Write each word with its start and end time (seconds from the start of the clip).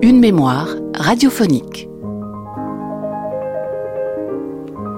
une 0.00 0.20
mémoire 0.20 0.76
radiophonique. 0.94 1.88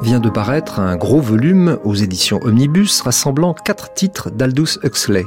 Vient 0.03 0.21
de 0.21 0.29
paraître 0.29 0.79
un 0.79 0.97
gros 0.97 1.21
volume 1.21 1.79
aux 1.83 1.95
éditions 1.95 2.39
Omnibus 2.43 3.01
rassemblant 3.01 3.55
quatre 3.55 3.95
titres 3.95 4.31
d'Aldous 4.31 4.79
Huxley. 4.83 5.25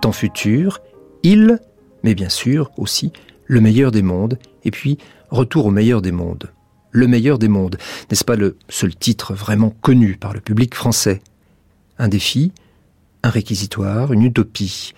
Temps 0.00 0.12
futur, 0.12 0.78
Il, 1.24 1.58
mais 2.04 2.14
bien 2.14 2.28
sûr 2.28 2.70
aussi 2.76 3.12
Le 3.46 3.60
meilleur 3.60 3.90
des 3.90 4.02
mondes, 4.02 4.38
et 4.64 4.70
puis 4.70 4.98
Retour 5.30 5.66
au 5.66 5.70
meilleur 5.70 6.00
des 6.00 6.12
mondes. 6.12 6.52
Le 6.92 7.08
meilleur 7.08 7.38
des 7.38 7.48
mondes, 7.48 7.78
n'est-ce 8.10 8.24
pas 8.24 8.36
le 8.36 8.56
seul 8.68 8.94
titre 8.94 9.34
vraiment 9.34 9.70
connu 9.70 10.16
par 10.16 10.32
le 10.32 10.40
public 10.40 10.76
français? 10.76 11.20
Un 11.98 12.06
défi, 12.06 12.52
un 13.24 13.30
réquisitoire, 13.30 14.12
une 14.12 14.22
utopie. 14.22 14.94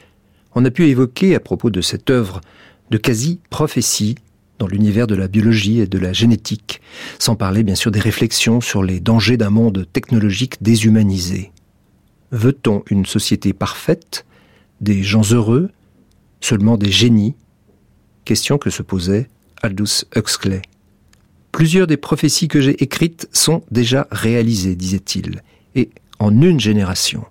On 0.54 0.64
a 0.64 0.70
pu 0.70 0.86
évoquer 0.88 1.34
à 1.34 1.40
propos 1.40 1.70
de 1.70 1.80
cette 1.80 2.10
œuvre 2.10 2.42
de 2.90 2.98
quasi-prophétie 2.98 4.16
dans 4.58 4.66
l'univers 4.66 5.06
de 5.06 5.14
la 5.14 5.26
biologie 5.26 5.80
et 5.80 5.86
de 5.86 5.98
la 5.98 6.12
génétique, 6.12 6.82
sans 7.18 7.34
parler 7.34 7.62
bien 7.62 7.74
sûr 7.74 7.90
des 7.90 8.00
réflexions 8.00 8.60
sur 8.60 8.82
les 8.82 9.00
dangers 9.00 9.38
d'un 9.38 9.50
monde 9.50 9.86
technologique 9.92 10.62
déshumanisé. 10.62 11.50
Veut-on 12.30 12.82
une 12.90 13.06
société 13.06 13.52
parfaite, 13.52 14.26
des 14.80 15.02
gens 15.02 15.32
heureux, 15.32 15.70
seulement 16.40 16.76
des 16.76 16.90
génies? 16.90 17.34
Question 18.24 18.58
que 18.58 18.70
se 18.70 18.82
posait 18.82 19.28
Aldous 19.62 20.04
Huxley. 20.14 20.62
Plusieurs 21.52 21.86
des 21.86 21.96
prophéties 21.96 22.48
que 22.48 22.60
j'ai 22.60 22.82
écrites 22.82 23.28
sont 23.32 23.64
déjà 23.70 24.06
réalisées, 24.10 24.76
disait-il, 24.76 25.42
et 25.74 25.90
en 26.18 26.40
une 26.40 26.60
génération. 26.60 27.24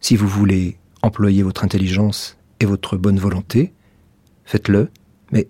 Si 0.00 0.16
vous 0.16 0.28
voulez 0.28 0.78
employer 1.02 1.42
votre 1.42 1.64
intelligence 1.64 2.38
et 2.60 2.64
votre 2.64 2.96
bonne 2.96 3.18
volonté, 3.18 3.72
faites-le, 4.50 4.88
mais 5.30 5.46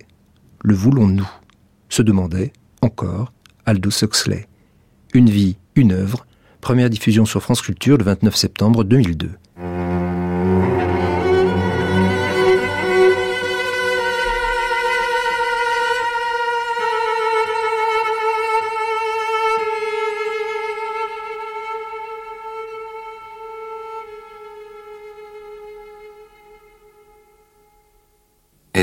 le 0.62 0.74
voulons-nous 0.74 1.28
se 1.88 2.02
demandait 2.02 2.52
encore 2.82 3.32
Aldous 3.64 4.02
Huxley. 4.02 4.46
Une 5.14 5.30
vie, 5.30 5.56
une 5.74 5.92
œuvre, 5.92 6.26
première 6.60 6.90
diffusion 6.90 7.24
sur 7.24 7.42
France 7.42 7.62
Culture 7.62 7.96
le 7.96 8.04
29 8.04 8.36
septembre 8.36 8.84
2002. 8.84 9.30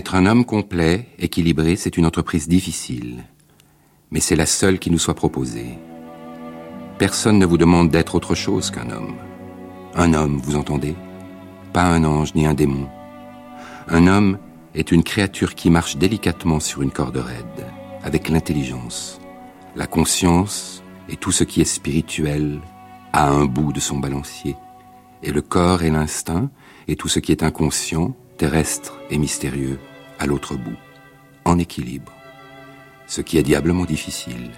Être 0.08 0.16
un 0.16 0.26
homme 0.26 0.46
complet, 0.46 1.06
équilibré, 1.20 1.76
c'est 1.76 1.98
une 1.98 2.06
entreprise 2.06 2.48
difficile, 2.48 3.26
mais 4.10 4.22
c'est 4.22 4.38
la 4.38 4.46
seule 4.46 4.80
qui 4.80 4.90
nous 4.90 5.00
soit 5.00 5.16
proposée. 5.16 5.78
Personne 6.98 7.38
ne 7.38 7.46
vous 7.46 7.58
demande 7.58 7.90
d'être 7.90 8.16
autre 8.16 8.34
chose 8.34 8.72
qu'un 8.72 8.90
homme. 8.90 9.18
Un 9.96 10.14
homme, 10.14 10.38
vous 10.38 10.56
entendez? 10.56 10.96
Pas 11.74 11.84
un 11.84 12.06
ange 12.06 12.34
ni 12.36 12.46
un 12.46 12.54
démon. 12.54 12.88
Un 13.90 14.08
homme 14.08 14.38
est 14.76 14.94
une 14.94 15.04
créature 15.04 15.56
qui 15.56 15.70
marche 15.70 15.98
délicatement 15.98 16.62
sur 16.62 16.84
une 16.84 16.92
corde 16.92 17.18
raide, 17.18 17.68
avec 18.02 18.30
l'intelligence, 18.30 19.20
la 19.76 19.88
conscience 19.88 20.84
et 21.10 21.18
tout 21.18 21.34
ce 21.34 21.44
qui 21.44 21.60
est 21.60 21.66
spirituel 21.66 22.62
à 23.12 23.30
un 23.30 23.44
bout 23.44 23.74
de 23.74 23.82
son 23.82 23.98
balancier, 23.98 24.56
et 25.22 25.34
le 25.34 25.42
corps 25.42 25.84
et 25.84 25.90
l'instinct 25.90 26.50
et 26.88 26.96
tout 26.96 27.10
ce 27.10 27.20
qui 27.20 27.34
est 27.34 27.44
inconscient 27.44 28.16
terrestre 28.38 28.94
et 29.10 29.18
mystérieux, 29.18 29.80
à 30.20 30.26
l'autre 30.26 30.56
bout, 30.56 30.78
en 31.46 31.60
équilibre, 31.60 32.14
ce 33.08 33.22
qui 33.22 33.38
est 33.38 33.44
diablement 33.44 33.86
difficile. 33.86 34.52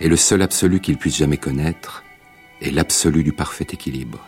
Et 0.00 0.08
le 0.08 0.16
seul 0.16 0.42
absolu 0.42 0.80
qu'il 0.80 0.96
puisse 0.96 1.16
jamais 1.16 1.36
connaître 1.36 2.04
est 2.60 2.70
l'absolu 2.70 3.22
du 3.22 3.32
parfait 3.32 3.66
équilibre, 3.70 4.24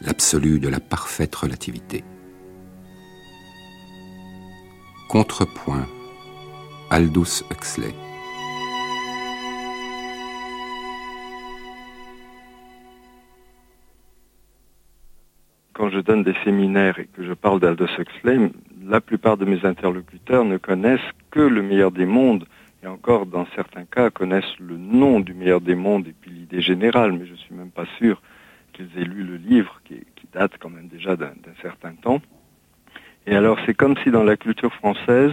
l'absolu 0.00 0.58
de 0.60 0.68
la 0.68 0.80
parfaite 0.80 1.34
relativité. 1.34 2.04
Contrepoint, 5.08 5.86
Aldous 6.90 7.42
Huxley. 7.50 7.94
quand 15.84 15.90
je 15.90 16.00
donne 16.00 16.22
des 16.22 16.34
séminaires 16.44 16.98
et 16.98 17.06
que 17.06 17.22
je 17.22 17.34
parle 17.34 17.60
d'Aldous 17.60 17.90
Huxley, 17.98 18.50
la 18.86 19.00
plupart 19.00 19.36
de 19.36 19.44
mes 19.44 19.64
interlocuteurs 19.64 20.44
ne 20.44 20.56
connaissent 20.56 21.00
que 21.30 21.40
le 21.40 21.62
meilleur 21.62 21.90
des 21.90 22.06
mondes, 22.06 22.46
et 22.82 22.86
encore 22.86 23.26
dans 23.26 23.46
certains 23.54 23.84
cas 23.84 24.10
connaissent 24.10 24.58
le 24.58 24.76
nom 24.76 25.20
du 25.20 25.32
meilleur 25.32 25.60
des 25.60 25.74
mondes 25.74 26.06
et 26.06 26.14
puis 26.20 26.30
l'idée 26.30 26.60
générale, 26.60 27.12
mais 27.12 27.26
je 27.26 27.32
ne 27.32 27.38
suis 27.38 27.54
même 27.54 27.70
pas 27.70 27.86
sûr 27.98 28.20
qu'ils 28.72 28.90
aient 28.98 29.04
lu 29.04 29.22
le 29.22 29.36
livre 29.36 29.80
qui, 29.84 30.04
date 30.32 30.54
quand 30.58 30.68
même 30.68 30.88
déjà 30.88 31.14
d'un 31.14 31.32
certain 31.62 31.92
temps. 31.94 32.20
Et 33.24 33.36
alors 33.36 33.56
c'est 33.64 33.74
comme 33.74 33.96
si 34.02 34.10
dans 34.10 34.24
la 34.24 34.36
culture 34.36 34.74
française, 34.74 35.30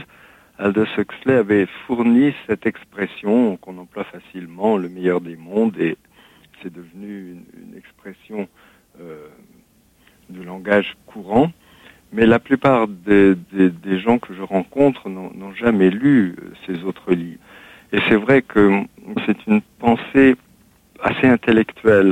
Aldous 0.59 0.85
Huxley 0.95 1.33
avait 1.33 1.65
fourni 1.87 2.35
cette 2.45 2.67
expression 2.67 3.57
qu'on 3.57 3.79
emploie 3.79 4.03
facilement, 4.03 4.77
le 4.77 4.89
meilleur 4.89 5.19
des 5.19 5.35
mondes, 5.37 5.75
et 5.79 5.97
c'est 6.61 6.71
devenu 6.71 7.31
une, 7.31 7.45
une 7.63 7.75
expression 7.75 8.47
euh, 8.99 9.27
du 10.29 10.43
langage 10.43 10.95
courant, 11.07 11.51
mais 12.13 12.25
la 12.25 12.39
plupart 12.39 12.87
des, 12.87 13.35
gens 13.99 14.19
que 14.19 14.33
je 14.33 14.41
rencontre 14.41 15.09
n'ont 15.09 15.53
jamais 15.53 15.89
lu 15.89 16.35
euh, 16.37 16.51
ces 16.65 16.83
autres 16.83 17.13
livres. 17.13 17.39
Et 17.93 17.99
c'est 18.07 18.15
vrai 18.15 18.41
que 18.41 18.83
c'est 19.25 19.45
une 19.47 19.61
pensée 19.79 20.35
assez 21.01 21.27
intellectuelle. 21.27 22.11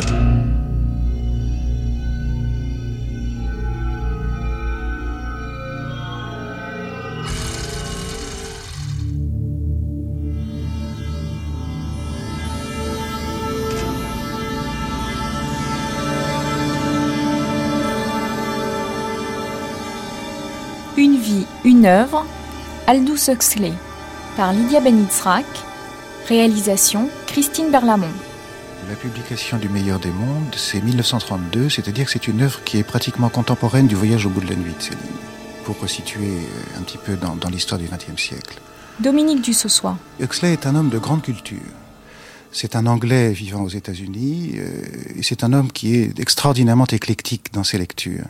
Une 21.79 21.85
œuvre, 21.85 22.25
Aldous 22.87 23.29
Huxley, 23.29 23.71
par 24.35 24.51
Lydia 24.51 24.81
Benitzrak, 24.81 25.45
réalisation 26.27 27.09
Christine 27.25 27.71
Berlamont. 27.71 28.11
La 28.89 28.95
publication 28.95 29.57
du 29.57 29.69
meilleur 29.69 29.97
des 29.97 30.09
mondes, 30.09 30.53
c'est 30.57 30.83
1932, 30.83 31.69
c'est-à-dire 31.69 32.03
que 32.03 32.11
c'est 32.11 32.27
une 32.27 32.41
œuvre 32.41 32.61
qui 32.65 32.79
est 32.79 32.83
pratiquement 32.83 33.29
contemporaine 33.29 33.87
du 33.87 33.95
voyage 33.95 34.25
au 34.25 34.29
bout 34.29 34.41
de 34.41 34.49
la 34.49 34.57
nuit 34.57 34.73
de 34.77 34.81
Céline, 34.81 34.99
pour 35.63 35.79
resituer 35.79 36.27
euh, 36.27 36.79
un 36.79 36.81
petit 36.81 36.97
peu 36.97 37.15
dans, 37.15 37.37
dans 37.37 37.49
l'histoire 37.49 37.79
du 37.79 37.87
XXe 37.87 38.21
siècle. 38.21 38.59
Dominique 38.99 39.41
Dussossois. 39.41 39.97
Huxley 40.19 40.51
est 40.51 40.67
un 40.67 40.75
homme 40.75 40.89
de 40.89 40.97
grande 40.97 41.21
culture. 41.21 41.59
C'est 42.51 42.75
un 42.75 42.87
Anglais 42.87 43.31
vivant 43.31 43.61
aux 43.61 43.69
États-Unis, 43.69 44.55
euh, 44.57 44.81
et 45.15 45.23
c'est 45.23 45.45
un 45.45 45.53
homme 45.53 45.71
qui 45.71 45.95
est 45.95 46.19
extraordinairement 46.19 46.87
éclectique 46.87 47.53
dans 47.53 47.63
ses 47.63 47.77
lectures. 47.77 48.25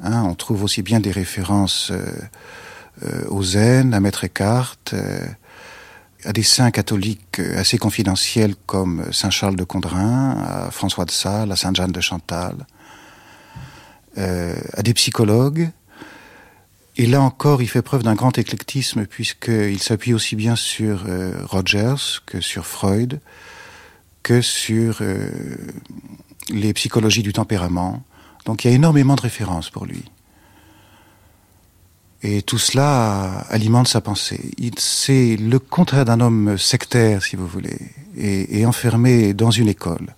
Hein, 0.00 0.22
on 0.24 0.34
trouve 0.34 0.62
aussi 0.62 0.82
bien 0.82 1.00
des 1.00 1.10
références 1.10 1.90
euh, 1.90 2.06
euh, 3.04 3.24
au 3.28 3.42
zen, 3.42 3.94
à 3.94 4.00
Maître 4.00 4.24
Eckhart, 4.24 4.76
euh, 4.92 5.26
à 6.24 6.32
des 6.32 6.42
saints 6.42 6.70
catholiques 6.70 7.40
assez 7.40 7.78
confidentiels 7.78 8.54
comme 8.66 9.12
Saint 9.12 9.30
Charles 9.30 9.56
de 9.56 9.64
Condrin, 9.64 10.36
à 10.40 10.70
François 10.70 11.04
de 11.04 11.10
Sales, 11.10 11.50
à 11.50 11.56
Sainte 11.56 11.76
Jeanne 11.76 11.92
de 11.92 12.00
Chantal, 12.00 12.66
à 14.16 14.82
des 14.82 14.94
psychologues. 14.94 15.70
Et 16.96 17.06
là 17.06 17.20
encore, 17.20 17.62
il 17.62 17.68
fait 17.68 17.82
preuve 17.82 18.02
d'un 18.02 18.16
grand 18.16 18.36
éclectisme 18.36 19.06
puisqu'il 19.06 19.80
s'appuie 19.80 20.12
aussi 20.12 20.34
bien 20.34 20.56
sur 20.56 21.06
Rogers 21.44 22.20
que 22.26 22.40
sur 22.40 22.66
Freud, 22.66 23.20
que 24.24 24.42
sur 24.42 25.00
les 26.50 26.72
psychologies 26.72 27.22
du 27.22 27.32
tempérament. 27.32 28.02
Donc 28.48 28.64
il 28.64 28.70
y 28.70 28.72
a 28.72 28.74
énormément 28.74 29.14
de 29.14 29.20
références 29.20 29.68
pour 29.68 29.84
lui. 29.84 30.02
Et 32.22 32.40
tout 32.40 32.56
cela 32.56 33.40
alimente 33.50 33.88
sa 33.88 34.00
pensée. 34.00 34.52
C'est 34.78 35.36
le 35.36 35.58
contraire 35.58 36.06
d'un 36.06 36.18
homme 36.20 36.56
sectaire, 36.56 37.22
si 37.22 37.36
vous 37.36 37.46
voulez, 37.46 37.78
et, 38.16 38.64
enfermé 38.64 39.34
dans 39.34 39.50
une 39.50 39.68
école. 39.68 40.16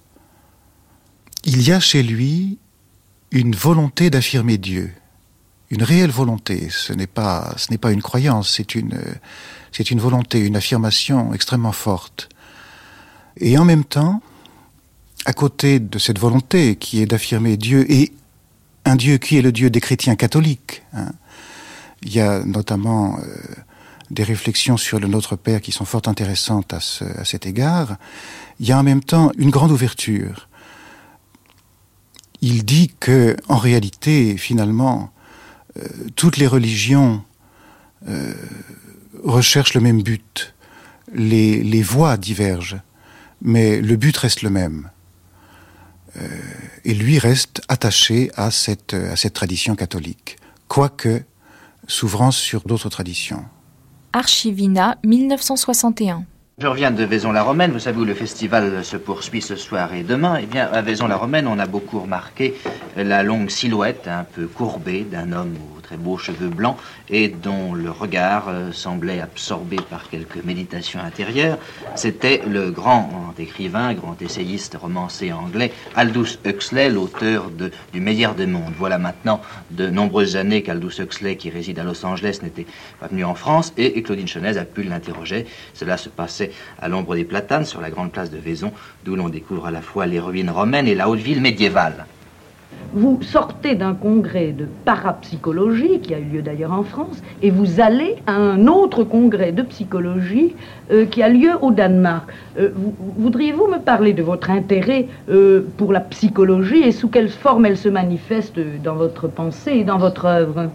Il 1.45 1.61
y 1.61 1.73
a 1.73 1.81
chez 1.81 2.05
lui 2.05 2.59
une 3.33 3.57
volonté 3.57 4.11
d'affirmer 4.11 4.59
Dieu, 4.59 4.93
une 5.71 5.83
réelle 5.83 6.13
volonté. 6.13 6.69
Ce 6.71 6.93
n'est 6.93 7.09
pas, 7.09 7.53
ce 7.57 7.73
n'est 7.73 7.79
pas 7.79 7.91
une 7.91 8.01
croyance, 8.01 8.49
c'est 8.49 8.77
une, 8.77 8.97
c'est 9.73 9.91
une 9.91 9.99
volonté, 9.99 10.39
une 10.39 10.55
affirmation 10.55 11.35
extrêmement 11.35 11.73
forte. 11.73 12.29
Et 13.39 13.59
en 13.59 13.65
même 13.65 13.85
temps, 13.85 14.23
à 15.25 15.33
côté 15.33 15.81
de 15.81 15.99
cette 15.99 16.21
volonté 16.21 16.77
qui 16.77 17.03
est 17.03 17.07
d'affirmer 17.07 17.57
Dieu 17.57 17.91
et 17.91 18.13
un 18.91 18.97
Dieu 18.97 19.19
qui 19.19 19.39
est 19.39 19.43
le 19.43 19.53
Dieu 19.53 19.71
des 19.71 19.81
chrétiens 19.81 20.17
catholiques, 20.17 20.83
hein, 20.93 21.13
Il 22.03 22.13
y 22.13 22.21
a 22.21 22.43
notamment 22.45 23.19
euh, 23.19 23.23
des 24.11 24.25
réflexions 24.25 24.77
sur 24.77 24.99
le 24.99 25.07
Notre 25.07 25.37
Père 25.37 25.61
qui 25.61 25.71
sont 25.71 25.85
fort 25.85 26.03
intéressantes 26.07 26.73
à, 26.75 26.81
ce, 26.81 27.05
à 27.05 27.25
cet 27.25 27.47
égard. 27.47 27.97
Il 28.59 28.67
y 28.67 28.73
a 28.73 28.79
en 28.79 28.83
même 28.83 29.03
temps 29.03 29.31
une 29.39 29.51
grande 29.51 29.71
ouverture. 29.71 30.49
Il 32.41 32.65
dit 32.65 32.91
que, 32.99 33.37
en 33.49 33.59
réalité, 33.59 34.37
finalement, 34.37 35.13
euh, 35.77 35.87
toutes 36.17 36.39
les 36.39 36.47
religions 36.47 37.23
euh, 38.09 38.35
recherchent 39.23 39.75
le 39.75 39.81
même 39.81 40.03
but. 40.03 40.55
Les 41.13 41.83
voies 41.83 42.17
divergent, 42.17 42.81
mais 43.43 43.81
le 43.81 43.97
but 43.97 44.17
reste 44.17 44.43
le 44.43 44.51
même. 44.51 44.91
Euh, 46.21 46.27
et 46.85 46.95
lui 46.95 47.19
reste 47.19 47.63
attaché 47.69 48.31
à 48.37 48.51
cette, 48.51 48.95
à 48.95 49.17
cette 49.17 49.35
tradition 49.35 49.75
catholique, 49.75 50.37
quoique 50.69 51.23
s'ouvrant 51.87 52.31
sur 52.31 52.63
d'autres 52.63 52.89
traditions. 52.89 53.45
Archivina 54.13 54.97
1961 55.05 56.25
je 56.59 56.67
reviens 56.67 56.91
de 56.91 57.05
Vaison-la-Romaine. 57.05 57.73
Vous 57.73 57.79
savez 57.79 57.99
où 57.99 58.05
le 58.05 58.13
festival 58.13 58.85
se 58.85 58.99
poursuit 58.99 59.41
ce 59.41 59.57
soir 59.57 59.95
et 59.95 60.03
demain? 60.03 60.39
Eh 60.43 60.45
bien, 60.45 60.67
à 60.71 60.83
Vaison-la-Romaine, 60.83 61.47
on 61.47 61.59
a 61.59 61.65
beaucoup 61.65 62.01
remarqué 62.01 62.53
la 62.97 63.23
longue 63.23 63.49
silhouette 63.49 64.07
un 64.09 64.25
peu 64.25 64.47
courbée 64.47 65.07
d'un 65.11 65.33
homme 65.33 65.55
très 65.91 65.97
beaux 65.97 66.19
cheveux 66.19 66.49
blancs 66.49 66.77
et 67.09 67.27
dont 67.27 67.75
le 67.75 67.91
regard 67.91 68.49
euh, 68.49 68.71
semblait 68.71 69.21
absorbé 69.21 69.77
par 69.77 70.09
quelques 70.09 70.45
méditations 70.45 71.01
intérieures. 71.01 71.59
C'était 71.97 72.43
le 72.49 72.71
grand 72.71 73.35
écrivain, 73.41 73.93
grand 73.95 74.23
essayiste 74.23 74.77
romancé 74.81 75.33
anglais, 75.33 75.73
Aldous 75.97 76.39
Huxley, 76.45 76.91
l'auteur 76.91 77.51
du 77.93 78.01
meilleur 78.01 78.37
des 78.37 78.47
mondes. 78.47 78.73
Voilà 78.79 78.99
maintenant 78.99 79.41
de 79.73 79.89
nombreuses 79.89 80.37
années 80.37 80.63
qu'Aldous 80.63 81.01
Huxley, 81.01 81.37
qui 81.37 81.51
réside 81.51 81.81
à 81.81 81.85
Los 81.85 82.07
Angeles, 82.07 82.39
n'était 82.45 82.67
pas 83.01 83.09
venu 83.09 83.25
en 83.25 83.35
France 83.35 83.73
et, 83.77 84.01
Claudine 84.03 84.29
Chenez 84.29 84.59
a 84.59 84.65
pu 84.65 84.85
l'interroger. 84.85 85.47
Cela 85.75 85.97
se 85.97 86.09
passait 86.09 86.53
à 86.81 86.89
l'ombre 86.89 87.17
des 87.17 87.25
platanes 87.25 87.65
sur 87.65 87.81
la 87.81 87.91
grande 87.91 88.13
place 88.13 88.31
de 88.31 88.39
Vaison, 88.39 88.73
d'où 89.05 89.17
l'on 89.17 89.29
découvre 89.29 89.67
à 89.67 89.71
la 89.73 89.83
fois 89.83 90.07
les 90.07 90.21
ruines 90.21 90.51
romaines 90.51 90.87
et 90.87 90.95
la 90.95 91.09
haute 91.09 91.19
ville 91.19 91.41
médiévale. 91.41 92.07
Vous 92.93 93.21
sortez 93.23 93.77
d'un 93.77 93.95
congrès 93.95 94.49
de 94.49 94.67
parapsychologie, 94.85 96.01
qui 96.01 96.13
a 96.13 96.19
eu 96.19 96.25
lieu 96.25 96.43
d'ailleurs 96.43 96.73
en 96.73 96.83
France, 96.83 97.23
et 97.43 97.51
vous 97.51 97.81
allez 97.81 98.17
à 98.27 98.35
un 98.35 98.67
autre 98.67 99.05
congrès 99.05 99.53
de 99.53 99.63
psychologie 99.63 100.55
euh, 100.91 101.07
qui 101.07 101.23
a 101.23 101.29
lieu 101.29 101.51
au 101.61 101.71
Danemark. 101.71 102.29
Euh, 102.59 102.71
voudriez-vous 103.17 103.69
me 103.69 103.79
parler 103.79 104.13
de 104.13 104.23
votre 104.23 104.51
intérêt 104.51 105.07
euh, 105.31 105.63
pour 105.77 105.93
la 105.93 106.01
psychologie 106.01 106.81
et 106.81 106.91
sous 106.91 107.09
quelle 107.09 107.29
forme 107.29 107.67
elle 107.67 107.77
se 107.77 107.89
manifeste 107.89 108.59
dans 108.83 108.97
votre 108.97 109.29
pensée 109.29 109.73
et 109.73 109.85
dans 109.85 109.99
votre 109.99 110.25
œuvre? 110.25 110.69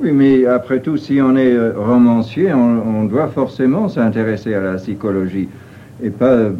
Oui, 0.00 0.10
mais 0.10 0.44
après 0.46 0.80
tout, 0.80 0.96
si 0.96 1.20
on 1.22 1.36
est 1.36 1.56
romancier, 1.70 2.52
on, 2.52 3.04
doit 3.04 3.28
forcément 3.28 3.88
s'intéresser 3.88 4.54
à 4.54 4.60
la 4.60 4.74
psychologie. 4.74 5.48
Et 6.02 6.10
pas, 6.10 6.50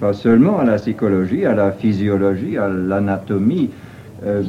pas, 0.00 0.14
seulement 0.14 0.58
à 0.58 0.64
la 0.64 0.76
psychologie, 0.76 1.44
à 1.44 1.54
la 1.54 1.70
physiologie, 1.72 2.56
à 2.56 2.68
l'anatomie. 2.68 3.68
Euh, 4.24 4.42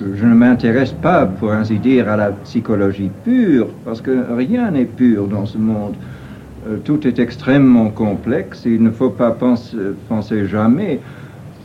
je 0.00 0.24
ne 0.24 0.34
m'intéresse 0.34 0.92
pas, 0.92 1.26
pour 1.26 1.52
ainsi 1.52 1.78
dire, 1.78 2.08
à 2.08 2.16
la 2.16 2.30
psychologie 2.30 3.10
pure, 3.24 3.66
parce 3.84 4.00
que 4.00 4.32
rien 4.36 4.70
n'est 4.70 4.84
pur 4.84 5.26
dans 5.26 5.44
ce 5.44 5.58
monde. 5.58 5.94
Euh, 6.68 6.76
tout 6.84 7.06
est 7.06 7.18
extrêmement 7.18 7.88
complexe 7.90 8.64
et 8.66 8.74
il 8.74 8.82
ne 8.82 8.90
faut 8.90 9.10
pas 9.10 9.30
penser, 9.30 10.46
jamais 10.46 11.00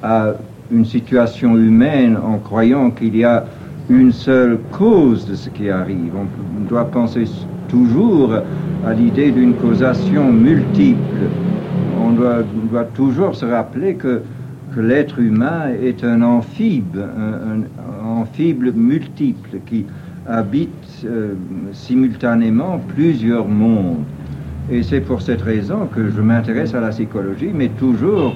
à 0.01 0.33
une 0.71 0.85
situation 0.85 1.57
humaine 1.57 2.17
en 2.17 2.39
croyant 2.39 2.89
qu'il 2.89 3.15
y 3.15 3.23
a 3.23 3.45
une 3.89 4.11
seule 4.11 4.57
cause 4.71 5.27
de 5.27 5.35
ce 5.35 5.49
qui 5.49 5.69
arrive. 5.69 6.13
On 6.15 6.67
doit 6.67 6.85
penser 6.85 7.25
toujours 7.67 8.33
à 8.85 8.93
l'idée 8.93 9.31
d'une 9.31 9.53
causation 9.53 10.31
multiple. 10.31 11.29
On 12.01 12.11
doit 12.11 12.85
toujours 12.95 13.35
se 13.35 13.45
rappeler 13.45 13.95
que 13.95 14.21
que 14.75 14.81
l'être 14.81 15.19
humain 15.19 15.69
est 15.81 16.03
un 16.03 16.21
amphibie, 16.21 16.99
un, 16.99 17.63
amphibie 18.05 18.71
multiple 18.73 19.59
qui 19.65 19.85
habite 20.27 20.69
euh, 21.05 21.33
simultanément 21.73 22.79
plusieurs 22.95 23.47
mondes. 23.47 24.03
Et 24.71 24.81
c'est 24.81 25.01
pour 25.01 25.21
cette 25.21 25.41
raison 25.41 25.87
que 25.87 26.09
je 26.09 26.21
m'intéresse 26.21 26.73
à 26.73 26.79
la 26.79 26.89
psychologie, 26.89 27.51
mais 27.53 27.69
toujours 27.69 28.33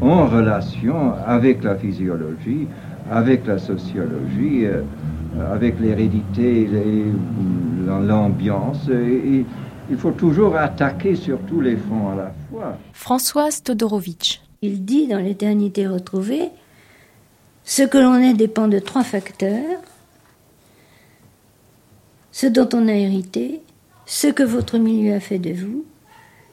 en 0.00 0.26
relation 0.26 1.14
avec 1.26 1.62
la 1.62 1.76
physiologie, 1.76 2.66
avec 3.10 3.46
la 3.46 3.58
sociologie, 3.58 4.66
euh, 4.66 4.82
avec 5.52 5.80
l'hérédité, 5.80 6.68
l'ambiance. 8.06 8.88
Et, 8.88 9.44
il 9.90 9.96
faut 9.98 10.12
toujours 10.12 10.56
attaquer 10.56 11.16
sur 11.16 11.38
tous 11.40 11.60
les 11.60 11.76
fronts 11.76 12.12
à 12.12 12.14
la 12.14 12.32
fois. 12.48 12.78
Françoise 12.92 13.62
Todorovitch. 13.62 14.40
Il 14.64 14.84
dit 14.84 15.08
dans 15.08 15.18
l'éternité 15.18 15.88
retrouvée, 15.88 16.50
ce 17.64 17.82
que 17.82 17.98
l'on 17.98 18.14
est 18.14 18.34
dépend 18.34 18.68
de 18.68 18.78
trois 18.78 19.02
facteurs, 19.02 19.80
ce 22.30 22.46
dont 22.46 22.68
on 22.72 22.86
a 22.86 22.94
hérité, 22.94 23.60
ce 24.06 24.28
que 24.28 24.44
votre 24.44 24.78
milieu 24.78 25.14
a 25.14 25.20
fait 25.20 25.40
de 25.40 25.52
vous, 25.52 25.84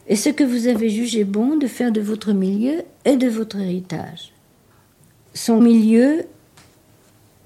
et 0.08 0.16
ce 0.16 0.30
que 0.30 0.44
vous 0.44 0.68
avez 0.68 0.90
jugé 0.90 1.24
bon 1.24 1.56
de 1.58 1.68
faire 1.68 1.92
de 1.92 2.02
votre 2.02 2.34
milieu 2.34 2.82
et 3.06 3.16
de 3.16 3.28
votre 3.28 3.58
héritage. 3.58 4.34
Son 5.36 5.62
milieu, 5.62 6.26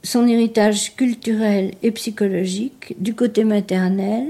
son 0.02 0.26
héritage 0.28 0.96
culturel 0.96 1.74
et 1.84 1.92
psychologique 1.92 2.96
du 3.00 3.16
côté 3.16 3.44
maternel, 3.44 4.28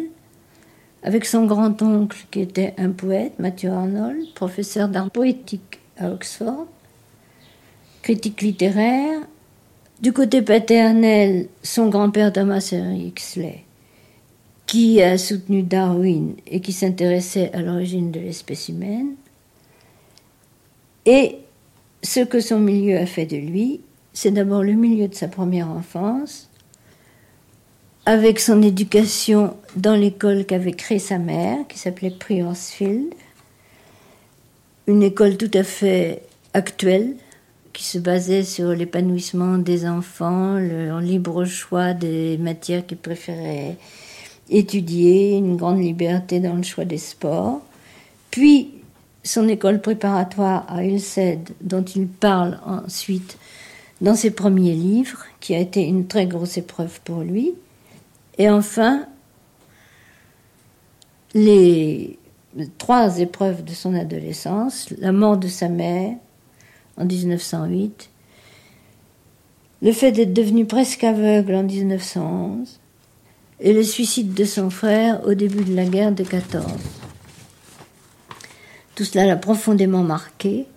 avec 1.04 1.26
son 1.26 1.46
grand-oncle 1.46 2.26
qui 2.32 2.40
était 2.40 2.74
un 2.80 2.90
poète, 2.90 3.38
Mathieu 3.38 3.70
Arnold, 3.70 4.34
professeur 4.34 4.90
d'art 4.90 5.12
poétique 5.12 5.83
Oxford, 6.12 6.68
critique 8.02 8.42
littéraire. 8.42 9.22
Du 10.02 10.12
côté 10.12 10.42
paternel, 10.42 11.48
son 11.62 11.88
grand-père 11.88 12.34
Thomas 12.34 12.74
Huxley, 12.74 13.64
qui 14.66 15.02
a 15.02 15.18
soutenu 15.18 15.64
Darwin 15.64 16.34
et 16.46 16.60
qui 16.60 16.74
s'intéressait 16.74 17.52
à 17.54 17.62
l'origine 17.62 18.12
de 18.12 18.20
l'espèce 18.20 18.68
humaine. 18.68 19.16
Et 21.06 21.38
ce 22.02 22.20
que 22.20 22.42
son 22.42 22.60
milieu 22.60 22.98
a 22.98 23.06
fait 23.06 23.26
de 23.26 23.38
lui, 23.38 23.80
c'est 24.12 24.32
d'abord 24.32 24.64
le 24.64 24.74
milieu 24.74 25.08
de 25.08 25.16
sa 25.16 25.28
première 25.28 25.70
enfance, 25.70 26.50
avec 28.06 28.40
son 28.40 28.62
éducation 28.62 29.56
dans 29.78 29.96
l'école 29.96 30.46
qu'avait 30.46 30.74
créée 30.74 31.00
sa 31.00 31.18
mère, 31.18 31.66
qui 31.68 31.80
s'appelait 31.80 32.12
Priorsfield, 32.12 33.14
une 34.88 35.04
école 35.04 35.38
tout 35.38 35.52
à 35.54 35.64
fait 35.64 36.24
actuelle 36.54 37.16
qui 37.72 37.84
se 37.84 37.98
basait 37.98 38.44
sur 38.44 38.70
l'épanouissement 38.70 39.58
des 39.58 39.88
enfants, 39.88 40.58
le 40.60 41.00
libre 41.00 41.46
choix 41.46 41.94
des 41.94 42.38
matières 42.38 42.86
qu'ils 42.86 42.98
préféraient 42.98 43.78
étudier, 44.50 45.38
une 45.38 45.56
grande 45.56 45.80
liberté 45.80 46.40
dans 46.40 46.54
le 46.54 46.64
choix 46.64 46.86
des 46.86 46.98
sports. 46.98 47.62
Puis 48.30 48.72
son 49.24 49.48
école 49.48 49.82
préparatoire 49.82 50.66
à 50.68 50.84
Ilsed, 50.84 51.52
dont 51.62 51.84
il 51.84 52.08
parle 52.08 52.60
ensuite 52.66 53.38
dans 54.02 54.16
ses 54.16 54.32
premiers 54.32 54.74
livres, 54.74 55.26
qui 55.40 55.56
a 55.56 55.60
été 55.60 55.82
une 55.82 56.08
très 56.08 56.28
grosse 56.28 56.58
épreuve 56.58 57.00
pour 57.06 57.22
lui. 57.22 57.54
Et 58.38 58.50
enfin, 58.50 59.06
les 61.34 62.20
trois 62.78 63.20
épreuves 63.20 63.64
de 63.64 63.72
son 63.72 63.94
adolescence, 63.94 64.90
la 64.98 65.12
mort 65.12 65.38
de 65.38 65.48
sa 65.48 65.70
mère 65.70 66.16
en 66.98 67.06
1908, 67.06 68.10
le 69.82 69.92
fait 69.92 70.12
d'être 70.12 70.34
devenu 70.34 70.66
presque 70.66 71.04
aveugle 71.04 71.56
en 71.56 71.64
1911 71.64 72.80
et 73.60 73.74
le 73.74 73.84
suicide 73.84 74.34
de 74.34 74.46
son 74.46 74.70
frère 74.70 75.26
au 75.26 75.34
début 75.34 75.64
de 75.64 75.76
la 75.76 75.86
guerre 75.86 76.12
de 76.12 76.24
14. 76.24 76.66
Tout 78.96 79.04
cela 79.04 79.26
l'a 79.26 79.36
profondément 79.36 80.04
marqué 80.04 80.68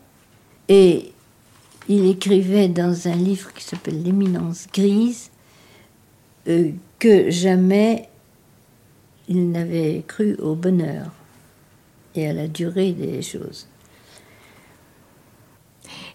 et 0.68 1.12
il 1.88 2.06
écrivait 2.06 2.68
dans 2.68 3.06
un 3.06 3.14
livre 3.14 3.52
qui 3.52 3.62
s'appelle 3.62 4.02
L'éminence 4.02 4.66
grise 4.72 5.30
euh, 6.48 6.70
que 6.98 7.30
jamais 7.30 8.08
il 9.28 9.50
n'avait 9.50 10.02
cru 10.06 10.34
au 10.36 10.54
bonheur 10.54 11.10
et 12.16 12.28
à 12.28 12.32
la 12.32 12.48
durée 12.48 12.92
des 12.92 13.22
choses. 13.22 13.66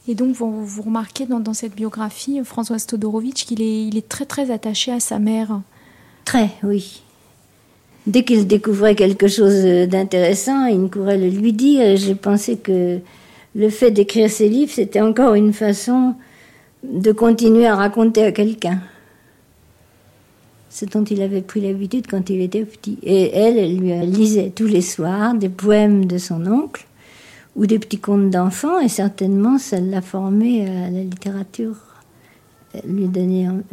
Et 0.08 0.16
donc, 0.16 0.36
vous, 0.36 0.66
vous 0.66 0.82
remarquez 0.82 1.26
dans, 1.26 1.54
cette 1.54 1.76
biographie, 1.76 2.40
Françoise 2.44 2.86
Todorovitch, 2.88 3.46
qu'il 3.46 3.62
est, 3.62 3.88
il 3.88 3.98
est 3.98 4.08
très 4.08 4.26
très 4.26 4.50
attaché 4.52 4.92
à 4.92 5.00
sa 5.00 5.20
mère. 5.20 5.62
Très, 6.26 6.50
oui. 6.64 7.04
Dès 8.08 8.24
qu'il 8.24 8.48
découvrait 8.48 8.96
quelque 8.96 9.28
chose 9.28 9.64
d'intéressant, 9.88 10.66
il 10.66 10.82
ne 10.82 10.88
courait 10.88 11.18
le 11.18 11.30
lui 11.30 11.54
dire. 11.54 11.98
J'ai 11.98 12.16
pensé 12.16 12.58
que 12.58 13.00
le 13.54 13.70
fait 13.70 13.92
d'écrire 13.92 14.30
ses 14.30 14.50
livres, 14.50 14.72
c'était 14.74 15.02
encore 15.02 15.36
une 15.36 15.54
façon 15.54 16.16
de 16.84 17.12
continuer 17.12 17.68
à 17.68 17.76
raconter 17.76 18.24
à 18.24 18.32
quelqu'un. 18.32 18.82
Ce 20.72 20.86
dont 20.86 21.04
il 21.04 21.22
avait 21.22 21.42
pris 21.42 21.60
l'habitude 21.60 22.08
quand 22.10 22.30
il 22.30 22.42
était 22.42 22.64
petit. 22.64 22.98
Et 23.04 23.30
elle, 23.36 23.58
elle 23.58 23.78
lui 23.78 23.94
lisait 24.08 24.52
tous 24.56 24.68
les 24.68 24.82
soirs 24.82 25.36
des 25.36 25.50
poèmes 25.50 26.06
de 26.06 26.18
son 26.18 26.48
oncle 26.48 26.88
ou 27.58 27.66
des 27.66 27.78
petits 27.78 28.00
contes 28.00 28.30
d'enfants, 28.30 28.80
et 28.80 28.88
certainement 28.88 29.58
ça 29.58 29.82
l'a 29.82 30.02
formé 30.02 30.66
à 30.66 30.90
la 30.90 31.04
littérature. 31.04 31.76
Elle 32.74 32.90
lui, 32.90 33.10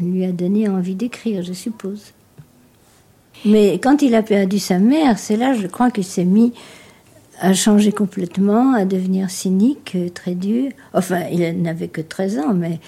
lui 0.01 0.25
a 0.25 0.33
donné 0.33 0.69
envie 0.69 0.97
d'écrire, 0.97 1.45
je 1.45 1.53
suppose. 1.53 2.13
Mais 3.45 3.75
quand 3.75 4.03
il 4.03 4.17
a 4.17 4.23
perdu 4.25 4.59
sa 4.59 4.81
mère, 4.81 5.21
c'est 5.21 5.37
là, 5.37 5.55
je 5.55 5.69
crois 5.69 5.93
qu'il 5.93 6.05
s'est 6.05 6.25
mis 6.25 6.53
à 7.41 7.55
changer 7.55 7.93
complètement, 7.93 8.75
à 8.75 8.85
devenir 8.85 9.31
cynique, 9.31 9.97
très 10.13 10.35
dur. 10.35 10.73
Enfin, 10.93 11.21
il 11.31 11.63
n'avait 11.63 11.87
que 11.87 12.01
13 12.01 12.39
ans, 12.41 12.55
mais 12.55 12.81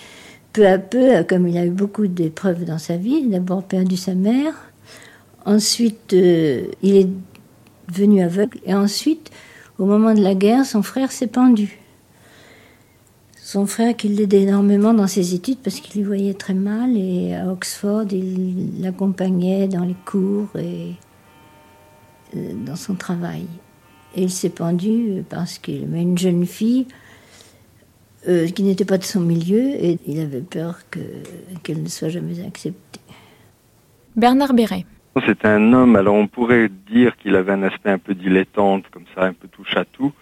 peu 0.52 0.66
à 0.66 0.78
peu, 0.78 1.22
comme 1.24 1.46
il 1.46 1.56
a 1.56 1.64
eu 1.64 1.70
beaucoup 1.70 2.06
d'épreuves 2.06 2.64
dans 2.64 2.78
sa 2.78 2.96
vie, 2.96 3.26
d'abord 3.26 3.62
perdu 3.62 3.96
sa 3.96 4.14
mère, 4.14 4.54
ensuite 5.44 6.12
euh, 6.12 6.66
il 6.82 6.96
est 6.96 7.08
devenu 7.88 8.22
aveugle, 8.22 8.58
et 8.64 8.74
ensuite, 8.74 9.30
au 9.78 9.86
moment 9.86 10.14
de 10.14 10.22
la 10.22 10.34
guerre, 10.34 10.64
son 10.64 10.82
frère 10.82 11.12
s'est 11.12 11.26
pendu. 11.26 11.78
Son 13.36 13.66
frère 13.66 13.96
qui 13.96 14.08
l'aidait 14.08 14.42
énormément 14.42 14.94
dans 14.94 15.08
ses 15.08 15.34
études 15.34 15.58
parce 15.58 15.80
qu'il 15.80 16.00
y 16.00 16.04
voyait 16.04 16.34
très 16.34 16.54
mal, 16.54 16.96
et 16.96 17.34
à 17.34 17.50
Oxford, 17.50 18.04
il 18.12 18.80
l'accompagnait 18.80 19.66
dans 19.66 19.84
les 19.84 19.96
cours 20.04 20.48
et 20.56 20.94
euh, 22.36 22.52
dans 22.64 22.76
son 22.76 22.94
travail. 22.94 23.46
Et 24.14 24.22
il 24.22 24.30
s'est 24.30 24.50
pendu 24.50 25.24
parce 25.28 25.58
qu'il 25.58 25.84
aimait 25.84 26.02
une 26.02 26.18
jeune 26.18 26.46
fille 26.46 26.86
euh, 28.28 28.48
qui 28.48 28.62
n'était 28.62 28.84
pas 28.84 28.98
de 28.98 29.04
son 29.04 29.20
milieu, 29.20 29.60
et 29.60 29.98
il 30.06 30.20
avait 30.20 30.42
peur 30.42 30.80
qu'elle 31.62 31.82
ne 31.82 31.88
soit 31.88 32.10
jamais 32.10 32.44
acceptée. 32.46 33.00
Bernard 34.16 34.52
Béret. 34.52 34.84
C'est 35.26 35.44
un 35.44 35.72
homme, 35.72 35.96
alors 35.96 36.14
on 36.14 36.26
pourrait 36.26 36.68
dire 36.90 37.16
qu'il 37.16 37.34
avait 37.34 37.52
un 37.52 37.62
aspect 37.62 37.90
un 37.90 37.98
peu 37.98 38.14
dilettante, 38.14 38.84
comme 38.90 39.04
ça, 39.14 39.24
un 39.24 39.32
peu 39.32 39.48
touche 39.48 39.76
à 39.76 39.84
tout, 39.84 40.12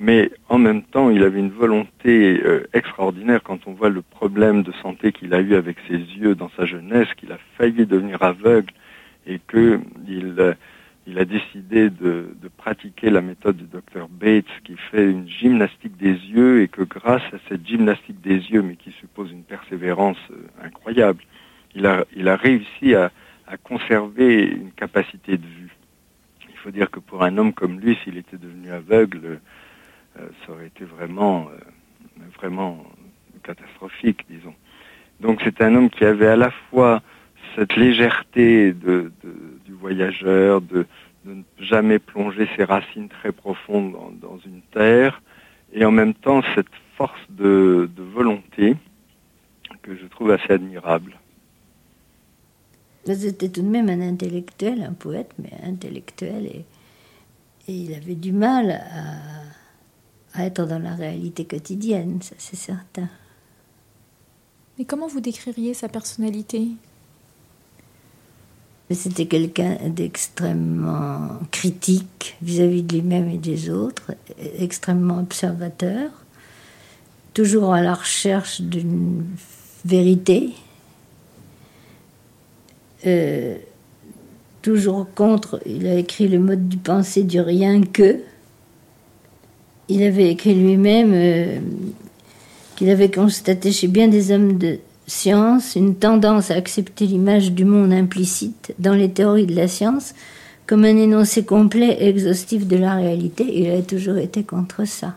mais 0.00 0.30
en 0.48 0.58
même 0.58 0.82
temps, 0.82 1.10
il 1.10 1.22
avait 1.22 1.38
une 1.38 1.50
volonté 1.50 2.40
euh, 2.44 2.66
extraordinaire 2.72 3.42
quand 3.42 3.66
on 3.66 3.72
voit 3.72 3.90
le 3.90 4.02
problème 4.02 4.62
de 4.62 4.72
santé 4.82 5.12
qu'il 5.12 5.32
a 5.34 5.40
eu 5.40 5.54
avec 5.54 5.76
ses 5.88 5.98
yeux 5.98 6.34
dans 6.34 6.50
sa 6.56 6.66
jeunesse, 6.66 7.08
qu'il 7.16 7.30
a 7.30 7.38
failli 7.56 7.86
devenir 7.86 8.22
aveugle 8.22 8.72
et 9.26 9.40
qu'il 9.48 10.34
euh, 10.38 10.54
il 11.06 11.18
a 11.18 11.24
décidé 11.24 11.90
de, 11.90 12.34
pratiquer 12.56 13.10
la 13.10 13.20
méthode 13.20 13.58
du 13.58 13.64
docteur 13.64 14.08
Bates 14.08 14.46
qui 14.64 14.76
fait 14.90 15.04
une 15.10 15.28
gymnastique 15.28 15.96
des 15.98 16.14
yeux 16.14 16.62
et 16.62 16.68
que 16.68 16.82
grâce 16.82 17.22
à 17.34 17.36
cette 17.48 17.66
gymnastique 17.66 18.22
des 18.22 18.36
yeux, 18.36 18.62
mais 18.62 18.76
qui 18.76 18.90
suppose 18.92 19.30
une 19.30 19.42
persévérance 19.42 20.16
euh, 20.30 20.46
incroyable, 20.62 21.22
il 21.74 21.84
a, 21.84 22.06
il 22.16 22.28
a 22.28 22.36
réussi 22.36 22.94
à, 22.94 23.10
conserver 23.62 24.46
une 24.46 24.72
capacité 24.72 25.36
de 25.36 25.46
vue. 25.46 25.76
Il 26.48 26.56
faut 26.56 26.70
dire 26.70 26.90
que 26.90 26.98
pour 26.98 27.22
un 27.22 27.36
homme 27.36 27.52
comme 27.52 27.78
lui, 27.78 27.98
s'il 28.02 28.16
était 28.16 28.38
devenu 28.38 28.70
aveugle, 28.70 29.38
euh, 30.18 30.28
ça 30.46 30.52
aurait 30.52 30.68
été 30.68 30.84
vraiment, 30.84 31.48
euh, 31.50 32.22
vraiment 32.36 32.84
catastrophique, 33.42 34.24
disons. 34.30 34.54
Donc 35.20 35.42
c'est 35.44 35.60
un 35.60 35.74
homme 35.74 35.90
qui 35.90 36.04
avait 36.06 36.26
à 36.26 36.36
la 36.36 36.50
fois 36.50 37.02
cette 37.54 37.76
légèreté 37.76 38.72
de, 38.72 39.12
du 39.64 39.72
voyageur, 39.72 40.60
de, 40.60 40.86
ne 41.24 41.42
jamais 41.58 41.98
plonger 41.98 42.48
ses 42.56 42.64
racines 42.64 43.08
très 43.08 43.32
profondes 43.32 43.94
dans, 44.20 44.38
une 44.44 44.60
terre, 44.72 45.22
et 45.72 45.84
en 45.84 45.90
même 45.90 46.14
temps 46.14 46.42
cette 46.54 46.66
force 46.96 47.20
de, 47.30 47.88
volonté 47.96 48.76
que 49.82 49.96
je 49.96 50.06
trouve 50.06 50.30
assez 50.30 50.52
admirable. 50.52 51.18
C'était 53.06 53.48
tout 53.48 53.62
de 53.62 53.68
même 53.68 53.88
un 53.90 54.00
intellectuel, 54.00 54.82
un 54.82 54.92
poète, 54.92 55.32
mais 55.38 55.52
intellectuel, 55.62 56.46
et, 56.46 56.64
il 57.66 57.94
avait 57.94 58.14
du 58.14 58.32
mal 58.32 58.82
à 60.34 60.44
être 60.44 60.66
dans 60.66 60.78
la 60.78 60.94
réalité 60.94 61.46
quotidienne, 61.46 62.20
ça 62.20 62.34
c'est 62.36 62.56
certain. 62.56 63.08
Mais 64.78 64.84
comment 64.84 65.06
vous 65.06 65.20
décririez 65.20 65.72
sa 65.72 65.88
personnalité? 65.88 66.68
C'était 68.94 69.26
quelqu'un 69.26 69.76
d'extrêmement 69.86 71.38
critique 71.50 72.36
vis-à-vis 72.42 72.82
de 72.82 72.94
lui-même 72.94 73.28
et 73.28 73.38
des 73.38 73.70
autres, 73.70 74.12
extrêmement 74.58 75.18
observateur, 75.18 76.10
toujours 77.32 77.74
à 77.74 77.82
la 77.82 77.94
recherche 77.94 78.60
d'une 78.60 79.24
vérité, 79.84 80.50
euh, 83.06 83.56
toujours 84.62 85.06
contre, 85.14 85.60
il 85.66 85.86
a 85.86 85.96
écrit 85.96 86.28
le 86.28 86.38
mode 86.38 86.68
du 86.68 86.78
pensée 86.78 87.22
du 87.22 87.40
rien 87.40 87.82
que. 87.82 88.20
Il 89.88 90.02
avait 90.02 90.30
écrit 90.30 90.54
lui-même 90.54 91.12
euh, 91.12 91.58
qu'il 92.76 92.88
avait 92.88 93.10
constaté 93.10 93.72
chez 93.72 93.88
bien 93.88 94.08
des 94.08 94.32
hommes 94.32 94.56
de 94.56 94.78
science 95.06 95.76
une 95.76 95.96
tendance 95.96 96.50
à 96.50 96.54
accepter 96.54 97.06
l'image 97.06 97.52
du 97.52 97.64
monde 97.64 97.92
implicite 97.92 98.74
dans 98.78 98.94
les 98.94 99.10
théories 99.10 99.46
de 99.46 99.56
la 99.56 99.68
science 99.68 100.14
comme 100.66 100.84
un 100.84 100.96
énoncé 100.96 101.44
complet 101.44 101.96
et 102.00 102.08
exhaustif 102.08 102.66
de 102.66 102.76
la 102.76 102.94
réalité. 102.94 103.44
Il 103.60 103.70
a 103.70 103.82
toujours 103.82 104.16
été 104.16 104.44
contre 104.44 104.86
ça. 104.86 105.14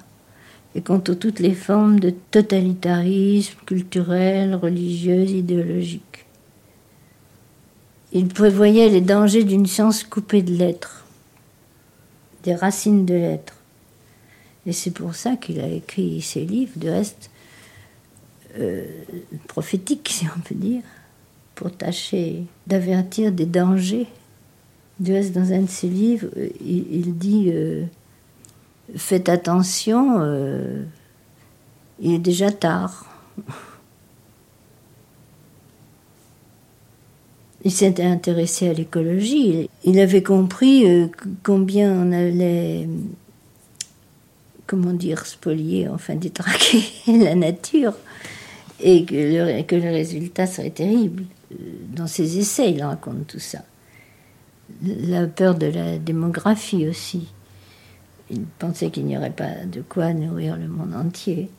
Et 0.75 0.81
contre 0.81 1.13
toutes 1.13 1.39
les 1.39 1.53
formes 1.53 1.99
de 1.99 2.13
totalitarisme 2.31 3.57
culturel, 3.65 4.53
religieux, 4.55 5.23
idéologique. 5.23 6.25
Il 8.13 8.27
prévoyait 8.27 8.89
les 8.89 9.01
dangers 9.01 9.43
d'une 9.43 9.65
science 9.65 10.03
coupée 10.03 10.41
de 10.41 10.53
l'être, 10.53 11.05
des 12.43 12.53
racines 12.53 13.05
de 13.05 13.13
l'être. 13.13 13.55
Et 14.65 14.73
c'est 14.73 14.91
pour 14.91 15.15
ça 15.15 15.35
qu'il 15.35 15.59
a 15.61 15.67
écrit 15.67 16.21
ses 16.21 16.45
livres. 16.45 16.73
De 16.75 16.89
reste, 16.89 17.31
euh, 18.59 18.85
prophétique, 19.47 20.09
si 20.11 20.25
on 20.35 20.39
peut 20.39 20.55
dire, 20.55 20.81
pour 21.53 21.71
tâcher 21.71 22.43
d'avertir 22.65 23.31
des 23.31 23.45
dangers. 23.45 24.07
Duès, 24.99 25.31
dans 25.31 25.51
un 25.53 25.61
de 25.61 25.69
ses 25.69 25.87
livres, 25.87 26.27
euh, 26.37 26.49
il, 26.59 27.17
dit 27.17 27.51
euh, 27.53 27.83
Faites 28.95 29.29
attention, 29.29 30.23
il 31.99 32.13
est 32.13 32.19
déjà 32.19 32.51
tard. 32.51 33.05
Il 37.63 37.71
s'était 37.71 38.05
intéressé 38.05 38.69
à 38.69 38.73
l'écologie. 38.73 39.69
Il 39.83 39.99
avait 39.99 40.23
compris 40.23 40.85
combien 41.43 41.91
on 41.91 42.11
allait, 42.11 42.87
comment 44.65 44.93
dire, 44.93 45.25
spolier, 45.25 45.89
enfin 45.89 46.15
détraquer 46.15 46.83
la 47.07 47.35
nature 47.35 47.93
et 48.79 49.05
que 49.05 49.75
le, 49.75 49.91
résultat 49.91 50.47
serait 50.47 50.69
terrible. 50.69 51.23
Dans 51.93 52.07
ses 52.07 52.37
essais, 52.37 52.71
il 52.71 52.83
raconte 52.83 53.27
tout 53.27 53.39
ça. 53.39 53.59
La 54.83 55.25
peur 55.27 55.55
de 55.55 55.67
la 55.67 55.97
démographie 55.97 56.87
aussi. 56.87 57.27
Il 58.29 58.43
pensait 58.59 58.89
qu'il 58.89 59.05
n'y 59.05 59.17
aurait 59.17 59.31
pas 59.31 59.65
de 59.65 59.81
quoi 59.81 60.13
nourrir 60.13 60.57
le 60.57 60.67
monde 60.67 60.93
entier. 60.93 61.49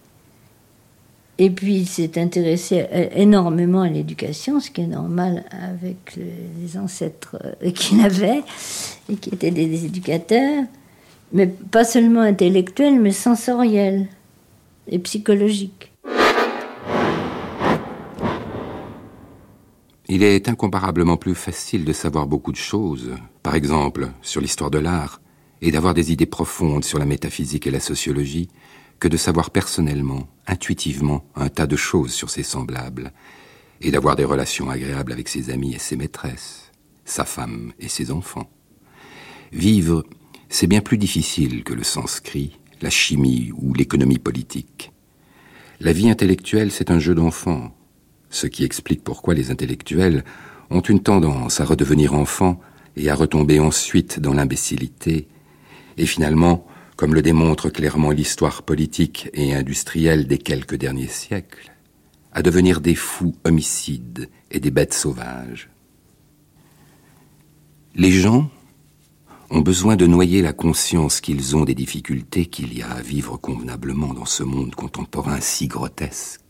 Et 1.38 1.50
puis 1.50 1.76
il 1.76 1.86
s'est 1.86 2.20
intéressé 2.20 2.84
énormément 3.14 3.82
à 3.82 3.88
l'éducation, 3.88 4.58
ce 4.58 4.70
qui 4.70 4.82
est 4.82 4.88
normal 4.88 5.44
avec 5.50 6.16
les 6.16 6.76
ancêtres 6.76 7.36
euh, 7.62 7.70
qu'il 7.70 8.00
avait, 8.00 8.42
et 9.08 9.14
qui 9.14 9.30
étaient 9.30 9.52
des 9.52 9.84
éducateurs, 9.84 10.64
mais 11.32 11.46
pas 11.46 11.84
seulement 11.84 12.22
intellectuels, 12.22 12.98
mais 13.00 13.12
sensoriels 13.12 14.08
et 14.88 14.98
psychologiques. 14.98 15.92
Il 20.10 20.22
est 20.22 20.48
incomparablement 20.48 21.18
plus 21.18 21.34
facile 21.34 21.84
de 21.84 21.92
savoir 21.92 22.26
beaucoup 22.26 22.50
de 22.50 22.56
choses, 22.56 23.10
par 23.42 23.54
exemple 23.54 24.08
sur 24.22 24.40
l'histoire 24.40 24.70
de 24.70 24.78
l'art, 24.78 25.20
et 25.60 25.70
d'avoir 25.70 25.92
des 25.92 26.12
idées 26.12 26.24
profondes 26.24 26.84
sur 26.84 26.98
la 26.98 27.04
métaphysique 27.04 27.66
et 27.66 27.70
la 27.70 27.80
sociologie, 27.80 28.48
que 29.00 29.08
de 29.08 29.18
savoir 29.18 29.50
personnellement, 29.50 30.26
intuitivement, 30.46 31.26
un 31.36 31.50
tas 31.50 31.66
de 31.66 31.76
choses 31.76 32.12
sur 32.12 32.30
ses 32.30 32.42
semblables, 32.42 33.12
et 33.82 33.90
d'avoir 33.90 34.16
des 34.16 34.24
relations 34.24 34.70
agréables 34.70 35.12
avec 35.12 35.28
ses 35.28 35.50
amis 35.50 35.74
et 35.74 35.78
ses 35.78 35.96
maîtresses, 35.96 36.72
sa 37.04 37.26
femme 37.26 37.74
et 37.78 37.88
ses 37.88 38.10
enfants. 38.10 38.48
Vivre, 39.52 40.04
c'est 40.48 40.66
bien 40.66 40.80
plus 40.80 40.96
difficile 40.96 41.64
que 41.64 41.74
le 41.74 41.84
sanskrit, 41.84 42.58
la 42.80 42.90
chimie 42.90 43.52
ou 43.58 43.74
l'économie 43.74 44.18
politique. 44.18 44.90
La 45.80 45.92
vie 45.92 46.08
intellectuelle, 46.08 46.72
c'est 46.72 46.90
un 46.90 46.98
jeu 46.98 47.14
d'enfant, 47.14 47.74
ce 48.30 48.46
qui 48.46 48.64
explique 48.64 49.02
pourquoi 49.02 49.34
les 49.34 49.50
intellectuels 49.50 50.24
ont 50.70 50.80
une 50.80 51.00
tendance 51.00 51.60
à 51.60 51.64
redevenir 51.64 52.14
enfants 52.14 52.60
et 52.96 53.10
à 53.10 53.14
retomber 53.14 53.60
ensuite 53.60 54.20
dans 54.20 54.34
l'imbécilité, 54.34 55.28
et 55.96 56.06
finalement, 56.06 56.66
comme 56.96 57.14
le 57.14 57.22
démontre 57.22 57.70
clairement 57.70 58.10
l'histoire 58.10 58.62
politique 58.62 59.30
et 59.32 59.54
industrielle 59.54 60.26
des 60.26 60.38
quelques 60.38 60.74
derniers 60.74 61.08
siècles, 61.08 61.72
à 62.32 62.42
devenir 62.42 62.80
des 62.80 62.94
fous 62.94 63.34
homicides 63.44 64.28
et 64.50 64.60
des 64.60 64.70
bêtes 64.70 64.94
sauvages. 64.94 65.70
Les 67.94 68.10
gens 68.10 68.50
ont 69.50 69.60
besoin 69.60 69.96
de 69.96 70.06
noyer 70.06 70.42
la 70.42 70.52
conscience 70.52 71.20
qu'ils 71.20 71.56
ont 71.56 71.64
des 71.64 71.74
difficultés 71.74 72.46
qu'il 72.46 72.76
y 72.76 72.82
a 72.82 72.90
à 72.90 73.00
vivre 73.00 73.38
convenablement 73.38 74.12
dans 74.12 74.26
ce 74.26 74.42
monde 74.42 74.74
contemporain 74.74 75.40
si 75.40 75.68
grotesque. 75.68 76.47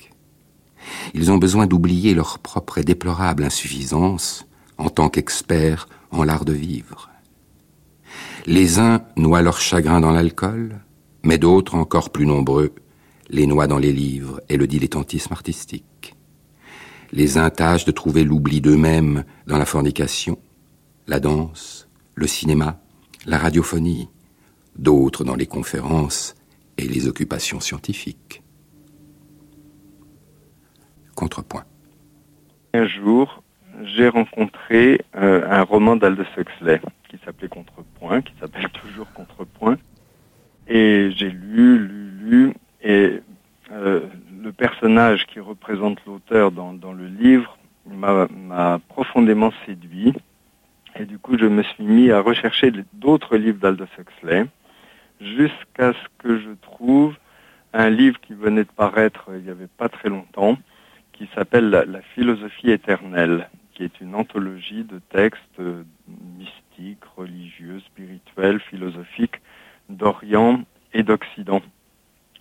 Ils 1.14 1.30
ont 1.30 1.38
besoin 1.38 1.66
d'oublier 1.66 2.14
leur 2.14 2.38
propre 2.38 2.78
et 2.78 2.84
déplorable 2.84 3.44
insuffisance 3.44 4.46
en 4.76 4.90
tant 4.90 5.08
qu'experts 5.08 5.88
en 6.10 6.24
l'art 6.24 6.44
de 6.44 6.52
vivre. 6.52 7.10
Les 8.46 8.78
uns 8.78 9.02
noient 9.16 9.42
leur 9.42 9.60
chagrin 9.60 10.00
dans 10.00 10.12
l'alcool, 10.12 10.80
mais 11.22 11.38
d'autres, 11.38 11.74
encore 11.74 12.10
plus 12.10 12.26
nombreux, 12.26 12.74
les 13.28 13.46
noient 13.46 13.66
dans 13.66 13.78
les 13.78 13.92
livres 13.92 14.40
et 14.48 14.56
le 14.56 14.66
dilettantisme 14.66 15.32
artistique. 15.32 16.14
Les 17.12 17.38
uns 17.38 17.50
tâchent 17.50 17.84
de 17.84 17.90
trouver 17.90 18.24
l'oubli 18.24 18.60
d'eux-mêmes 18.60 19.24
dans 19.46 19.58
la 19.58 19.66
fornication, 19.66 20.38
la 21.06 21.20
danse, 21.20 21.88
le 22.14 22.26
cinéma, 22.26 22.80
la 23.26 23.38
radiophonie, 23.38 24.08
d'autres 24.78 25.24
dans 25.24 25.36
les 25.36 25.46
conférences 25.46 26.34
et 26.76 26.86
les 26.86 27.08
occupations 27.08 27.60
scientifiques. 27.60 28.42
Contrepoint. 31.18 31.64
Un 32.74 32.86
jour, 32.86 33.42
j'ai 33.82 34.08
rencontré 34.08 35.00
euh, 35.16 35.44
un 35.50 35.64
roman 35.64 35.96
d'Aldous 35.96 36.22
Huxley 36.36 36.80
qui 37.08 37.18
s'appelait 37.24 37.48
Contrepoint, 37.48 38.22
qui 38.22 38.32
s'appelle 38.38 38.68
toujours 38.84 39.12
Contrepoint. 39.14 39.78
Et 40.68 41.10
j'ai 41.16 41.30
lu, 41.30 41.80
lu, 41.80 42.10
lu, 42.20 42.54
et 42.84 43.20
euh, 43.72 44.06
le 44.40 44.52
personnage 44.52 45.26
qui 45.26 45.40
représente 45.40 45.98
l'auteur 46.06 46.52
dans, 46.52 46.72
dans, 46.72 46.92
le 46.92 47.06
livre 47.08 47.58
m'a 47.84 48.78
profondément 48.88 49.52
séduit. 49.66 50.14
Et 50.94 51.04
du 51.04 51.18
coup, 51.18 51.36
je 51.36 51.46
me 51.46 51.64
suis 51.64 51.84
mis 51.84 52.12
à 52.12 52.20
rechercher 52.20 52.70
d'autres 52.92 53.36
livres 53.36 53.58
d'Aldous 53.58 53.88
Huxley, 53.98 54.46
jusqu'à 55.20 55.94
ce 55.94 56.08
que 56.18 56.38
je 56.38 56.50
trouve 56.62 57.16
un 57.72 57.90
livre 57.90 58.20
qui 58.20 58.34
venait 58.34 58.62
de 58.62 58.70
paraître 58.70 59.30
il 59.34 59.42
n'y 59.42 59.50
avait 59.50 59.66
pas 59.66 59.88
très 59.88 60.10
longtemps, 60.10 60.56
qui 61.18 61.28
s'appelle 61.34 61.70
la, 61.70 62.00
philosophie 62.14 62.70
éternelle, 62.70 63.48
qui 63.74 63.82
est 63.82 64.00
une 64.00 64.14
anthologie 64.14 64.84
de 64.84 65.00
textes 65.10 65.60
mystiques, 66.38 67.04
religieux, 67.16 67.80
spirituels, 67.80 68.60
philosophiques 68.60 69.40
d'Orient 69.88 70.62
et 70.94 71.02
d'Occident. 71.02 71.60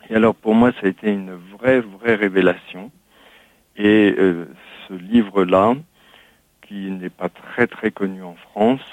Et 0.09 0.15
alors 0.15 0.35
pour 0.35 0.53
moi, 0.53 0.71
ça 0.73 0.85
a 0.85 0.89
été 0.89 1.11
une 1.11 1.33
vraie, 1.33 1.79
vraie 1.79 2.13
révélation. 2.13 2.91
Et 3.77 4.13
euh, 4.17 4.45
ce 4.87 4.93
livre-là, 4.93 5.73
qui 6.61 6.91
n'est 6.91 7.09
pas 7.09 7.29
très, 7.29 7.65
très 7.65 7.89
connu 7.89 8.21
en 8.21 8.35
France, 8.35 8.85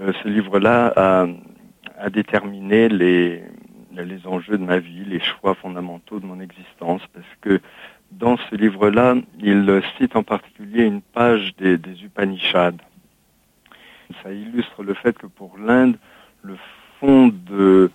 euh, 0.00 0.12
ce 0.22 0.28
livre-là 0.28 0.92
a, 0.96 1.26
a, 1.98 2.10
déterminé 2.10 2.88
les, 2.88 3.44
les 3.92 4.26
enjeux 4.26 4.58
de 4.58 4.64
ma 4.64 4.78
vie, 4.78 5.04
les 5.04 5.20
choix 5.20 5.54
fondamentaux 5.54 6.18
de 6.18 6.26
mon 6.26 6.40
existence, 6.40 7.02
parce 7.12 7.26
que 7.40 7.60
dans 8.12 8.36
ce 8.36 8.54
livre-là, 8.54 9.16
il 9.40 9.82
cite 9.98 10.16
en 10.16 10.22
particulier 10.22 10.84
une 10.84 11.02
page 11.02 11.54
des, 11.56 11.78
Upanishads. 12.02 12.78
Ça 14.22 14.32
illustre 14.32 14.82
le 14.82 14.94
fait 14.94 15.16
que 15.16 15.26
pour 15.26 15.58
l'Inde, 15.58 15.98
le 16.42 16.56
fond 16.98 17.28
de 17.28 17.90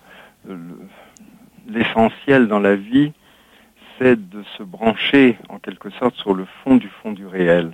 l'essentiel 1.66 2.48
dans 2.48 2.60
la 2.60 2.76
vie, 2.76 3.12
c'est 3.98 4.28
de 4.28 4.42
se 4.56 4.62
brancher 4.62 5.38
en 5.48 5.58
quelque 5.58 5.90
sorte 5.90 6.14
sur 6.16 6.34
le 6.34 6.46
fond 6.62 6.76
du 6.76 6.88
fond 6.88 7.12
du 7.12 7.26
réel. 7.26 7.72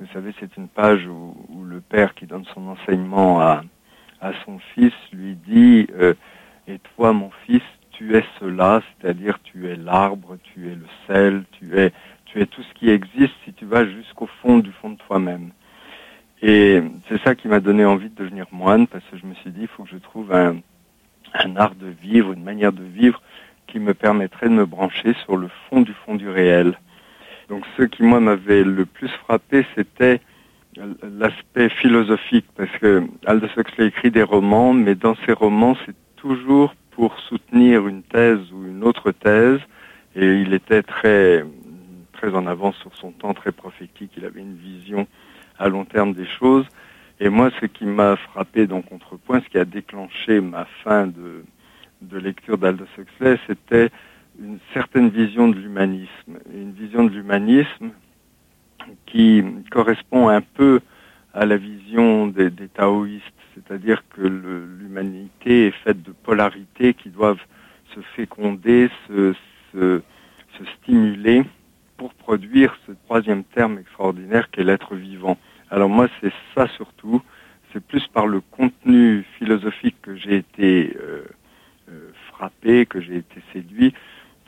Vous 0.00 0.06
savez, 0.12 0.32
c'est 0.38 0.56
une 0.56 0.68
page 0.68 1.06
où, 1.06 1.36
où, 1.48 1.64
le 1.64 1.80
père 1.80 2.14
qui 2.14 2.26
donne 2.26 2.44
son 2.54 2.68
enseignement 2.68 3.40
à, 3.40 3.62
à 4.20 4.32
son 4.44 4.58
fils 4.74 4.92
lui 5.12 5.36
dit 5.46 5.86
euh, 5.98 6.14
Et 6.66 6.78
toi, 6.96 7.12
mon 7.12 7.30
fils, 7.46 7.62
tu 7.98 8.16
es 8.16 8.24
cela, 8.38 8.80
c'est-à-dire 9.00 9.40
tu 9.42 9.68
es 9.68 9.74
l'arbre, 9.74 10.36
tu 10.54 10.68
es 10.68 10.76
le 10.76 10.86
sel, 11.08 11.42
tu 11.50 11.76
es, 11.76 11.92
tu 12.26 12.40
es 12.40 12.46
tout 12.46 12.62
ce 12.62 12.72
qui 12.74 12.90
existe 12.90 13.34
si 13.44 13.52
tu 13.52 13.64
vas 13.64 13.84
jusqu'au 13.84 14.28
fond 14.40 14.58
du 14.58 14.70
fond 14.70 14.90
de 14.90 14.98
toi-même. 14.98 15.50
Et 16.40 16.80
c'est 17.08 17.20
ça 17.22 17.34
qui 17.34 17.48
m'a 17.48 17.58
donné 17.58 17.84
envie 17.84 18.08
de 18.08 18.14
devenir 18.14 18.46
moine, 18.52 18.86
parce 18.86 19.04
que 19.10 19.16
je 19.16 19.26
me 19.26 19.34
suis 19.34 19.50
dit, 19.50 19.62
il 19.62 19.66
faut 19.66 19.82
que 19.82 19.90
je 19.90 19.96
trouve 19.96 20.32
un, 20.32 20.58
un 21.34 21.56
art 21.56 21.74
de 21.74 21.88
vivre, 21.88 22.32
une 22.32 22.44
manière 22.44 22.72
de 22.72 22.84
vivre 22.84 23.20
qui 23.66 23.80
me 23.80 23.94
permettrait 23.94 24.48
de 24.48 24.54
me 24.54 24.64
brancher 24.64 25.14
sur 25.24 25.36
le 25.36 25.48
fond 25.68 25.80
du 25.80 25.92
fond 25.92 26.14
du 26.14 26.28
réel. 26.28 26.78
Donc 27.48 27.64
ce 27.76 27.82
qui, 27.82 28.04
moi, 28.04 28.20
m'avait 28.20 28.62
le 28.62 28.86
plus 28.86 29.08
frappé, 29.08 29.66
c'était 29.74 30.20
l'aspect 31.02 31.68
philosophique, 31.68 32.46
parce 32.56 32.70
que 32.78 33.02
Aldous 33.26 33.48
Huxley 33.56 33.88
écrit 33.88 34.12
des 34.12 34.22
romans, 34.22 34.72
mais 34.72 34.94
dans 34.94 35.16
ses 35.26 35.32
romans, 35.32 35.76
c'est 35.84 35.96
toujours 36.14 36.76
pour 36.98 37.16
soutenir 37.20 37.86
une 37.86 38.02
thèse 38.02 38.40
ou 38.52 38.66
une 38.66 38.82
autre 38.82 39.12
thèse, 39.12 39.60
et 40.16 40.26
il 40.40 40.52
était 40.52 40.82
très, 40.82 41.44
très 42.12 42.34
en 42.34 42.44
avance 42.48 42.74
sur 42.78 42.92
son 42.96 43.12
temps, 43.12 43.34
très 43.34 43.52
prophétique, 43.52 44.10
il 44.16 44.24
avait 44.24 44.40
une 44.40 44.56
vision 44.56 45.06
à 45.60 45.68
long 45.68 45.84
terme 45.84 46.12
des 46.12 46.26
choses. 46.26 46.66
Et 47.20 47.28
moi, 47.28 47.50
ce 47.60 47.66
qui 47.66 47.84
m'a 47.84 48.16
frappé 48.16 48.66
dans 48.66 48.82
Contrepoint, 48.82 49.40
ce 49.44 49.48
qui 49.48 49.58
a 49.58 49.64
déclenché 49.64 50.40
ma 50.40 50.64
fin 50.82 51.06
de, 51.06 51.44
lecture 52.18 52.58
d'Aldous 52.58 52.86
Huxley, 52.98 53.38
c'était 53.46 53.90
une 54.42 54.58
certaine 54.74 55.08
vision 55.08 55.46
de 55.46 55.54
l'humanisme. 55.54 56.40
Une 56.52 56.72
vision 56.72 57.04
de 57.04 57.10
l'humanisme 57.10 57.90
qui 59.06 59.44
correspond 59.70 60.26
un 60.30 60.40
peu 60.40 60.80
à 61.32 61.46
la 61.46 61.58
vision 61.58 62.26
des 62.26 62.50
taoïstes, 62.74 63.22
c'est-à-dire 63.58 64.02
que 64.10 64.22
l'humanité 64.22 65.68
est 65.68 65.74
faite 65.84 66.02
de 66.02 66.12
polarités 66.12 66.94
qui 66.94 67.10
doivent 67.10 67.42
se 67.94 68.00
féconder, 68.16 68.90
se, 69.08 69.34
stimuler 70.82 71.44
pour 71.96 72.14
produire 72.14 72.76
ce 72.86 72.92
troisième 73.04 73.44
terme 73.44 73.78
extraordinaire 73.78 74.50
qu'est 74.50 74.64
l'être 74.64 74.94
vivant. 74.94 75.36
Alors 75.70 75.88
moi, 75.88 76.08
c'est 76.20 76.32
ça 76.54 76.66
surtout. 76.68 77.22
C'est 77.72 77.84
plus 77.84 78.06
par 78.08 78.26
le 78.26 78.40
contenu 78.40 79.24
philosophique 79.38 79.96
que 80.02 80.16
j'ai 80.16 80.36
été 80.36 80.96
euh, 81.00 81.24
euh, 81.90 82.10
frappé, 82.32 82.86
que 82.86 83.00
j'ai 83.00 83.16
été 83.16 83.42
séduit, 83.52 83.92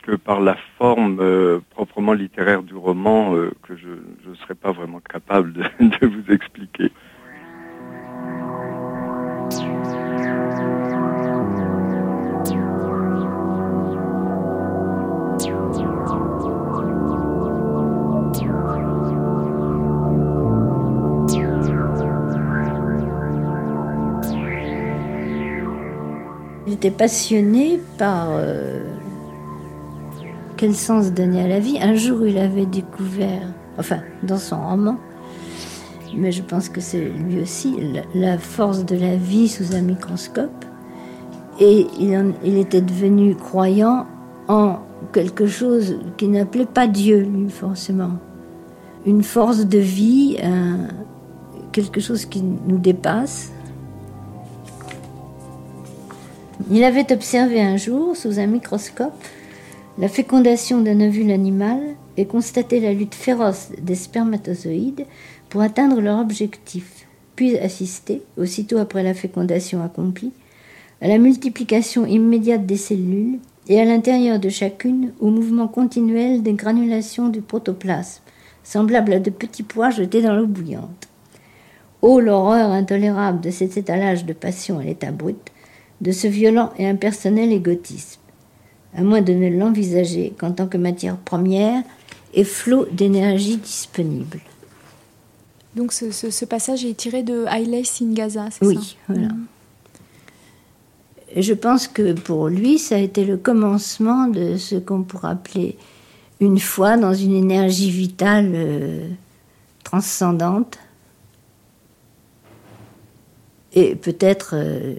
que 0.01 0.15
par 0.15 0.41
la 0.41 0.57
forme 0.77 1.19
euh, 1.21 1.59
proprement 1.69 2.13
littéraire 2.13 2.63
du 2.63 2.75
roman 2.75 3.35
que 3.61 3.75
je 3.75 4.29
ne 4.29 4.35
serais 4.35 4.55
pas 4.55 4.71
vraiment 4.71 4.99
capable 4.99 5.53
de 5.53 6.05
vous 6.07 6.31
expliquer. 6.33 6.91
J'étais 26.81 26.97
passionnée 26.97 27.79
par 27.99 28.29
euh, 28.31 28.81
quel 30.57 30.73
sens 30.73 31.11
donner 31.11 31.43
à 31.43 31.47
la 31.47 31.59
vie. 31.59 31.77
Un 31.79 31.93
jour, 31.93 32.25
il 32.25 32.39
avait 32.39 32.65
découvert, 32.65 33.43
enfin, 33.77 33.99
dans 34.23 34.39
son 34.39 34.59
roman, 34.59 34.97
mais 36.17 36.31
je 36.31 36.41
pense 36.41 36.69
que 36.69 36.81
c'est 36.81 37.07
lui 37.07 37.39
aussi, 37.39 37.77
la, 38.15 38.39
force 38.39 38.83
de 38.83 38.95
la 38.95 39.15
vie 39.15 39.47
sous 39.47 39.75
un 39.75 39.81
microscope. 39.81 40.65
Et 41.59 41.85
il, 41.99 42.57
était 42.57 42.81
devenu 42.81 43.35
croyant 43.35 44.07
en 44.47 44.79
quelque 45.13 45.45
chose 45.45 45.99
qui 46.17 46.29
n'appelait 46.29 46.65
pas 46.65 46.87
Dieu, 46.87 47.19
lui, 47.19 47.51
forcément. 47.51 48.13
Une 49.05 49.21
force 49.21 49.67
de 49.67 49.77
vie, 49.77 50.37
quelque 51.73 52.01
chose 52.01 52.25
qui 52.25 52.41
nous 52.41 52.79
dépasse. 52.79 53.51
Il 56.73 56.85
avait 56.85 57.11
observé 57.11 57.61
un 57.61 57.75
jour, 57.75 58.15
sous 58.15 58.39
un 58.39 58.47
microscope, 58.47 59.21
la 59.97 60.07
fécondation 60.07 60.81
d'un 60.81 61.01
ovule 61.01 61.31
animal 61.31 61.81
et 62.15 62.25
constaté 62.25 62.79
la 62.79 62.93
lutte 62.93 63.13
féroce 63.13 63.73
des 63.81 63.95
spermatozoïdes 63.95 65.05
pour 65.49 65.59
atteindre 65.59 65.99
leur 65.99 66.19
objectif, 66.19 67.07
puis 67.35 67.57
assisté, 67.57 68.21
aussitôt 68.37 68.77
après 68.77 69.03
la 69.03 69.13
fécondation 69.13 69.83
accomplie, 69.83 70.31
à 71.01 71.09
la 71.09 71.17
multiplication 71.17 72.05
immédiate 72.05 72.65
des 72.65 72.77
cellules 72.77 73.39
et 73.67 73.81
à 73.81 73.83
l'intérieur 73.83 74.39
de 74.39 74.47
chacune 74.47 75.11
au 75.19 75.29
mouvement 75.29 75.67
continuel 75.67 76.41
des 76.41 76.53
granulations 76.53 77.27
du 77.27 77.41
protoplasme, 77.41 78.23
semblable 78.63 79.11
à 79.11 79.19
de 79.19 79.29
petits 79.29 79.63
pois 79.63 79.89
jetés 79.89 80.21
dans 80.21 80.35
l'eau 80.35 80.47
bouillante. 80.47 81.09
Oh 82.01 82.21
l'horreur 82.21 82.71
intolérable 82.71 83.41
de 83.41 83.51
cet 83.51 83.75
étalage 83.75 84.25
de 84.25 84.31
passion 84.31 84.79
à 84.79 84.83
l'état 84.83 85.11
brut, 85.11 85.51
de 86.01 86.11
ce 86.11 86.27
violent 86.27 86.73
et 86.77 86.87
impersonnel 86.87 87.51
égotisme, 87.51 88.19
à 88.95 89.03
moins 89.03 89.21
de 89.21 89.33
ne 89.33 89.49
l'envisager 89.49 90.33
qu'en 90.37 90.51
tant 90.51 90.67
que 90.67 90.77
matière 90.77 91.17
première 91.17 91.83
et 92.33 92.43
flot 92.43 92.85
d'énergie 92.91 93.57
disponible. 93.57 94.39
Donc 95.75 95.93
ce, 95.93 96.45
passage 96.45 96.83
est 96.83 96.97
tiré 96.97 97.23
de 97.23 97.45
Haile 97.47 97.85
Singaza, 97.85 98.49
c'est 98.51 98.65
oui, 98.65 98.75
ça? 98.75 98.81
Oui, 98.81 98.97
voilà. 99.07 99.27
Mm. 99.29 99.47
Je 101.37 101.53
pense 101.53 101.87
que 101.87 102.11
pour 102.11 102.49
lui, 102.49 102.77
ça 102.77 102.95
a 102.95 102.97
été 102.97 103.23
le 103.23 103.37
commencement 103.37 104.27
de 104.27 104.57
ce 104.57 104.75
qu'on 104.75 105.03
pourrait 105.03 105.29
appeler 105.29 105.77
une 106.41 106.59
foi 106.59 106.97
dans 106.97 107.13
une 107.13 107.33
énergie 107.33 107.89
vitale 107.89 108.51
euh, 108.53 109.07
transcendante 109.85 110.77
et 113.73 113.95
peut-être 113.95 114.55
euh, 114.55 114.95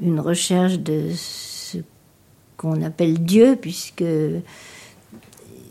une 0.00 0.20
recherche 0.20 0.78
de 0.78 1.10
ce 1.14 1.78
qu'on 2.56 2.82
appelle 2.82 3.24
Dieu, 3.24 3.56
puisque 3.60 4.04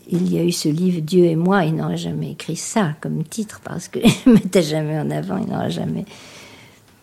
il 0.08 0.32
y 0.32 0.38
a 0.38 0.44
eu 0.44 0.52
ce 0.52 0.68
livre 0.68 1.00
Dieu 1.00 1.24
et 1.24 1.36
moi, 1.36 1.64
il 1.64 1.76
n'aurait 1.76 1.96
jamais 1.96 2.32
écrit 2.32 2.56
ça 2.56 2.94
comme 3.00 3.24
titre 3.24 3.60
parce 3.64 3.88
qu'il 3.88 4.02
ne 4.26 4.32
mettait 4.34 4.62
jamais 4.62 4.98
en 4.98 5.10
avant, 5.10 5.38
il 5.38 5.48
n'aurait 5.48 5.70
jamais 5.70 6.04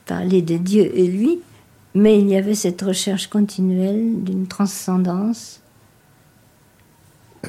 parlé 0.06 0.42
de 0.42 0.58
Dieu 0.58 0.92
et 0.98 1.08
lui. 1.08 1.40
Mais 1.94 2.20
il 2.20 2.30
y 2.30 2.38
avait 2.38 2.56
cette 2.56 2.82
recherche 2.82 3.28
continuelle 3.28 4.24
d'une 4.24 4.48
transcendance. 4.48 5.62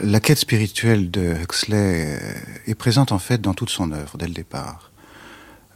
La 0.02 0.18
quête 0.20 0.38
spirituelle 0.38 1.10
de 1.10 1.34
Huxley 1.42 2.18
est 2.66 2.74
présente 2.74 3.12
en 3.12 3.18
fait 3.18 3.40
dans 3.40 3.54
toute 3.54 3.70
son 3.70 3.92
œuvre 3.92 4.18
dès 4.18 4.26
le 4.26 4.34
départ. 4.34 4.90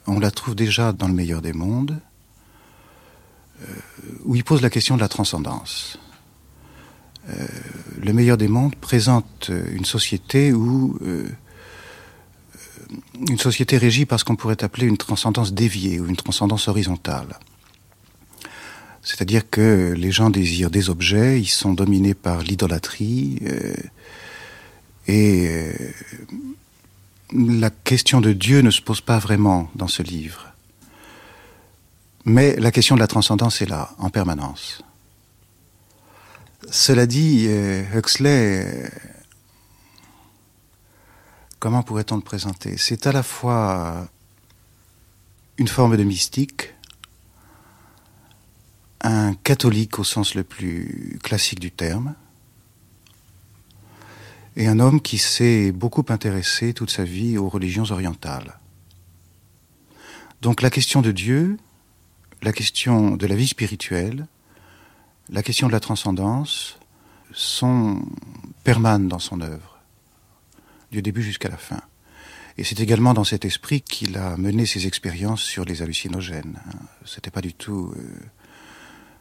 On 0.09 0.19
la 0.19 0.31
trouve 0.31 0.55
déjà 0.55 0.93
dans 0.93 1.07
Le 1.07 1.15
meilleur 1.15 1.43
des 1.43 1.53
mondes, 1.53 2.01
où 4.25 4.35
il 4.35 4.45
pose 4.45 4.63
la 4.63 4.71
question 4.71 4.97
de 4.97 5.01
la 5.01 5.09
transcendance. 5.09 5.99
Euh, 7.29 7.47
le 8.01 8.13
meilleur 8.13 8.37
des 8.37 8.49
mondes 8.49 8.77
présente 8.77 9.51
une 9.73 9.85
société 9.85 10.53
où 10.53 10.97
euh, 11.03 11.29
une 13.29 13.39
société 13.39 13.79
régie 13.79 14.07
par 14.07 14.21
ce 14.21 14.25
qu'on 14.25 14.37
pourrait 14.37 14.63
appeler 14.63 14.87
une 14.87 14.97
transcendance 14.97 15.53
déviée 15.53 15.99
ou 15.99 16.07
une 16.07 16.17
transcendance 16.17 16.69
horizontale. 16.69 17.39
C'est-à-dire 19.03 19.49
que 19.49 19.95
les 19.97 20.11
gens 20.11 20.31
désirent 20.31 20.71
des 20.71 20.91
objets, 20.91 21.41
ils 21.41 21.47
sont 21.47 21.73
dominés 21.75 22.15
par 22.15 22.43
l'idolâtrie, 22.43 23.39
euh, 23.43 23.75
et 25.07 25.47
euh, 25.49 25.73
la 27.33 27.71
question 27.71 28.21
de 28.21 28.33
Dieu 28.33 28.63
ne 28.63 28.71
se 28.71 28.83
pose 28.83 29.01
pas 29.01 29.21
vraiment 29.21 29.71
dans 29.77 29.87
ce 29.87 30.03
livre. 30.03 30.46
Mais 32.29 32.57
la 32.57 32.73
question 32.73 32.97
de 32.97 33.01
la 33.01 33.07
transcendance 33.07 33.63
est 33.63 33.67
là, 33.67 33.95
en 33.99 34.11
permanence. 34.11 34.83
Cela 36.73 37.07
dit, 37.07 37.47
euh, 37.49 37.85
Huxley, 37.95 38.91
comment 41.61 41.85
pourrait-on 41.85 42.17
le 42.17 42.23
présenter? 42.23 42.77
C'est 42.79 43.07
à 43.07 43.13
la 43.13 43.23
fois 43.23 44.09
une 45.57 45.69
forme 45.69 45.97
de 45.97 46.03
mystique, 46.03 46.75
un 49.03 49.35
catholique 49.35 50.01
au 50.01 50.05
sens 50.05 50.35
le 50.35 50.43
plus 50.43 51.21
classique 51.23 51.61
du 51.61 51.71
terme, 51.71 52.17
et 54.57 54.67
un 54.67 54.81
homme 54.81 55.01
qui 55.01 55.19
s'est 55.19 55.71
beaucoup 55.71 56.05
intéressé 56.09 56.75
toute 56.75 56.91
sa 56.91 57.05
vie 57.05 57.39
aux 57.39 57.49
religions 57.49 57.89
orientales. 57.93 58.59
Donc 60.43 60.61
la 60.61 60.71
question 60.71 61.03
de 61.03 61.13
Dieu, 61.13 61.57
la 62.47 62.53
question 62.53 63.17
de 63.17 63.27
la 63.27 63.35
vie 63.35 63.49
spirituelle, 63.49 64.29
la 65.31 65.43
question 65.43 65.67
de 65.67 65.73
la 65.73 65.81
transcendance 65.81 66.79
sont 67.33 68.01
permanentes 68.63 69.09
dans 69.09 69.19
son 69.19 69.41
œuvre, 69.41 69.81
du 70.93 71.03
début 71.03 71.25
jusqu'à 71.25 71.49
la 71.49 71.57
fin. 71.57 71.81
Et 72.57 72.63
c'est 72.63 72.79
également 72.79 73.15
dans 73.15 73.25
cet 73.25 73.45
esprit 73.45 73.81
qu'il 73.81 74.17
a 74.17 74.37
mené 74.37 74.65
ses 74.65 74.87
expériences 74.87 75.43
sur 75.43 75.65
les 75.65 75.83
hallucinogènes. 75.83 76.61
C'était 77.05 77.33
pas 77.33 77.41
du 77.41 77.53
tout 77.53 77.93
euh, 77.97 78.03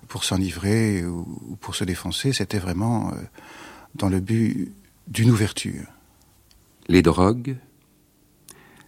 pour 0.07 0.23
s'enivrer 0.23 1.03
ou, 1.03 1.57
pour 1.59 1.73
se 1.73 1.83
défoncer, 1.83 2.31
c'était 2.31 2.59
vraiment 2.59 3.09
euh, 3.09 3.15
dans 3.95 4.07
le 4.07 4.19
but 4.19 4.71
d'une 5.07 5.31
ouverture. 5.31 5.87
Les 6.89 7.01
drogues, 7.01 7.57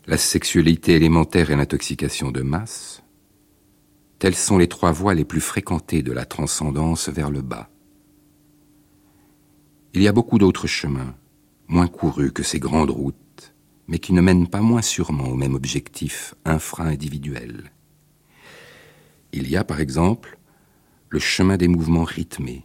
la 0.06 0.18
sexualité 0.18 0.94
élémentaire 0.94 1.50
et 1.50 1.56
l'intoxication 1.56 2.30
de 2.30 2.44
masse, 2.44 3.02
telles 4.20 4.36
sont 4.36 4.58
les 4.58 4.68
trois 4.68 4.92
voies 4.92 5.14
les 5.14 5.26
plus 5.26 5.42
fréquentées 5.42 6.04
de 6.04 6.12
la 6.12 6.26
transcendance 6.26 7.10
vers 7.10 7.30
le 7.30 7.42
bas. 7.42 7.70
Il 9.94 10.02
y 10.02 10.08
a 10.08 10.12
beaucoup 10.12 10.38
d'autres 10.38 10.68
chemins, 10.68 11.16
moins 11.68 11.88
courus 11.88 12.32
que 12.32 12.44
ces 12.44 12.60
grandes 12.60 12.92
routes, 12.92 13.54
mais 13.88 14.00
qui 14.00 14.14
ne 14.14 14.22
mènent 14.22 14.48
pas 14.48 14.62
moins 14.62 14.82
sûrement 14.82 15.28
au 15.28 15.36
même 15.36 15.56
objectif 15.56 16.36
infra-individuel. 16.46 17.72
Il 19.32 19.50
y 19.50 19.58
a, 19.58 19.64
par 19.64 19.80
exemple, 19.80 20.38
le 21.10 21.20
chemin 21.20 21.58
des 21.58 21.68
mouvements 21.68 22.04
rythmés, 22.04 22.64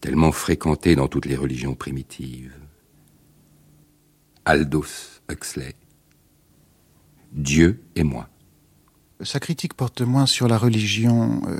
tellement 0.00 0.32
fréquenté 0.32 0.94
dans 0.94 1.08
toutes 1.08 1.26
les 1.26 1.36
religions 1.36 1.74
primitives. 1.74 2.54
Aldous 4.44 5.20
Huxley. 5.30 5.74
Dieu 7.32 7.82
et 7.94 8.02
moi. 8.02 8.28
Sa 9.24 9.40
critique 9.40 9.74
porte 9.74 10.00
moins 10.00 10.26
sur 10.26 10.48
la 10.48 10.58
religion 10.58 11.42
euh, 11.48 11.58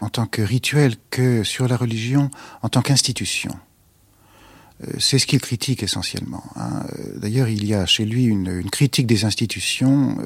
en 0.00 0.08
tant 0.08 0.26
que 0.26 0.42
rituel 0.42 0.94
que 1.10 1.42
sur 1.42 1.68
la 1.68 1.76
religion 1.76 2.30
en 2.62 2.68
tant 2.68 2.82
qu'institution. 2.82 3.52
Euh, 4.82 4.92
c'est 4.98 5.18
ce 5.18 5.26
qu'il 5.26 5.40
critique 5.40 5.82
essentiellement. 5.82 6.44
Hein. 6.56 6.84
Euh, 6.98 7.18
d'ailleurs, 7.18 7.48
il 7.48 7.64
y 7.64 7.74
a 7.74 7.86
chez 7.86 8.04
lui 8.04 8.24
une, 8.24 8.68
critique 8.70 9.06
des 9.06 9.24
institutions. 9.24 10.16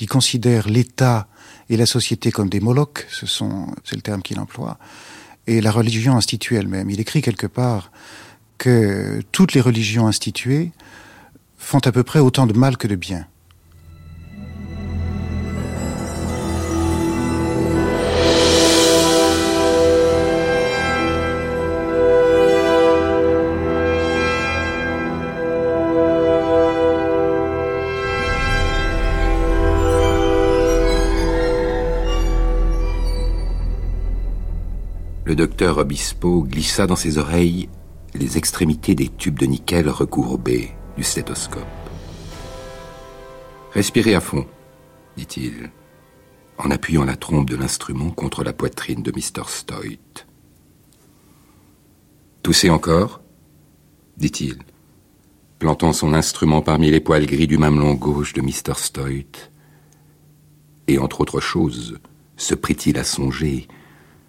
il 0.00 0.08
considère 0.08 0.68
l'État 0.68 1.28
et 1.68 1.76
la 1.76 1.86
société 1.86 2.30
comme 2.30 2.48
des 2.48 2.60
molochs, 2.60 3.06
c'est 3.10 3.96
le 3.96 4.02
terme 4.02 4.22
qu'il 4.22 4.38
emploie, 4.40 4.78
et 5.46 5.60
la 5.60 5.70
religion 5.70 6.16
instituée 6.16 6.56
elle-même. 6.56 6.90
Il 6.90 7.00
écrit 7.00 7.22
quelque 7.22 7.46
part 7.46 7.90
que 8.58 9.22
toutes 9.32 9.54
les 9.54 9.60
religions 9.60 10.06
instituées 10.06 10.70
font 11.58 11.80
à 11.80 11.92
peu 11.92 12.02
près 12.02 12.18
autant 12.18 12.46
de 12.46 12.52
mal 12.52 12.76
que 12.76 12.86
de 12.86 12.96
bien. 12.96 13.26
Le 35.32 35.36
docteur 35.36 35.78
Obispo 35.78 36.42
glissa 36.42 36.86
dans 36.86 36.94
ses 36.94 37.16
oreilles 37.16 37.70
les 38.12 38.36
extrémités 38.36 38.94
des 38.94 39.08
tubes 39.08 39.38
de 39.38 39.46
nickel 39.46 39.88
recourbés 39.88 40.72
du 40.98 41.02
stéthoscope. 41.02 41.64
Respirez 43.72 44.14
à 44.14 44.20
fond, 44.20 44.46
dit-il, 45.16 45.70
en 46.58 46.70
appuyant 46.70 47.06
la 47.06 47.16
trompe 47.16 47.48
de 47.48 47.56
l'instrument 47.56 48.10
contre 48.10 48.44
la 48.44 48.52
poitrine 48.52 49.02
de 49.02 49.10
Mr. 49.10 49.48
Stoit. 49.48 50.26
Toussez 52.42 52.68
encore, 52.68 53.22
dit-il, 54.18 54.58
plantant 55.58 55.94
son 55.94 56.12
instrument 56.12 56.60
parmi 56.60 56.90
les 56.90 57.00
poils 57.00 57.24
gris 57.24 57.46
du 57.46 57.56
mamelon 57.56 57.94
gauche 57.94 58.34
de 58.34 58.42
Mr. 58.42 58.74
Stoit. 58.76 59.48
Et 60.88 60.98
entre 60.98 61.22
autres 61.22 61.40
choses, 61.40 62.00
se 62.36 62.54
prit-il 62.54 62.98
à 62.98 63.04
songer 63.04 63.66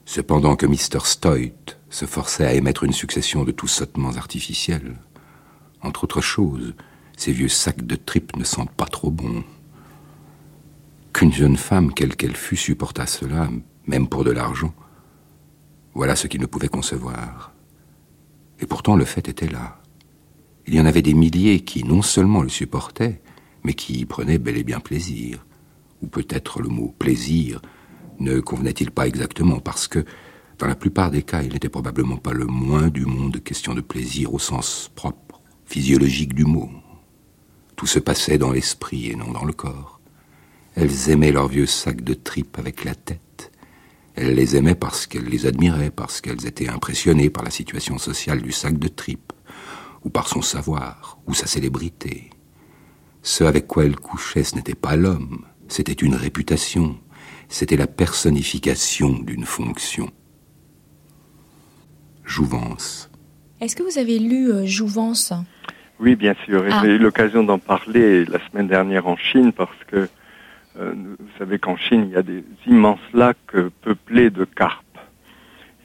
cependant 0.05 0.55
que 0.55 0.65
Mr. 0.65 1.05
Stoit 1.05 1.77
se 1.89 2.05
forçait 2.05 2.45
à 2.45 2.53
émettre 2.53 2.83
une 2.83 2.93
succession 2.93 3.43
de 3.43 3.51
tous 3.51 3.67
sautements 3.67 4.15
artificiels. 4.17 4.97
Entre 5.81 6.03
autres 6.03 6.21
choses, 6.21 6.73
ces 7.17 7.31
vieux 7.31 7.49
sacs 7.49 7.85
de 7.85 7.95
tripes 7.95 8.35
ne 8.35 8.43
sentent 8.43 8.71
pas 8.71 8.85
trop 8.85 9.11
bon. 9.11 9.43
Qu'une 11.13 11.33
jeune 11.33 11.57
femme, 11.57 11.93
quelle 11.93 12.15
qu'elle 12.15 12.35
fût, 12.35 12.55
supportât 12.55 13.05
cela, 13.05 13.49
même 13.85 14.07
pour 14.07 14.23
de 14.23 14.31
l'argent, 14.31 14.73
voilà 15.93 16.15
ce 16.15 16.27
qu'il 16.27 16.41
ne 16.41 16.47
pouvait 16.47 16.69
concevoir. 16.69 17.53
Et 18.59 18.65
pourtant 18.65 18.95
le 18.95 19.05
fait 19.05 19.27
était 19.27 19.47
là. 19.47 19.79
Il 20.65 20.73
y 20.73 20.79
en 20.79 20.85
avait 20.85 21.01
des 21.01 21.13
milliers 21.13 21.59
qui 21.59 21.83
non 21.83 22.01
seulement 22.01 22.41
le 22.41 22.49
supportaient, 22.49 23.21
mais 23.63 23.73
qui 23.73 23.99
y 23.99 24.05
prenaient 24.05 24.39
bel 24.39 24.57
et 24.57 24.63
bien 24.63 24.79
plaisir. 24.79 25.45
Ou 26.01 26.07
peut-être 26.07 26.61
le 26.61 26.69
mot 26.69 26.95
plaisir 26.97 27.61
ne 28.23 28.39
convenait-il 28.39 28.91
pas 28.91 29.07
exactement 29.07 29.59
parce 29.59 29.87
que, 29.87 30.05
dans 30.57 30.67
la 30.67 30.75
plupart 30.75 31.11
des 31.11 31.23
cas, 31.23 31.43
il 31.43 31.53
n'était 31.53 31.69
probablement 31.69 32.17
pas 32.17 32.31
le 32.31 32.45
moins 32.45 32.87
du 32.87 33.05
monde 33.05 33.43
question 33.43 33.73
de 33.73 33.81
plaisir 33.81 34.33
au 34.33 34.39
sens 34.39 34.91
propre, 34.95 35.41
physiologique 35.65 36.33
du 36.33 36.45
mot. 36.45 36.69
Tout 37.75 37.87
se 37.87 37.99
passait 37.99 38.37
dans 38.37 38.51
l'esprit 38.51 39.07
et 39.07 39.15
non 39.15 39.31
dans 39.31 39.45
le 39.45 39.53
corps. 39.53 39.99
Elles 40.75 41.09
aimaient 41.09 41.31
leurs 41.31 41.49
vieux 41.49 41.65
sacs 41.65 42.03
de 42.03 42.13
tripes 42.13 42.57
avec 42.57 42.83
la 42.83 42.95
tête. 42.95 43.51
Elles 44.15 44.35
les 44.35 44.55
aimaient 44.55 44.75
parce 44.75 45.05
qu'elles 45.07 45.25
les 45.25 45.45
admiraient, 45.45 45.91
parce 45.91 46.21
qu'elles 46.21 46.45
étaient 46.45 46.69
impressionnées 46.69 47.29
par 47.29 47.43
la 47.43 47.51
situation 47.51 47.97
sociale 47.97 48.41
du 48.41 48.51
sac 48.51 48.77
de 48.77 48.87
tripes, 48.87 49.33
ou 50.03 50.09
par 50.09 50.27
son 50.27 50.41
savoir, 50.41 51.19
ou 51.27 51.33
sa 51.33 51.47
célébrité. 51.47 52.29
Ce 53.21 53.43
avec 53.43 53.67
quoi 53.67 53.85
elle 53.85 53.95
couchait, 53.95 54.43
ce 54.43 54.55
n'était 54.55 54.75
pas 54.75 54.95
l'homme, 54.95 55.45
c'était 55.67 55.93
une 55.93 56.15
réputation, 56.15 56.99
c'était 57.49 57.77
la 57.77 57.87
personnification 57.87 59.09
d'une 59.19 59.45
fonction. 59.45 60.09
Jouvence. 62.23 63.11
Est-ce 63.61 63.75
que 63.75 63.83
vous 63.83 63.97
avez 63.97 64.19
lu 64.19 64.51
euh, 64.51 64.65
Jouvence? 64.65 65.33
Oui, 65.99 66.15
bien 66.15 66.35
sûr. 66.45 66.63
Ah. 66.69 66.81
J'ai 66.81 66.91
eu 66.91 66.97
l'occasion 66.97 67.43
d'en 67.43 67.59
parler 67.59 68.25
la 68.25 68.39
semaine 68.49 68.67
dernière 68.67 69.07
en 69.07 69.17
Chine 69.17 69.53
parce 69.53 69.77
que 69.87 70.07
euh, 70.79 70.93
vous 70.95 71.29
savez 71.37 71.59
qu'en 71.59 71.77
Chine, 71.77 72.05
il 72.07 72.13
y 72.13 72.17
a 72.17 72.23
des 72.23 72.43
immenses 72.65 72.99
lacs 73.13 73.37
euh, 73.55 73.69
peuplés 73.81 74.29
de 74.29 74.45
carpes. 74.45 74.83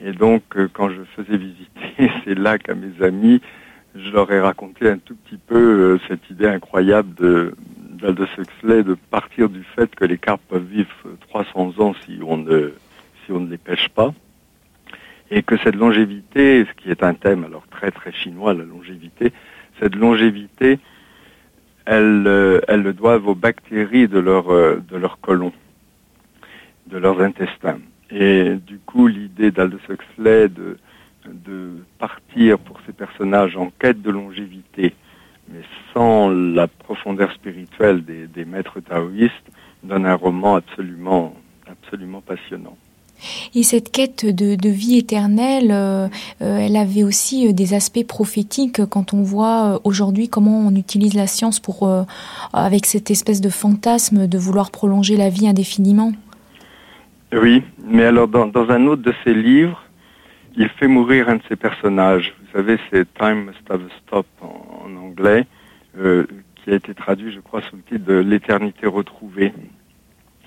Et 0.01 0.13
donc, 0.13 0.43
euh, 0.55 0.69
quand 0.71 0.89
je 0.89 1.01
faisais 1.15 1.37
visiter 1.37 2.11
ces 2.25 2.35
lacs 2.35 2.69
à 2.69 2.75
mes 2.75 3.03
amis, 3.05 3.41
je 3.95 4.09
leur 4.11 4.31
ai 4.31 4.39
raconté 4.39 4.89
un 4.89 4.97
tout 4.97 5.15
petit 5.15 5.37
peu 5.37 5.55
euh, 5.55 5.99
cette 6.07 6.29
idée 6.29 6.47
incroyable 6.47 7.13
de 7.15 7.55
d'Aldous 8.01 8.27
Huxley 8.37 8.83
de 8.83 8.95
partir 8.95 9.49
du 9.49 9.63
fait 9.63 9.93
que 9.95 10.05
les 10.05 10.17
carpes 10.17 10.41
peuvent 10.49 10.65
vivre 10.65 10.89
300 11.29 11.79
ans 11.79 11.93
si 12.05 12.19
on 12.23 12.37
ne 12.37 13.49
les 13.49 13.57
pêche 13.57 13.89
pas 13.89 14.13
et 15.31 15.43
que 15.43 15.57
cette 15.57 15.75
longévité, 15.75 16.65
ce 16.65 16.73
qui 16.81 16.89
est 16.89 17.03
un 17.03 17.13
thème 17.13 17.43
alors 17.43 17.67
très 17.67 17.91
très 17.91 18.11
chinois, 18.11 18.53
la 18.53 18.63
longévité, 18.63 19.31
cette 19.79 19.95
longévité, 19.95 20.79
elles, 21.85 22.27
euh, 22.27 22.59
le 22.67 22.93
doivent 22.93 23.27
aux 23.27 23.35
bactéries 23.35 24.07
de 24.07 24.19
leur 24.19 24.49
euh, 24.49 24.81
de 24.89 24.97
leur 24.97 25.19
côlon, 25.19 25.53
de 26.87 26.97
leurs 26.97 27.21
intestins. 27.21 27.79
Et 28.11 28.55
du 28.55 28.79
coup, 28.79 29.07
l'idée 29.07 29.51
d'Aldous 29.51 29.79
Huxley 29.89 30.49
de 30.49 30.77
de 31.25 31.83
partir 31.99 32.57
pour 32.57 32.79
ces 32.85 32.93
personnages 32.93 33.55
en 33.55 33.71
quête 33.77 34.01
de 34.01 34.09
longévité, 34.09 34.95
mais 35.51 35.61
sans 35.93 36.29
la 36.29 36.67
profondeur 36.67 37.31
spirituelle 37.33 38.03
des, 38.03 38.27
des 38.27 38.45
maîtres 38.45 38.79
taoïstes, 38.79 39.33
donne 39.83 40.05
un 40.05 40.15
roman 40.15 40.55
absolument 40.55 41.33
absolument 41.67 42.21
passionnant. 42.21 42.77
Et 43.53 43.63
cette 43.63 43.91
quête 43.91 44.25
de, 44.25 44.55
de 44.55 44.69
vie 44.69 44.97
éternelle, 44.97 45.71
euh, 45.71 46.07
euh, 46.41 46.57
elle 46.57 46.77
avait 46.77 47.03
aussi 47.03 47.47
euh, 47.47 47.53
des 47.53 47.73
aspects 47.73 48.07
prophétiques 48.07 48.85
quand 48.85 49.13
on 49.13 49.23
voit 49.23 49.81
aujourd'hui 49.83 50.29
comment 50.29 50.59
on 50.65 50.73
utilise 50.75 51.15
la 51.15 51.27
science 51.27 51.59
pour, 51.59 51.87
euh, 51.87 52.03
avec 52.53 52.85
cette 52.85 53.11
espèce 53.11 53.41
de 53.41 53.49
fantasme 53.49 54.27
de 54.27 54.37
vouloir 54.37 54.71
prolonger 54.71 55.17
la 55.17 55.29
vie 55.29 55.47
indéfiniment. 55.47 56.13
Oui, 57.33 57.61
mais 57.85 58.05
alors 58.05 58.27
dans, 58.27 58.47
dans 58.47 58.69
un 58.69 58.87
autre 58.87 59.03
de 59.03 59.13
ses 59.23 59.33
livres, 59.33 59.83
il 60.55 60.69
fait 60.69 60.87
mourir 60.87 61.29
un 61.29 61.35
de 61.35 61.43
ses 61.49 61.55
personnages. 61.55 62.33
Vous 62.39 62.57
savez, 62.57 62.79
c'est 62.89 63.05
Time 63.15 63.45
Must 63.45 63.69
Have 63.69 63.81
a 63.81 63.99
Stop 64.07 64.27
en, 64.41 64.68
en 64.89 65.01
anglais, 65.01 65.45
euh, 65.97 66.25
qui 66.55 66.71
a 66.71 66.75
été 66.75 66.93
traduit, 66.93 67.31
je 67.31 67.39
crois, 67.39 67.61
sous 67.61 67.75
le 67.75 67.81
titre 67.83 68.05
de 68.05 68.15
L'éternité 68.15 68.87
retrouvée. 68.87 69.53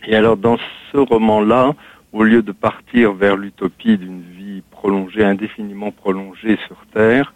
Et 0.07 0.17
alors 0.17 0.37
dans 0.37 0.59
ce 0.91 0.99
roman-là, 0.99 1.75
au 2.13 2.25
lieu 2.25 2.43
de 2.43 2.53
partir 2.53 3.13
vers 3.13 3.37
l'utopie 3.37 3.97
d'une 3.97 4.23
vie 4.23 4.63
prolongée, 4.71 5.25
indéfiniment 5.25 5.91
prolongée 5.91 6.59
sur 6.67 6.77
Terre, 6.93 7.33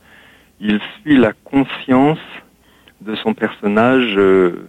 il 0.61 0.81
suit 1.01 1.17
la 1.17 1.33
conscience 1.33 2.19
de 3.01 3.15
son 3.17 3.35
personnage 3.35 4.15
euh, 4.17 4.69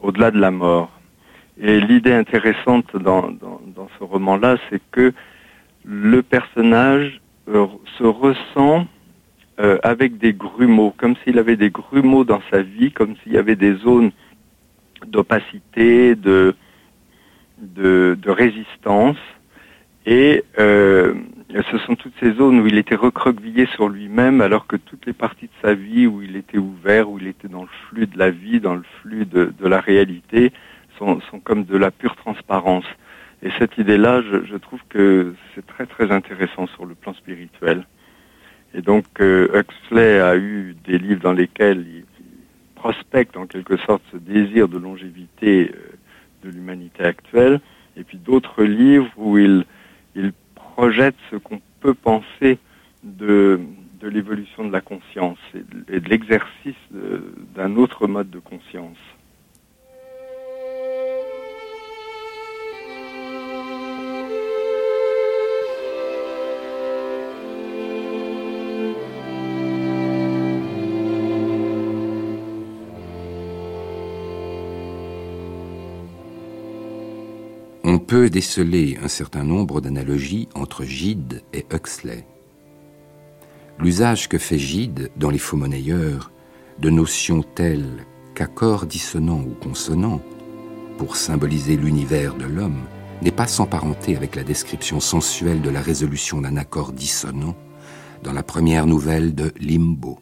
au-delà 0.00 0.30
de 0.30 0.38
la 0.38 0.50
mort. 0.50 0.90
Et 1.58 1.80
l'idée 1.80 2.12
intéressante 2.12 2.96
dans, 2.96 3.30
dans, 3.30 3.60
dans 3.74 3.88
ce 3.98 4.04
roman-là, 4.04 4.56
c'est 4.68 4.82
que 4.90 5.12
le 5.84 6.22
personnage 6.22 7.20
euh, 7.48 7.66
se 7.96 8.04
ressent 8.04 8.86
euh, 9.58 9.78
avec 9.82 10.18
des 10.18 10.32
grumeaux, 10.32 10.94
comme 10.96 11.14
s'il 11.24 11.38
avait 11.38 11.56
des 11.56 11.70
grumeaux 11.70 12.24
dans 12.24 12.42
sa 12.50 12.62
vie, 12.62 12.92
comme 12.92 13.14
s'il 13.22 13.32
y 13.32 13.38
avait 13.38 13.56
des 13.56 13.74
zones 13.74 14.10
d'opacité, 15.06 16.14
de, 16.14 16.54
de, 17.58 18.16
de 18.20 18.30
résistance. 18.30 19.18
Et 20.04 20.44
euh, 20.58 21.14
ce 21.70 21.78
sont 21.78 21.96
toutes 21.96 22.14
ces 22.20 22.32
zones 22.32 22.60
où 22.60 22.66
il 22.66 22.78
était 22.78 22.94
recroquevillé 22.94 23.66
sur 23.66 23.88
lui-même, 23.88 24.40
alors 24.40 24.66
que 24.66 24.76
toutes 24.76 25.04
les 25.06 25.12
parties 25.12 25.46
de 25.46 25.68
sa 25.68 25.74
vie 25.74 26.06
où 26.06 26.22
il 26.22 26.36
était 26.36 26.58
ouvert, 26.58 27.10
où 27.10 27.18
il 27.18 27.26
était 27.26 27.48
dans 27.48 27.62
le 27.62 27.68
flux 27.88 28.06
de 28.06 28.18
la 28.18 28.30
vie, 28.30 28.60
dans 28.60 28.74
le 28.74 28.84
flux 29.00 29.26
de, 29.26 29.52
de 29.58 29.68
la 29.68 29.80
réalité, 29.80 30.52
sont, 30.98 31.20
sont 31.30 31.40
comme 31.40 31.64
de 31.64 31.76
la 31.76 31.90
pure 31.90 32.14
transparence. 32.16 32.84
Et 33.42 33.50
cette 33.58 33.76
idée-là, 33.78 34.22
je, 34.22 34.44
je 34.44 34.56
trouve 34.56 34.80
que 34.88 35.34
c'est 35.54 35.66
très 35.66 35.86
très 35.86 36.10
intéressant 36.10 36.66
sur 36.68 36.86
le 36.86 36.94
plan 36.94 37.12
spirituel. 37.14 37.86
Et 38.76 38.82
donc 38.82 39.06
euh, 39.20 39.48
Huxley 39.54 40.20
a 40.20 40.36
eu 40.36 40.76
des 40.84 40.98
livres 40.98 41.22
dans 41.22 41.32
lesquels 41.32 41.84
il, 41.88 42.04
prospecte 42.74 43.36
en 43.38 43.46
quelque 43.46 43.78
sorte 43.78 44.02
ce 44.12 44.18
désir 44.18 44.68
de 44.68 44.76
longévité 44.76 45.72
euh, 45.74 45.96
de 46.44 46.50
l'humanité 46.50 47.02
actuelle, 47.04 47.60
et 47.96 48.04
puis 48.04 48.18
d'autres 48.18 48.62
livres 48.62 49.10
où 49.16 49.38
il, 49.38 49.64
projette 50.76 51.16
ce 51.30 51.36
qu'on 51.36 51.60
peut 51.80 51.94
penser 51.94 52.58
de, 53.02 53.58
l'évolution 54.02 54.66
de 54.66 54.70
la 54.70 54.82
conscience 54.82 55.38
et 55.54 56.00
de, 56.00 56.08
l'exercice 56.10 56.74
de- 56.90 57.32
d'un 57.54 57.76
autre 57.76 58.06
mode 58.06 58.28
de 58.28 58.38
conscience. 58.38 58.98
Déceler 78.36 78.98
un 79.02 79.08
certain 79.08 79.44
nombre 79.44 79.80
d'analogies 79.80 80.46
entre 80.54 80.84
Gide 80.84 81.42
et 81.54 81.64
Huxley. 81.72 82.26
L'usage 83.78 84.28
que 84.28 84.36
fait 84.36 84.58
Gide 84.58 85.10
dans 85.16 85.30
les 85.30 85.38
faux 85.38 85.56
monnayeurs 85.56 86.30
de 86.78 86.90
notions 86.90 87.42
telles 87.42 88.04
qu'accords 88.34 88.84
dissonants 88.84 89.40
ou 89.40 89.54
consonants 89.54 90.20
pour 90.98 91.16
symboliser 91.16 91.78
l'univers 91.78 92.34
de 92.34 92.44
l'homme 92.44 92.82
n'est 93.22 93.30
pas 93.30 93.46
sans 93.46 93.64
parenté 93.64 94.18
avec 94.18 94.36
la 94.36 94.44
description 94.44 95.00
sensuelle 95.00 95.62
de 95.62 95.70
la 95.70 95.80
résolution 95.80 96.42
d'un 96.42 96.58
accord 96.58 96.92
dissonant 96.92 97.56
dans 98.22 98.34
la 98.34 98.42
première 98.42 98.86
nouvelle 98.86 99.34
de 99.34 99.50
Limbo. 99.58 100.18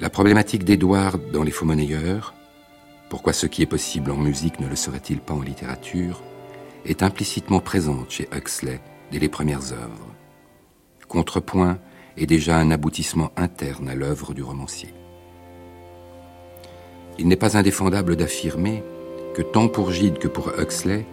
La 0.00 0.10
problématique 0.10 0.64
d'Édouard 0.64 1.20
dans 1.32 1.44
Les 1.44 1.52
Faux 1.52 1.66
Monnayeurs, 1.66 2.34
pourquoi 3.08 3.32
ce 3.32 3.46
qui 3.46 3.62
est 3.62 3.66
possible 3.66 4.10
en 4.10 4.16
musique 4.16 4.60
ne 4.60 4.68
le 4.68 4.76
serait-il 4.76 5.20
pas 5.20 5.34
en 5.34 5.42
littérature, 5.42 6.22
est 6.84 7.02
implicitement 7.02 7.60
présente 7.60 8.10
chez 8.10 8.28
Huxley 8.32 8.80
dès 9.12 9.18
les 9.18 9.28
premières 9.28 9.72
œuvres. 9.72 10.14
Contrepoint 11.08 11.78
est 12.16 12.26
déjà 12.26 12.56
un 12.56 12.70
aboutissement 12.70 13.30
interne 13.36 13.88
à 13.88 13.94
l'œuvre 13.94 14.34
du 14.34 14.42
romancier. 14.42 14.92
Il 17.18 17.28
n'est 17.28 17.36
pas 17.36 17.56
indéfendable 17.56 18.16
d'affirmer 18.16 18.82
que 19.34 19.42
tant 19.42 19.68
pour 19.68 19.92
Gide 19.92 20.18
que 20.18 20.28
pour 20.28 20.52
Huxley, 20.58 21.06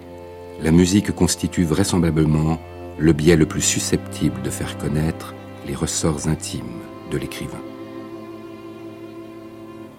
la 0.62 0.72
musique 0.72 1.12
constitue 1.12 1.64
vraisemblablement 1.64 2.60
le 2.98 3.14
biais 3.14 3.36
le 3.36 3.46
plus 3.46 3.62
susceptible 3.62 4.42
de 4.42 4.50
faire 4.50 4.78
connaître 4.78 5.34
les 5.68 5.76
ressorts 5.76 6.28
intimes 6.28 6.82
de 7.12 7.18
l'écrivain. 7.18 7.62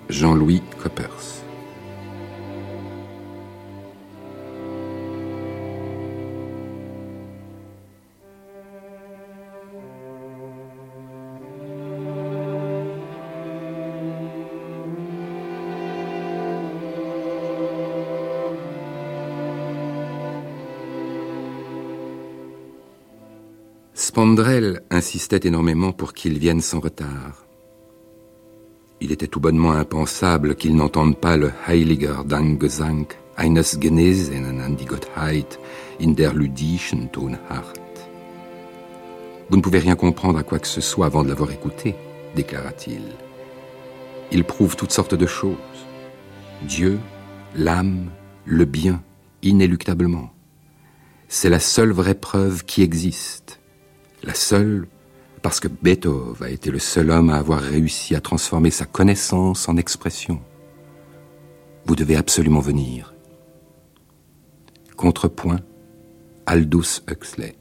Jean-Louis 0.08 0.62
Coppers 0.82 1.43
Spandrel 24.14 24.80
insistait 24.90 25.40
énormément 25.48 25.90
pour 25.90 26.12
qu'il 26.12 26.38
vienne 26.38 26.60
sans 26.60 26.78
retard. 26.78 27.48
Il 29.00 29.10
était 29.10 29.26
tout 29.26 29.40
bonnement 29.40 29.72
impensable 29.72 30.54
qu'il 30.54 30.76
n'entende 30.76 31.18
pas 31.18 31.36
le 31.36 31.50
Heiliger 31.66 32.22
Dankgesang 32.24 33.06
eines 33.36 33.64
Genesenen 33.80 34.60
an 34.60 34.76
die 34.76 34.84
Gottheit 34.84 35.58
in 36.00 36.12
der 36.12 36.32
ludischen 36.32 37.10
Tonart. 37.10 37.74
Vous 39.50 39.56
ne 39.56 39.60
pouvez 39.62 39.80
rien 39.80 39.96
comprendre 39.96 40.38
à 40.38 40.44
quoi 40.44 40.60
que 40.60 40.68
ce 40.68 40.80
soit 40.80 41.06
avant 41.06 41.24
de 41.24 41.28
l'avoir 41.28 41.50
écouté, 41.50 41.96
déclara-t-il. 42.36 43.02
Il 44.30 44.44
prouve 44.44 44.76
toutes 44.76 44.92
sortes 44.92 45.16
de 45.16 45.26
choses. 45.26 45.56
Dieu, 46.62 47.00
l'âme, 47.56 48.12
le 48.44 48.64
bien, 48.64 49.02
inéluctablement. 49.42 50.30
C'est 51.26 51.50
la 51.50 51.58
seule 51.58 51.90
vraie 51.90 52.14
preuve 52.14 52.64
qui 52.64 52.82
existe 52.82 53.58
la 54.24 54.34
seule 54.34 54.86
parce 55.42 55.60
que 55.60 55.68
Beethoven 55.68 56.48
a 56.48 56.50
été 56.50 56.70
le 56.70 56.78
seul 56.78 57.10
homme 57.10 57.28
à 57.28 57.36
avoir 57.36 57.60
réussi 57.60 58.14
à 58.14 58.20
transformer 58.20 58.70
sa 58.70 58.86
connaissance 58.86 59.68
en 59.68 59.76
expression. 59.76 60.40
Vous 61.84 61.94
devez 61.94 62.16
absolument 62.16 62.60
venir. 62.60 63.12
Contrepoint, 64.96 65.60
Aldous 66.46 67.02
Huxley. 67.10 67.56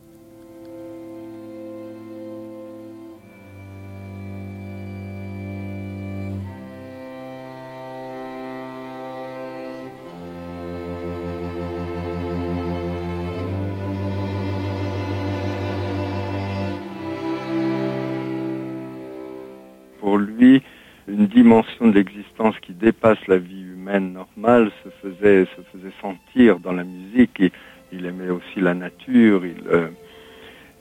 Dimension 21.08 21.88
de 21.88 21.94
l'existence 21.94 22.56
qui 22.62 22.74
dépasse 22.74 23.26
la 23.28 23.38
vie 23.38 23.62
humaine 23.62 24.14
normale 24.14 24.72
se 24.84 24.90
faisait, 25.02 25.46
se 25.46 25.62
faisait 25.72 25.94
sentir 26.02 26.60
dans 26.60 26.74
la 26.74 26.84
musique. 26.84 27.42
Il 27.92 28.06
aimait 28.06 28.30
aussi 28.30 28.60
la 28.60 28.74
nature. 28.74 29.46
Il, 29.46 29.68
euh, 29.68 29.88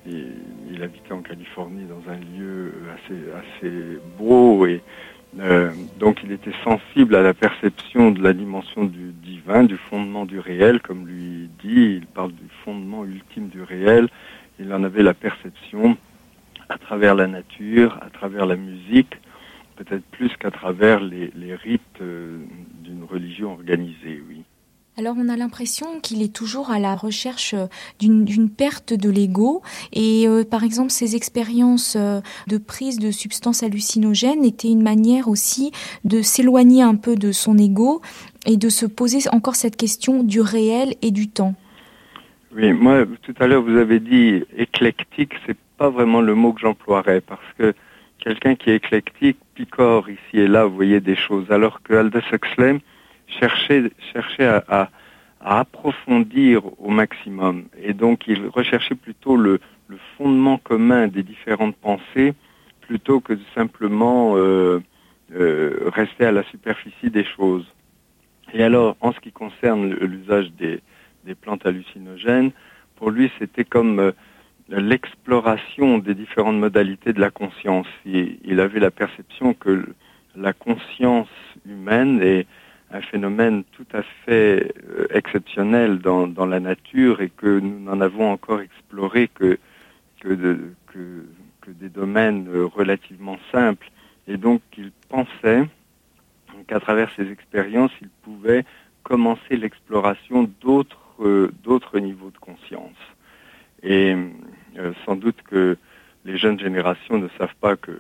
il, 0.06 0.82
habitait 0.82 1.12
en 1.12 1.22
Californie 1.22 1.84
dans 1.84 2.10
un 2.10 2.18
lieu 2.36 2.72
assez, 2.94 3.70
assez 3.70 3.98
beau 4.18 4.66
et 4.66 4.82
euh, 5.40 5.70
donc 5.98 6.20
il 6.24 6.32
était 6.32 6.52
sensible 6.64 7.14
à 7.14 7.22
la 7.22 7.32
perception 7.32 8.10
de 8.10 8.22
la 8.22 8.32
dimension 8.32 8.84
du 8.84 9.12
divin, 9.12 9.64
du 9.64 9.76
fondement 9.76 10.26
du 10.26 10.38
réel, 10.38 10.80
comme 10.80 11.06
lui 11.06 11.48
dit, 11.62 12.00
il 12.00 12.06
parle 12.06 12.32
du 12.32 12.48
fondement 12.64 13.04
ultime 13.04 13.48
du 13.48 13.62
réel, 13.62 14.08
il 14.58 14.72
en 14.74 14.82
avait 14.84 15.02
la 15.02 15.14
perception 15.14 15.96
à 16.72 16.78
travers 16.78 17.14
la 17.14 17.26
nature, 17.26 17.98
à 18.00 18.08
travers 18.08 18.46
la 18.46 18.56
musique, 18.56 19.14
peut-être 19.76 20.04
plus 20.06 20.30
qu'à 20.38 20.50
travers 20.50 21.00
les, 21.00 21.54
rites 21.54 21.80
euh, 22.00 22.38
d'une 22.82 23.04
religion 23.04 23.52
organisée, 23.52 24.22
oui. 24.28 24.42
Alors 24.98 25.16
on 25.18 25.30
a 25.30 25.36
l'impression 25.36 26.00
qu'il 26.02 26.22
est 26.22 26.34
toujours 26.34 26.70
à 26.70 26.78
la 26.78 26.94
recherche 26.94 27.54
euh, 27.54 27.66
d'une 27.98 28.50
perte 28.50 28.92
de 28.92 29.08
l'ego 29.08 29.62
et 29.92 30.28
euh, 30.28 30.44
par 30.44 30.64
exemple 30.64 30.90
ses 30.90 31.16
expériences 31.16 31.96
de 31.96 32.58
prise 32.58 32.98
de 32.98 33.10
substances 33.10 33.62
hallucinogènes 33.62 34.44
étaient 34.44 34.68
une 34.68 34.82
manière 34.82 35.28
aussi 35.28 35.72
de 36.04 36.20
s'éloigner 36.20 36.82
un 36.82 36.96
peu 36.96 37.16
de 37.16 37.32
son 37.32 37.56
ego 37.56 38.02
et 38.44 38.58
de 38.58 38.68
se 38.68 38.84
poser 38.84 39.20
encore 39.32 39.56
cette 39.56 39.76
question 39.76 40.22
du 40.22 40.42
réel 40.42 40.94
et 41.00 41.10
du 41.10 41.28
temps. 41.28 41.54
Oui, 42.54 42.74
moi 42.74 43.06
tout 43.22 43.34
à 43.40 43.46
l'heure 43.46 43.62
vous 43.62 43.78
avez 43.78 43.98
dit 43.98 44.44
éclectique, 44.58 45.32
c'est 45.46 45.56
pas 45.82 45.90
vraiment 45.90 46.20
le 46.20 46.36
mot 46.36 46.52
que 46.52 46.60
j'emploierais 46.60 47.20
parce 47.20 47.52
que 47.58 47.74
quelqu'un 48.18 48.54
qui 48.54 48.70
est 48.70 48.76
éclectique 48.76 49.36
picore 49.56 50.08
ici 50.08 50.34
et 50.34 50.46
là, 50.46 50.64
vous 50.64 50.76
voyez 50.76 51.00
des 51.00 51.16
choses, 51.16 51.50
alors 51.50 51.82
que 51.82 51.94
Aldous 51.94 52.20
Huxley 52.32 52.80
cherchait, 53.26 53.90
cherchait 54.12 54.46
à, 54.46 54.90
approfondir 55.40 56.62
au 56.78 56.90
maximum. 56.90 57.64
Et 57.82 57.94
donc, 57.94 58.28
il 58.28 58.46
recherchait 58.46 58.94
plutôt 58.94 59.36
le, 59.36 59.58
fondement 60.16 60.56
commun 60.56 61.08
des 61.08 61.24
différentes 61.24 61.74
pensées 61.74 62.32
plutôt 62.82 63.18
que 63.18 63.32
de 63.32 63.42
simplement 63.52 64.36
euh, 64.36 64.80
euh, 65.34 65.90
rester 65.92 66.24
à 66.24 66.30
la 66.30 66.44
superficie 66.44 67.10
des 67.10 67.24
choses. 67.24 67.66
Et 68.54 68.62
alors, 68.62 68.96
en 69.00 69.10
ce 69.12 69.18
qui 69.18 69.32
concerne 69.32 69.92
l'usage 69.94 70.52
des, 70.52 70.80
plantes 71.34 71.66
hallucinogènes, 71.66 72.52
pour 72.94 73.10
lui, 73.10 73.32
c'était 73.40 73.64
comme 73.64 73.98
euh, 73.98 74.12
l'exploration 74.68 75.98
des 75.98 76.14
différentes 76.14 76.58
modalités 76.58 77.12
de 77.12 77.20
la 77.20 77.30
conscience. 77.30 77.86
Il, 78.04 78.60
avait 78.60 78.80
la 78.80 78.90
perception 78.90 79.54
que 79.54 79.86
la 80.36 80.52
conscience 80.52 81.28
humaine 81.66 82.20
est 82.22 82.46
un 82.90 83.00
phénomène 83.00 83.64
tout 83.72 83.86
à 83.92 84.02
fait 84.02 84.74
euh, 84.88 85.06
exceptionnel 85.10 85.98
dans, 85.98 86.46
la 86.46 86.60
nature 86.60 87.22
et 87.22 87.30
que 87.30 87.58
nous 87.58 87.80
n'en 87.80 88.00
avons 88.00 88.30
encore 88.30 88.60
exploré 88.60 89.28
que, 89.28 89.58
des 90.24 91.88
domaines 91.88 92.48
relativement 92.74 93.38
simples. 93.50 93.90
Et 94.28 94.36
donc 94.36 94.60
il 94.76 94.92
pensait 95.08 95.64
qu'à 96.68 96.80
travers 96.80 97.10
ces 97.16 97.30
expériences, 97.30 97.92
il 98.00 98.08
pouvait 98.22 98.64
commencer 99.02 99.56
l'exploration 99.56 100.50
d'autres 100.60 100.98
euh, 101.20 101.52
d'autres 101.62 101.98
niveaux 101.98 102.30
de 102.30 102.38
conscience. 102.38 102.96
Et 103.82 104.14
euh, 104.78 104.92
sans 105.04 105.16
doute 105.16 105.42
que 105.42 105.76
les 106.24 106.38
jeunes 106.38 106.58
générations 106.58 107.18
ne 107.18 107.28
savent 107.38 107.54
pas 107.60 107.76
que 107.76 107.92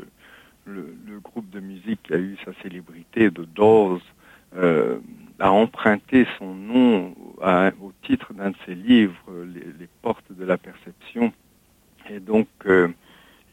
le, 0.64 0.94
groupe 1.22 1.50
de 1.50 1.60
musique 1.60 2.02
qui 2.04 2.14
a 2.14 2.18
eu 2.18 2.36
sa 2.44 2.52
célébrité, 2.62 3.30
de 3.30 3.44
Doors, 3.44 4.00
euh, 4.56 4.98
a 5.38 5.50
emprunté 5.50 6.26
son 6.38 6.54
nom 6.54 7.14
au 7.80 7.92
titre 8.02 8.32
d'un 8.34 8.50
de 8.50 8.56
ses 8.66 8.74
livres, 8.74 9.18
les, 9.54 9.88
portes 10.02 10.30
de 10.30 10.44
la 10.44 10.56
perception. 10.56 11.32
Et 12.10 12.20
donc, 12.20 12.46
euh, 12.66 12.88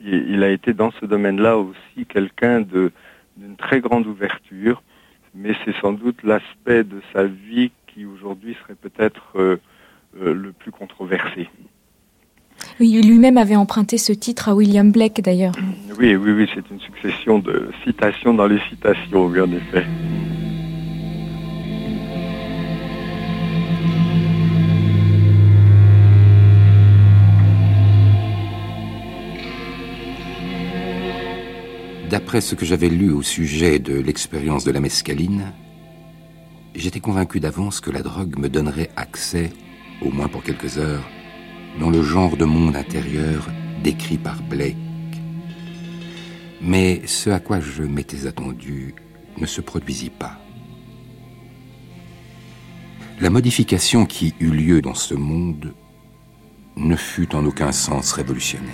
il, 0.01 0.43
a 0.43 0.49
été 0.49 0.73
dans 0.73 0.91
ce 0.91 1.05
domaine-là 1.05 1.57
aussi 1.57 2.05
quelqu'un 2.07 2.61
d'une 2.61 3.55
très 3.57 3.79
grande 3.81 4.05
ouverture, 4.05 4.83
mais 5.33 5.55
c'est 5.65 5.75
sans 5.77 5.93
doute 5.93 6.21
l'aspect 6.23 6.83
de 6.83 7.01
sa 7.13 7.23
vie 7.23 7.71
qui 7.87 8.05
aujourd'hui 8.05 8.55
serait 8.61 8.75
peut-être 8.75 9.59
le 10.15 10.51
plus 10.51 10.71
controversé. 10.71 11.49
Oui, 12.79 13.01
lui-même 13.01 13.37
avait 13.37 13.57
emprunté 13.57 13.97
ce 13.97 14.13
titre 14.13 14.47
à 14.47 14.55
William 14.55 14.89
Blake 14.89 15.21
d'ailleurs. 15.21 15.53
Oui, 15.99 16.15
oui, 16.15 16.31
oui, 16.31 16.49
c'est 16.55 16.63
une 16.71 16.79
succession 16.79 17.39
de 17.39 17.69
citations 17.83 18.33
dans 18.33 18.47
les 18.47 18.59
citations, 18.69 19.25
oui, 19.25 19.41
en 19.41 19.51
effet. 19.51 19.85
D'après 32.09 32.39
ce 32.39 32.55
que 32.55 32.65
j'avais 32.65 32.87
lu 32.87 33.11
au 33.11 33.21
sujet 33.21 33.77
de 33.79 33.99
l'expérience 33.99 34.63
de 34.63 34.71
la 34.71 34.79
mescaline, 34.79 35.51
j'étais 36.75 37.01
convaincu 37.01 37.41
d'avance 37.41 37.81
que 37.81 37.91
la 37.91 38.01
drogue 38.01 38.39
me 38.39 38.47
donnerait 38.47 38.89
accès, 38.95 39.51
au 40.01 40.11
moins 40.11 40.29
pour 40.29 40.43
quelques 40.43 40.77
heures, 40.77 41.03
dans 41.79 41.89
le 41.89 42.03
genre 42.03 42.35
de 42.35 42.45
monde 42.45 42.75
intérieur 42.75 43.47
décrit 43.81 44.17
par 44.17 44.41
Blake. 44.43 44.75
Mais 46.61 47.01
ce 47.05 47.29
à 47.29 47.39
quoi 47.39 47.61
je 47.61 47.83
m'étais 47.83 48.27
attendu 48.27 48.93
ne 49.37 49.45
se 49.45 49.61
produisit 49.61 50.11
pas. 50.11 50.37
La 53.21 53.29
modification 53.29 54.05
qui 54.05 54.35
eut 54.39 54.51
lieu 54.51 54.81
dans 54.81 54.93
ce 54.93 55.13
monde 55.13 55.73
ne 56.75 56.95
fut 56.95 57.33
en 57.33 57.45
aucun 57.45 57.71
sens 57.71 58.11
révolutionnaire. 58.11 58.69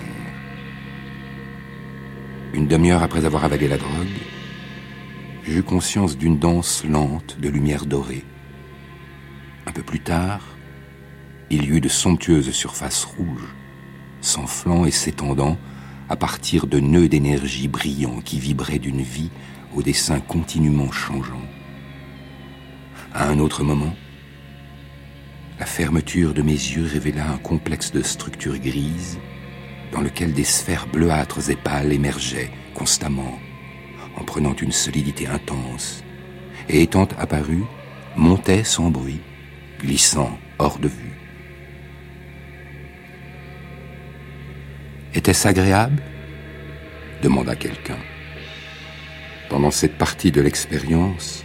Une 2.54 2.66
demi-heure 2.66 3.02
après 3.02 3.24
avoir 3.24 3.44
avalé 3.44 3.68
la 3.68 3.76
drogue, 3.76 4.06
j'eus 5.44 5.62
conscience 5.62 6.16
d'une 6.16 6.38
danse 6.38 6.84
lente 6.84 7.38
de 7.40 7.48
lumière 7.48 7.86
dorée. 7.86 8.24
Un 9.66 9.72
peu 9.72 9.82
plus 9.82 10.00
tard, 10.00 10.55
il 11.50 11.64
y 11.64 11.68
eut 11.68 11.80
de 11.80 11.88
somptueuses 11.88 12.50
surfaces 12.50 13.04
rouges, 13.04 13.54
s'enflant 14.20 14.84
et 14.84 14.90
s'étendant 14.90 15.56
à 16.08 16.16
partir 16.16 16.66
de 16.66 16.80
nœuds 16.80 17.08
d'énergie 17.08 17.68
brillants 17.68 18.20
qui 18.20 18.38
vibraient 18.38 18.78
d'une 18.78 19.02
vie 19.02 19.30
au 19.74 19.82
dessin 19.82 20.20
continuellement 20.20 20.90
changeant. 20.90 21.42
À 23.12 23.28
un 23.28 23.38
autre 23.38 23.62
moment, 23.62 23.94
la 25.58 25.66
fermeture 25.66 26.34
de 26.34 26.42
mes 26.42 26.52
yeux 26.52 26.86
révéla 26.86 27.30
un 27.30 27.38
complexe 27.38 27.92
de 27.92 28.02
structures 28.02 28.58
grises 28.58 29.18
dans 29.92 30.00
lequel 30.00 30.32
des 30.32 30.44
sphères 30.44 30.86
bleuâtres 30.86 31.50
et 31.50 31.56
pâles 31.56 31.92
émergeaient 31.92 32.50
constamment, 32.74 33.38
en 34.16 34.24
prenant 34.24 34.54
une 34.54 34.72
solidité 34.72 35.26
intense, 35.26 36.02
et 36.68 36.82
étant 36.82 37.08
apparues, 37.18 37.64
montaient 38.16 38.64
sans 38.64 38.90
bruit, 38.90 39.20
glissant 39.80 40.38
hors 40.58 40.78
de 40.78 40.88
vue. 40.88 41.15
Était-ce 45.16 45.48
agréable 45.48 46.02
demanda 47.22 47.56
quelqu'un. 47.56 47.96
Pendant 49.48 49.70
cette 49.70 49.96
partie 49.96 50.30
de 50.30 50.42
l'expérience, 50.42 51.42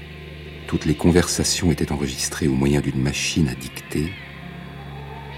toutes 0.67 0.83
les 0.83 0.93
conversations 0.93 1.71
étaient 1.71 1.93
enregistrées 1.93 2.49
au 2.49 2.53
moyen 2.53 2.81
d'une 2.81 3.01
machine 3.01 3.47
à 3.47 3.55
dicter, 3.55 4.11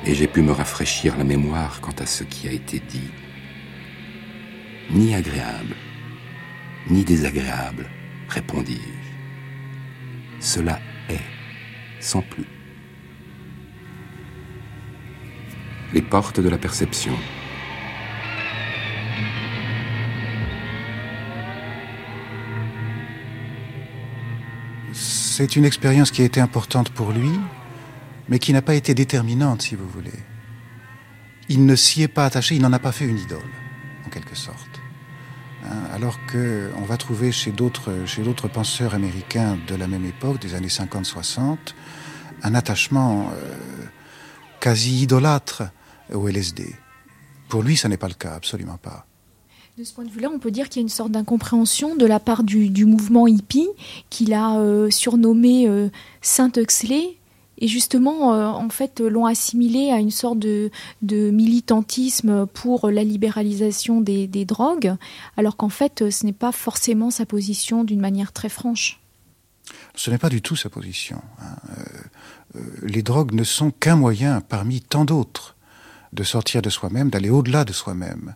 et 0.07 0.15
j'ai 0.15 0.25
pu 0.25 0.41
me 0.41 0.51
rafraîchir 0.51 1.15
la 1.15 1.23
mémoire 1.23 1.79
quant 1.79 1.93
à 1.99 2.07
ce 2.07 2.23
qui 2.23 2.47
a 2.47 2.51
été 2.51 2.79
dit. 2.79 3.11
Ni 4.89 5.13
agréable, 5.13 5.75
ni 6.89 7.03
désagréable, 7.03 7.87
répondis-je. 8.29 8.79
Cela 10.39 10.79
est, 11.07 11.21
sans 11.99 12.23
plus. 12.23 12.47
Les 15.93 16.01
portes 16.01 16.39
de 16.39 16.49
la 16.49 16.57
perception 16.57 17.15
c'est 25.35 25.55
une 25.55 25.65
expérience 25.65 26.11
qui 26.11 26.21
a 26.21 26.25
été 26.25 26.39
importante 26.39 26.91
pour 26.91 27.11
lui, 27.11 27.31
mais 28.29 28.37
qui 28.37 28.53
n'a 28.53 28.61
pas 28.61 28.75
été 28.75 28.93
déterminante, 28.93 29.63
si 29.63 29.73
vous 29.73 29.89
voulez. 29.89 30.19
Il 31.49 31.65
ne 31.65 31.75
s'y 31.75 32.03
est 32.03 32.07
pas 32.07 32.25
attaché, 32.25 32.53
il 32.55 32.61
n'en 32.61 32.71
a 32.71 32.77
pas 32.77 32.91
fait 32.91 33.05
une 33.05 33.17
idole, 33.17 33.51
en 34.05 34.09
quelque 34.09 34.35
sorte. 34.35 34.79
Hein, 35.65 35.87
alors 35.91 36.19
qu'on 36.31 36.85
va 36.85 36.97
trouver 36.97 37.31
chez 37.31 37.51
d'autres, 37.51 38.47
penseurs 38.47 38.93
américains 38.93 39.57
de 39.67 39.73
la 39.73 39.87
même 39.87 40.05
époque, 40.05 40.39
des 40.39 40.53
années 40.53 40.67
50-60, 40.67 41.57
un 42.43 42.53
attachement 42.53 43.31
euh, 43.31 43.55
quasi 44.59 45.01
idolâtre 45.01 45.63
au 46.13 46.27
LSD. 46.27 46.75
Pour 47.49 47.63
lui, 47.63 47.75
ça 47.75 47.89
n'est 47.89 47.97
pas 47.97 48.07
le 48.07 48.13
cas, 48.13 48.35
absolument 48.35 48.77
pas. 48.77 49.07
De 49.75 49.83
ce 49.83 49.91
point 49.91 50.05
de 50.05 50.11
vue-là, 50.11 50.29
on 50.31 50.37
peut 50.37 50.51
dire 50.51 50.69
qu'il 50.69 50.81
y 50.81 50.83
a 50.83 50.85
une 50.85 50.89
sorte 50.89 51.09
d'incompréhension 51.09 51.95
de 51.95 52.05
la 52.05 52.19
part 52.19 52.43
du, 52.43 52.85
mouvement 52.85 53.25
hippie 53.25 53.67
qu'il 54.11 54.35
a 54.35 54.59
euh, 54.59 54.91
surnommé 54.91 55.67
euh, 55.67 55.89
Saint 56.21 56.51
Huxley, 56.55 57.17
et 57.57 57.67
justement, 57.67 58.35
euh, 58.35 58.45
en 58.45 58.69
fait, 58.69 58.99
l'ont 58.99 59.25
assimilé 59.25 59.89
à 59.89 59.97
une 59.97 60.11
sorte 60.11 60.37
de, 60.37 60.69
militantisme 61.01 62.45
pour 62.45 62.91
la 62.91 63.03
libéralisation 63.03 63.99
des, 63.99 64.45
drogues, 64.45 64.95
alors 65.37 65.57
qu'en 65.57 65.69
fait, 65.69 66.11
ce 66.11 66.23
n'est 66.27 66.33
pas 66.33 66.51
forcément 66.51 67.09
sa 67.09 67.25
position 67.25 67.83
d'une 67.83 67.99
manière 67.99 68.31
très 68.31 68.49
franche. 68.49 69.01
Ce 69.95 70.11
n'est 70.11 70.19
pas 70.19 70.29
du 70.29 70.43
tout 70.43 70.55
sa 70.55 70.69
position. 70.69 71.19
Hein. 71.41 72.59
les 72.83 73.01
drogues 73.01 73.33
ne 73.33 73.43
sont 73.43 73.71
qu'un 73.71 73.95
moyen 73.95 74.39
parmi 74.39 74.81
tant 74.81 75.03
d'autres 75.03 75.55
de 76.11 76.23
sortir 76.23 76.61
de 76.61 76.69
soi-même, 76.69 77.09
d'aller 77.09 77.31
au-delà 77.31 77.65
de 77.65 77.73
soi-même. 77.73 78.35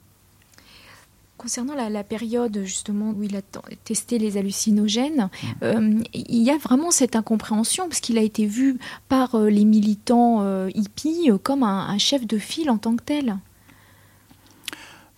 Concernant 1.38 1.76
la, 1.76 2.04
période 2.04 2.64
justement 2.64 3.12
où 3.12 3.22
il 3.22 3.36
a 3.36 3.42
testé 3.84 4.18
les 4.18 4.38
hallucinogènes, 4.38 5.30
mmh. 5.32 5.48
euh, 5.62 6.04
il 6.14 6.42
y 6.42 6.50
a 6.50 6.58
vraiment 6.58 6.90
cette 6.90 7.16
incompréhension 7.16 7.88
parce 7.88 8.00
qu'il 8.00 8.18
a 8.18 8.22
été 8.22 8.48
vu 8.48 8.80
par 9.08 9.36
euh, 9.36 9.48
les 9.50 9.64
militants 9.64 10.42
euh, 10.42 10.70
hippies 10.74 11.30
comme 11.44 11.62
un, 11.62 11.96
chef 12.00 12.26
de 12.26 12.40
file 12.40 12.72
en 12.72 12.80
tant 12.80 12.96
que 12.96 13.04
tel. 13.04 13.38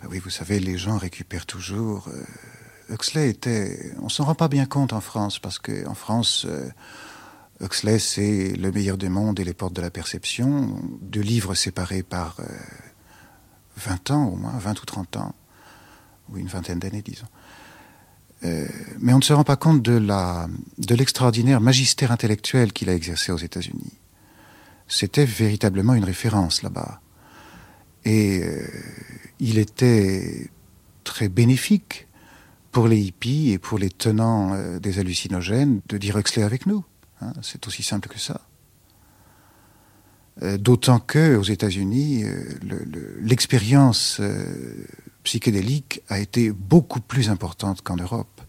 Ben 0.01 0.09
oui, 0.09 0.19
vous 0.19 0.29
savez, 0.29 0.59
les 0.59 0.77
gens 0.77 0.97
récupèrent 0.97 1.45
toujours. 1.45 2.09
Huxley 2.89 3.29
était. 3.29 3.93
On 4.01 4.09
s'en 4.09 4.25
rend 4.25 4.35
pas 4.35 4.49
bien 4.49 4.65
compte 4.65 4.91
en 4.91 5.01
France 5.01 5.39
parce 5.39 5.57
qu'en 5.57 5.95
France. 5.95 6.45
Huxley, 7.61 7.99
c'est 7.99 8.53
Le 8.55 8.71
meilleur 8.71 8.97
des 8.97 9.09
mondes 9.09 9.39
et 9.39 9.43
les 9.43 9.53
portes 9.53 9.73
de 9.73 9.81
la 9.81 9.89
perception, 9.89 10.79
deux 11.01 11.19
livres 11.19 11.55
séparés 11.55 12.03
par 12.03 12.37
20 13.75 14.11
ans 14.11 14.27
au 14.27 14.35
moins, 14.37 14.57
20 14.57 14.81
ou 14.81 14.85
30 14.85 15.17
ans 15.17 15.35
ou 16.31 16.37
une 16.37 16.47
vingtaine 16.47 16.79
d'années, 16.79 17.01
disons. 17.01 17.27
Euh, 18.45 18.67
mais 18.99 19.13
on 19.13 19.17
ne 19.17 19.23
se 19.23 19.33
rend 19.33 19.43
pas 19.43 19.57
compte 19.57 19.81
de, 19.81 19.97
la, 19.97 20.47
de 20.77 20.95
l'extraordinaire 20.95 21.59
magistère 21.59 22.11
intellectuel 22.11 22.71
qu'il 22.71 22.89
a 22.89 22.95
exercé 22.95 23.31
aux 23.31 23.37
États-Unis. 23.37 23.93
C'était 24.87 25.25
véritablement 25.25 25.93
une 25.93 26.05
référence 26.05 26.63
là-bas. 26.63 27.01
Et 28.05 28.41
euh, 28.41 28.65
il 29.39 29.57
était 29.57 30.49
très 31.03 31.27
bénéfique 31.27 32.07
pour 32.71 32.87
les 32.87 32.99
hippies 32.99 33.51
et 33.51 33.57
pour 33.57 33.77
les 33.77 33.89
tenants 33.89 34.53
euh, 34.53 34.79
des 34.79 34.99
hallucinogènes 34.99 35.81
de 35.89 35.97
dire 35.97 36.17
Huxley 36.17 36.43
avec 36.43 36.65
nous. 36.65 36.85
Hein. 37.21 37.33
c'est 37.41 37.67
aussi 37.67 37.83
simple 37.83 38.07
que 38.07 38.19
ça. 38.19 38.41
D'autant 40.57 41.01
que 41.01 41.35
aux 41.35 41.43
États-Unis, 41.43 42.23
l'expérience 43.19 44.21
a 46.09 46.19
été 46.19 46.51
beaucoup 46.51 47.01
plus 47.01 47.29
importante 47.29 47.81
qu'en 47.81 47.97
Europe. 47.97 48.41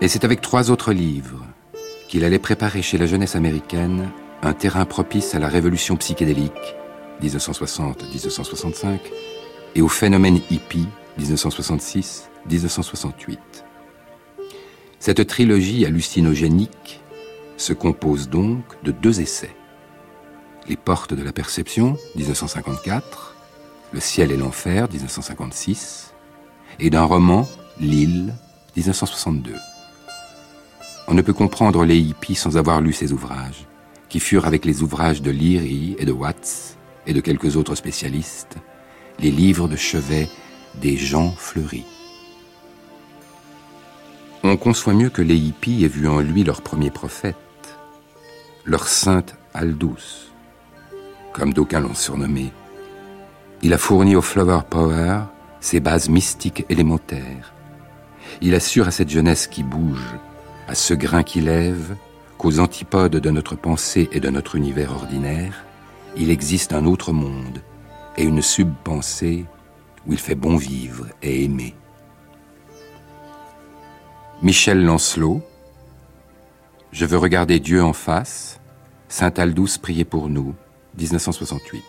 Et 0.00 0.06
c'est 0.08 0.24
avec 0.24 0.40
trois 0.40 0.70
autres 0.70 0.92
livres 0.92 1.44
qu'il 2.08 2.24
allait 2.24 2.38
préparer 2.38 2.82
chez 2.82 2.98
la 2.98 3.06
jeunesse 3.06 3.36
américaine 3.36 4.10
un 4.42 4.54
terrain 4.54 4.84
propice 4.84 5.34
à 5.34 5.38
la 5.38 5.48
révolution 5.48 5.96
psychédélique 5.96 6.52
1960-1965 7.22 8.98
et 9.74 9.82
au 9.82 9.88
phénomène 9.88 10.40
hippie 10.50 10.86
1966-1968. 11.20 13.67
Cette 15.00 15.26
trilogie 15.26 15.86
hallucinogénique 15.86 17.00
se 17.56 17.72
compose 17.72 18.28
donc 18.28 18.64
de 18.82 18.90
deux 18.90 19.20
essais. 19.20 19.54
Les 20.68 20.76
portes 20.76 21.14
de 21.14 21.22
la 21.22 21.32
perception, 21.32 21.96
1954, 22.16 23.36
Le 23.92 24.00
ciel 24.00 24.32
et 24.32 24.36
l'enfer, 24.36 24.88
1956, 24.92 26.12
et 26.80 26.90
d'un 26.90 27.04
roman, 27.04 27.48
L'île, 27.80 28.34
1962. 28.76 29.54
On 31.06 31.14
ne 31.14 31.22
peut 31.22 31.32
comprendre 31.32 31.84
les 31.84 31.96
hippies 31.96 32.34
sans 32.34 32.56
avoir 32.56 32.80
lu 32.80 32.92
ces 32.92 33.12
ouvrages, 33.12 33.66
qui 34.08 34.20
furent 34.20 34.46
avec 34.46 34.64
les 34.64 34.82
ouvrages 34.82 35.22
de 35.22 35.30
Leary 35.30 35.96
et 35.98 36.04
de 36.04 36.12
Watts, 36.12 36.76
et 37.06 37.14
de 37.14 37.20
quelques 37.20 37.56
autres 37.56 37.76
spécialistes, 37.76 38.56
les 39.20 39.30
livres 39.30 39.68
de 39.68 39.76
chevet 39.76 40.28
des 40.82 40.96
gens 40.96 41.30
fleuris. 41.30 41.86
On 44.44 44.56
conçoit 44.56 44.94
mieux 44.94 45.10
que 45.10 45.22
les 45.22 45.36
hippies 45.36 45.84
aient 45.84 45.88
vu 45.88 46.06
en 46.06 46.20
lui 46.20 46.44
leur 46.44 46.62
premier 46.62 46.90
prophète, 46.90 47.36
leur 48.64 48.86
sainte 48.86 49.36
Aldous, 49.52 50.30
comme 51.32 51.52
d'aucuns 51.52 51.80
l'ont 51.80 51.94
surnommé. 51.94 52.52
Il 53.62 53.72
a 53.72 53.78
fourni 53.78 54.14
au 54.14 54.22
Flower 54.22 54.60
Power 54.70 55.22
ses 55.60 55.80
bases 55.80 56.08
mystiques 56.08 56.64
élémentaires. 56.68 57.52
Il 58.40 58.54
assure 58.54 58.86
à 58.86 58.92
cette 58.92 59.10
jeunesse 59.10 59.48
qui 59.48 59.64
bouge, 59.64 60.14
à 60.68 60.76
ce 60.76 60.94
grain 60.94 61.24
qui 61.24 61.40
lève, 61.40 61.96
qu'aux 62.36 62.60
antipodes 62.60 63.16
de 63.16 63.30
notre 63.30 63.56
pensée 63.56 64.08
et 64.12 64.20
de 64.20 64.30
notre 64.30 64.54
univers 64.54 64.92
ordinaire, 64.92 65.64
il 66.16 66.30
existe 66.30 66.72
un 66.72 66.84
autre 66.84 67.12
monde 67.12 67.60
et 68.16 68.22
une 68.22 68.42
subpensée 68.42 69.46
où 70.06 70.12
il 70.12 70.18
fait 70.18 70.36
bon 70.36 70.56
vivre 70.56 71.06
et 71.22 71.44
aimer. 71.44 71.74
Michel 74.40 74.84
Lancelot, 74.84 75.42
Je 76.92 77.04
veux 77.04 77.18
regarder 77.18 77.58
Dieu 77.58 77.82
en 77.82 77.92
face, 77.92 78.60
Saint 79.08 79.32
Aldous 79.36 79.78
priez 79.82 80.04
pour 80.04 80.28
nous, 80.28 80.54
1968. 80.96 81.82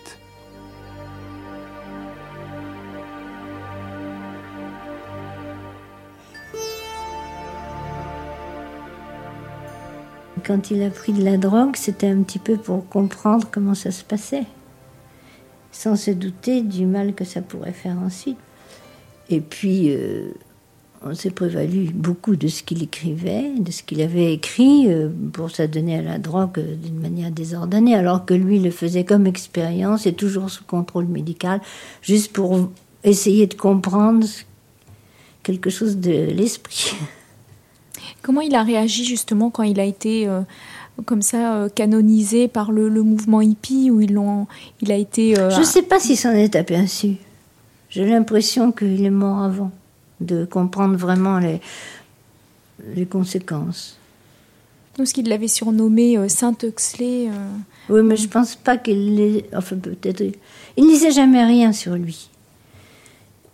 Quand 10.43 10.72
il 10.72 10.82
a 10.82 10.89
pris 10.89 11.14
de 11.14 11.24
la 11.24 11.38
drogue, 11.38 11.76
c'était 11.76 12.08
un 12.08 12.24
petit 12.24 12.39
peu 12.39 12.58
pour 12.58 12.89
comprendre 12.89 13.47
comment 13.52 13.76
ça 13.76 13.91
se 13.91 14.04
passait, 14.04 14.47
sans 15.72 15.95
se 15.95 16.10
douter 16.10 16.64
du 16.64 16.88
mal 16.88 17.14
que 17.14 17.26
ça 17.26 17.43
pourrait 17.43 17.74
faire 17.74 18.00
ensuite. 18.00 18.39
Et 19.30 19.39
puis, 19.39 19.93
euh, 19.95 20.32
on 21.02 21.16
s'est 21.16 21.32
prévalu 21.32 21.91
beaucoup 21.93 22.36
de 22.36 22.47
ce 22.47 22.62
qu'il 22.62 22.84
écrivait, 22.84 23.52
de 23.58 23.72
ce 23.72 23.84
qu'il 23.84 24.02
avait 24.02 24.34
écrit 24.34 24.91
euh, 24.91 25.10
pour 25.32 25.50
s'adonner 25.50 25.97
à 25.97 26.02
la 26.02 26.18
drogue 26.18 26.60
d'une 26.60 27.00
manière 27.00 27.32
désordonnée, 27.32 27.95
alors 27.95 28.26
que 28.26 28.34
lui 28.34 28.60
le 28.60 28.72
faisait 28.72 29.06
comme 29.06 29.26
expérience 29.26 30.06
et 30.06 30.14
toujours 30.14 30.50
sous 30.50 30.64
contrôle 30.66 31.06
médical, 31.06 31.62
juste 32.02 32.34
pour 32.34 32.70
essayer 33.04 33.47
de 33.47 33.54
comprendre 33.54 34.28
quelque 35.43 35.70
chose 35.70 35.97
de 35.97 36.12
l'esprit. 36.12 36.91
Comment 38.22 38.41
il 38.41 38.54
a 38.56 38.64
réagi 38.64 39.06
justement 39.06 39.50
quand 39.50 39.64
il 39.64 39.80
a 39.80 39.86
été 39.86 40.28
euh, 40.28 40.41
comme 41.06 41.22
ça 41.22 41.56
euh, 41.56 41.70
canonisé 41.70 42.50
par 42.50 42.74
le, 42.74 42.89
mouvement 42.89 43.39
hippie 43.39 43.89
où 43.89 44.02
ils 44.02 44.14
l'ont, 44.14 44.47
il 44.82 44.91
a 44.91 44.95
été. 44.95 45.36
Je 45.36 45.60
ne 45.60 45.64
sais 45.64 45.84
pas 45.84 46.00
s'il 46.00 46.18
s'en 46.18 46.32
est 46.32 46.58
aperçu. 46.58 47.16
J'ai 47.89 48.06
l'impression 48.06 48.74
qu'il 48.74 49.06
est 49.06 49.10
mort 49.10 49.39
avant 49.41 49.72
de 50.22 50.45
comprendre 50.45 50.95
vraiment 50.97 51.39
les, 51.39 51.61
les 52.95 53.05
conséquences. 53.05 53.97
Parce 54.97 55.13
qu'il 55.13 55.30
l'avait 55.30 55.47
surnommé 55.47 56.17
euh, 56.17 56.28
Saint 56.28 56.55
Huxley. 56.61 57.30
Euh, 57.30 57.32
oui, 57.89 58.01
mais 58.03 58.17
je 58.17 58.28
pense 58.28 58.55
pas 58.55 58.78
qu'il 58.78 59.15
l'ait. 59.15 59.45
Enfin, 59.55 59.78
peut-être. 59.78 60.22
Il 60.76 60.84
ne 60.84 60.89
disait 60.89 61.11
jamais 61.11 61.43
rien 61.45 61.72
sur 61.72 61.95
lui. 61.95 62.30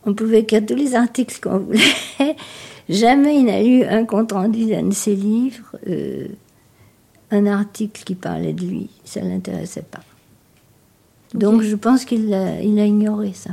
On 0.06 0.14
pouvait 0.14 0.40
écrire 0.40 0.66
tous 0.66 0.76
les 0.76 0.96
articles 0.96 1.40
qu'on 1.40 1.60
voulait. 1.60 1.80
jamais 2.90 3.40
il 3.40 3.46
n'a 3.46 3.62
lu 3.62 3.84
un 3.84 4.06
compte 4.06 4.32
rendu 4.32 4.66
d'un 4.66 4.84
de 4.84 4.94
ses 4.94 5.16
livres, 5.16 5.76
euh, 5.88 6.28
un 7.32 7.46
article 7.48 8.04
qui 8.04 8.16
parlait 8.16 8.54
de 8.54 8.66
lui. 8.66 8.90
Ça 9.04 9.22
ne 9.22 9.30
l'intéressait 9.30 9.86
pas. 9.90 10.04
Donc 11.34 11.62
je 11.62 11.76
pense 11.76 12.06
qu'il 12.06 12.34
a, 12.34 12.62
il 12.62 12.80
a 12.80 12.86
ignoré 12.86 13.34
ça 13.34 13.52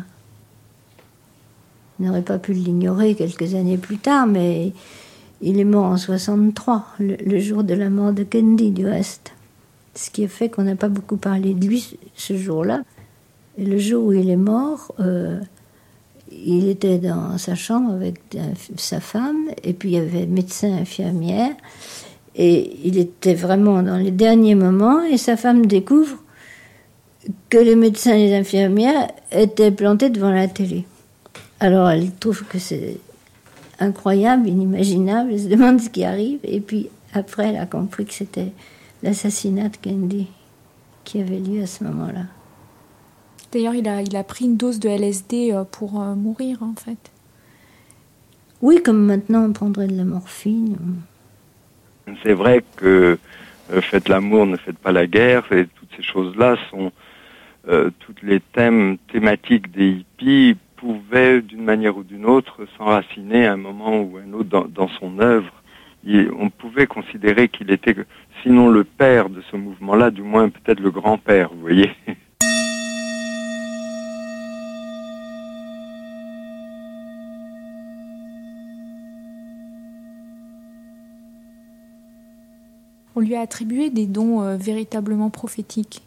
n'aurait 1.99 2.23
pas 2.23 2.39
pu 2.39 2.53
l'ignorer 2.53 3.15
quelques 3.15 3.55
années 3.55 3.77
plus 3.77 3.99
tard, 3.99 4.27
mais 4.27 4.73
il 5.41 5.59
est 5.59 5.65
mort 5.65 5.85
en 5.85 5.97
63, 5.97 6.87
le, 7.01 7.39
jour 7.41 7.65
de 7.65 7.75
la 7.75 7.91
mort 7.91 8.13
de 8.13 8.23
Kennedy, 8.23 8.71
du 8.71 8.87
reste. 8.87 9.33
Ce 9.95 10.09
qui 10.11 10.25
a 10.25 10.29
fait 10.29 10.49
qu'on 10.49 10.63
n'a 10.63 10.77
pas 10.77 10.89
beaucoup 10.89 11.17
parlé 11.17 11.53
de 11.55 11.67
lui 11.67 11.99
ce 12.15 12.37
jour-là. 12.37 12.83
Le 13.59 13.77
jour 13.79 14.07
où 14.07 14.13
il 14.13 14.31
est 14.31 14.37
mort, 14.37 14.95
euh, 15.01 15.39
il 16.31 16.69
était 16.69 16.99
dans 16.99 17.37
sa 17.39 17.55
chambre 17.55 17.93
avec 17.93 18.21
sa 18.77 19.01
femme, 19.01 19.51
et 19.63 19.73
puis 19.73 19.91
il 19.91 19.95
y 19.95 19.99
avait 19.99 20.27
médecin, 20.27 20.73
infirmière, 20.73 21.53
et 22.37 22.79
il 22.85 22.99
était 22.99 23.35
vraiment 23.35 23.83
dans 23.83 23.99
les 23.99 24.11
derniers 24.11 24.55
moments, 24.55 25.03
et 25.03 25.19
sa 25.19 25.37
femme 25.37 25.67
découvre 25.67 26.17
que 27.51 27.59
les 27.59 27.77
médecins 27.77 28.15
et 28.15 28.29
les 28.29 28.35
infirmières 28.35 29.11
étaient 29.31 29.71
plantés 29.71 30.09
devant 30.09 30.31
la 30.31 30.49
télé. 30.49 30.87
Alors 31.63 31.89
elle 31.89 32.13
trouve 32.17 32.45
que 32.45 32.59
c'est 32.59 32.99
incroyable, 33.79 34.49
inimaginable, 34.49 35.31
elle 35.33 35.41
se 35.41 35.47
demande 35.47 35.81
ce 35.81 35.91
qui 35.91 36.03
arrive, 36.03 36.41
et 36.43 36.61
puis 36.61 36.89
après 37.15 37.51
elle 37.51 37.57
a 37.57 37.67
compris 37.67 38.05
que 38.05 38.15
c'était 38.15 38.51
l'assassinat 39.05 39.69
de 39.69 39.77
Kennedy 39.77 40.27
qui 41.05 41.21
avait 41.21 41.39
lieu 41.39 41.63
à 41.63 41.67
ce 41.69 41.85
moment-là. 41.85 42.25
D'ailleurs, 43.53 43.77
il 43.77 43.87
a, 43.87 44.03
il 44.03 44.17
a 44.17 44.25
pris 44.25 44.47
une 44.47 44.57
dose 44.57 44.81
de 44.81 44.89
LSD 44.89 45.53
euh, 45.53 45.63
pour 45.63 46.03
euh, 46.03 46.17
mourir, 46.17 46.65
en 46.65 46.75
fait. 46.75 47.13
Oui, 48.61 48.83
comme 48.83 49.05
maintenant 49.05 49.45
on 49.45 49.53
prendrait 49.53 49.87
de 49.87 49.97
la 49.97 50.05
morphine. 50.05 50.77
C'est 52.25 52.33
vrai 52.33 52.65
que 52.75 53.19
euh, 53.73 53.81
faites 53.83 54.09
l'amour, 54.09 54.47
ne 54.47 54.57
faites 54.57 54.79
pas 54.79 54.91
la 54.91 55.07
guerre, 55.07 55.45
et 55.53 55.69
toutes 55.77 55.91
ces 55.97 56.03
choses-là 56.03 56.57
sont 56.71 56.91
euh, 57.69 57.91
toutes 58.01 58.23
les 58.23 58.41
thèmes 58.41 58.99
thématiques 59.13 59.71
des 59.71 59.91
hippies 59.91 60.57
pouvaient 60.83 61.41
d'une 61.41 61.63
manière 61.63 61.97
ou 61.97 62.03
d'une 62.03 62.27
autre 62.27 62.67
s'enraciner 62.77 63.47
à 63.47 63.53
un 63.53 63.57
moment 63.57 64.01
ou 64.01 64.19
un 64.19 64.33
autre 64.33 64.49
dans, 64.49 64.65
dans 64.65 64.89
son 64.89 65.21
œuvre. 65.21 65.63
on 66.05 66.51
pouvait 66.51 66.89
considérer 66.89 67.49
qu'il 67.49 67.71
était, 67.71 67.95
sinon 68.43 68.69
le 68.69 68.83
père 68.83 69.31
de 69.31 69.41
ce 69.49 69.57
mouvement-là, 69.57 70.11
du 70.11 70.23
moins 70.23 70.49
peut-être 70.49 70.81
le 70.81 70.91
grand-père, 70.91 71.51
vous 71.55 71.61
voyez. 71.61 71.93
On 83.15 83.21
lui 83.21 83.37
a 83.37 83.41
attribué 83.41 83.91
des 83.91 84.07
dons 84.07 84.43
euh, 84.43 84.57
véritablement 84.57 85.31
prophétiques. 85.31 86.03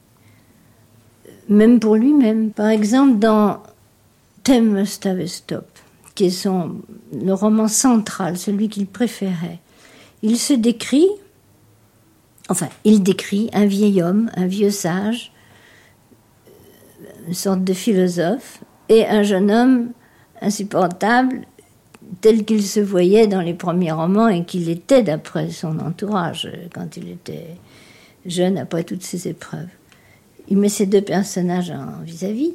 Même 1.47 1.79
pour 1.79 1.95
lui-même. 1.95 2.51
Par 2.51 2.67
exemple, 2.67 3.19
dans 3.19 3.61
Thème 4.45 4.73
Must 4.73 5.03
Have 5.07 5.25
Stop, 5.25 5.65
qui 6.13 6.25
est 6.25 6.29
son, 6.29 6.75
le 7.11 7.33
roman 7.33 7.67
central, 7.67 8.37
celui 8.37 8.69
qu'il 8.69 8.85
préférait, 8.85 9.59
il 10.21 10.37
se 10.37 10.53
décrit, 10.53 11.07
enfin, 12.47 12.69
il 12.83 13.01
décrit 13.01 13.49
un 13.53 13.65
vieil 13.65 14.03
homme, 14.03 14.29
un 14.35 14.45
vieux 14.45 14.69
sage, 14.69 15.33
une 17.27 17.33
sorte 17.33 17.63
de 17.63 17.73
philosophe, 17.73 18.63
et 18.87 19.07
un 19.07 19.23
jeune 19.23 19.49
homme 19.49 19.89
insupportable 20.41 21.41
tel 22.21 22.45
qu'il 22.45 22.61
se 22.61 22.79
voyait 22.79 23.25
dans 23.25 23.41
les 23.41 23.55
premiers 23.55 23.93
romans 23.93 24.27
et 24.27 24.45
qu'il 24.45 24.69
était 24.69 25.01
d'après 25.01 25.49
son 25.49 25.79
entourage 25.79 26.47
quand 26.71 26.97
il 26.97 27.09
était 27.09 27.57
jeune 28.27 28.59
après 28.59 28.83
toutes 28.83 29.01
ces 29.01 29.27
épreuves. 29.27 29.69
Il 30.49 30.59
met 30.59 30.69
ces 30.69 30.85
deux 30.85 31.01
personnages 31.01 31.71
en 31.71 32.03
vis-à-vis 32.03 32.53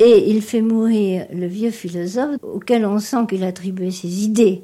et 0.00 0.30
il 0.30 0.40
fait 0.40 0.62
mourir 0.62 1.26
le 1.32 1.46
vieux 1.46 1.70
philosophe 1.70 2.36
auquel 2.42 2.86
on 2.86 2.98
sent 2.98 3.26
qu'il 3.28 3.44
attribuait 3.44 3.90
ses 3.90 4.24
idées, 4.24 4.62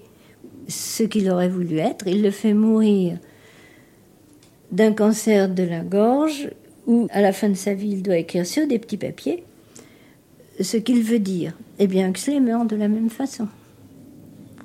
ce 0.67 1.03
qu'il 1.03 1.31
aurait 1.31 1.51
voulu 1.51 1.77
être. 1.79 2.09
Il 2.09 2.23
le 2.23 2.31
fait 2.31 2.55
mourir 2.55 3.19
d'un 4.73 4.93
cancer 4.93 5.49
de 5.49 5.63
la 5.63 5.81
gorge 5.81 6.51
où 6.87 7.07
à 7.11 7.21
la 7.21 7.33
fin 7.33 7.51
de 7.51 7.55
sa 7.55 7.75
vie 7.75 7.91
il 7.91 8.03
doit 8.03 8.17
écrire 8.17 8.47
sur 8.47 8.67
des 8.67 8.79
petits 8.79 8.97
papiers 8.97 9.45
ce 10.61 10.79
qu'il 10.79 11.03
veut 11.03 11.19
dire. 11.19 11.53
Eh 11.79 11.87
bien, 11.87 12.09
Huxley 12.09 12.41
meurt 12.41 12.67
de 12.67 12.77
la 12.77 12.89
même 12.89 13.11
façon. 13.11 13.47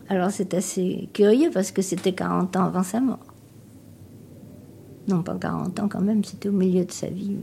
Alors 0.07 0.31
c'est 0.31 0.53
assez 0.53 1.09
curieux 1.13 1.51
parce 1.53 1.71
que 1.71 1.81
c'était 1.81 2.13
40 2.13 2.55
ans 2.55 2.65
avant 2.65 2.83
sa 2.83 3.01
mort. 3.01 3.19
Non, 5.07 5.21
pas 5.21 5.35
40 5.35 5.79
ans 5.79 5.87
quand 5.89 6.01
même, 6.01 6.23
c'était 6.23 6.49
au 6.49 6.53
milieu 6.53 6.85
de 6.85 6.91
sa 6.91 7.07
vie. 7.07 7.37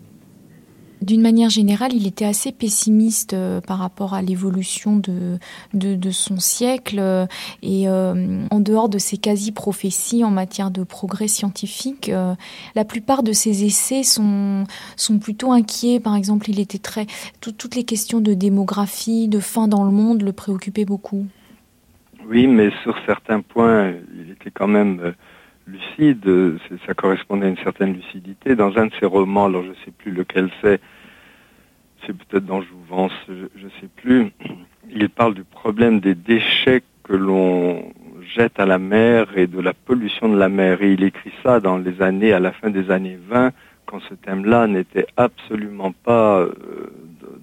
D'une 1.01 1.20
manière 1.22 1.49
générale, 1.49 1.92
il 1.94 2.07
était 2.07 2.24
assez 2.24 2.51
pessimiste 2.51 3.32
euh, 3.32 3.61
par 3.61 3.78
rapport 3.78 4.14
à 4.14 4.22
l'évolution 4.22 4.96
de, 4.96 5.38
de, 5.72 6.11
son 6.11 6.38
siècle 6.38 6.96
euh, 6.99 7.26
et 7.62 7.88
euh, 7.88 8.44
en 8.51 8.59
dehors 8.59 8.88
de 8.88 8.99
ses 8.99 9.16
quasi-prophéties 9.16 10.24
en 10.24 10.30
matière 10.30 10.70
de 10.70 10.82
progrès 10.82 11.28
scientifique, 11.28 12.11
la 12.74 12.84
plupart 12.84 13.22
de 13.22 13.32
ses 13.32 13.64
essais 13.64 14.03
sont, 14.03 14.64
sont 14.96 15.18
plutôt 15.18 15.53
inquiets. 15.53 16.01
Par 16.01 16.16
exemple, 16.16 16.51
il 16.51 16.59
était 16.61 16.78
très... 16.78 17.07
toutes 17.40 17.74
les 17.74 17.84
questions 17.84 18.20
de 18.20 18.34
démographie, 18.34 19.28
de 19.28 19.40
faim 19.40 19.68
dans 19.68 19.84
le 19.84 19.90
monde 19.90 20.22
le 20.22 20.32
préoccupaient 20.32 20.84
beaucoup. 20.84 21.26
Oui, 22.26 22.46
mais 22.46 22.70
sur 22.82 22.96
certains 23.07 23.40
points, 23.40 23.94
il 24.14 24.30
était 24.32 24.51
quand 24.51 24.68
même 24.68 25.14
lucide. 25.69 26.59
Ça 26.87 26.95
correspondait 26.95 27.47
à 27.47 27.49
une 27.51 27.59
certaine 27.59 27.93
lucidité. 27.95 28.57
Dans 28.57 28.77
un 28.79 28.87
de 28.87 28.93
ses 28.99 29.07
romans, 29.07 29.47
alors 29.47 29.62
je 29.62 29.71
ne 29.71 29.75
sais 29.85 29.91
plus 29.97 30.12
lequel 30.12 30.51
c'est, 30.62 30.81
c'est 32.07 32.16
peut-être 32.16 32.47
dans 32.47 32.62
Jouvence, 32.62 33.12
je 33.29 33.64
ne 33.64 33.71
sais 33.81 33.89
plus, 33.97 34.33
il 34.91 35.09
parle 35.09 35.35
du 35.35 35.45
problème 35.45 36.01
des 36.01 36.14
déchets 36.14 36.83
que 37.05 37.12
l'on 37.14 37.93
jette 38.35 38.61
à 38.61 38.66
la 38.66 38.79
mer 38.79 39.27
et 39.37 39.47
de 39.47 39.61
la 39.61 39.73
pollution 39.73 40.29
de 40.29 40.39
la 40.39 40.49
mer. 40.49 40.83
Et 40.83 40.93
il 40.93 41.03
écrit 41.03 41.33
ça 41.43 41.61
dans 41.61 41.79
les 41.79 42.03
années, 42.03 42.33
à 42.33 42.41
la 42.41 42.53
fin 42.53 42.71
des 42.71 42.91
années 42.91 43.19
20, 43.29 43.53
quand 43.87 44.01
ce 44.09 44.14
thème-là 44.14 44.66
n'était 44.66 45.07
absolument 45.16 45.93
pas 45.93 46.41
euh, 46.41 46.53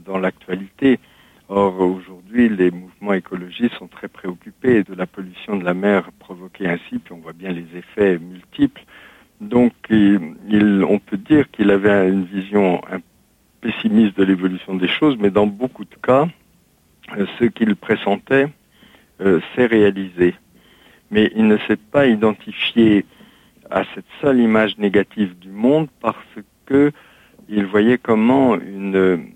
dans 0.05 0.17
l'actualité. 0.17 0.99
Or, 1.47 1.79
aujourd'hui, 1.79 2.49
les 2.49 2.71
mouvements 2.71 3.13
écologistes 3.13 3.75
sont 3.75 3.87
très 3.87 4.07
préoccupés 4.07 4.83
de 4.83 4.95
la 4.95 5.05
pollution 5.05 5.57
de 5.57 5.63
la 5.63 5.75
mer 5.75 6.11
provoquée 6.17 6.67
ainsi, 6.67 6.97
puis 6.97 7.13
on 7.13 7.17
voit 7.17 7.33
bien 7.33 7.51
les 7.51 7.67
effets 7.77 8.17
multiples. 8.17 8.83
Donc, 9.41 9.73
on 9.91 10.99
peut 10.99 11.17
dire 11.17 11.51
qu'il 11.51 11.69
avait 11.69 12.09
une 12.09 12.25
vision 12.25 12.81
pessimiste 13.61 14.17
de 14.17 14.23
l'évolution 14.23 14.75
des 14.75 14.87
choses, 14.87 15.17
mais 15.19 15.29
dans 15.29 15.45
beaucoup 15.45 15.85
de 15.85 15.95
cas, 16.01 16.27
euh, 17.17 17.25
ce 17.39 17.45
qu'il 17.45 17.75
pressentait 17.75 18.47
euh, 19.21 19.39
s'est 19.55 19.67
réalisé. 19.67 20.33
Mais 21.11 21.31
il 21.35 21.47
ne 21.47 21.57
s'est 21.67 21.77
pas 21.77 22.07
identifié 22.07 23.05
à 23.69 23.83
cette 23.93 24.05
seule 24.21 24.39
image 24.39 24.77
négative 24.77 25.37
du 25.39 25.49
monde 25.49 25.87
parce 26.01 26.17
que 26.65 26.91
il 27.47 27.65
voyait 27.65 27.99
comment 27.99 28.55
une 28.55 29.34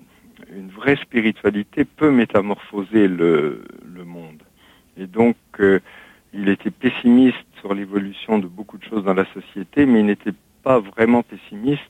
une 0.56 0.70
vraie 0.70 0.96
spiritualité 0.98 1.86
peut 1.86 2.12
métamorphoser 2.12 3.08
le, 3.08 3.64
monde. 4.06 4.42
Et 4.98 5.08
donc, 5.08 5.36
euh, 5.60 5.80
il 6.34 6.50
était 6.50 6.72
pessimiste 6.72 7.38
sur 7.60 7.74
l'évolution 7.74 8.40
de 8.40 8.48
beaucoup 8.48 8.78
de 8.78 8.84
choses 8.84 9.04
dans 9.04 9.14
la 9.14 9.26
société, 9.34 9.86
mais 9.86 10.00
il 10.00 10.06
n'était 10.06 10.34
pas 10.64 10.80
vraiment 10.80 11.22
pessimiste 11.22 11.84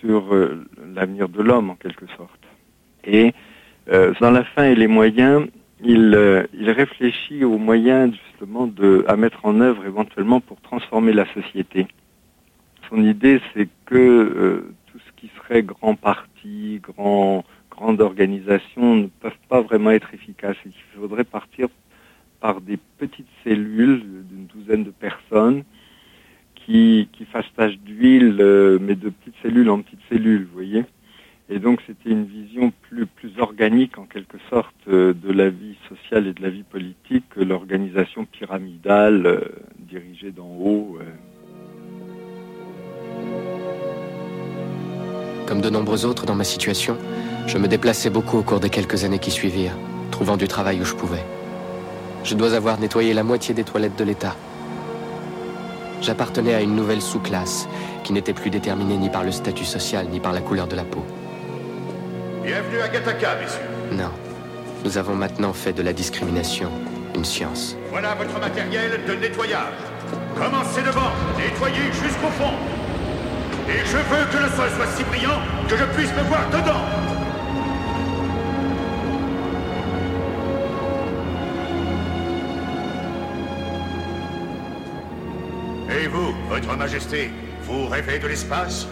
sur 0.00 0.34
euh, 0.34 0.66
l'avenir 0.94 1.28
de 1.28 1.42
l'homme, 1.42 1.70
en 1.70 1.76
quelque 1.76 2.06
sorte. 2.16 2.40
Et 3.04 3.32
euh, 3.88 4.12
dans 4.20 4.30
la 4.30 4.44
fin 4.44 4.64
et 4.64 4.74
les 4.74 4.86
moyens, 4.86 5.46
il, 5.82 6.46
il 6.52 6.70
réfléchit 6.70 7.42
aux 7.44 7.56
moyens 7.56 8.14
justement 8.26 8.66
de, 8.66 9.04
à 9.08 9.16
mettre 9.16 9.46
en 9.46 9.60
œuvre 9.60 9.86
éventuellement 9.86 10.40
pour 10.40 10.60
transformer 10.60 11.12
la 11.12 11.26
société. 11.32 11.86
Son 12.90 13.02
idée, 13.02 13.40
c'est 13.54 13.68
que 13.86 14.72
tout 14.92 14.98
ce 14.98 15.12
qui 15.16 15.30
serait 15.38 15.62
grand 15.62 15.94
parti, 15.94 16.80
grand 16.82 17.44
grandes 17.80 18.02
organisations 18.02 18.94
ne 18.94 19.06
peuvent 19.06 19.32
pas 19.48 19.62
vraiment 19.62 19.90
être 19.90 20.12
efficaces. 20.12 20.56
Il 20.66 20.72
faudrait 20.94 21.24
partir 21.24 21.68
par 22.38 22.60
des 22.60 22.78
petites 22.98 23.32
cellules 23.42 24.02
d'une 24.28 24.46
douzaine 24.46 24.84
de 24.84 24.90
personnes 24.90 25.64
qui, 26.54 27.08
qui 27.12 27.24
fassent 27.24 27.52
tâche 27.56 27.78
d'huile, 27.78 28.36
euh, 28.40 28.78
mais 28.78 28.96
de 28.96 29.08
petites 29.08 29.40
cellules 29.42 29.70
en 29.70 29.80
petites 29.80 30.06
cellules, 30.10 30.44
vous 30.44 30.52
voyez. 30.52 30.84
Et 31.48 31.58
donc 31.58 31.80
c'était 31.86 32.10
une 32.10 32.26
vision 32.26 32.70
plus, 32.82 33.06
plus 33.06 33.32
organique 33.38 33.96
en 33.96 34.04
quelque 34.04 34.38
sorte 34.50 34.76
euh, 34.88 35.14
de 35.14 35.32
la 35.32 35.48
vie 35.48 35.76
sociale 35.88 36.26
et 36.26 36.34
de 36.34 36.42
la 36.42 36.50
vie 36.50 36.64
politique 36.64 37.24
que 37.30 37.40
l'organisation 37.40 38.26
pyramidale 38.26 39.24
euh, 39.24 39.40
dirigée 39.78 40.32
d'en 40.32 40.48
haut. 40.48 40.98
Comme 45.50 45.60
de 45.60 45.68
nombreux 45.68 46.04
autres 46.04 46.26
dans 46.26 46.36
ma 46.36 46.44
situation, 46.44 46.96
je 47.48 47.58
me 47.58 47.66
déplaçais 47.66 48.08
beaucoup 48.08 48.38
au 48.38 48.44
cours 48.44 48.60
des 48.60 48.70
quelques 48.70 49.02
années 49.02 49.18
qui 49.18 49.32
suivirent, 49.32 49.76
trouvant 50.12 50.36
du 50.36 50.46
travail 50.46 50.80
où 50.80 50.84
je 50.84 50.94
pouvais. 50.94 51.24
Je 52.22 52.36
dois 52.36 52.54
avoir 52.54 52.78
nettoyé 52.78 53.12
la 53.14 53.24
moitié 53.24 53.52
des 53.52 53.64
toilettes 53.64 53.98
de 53.98 54.04
l'État. 54.04 54.36
J'appartenais 56.02 56.54
à 56.54 56.60
une 56.60 56.76
nouvelle 56.76 57.02
sous-classe 57.02 57.66
qui 58.04 58.12
n'était 58.12 58.32
plus 58.32 58.50
déterminée 58.50 58.96
ni 58.96 59.10
par 59.10 59.24
le 59.24 59.32
statut 59.32 59.64
social 59.64 60.06
ni 60.08 60.20
par 60.20 60.32
la 60.32 60.40
couleur 60.40 60.68
de 60.68 60.76
la 60.76 60.84
peau. 60.84 61.04
Bienvenue 62.44 62.80
à 62.80 62.86
Gataka, 62.86 63.34
messieurs. 63.42 63.60
Non. 63.90 64.12
Nous 64.84 64.98
avons 64.98 65.16
maintenant 65.16 65.52
fait 65.52 65.72
de 65.72 65.82
la 65.82 65.92
discrimination 65.92 66.70
une 67.16 67.24
science. 67.24 67.76
Voilà 67.90 68.14
votre 68.14 68.38
matériel 68.38 69.00
de 69.04 69.14
nettoyage. 69.14 69.74
Commencez 70.36 70.82
devant, 70.82 71.10
nettoyez 71.36 71.90
jusqu'au 71.90 72.28
fond. 72.38 72.54
Et 73.68 73.84
je 73.84 73.96
veux 73.96 74.24
que 74.32 74.36
le 74.42 74.50
sol 74.56 74.68
soit 74.76 74.86
si 74.96 75.04
brillant 75.04 75.40
que 75.68 75.76
je 75.76 75.84
puisse 75.96 76.12
me 76.12 76.22
voir 76.22 76.48
dedans. 76.50 76.84
Et 85.92 86.06
vous, 86.06 86.32
votre 86.48 86.76
majesté, 86.76 87.30
vous 87.62 87.86
rêvez 87.86 88.18
de 88.18 88.28
l'espace? 88.28 88.86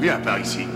Viens 0.00 0.18
par 0.18 0.38
ici. 0.38 0.66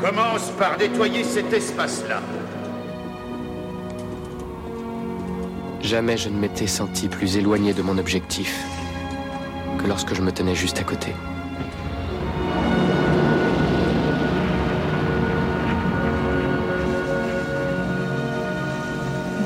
Commence 0.00 0.50
par 0.58 0.78
nettoyer 0.78 1.24
cet 1.24 1.52
espace-là. 1.52 2.20
Jamais 5.88 6.18
je 6.18 6.28
ne 6.28 6.38
m'étais 6.38 6.66
senti 6.66 7.08
plus 7.08 7.38
éloigné 7.38 7.72
de 7.72 7.80
mon 7.80 7.96
objectif 7.96 8.62
que 9.78 9.86
lorsque 9.86 10.12
je 10.12 10.20
me 10.20 10.30
tenais 10.30 10.54
juste 10.54 10.78
à 10.78 10.82
côté. 10.82 11.14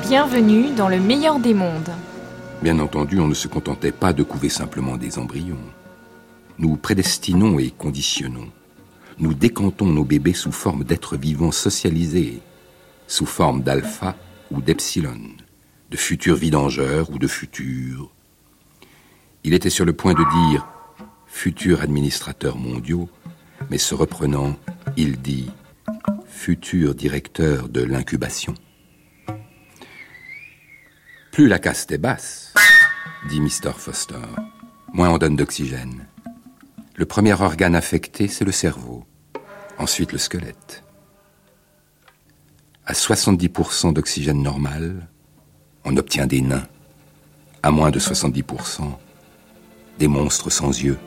Bienvenue 0.09 0.72
dans 0.72 0.88
le 0.88 0.99
meilleur 0.99 1.38
des 1.38 1.55
mondes. 1.55 1.90
Bien 2.61 2.80
entendu, 2.80 3.20
on 3.20 3.28
ne 3.28 3.34
se 3.34 3.47
contentait 3.47 3.93
pas 3.93 4.12
de 4.12 4.24
couver 4.24 4.49
simplement 4.49 4.97
des 4.97 5.20
embryons. 5.20 5.70
Nous 6.59 6.74
prédestinons 6.74 7.61
et 7.61 7.70
conditionnons. 7.70 8.51
Nous 9.20 9.32
décantons 9.32 9.86
nos 9.86 10.05
bébés 10.05 10.34
sous 10.34 10.51
forme 10.51 10.82
d'êtres 10.82 11.16
vivants 11.16 11.53
socialisés, 11.53 12.40
sous 13.07 13.26
forme 13.26 13.62
d'alpha 13.62 14.16
ou 14.51 14.61
d'epsilon, 14.61 15.20
de 15.93 15.97
futurs 15.99 16.36
vidangeurs 16.36 17.11
ou 17.11 17.18
de 17.18 17.28
futurs. 17.28 18.11
Il 19.45 19.53
était 19.53 19.68
sur 19.68 19.84
le 19.84 19.93
point 19.93 20.14
de 20.14 20.49
dire 20.49 20.66
futurs 21.26 21.82
administrateurs 21.82 22.57
mondiaux, 22.57 23.11
mais 23.70 23.76
se 23.76 23.95
reprenant, 23.95 24.57
il 24.97 25.20
dit 25.20 25.51
futur 26.26 26.95
directeur 26.95 27.68
de 27.68 27.82
l'incubation. 27.82 28.55
Plus 31.30 31.47
la 31.47 31.59
caste 31.59 31.93
est 31.93 31.99
basse, 31.99 32.55
dit 33.28 33.40
Mr. 33.43 33.72
Foster, 33.76 34.16
moins 34.95 35.11
on 35.11 35.18
donne 35.18 35.36
d'oxygène. 35.36 36.07
Le 36.97 37.05
premier 37.05 37.34
organe 37.34 37.76
affecté, 37.76 38.28
c'est 38.28 38.47
le 38.47 38.53
cerveau, 38.53 39.05
ensuite 39.76 40.12
le 40.12 40.18
squelette. 40.18 40.84
À 42.86 42.95
70% 42.95 43.93
d'oxygène 43.93 44.43
normal, 44.43 45.09
on 45.85 45.97
obtient 45.97 46.26
des 46.26 46.41
nains. 46.41 46.66
À 47.62 47.70
moins 47.70 47.91
de 47.91 47.99
70%, 47.99 48.83
des 49.99 50.09
monstres 50.09 50.51
sans 50.51 50.70
yeux. 50.70 50.99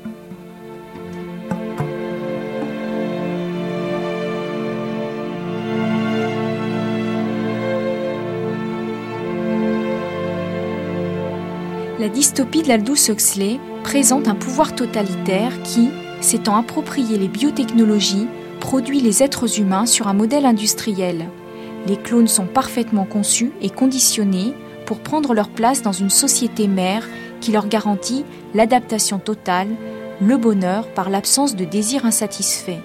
La 11.99 12.09
dystopie 12.09 12.61
de 12.61 12.67
l'Aldous 12.67 13.09
Huxley 13.09 13.59
présente 13.83 14.27
un 14.27 14.35
pouvoir 14.35 14.75
totalitaire 14.75 15.61
qui, 15.63 15.89
s'étant 16.21 16.55
approprié 16.55 17.17
les 17.17 17.27
biotechnologies, 17.27 18.27
produit 18.59 18.99
les 18.99 19.23
êtres 19.23 19.59
humains 19.59 19.85
sur 19.85 20.07
un 20.07 20.13
modèle 20.13 20.45
industriel. 20.45 21.25
Les 21.87 21.97
clones 21.97 22.27
sont 22.27 22.45
parfaitement 22.45 23.05
conçus 23.05 23.51
et 23.61 23.69
conditionnés 23.69 24.53
pour 24.85 24.99
prendre 24.99 25.33
leur 25.33 25.49
place 25.49 25.81
dans 25.81 25.91
une 25.91 26.09
société 26.09 26.67
mère 26.67 27.07
qui 27.41 27.51
leur 27.51 27.67
garantit 27.67 28.25
l'adaptation 28.53 29.19
totale, 29.19 29.69
le 30.21 30.37
bonheur 30.37 30.87
par 30.87 31.09
l'absence 31.09 31.55
de 31.55 31.65
désir 31.65 32.05
insatisfait. 32.05 32.81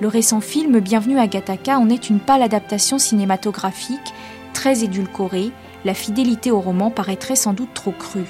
Le 0.00 0.08
récent 0.08 0.40
film 0.40 0.80
Bienvenue 0.80 1.18
à 1.18 1.26
Gattaca 1.26 1.78
en 1.78 1.90
est 1.90 2.08
une 2.08 2.20
pâle 2.20 2.42
adaptation 2.42 2.98
cinématographique, 2.98 4.14
très 4.54 4.82
édulcorée, 4.82 5.50
la 5.84 5.94
fidélité 5.94 6.50
au 6.50 6.60
roman 6.60 6.90
paraîtrait 6.90 7.36
sans 7.36 7.52
doute 7.52 7.74
trop 7.74 7.92
crue. 7.92 8.24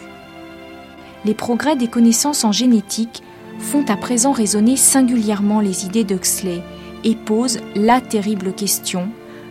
Les 1.24 1.34
progrès 1.34 1.76
des 1.76 1.88
connaissances 1.88 2.44
en 2.44 2.52
génétique 2.52 3.22
font 3.58 3.84
à 3.88 3.96
présent 3.96 4.32
résonner 4.32 4.76
singulièrement 4.76 5.60
les 5.60 5.84
idées 5.84 6.04
d'Huxley 6.04 6.62
et 7.04 7.14
posent 7.14 7.60
la 7.74 8.00
terrible 8.00 8.52
question 8.52 9.10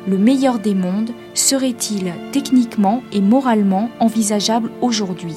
le 0.09 0.17
meilleur 0.17 0.57
des 0.57 0.73
mondes 0.73 1.11
serait-il 1.35 2.13
techniquement 2.31 3.03
et 3.11 3.21
moralement 3.21 3.91
envisageable 3.99 4.71
aujourd'hui 4.81 5.35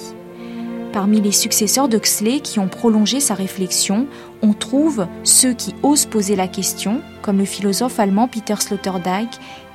Parmi 0.94 1.20
les 1.20 1.32
successeurs 1.32 1.88
d'Huxley 1.88 2.40
qui 2.40 2.58
ont 2.58 2.68
prolongé 2.68 3.20
sa 3.20 3.34
réflexion, 3.34 4.06
on 4.40 4.54
trouve 4.54 5.06
ceux 5.24 5.52
qui 5.52 5.74
osent 5.82 6.06
poser 6.06 6.36
la 6.36 6.48
question, 6.48 7.02
comme 7.20 7.38
le 7.38 7.44
philosophe 7.44 8.00
allemand 8.00 8.28
Peter 8.28 8.56
Sloterdijk, 8.58 9.28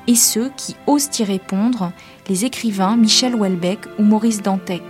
et 0.08 0.16
ceux 0.16 0.50
qui 0.58 0.76
osent 0.88 1.10
y 1.20 1.24
répondre, 1.24 1.92
les 2.28 2.46
écrivains 2.46 2.98
Michel 2.98 3.36
Houellebecq 3.36 3.80
ou 4.00 4.04
Maurice 4.04 4.42
Dantec. 4.42 4.84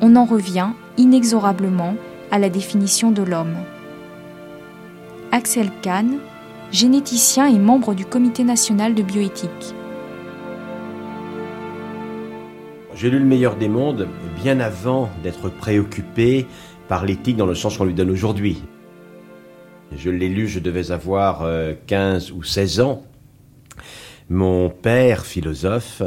On 0.00 0.16
en 0.16 0.24
revient 0.24 0.70
inexorablement 0.96 1.94
à 2.30 2.38
la 2.38 2.48
définition 2.48 3.10
de 3.10 3.22
l'homme. 3.22 3.56
Axel 5.30 5.70
Kahn, 5.82 6.18
généticien 6.72 7.46
et 7.46 7.58
membre 7.58 7.94
du 7.94 8.04
Comité 8.04 8.44
national 8.44 8.94
de 8.94 9.02
bioéthique. 9.02 9.74
J'ai 12.94 13.10
lu 13.10 13.18
Le 13.18 13.24
meilleur 13.24 13.56
des 13.56 13.68
mondes 13.68 14.08
bien 14.42 14.58
avant 14.58 15.10
d'être 15.22 15.50
préoccupé 15.50 16.46
par 16.88 17.04
l'éthique 17.04 17.36
dans 17.36 17.46
le 17.46 17.54
sens 17.54 17.76
qu'on 17.76 17.84
lui 17.84 17.94
donne 17.94 18.10
aujourd'hui. 18.10 18.62
Je 19.94 20.10
l'ai 20.10 20.28
lu, 20.28 20.48
je 20.48 20.60
devais 20.60 20.90
avoir 20.90 21.46
15 21.86 22.30
euh, 22.30 22.34
ou 22.34 22.42
16 22.42 22.80
ans. 22.80 23.02
Mon 24.28 24.70
père, 24.70 25.24
philosophe, 25.24 26.02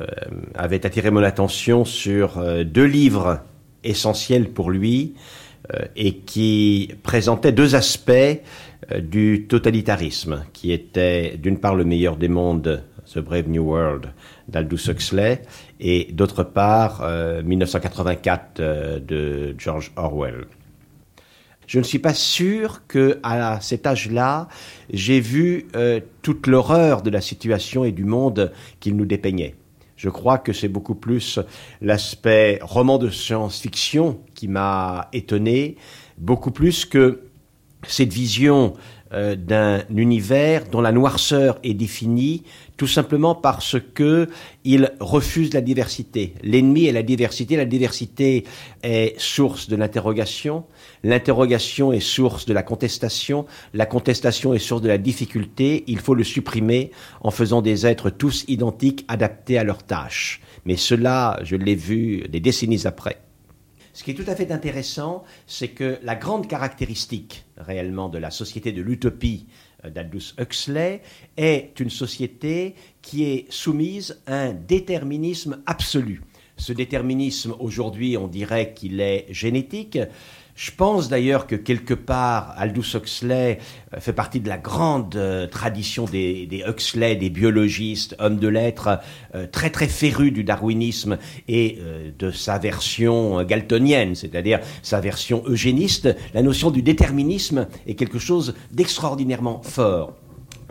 euh, 0.00 0.06
avait 0.54 0.86
attiré 0.86 1.10
mon 1.10 1.22
attention 1.22 1.84
sur 1.84 2.38
euh, 2.38 2.64
deux 2.64 2.84
livres 2.84 3.40
essentiels 3.84 4.50
pour 4.50 4.70
lui 4.70 5.14
et 5.96 6.14
qui 6.14 6.94
présentaient 7.02 7.52
deux 7.52 7.74
aspects 7.74 8.40
du 9.00 9.46
totalitarisme, 9.48 10.44
qui 10.52 10.72
étaient 10.72 11.36
d'une 11.36 11.58
part 11.58 11.74
le 11.74 11.84
meilleur 11.84 12.16
des 12.16 12.28
mondes, 12.28 12.82
The 13.12 13.18
Brave 13.18 13.48
New 13.48 13.62
World 13.62 14.12
d'Aldous 14.48 14.88
Huxley, 14.88 15.42
et 15.80 16.08
d'autre 16.12 16.44
part 16.44 17.06
1984 17.44 18.60
de 19.00 19.54
George 19.58 19.92
Orwell 19.96 20.46
je 21.68 21.78
ne 21.78 21.84
suis 21.84 21.98
pas 21.98 22.14
sûr 22.14 22.86
que 22.88 23.20
à 23.22 23.60
cet 23.60 23.86
âge-là, 23.86 24.48
j'ai 24.90 25.20
vu 25.20 25.68
euh, 25.76 26.00
toute 26.22 26.46
l'horreur 26.46 27.02
de 27.02 27.10
la 27.10 27.20
situation 27.20 27.84
et 27.84 27.92
du 27.92 28.04
monde 28.04 28.52
qu'il 28.80 28.96
nous 28.96 29.04
dépeignait. 29.04 29.54
Je 29.94 30.08
crois 30.08 30.38
que 30.38 30.52
c'est 30.52 30.68
beaucoup 30.68 30.94
plus 30.94 31.38
l'aspect 31.82 32.58
roman 32.62 32.98
de 32.98 33.10
science-fiction 33.10 34.18
qui 34.34 34.48
m'a 34.48 35.08
étonné, 35.12 35.76
beaucoup 36.16 36.52
plus 36.52 36.86
que 36.86 37.27
cette 37.86 38.12
vision 38.12 38.74
euh, 39.12 39.36
d'un 39.36 39.82
univers 39.88 40.68
dont 40.68 40.80
la 40.82 40.92
noirceur 40.92 41.58
est 41.62 41.74
définie 41.74 42.42
tout 42.76 42.86
simplement 42.86 43.34
parce 43.34 43.76
que 43.94 44.28
il 44.64 44.92
refuse 45.00 45.54
la 45.54 45.62
diversité. 45.62 46.34
L'ennemi 46.42 46.86
est 46.86 46.92
la 46.92 47.02
diversité. 47.02 47.56
La 47.56 47.64
diversité 47.64 48.44
est 48.82 49.18
source 49.18 49.68
de 49.68 49.76
l'interrogation. 49.76 50.64
L'interrogation 51.02 51.92
est 51.92 52.00
source 52.00 52.44
de 52.46 52.52
la 52.52 52.62
contestation. 52.62 53.46
La 53.72 53.86
contestation 53.86 54.52
est 54.52 54.58
source 54.58 54.82
de 54.82 54.88
la 54.88 54.98
difficulté. 54.98 55.84
Il 55.86 55.98
faut 55.98 56.14
le 56.14 56.24
supprimer 56.24 56.90
en 57.20 57.30
faisant 57.30 57.62
des 57.62 57.86
êtres 57.86 58.10
tous 58.10 58.44
identiques, 58.46 59.04
adaptés 59.08 59.58
à 59.58 59.64
leurs 59.64 59.84
tâches. 59.84 60.40
Mais 60.66 60.76
cela, 60.76 61.40
je 61.42 61.56
l'ai 61.56 61.74
vu 61.74 62.28
des 62.28 62.40
décennies 62.40 62.86
après. 62.86 63.22
Ce 63.92 64.04
qui 64.04 64.12
est 64.12 64.14
tout 64.14 64.30
à 64.30 64.36
fait 64.36 64.52
intéressant, 64.52 65.24
c'est 65.48 65.68
que 65.68 65.98
la 66.04 66.14
grande 66.14 66.46
caractéristique 66.46 67.46
réellement 67.58 68.08
de 68.08 68.18
la 68.18 68.30
société 68.30 68.72
de 68.72 68.82
l'utopie 68.82 69.46
euh, 69.84 69.90
d'Aldous 69.90 70.34
Huxley 70.38 71.02
est 71.36 71.78
une 71.80 71.90
société 71.90 72.74
qui 73.02 73.24
est 73.24 73.50
soumise 73.50 74.20
à 74.26 74.40
un 74.40 74.52
déterminisme 74.52 75.62
absolu. 75.66 76.22
Ce 76.56 76.72
déterminisme, 76.72 77.54
aujourd'hui, 77.60 78.16
on 78.16 78.26
dirait 78.26 78.74
qu'il 78.74 79.00
est 79.00 79.26
génétique. 79.30 79.98
Je 80.58 80.72
pense 80.72 81.08
d'ailleurs 81.08 81.46
que 81.46 81.54
quelque 81.54 81.94
part, 81.94 82.52
Aldous 82.56 82.96
Huxley 82.96 83.60
euh, 83.94 84.00
fait 84.00 84.12
partie 84.12 84.40
de 84.40 84.48
la 84.48 84.58
grande 84.58 85.14
euh, 85.14 85.46
tradition 85.46 86.04
des, 86.04 86.64
Huxley, 86.66 87.14
des 87.14 87.30
biologistes, 87.30 88.16
hommes 88.18 88.40
de 88.40 88.48
lettres, 88.48 88.98
euh, 89.36 89.46
très 89.46 89.70
très 89.70 89.86
férus 89.86 90.32
du 90.32 90.42
darwinisme 90.42 91.16
et 91.46 91.78
de 92.18 92.32
sa 92.32 92.58
version 92.58 93.44
galtonienne, 93.44 94.16
c'est-à-dire 94.16 94.58
sa 94.82 94.98
version 94.98 95.44
eugéniste. 95.46 96.08
La 96.34 96.42
notion 96.42 96.72
du 96.72 96.82
déterminisme 96.82 97.68
est 97.86 97.94
quelque 97.94 98.18
chose 98.18 98.56
d'extraordinairement 98.72 99.62
fort. 99.62 100.14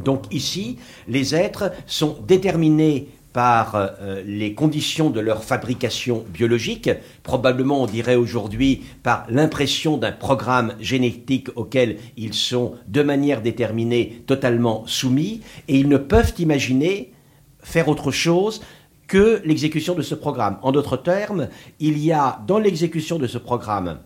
Donc 0.04 0.24
ici, 0.32 0.78
les 1.08 1.34
êtres 1.34 1.72
sont 1.86 2.18
déterminés 2.28 3.08
par 3.38 3.76
euh, 3.76 4.24
les 4.26 4.56
conditions 4.56 5.12
de 5.12 5.20
leur 5.20 5.44
fabrication 5.44 6.26
biologique, 6.34 6.90
probablement 7.22 7.84
on 7.84 7.86
dirait 7.86 8.16
aujourd'hui 8.16 8.82
par 9.04 9.28
l'impression 9.30 9.98
d'un 9.98 10.12
programme 10.12 10.74
génétique 10.80 11.50
auquel 11.56 11.98
ils 12.18 12.34
sont 12.34 12.74
de 12.88 13.04
manière 13.04 13.44
déterminée 13.44 14.24
totalement 14.26 14.88
soumis, 14.88 15.42
et 15.68 15.78
ils 15.78 15.88
ne 15.88 15.98
peuvent 15.98 16.34
imaginer 16.40 17.14
faire 17.60 17.90
autre 17.90 18.10
chose 18.10 18.64
que 19.06 19.40
l'exécution 19.46 19.94
de 19.94 20.02
ce 20.02 20.16
programme. 20.16 20.58
En 20.64 20.72
d'autres 20.72 20.98
termes, 20.98 21.48
il 21.80 22.00
y 22.00 22.12
a 22.12 22.42
dans 22.48 22.58
l'exécution 22.58 23.20
de 23.20 23.28
ce 23.28 23.38
programme 23.38 24.00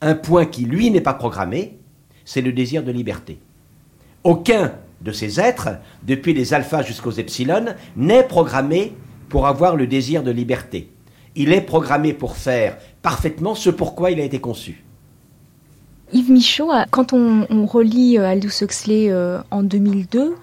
un 0.00 0.14
point 0.14 0.46
qui, 0.46 0.64
lui, 0.64 0.90
n'est 0.90 1.02
pas 1.02 1.12
programmé, 1.12 1.76
c'est 2.24 2.40
le 2.40 2.54
désir 2.54 2.82
de 2.82 2.92
liberté. 2.92 3.36
Aucun 4.22 4.72
de 5.04 5.12
ces 5.12 5.40
êtres, 5.40 5.70
depuis 6.02 6.34
les 6.34 6.54
alphas 6.54 6.82
jusqu'aux 6.82 7.12
epsilon, 7.12 7.66
n'est 7.96 8.24
programmé 8.24 8.94
pour 9.28 9.46
avoir 9.46 9.76
le 9.76 9.86
désir 9.86 10.22
de 10.22 10.30
liberté. 10.30 10.90
Il 11.36 11.52
est 11.52 11.60
programmé 11.60 12.12
pour 12.12 12.36
faire 12.36 12.78
parfaitement 13.02 13.54
ce 13.54 13.70
pourquoi 13.70 14.10
il 14.10 14.20
a 14.20 14.24
été 14.24 14.40
conçu. 14.40 14.84
Yves 16.12 16.30
Michaud, 16.30 16.70
quand 16.90 17.12
on, 17.12 17.66
relit 17.66 18.18
euh, 18.18 18.28
Aldous 18.28 18.62
Huxley 18.62 19.10
euh, 19.10 19.40
en 19.50 19.62
2002, 19.62 20.36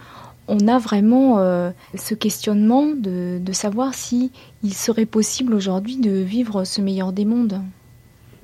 on 0.51 0.67
a 0.67 0.77
vraiment 0.79 1.39
euh, 1.39 1.71
ce 1.95 2.13
questionnement 2.13 2.87
de, 2.87 3.39
savoir 3.53 3.93
si 3.93 4.31
il 4.63 4.73
serait 4.73 5.05
possible 5.05 5.53
aujourd'hui 5.53 5.97
de 5.97 6.11
vivre 6.11 6.65
ce 6.65 6.81
meilleur 6.81 7.13
des 7.13 7.25
mondes. 7.25 7.61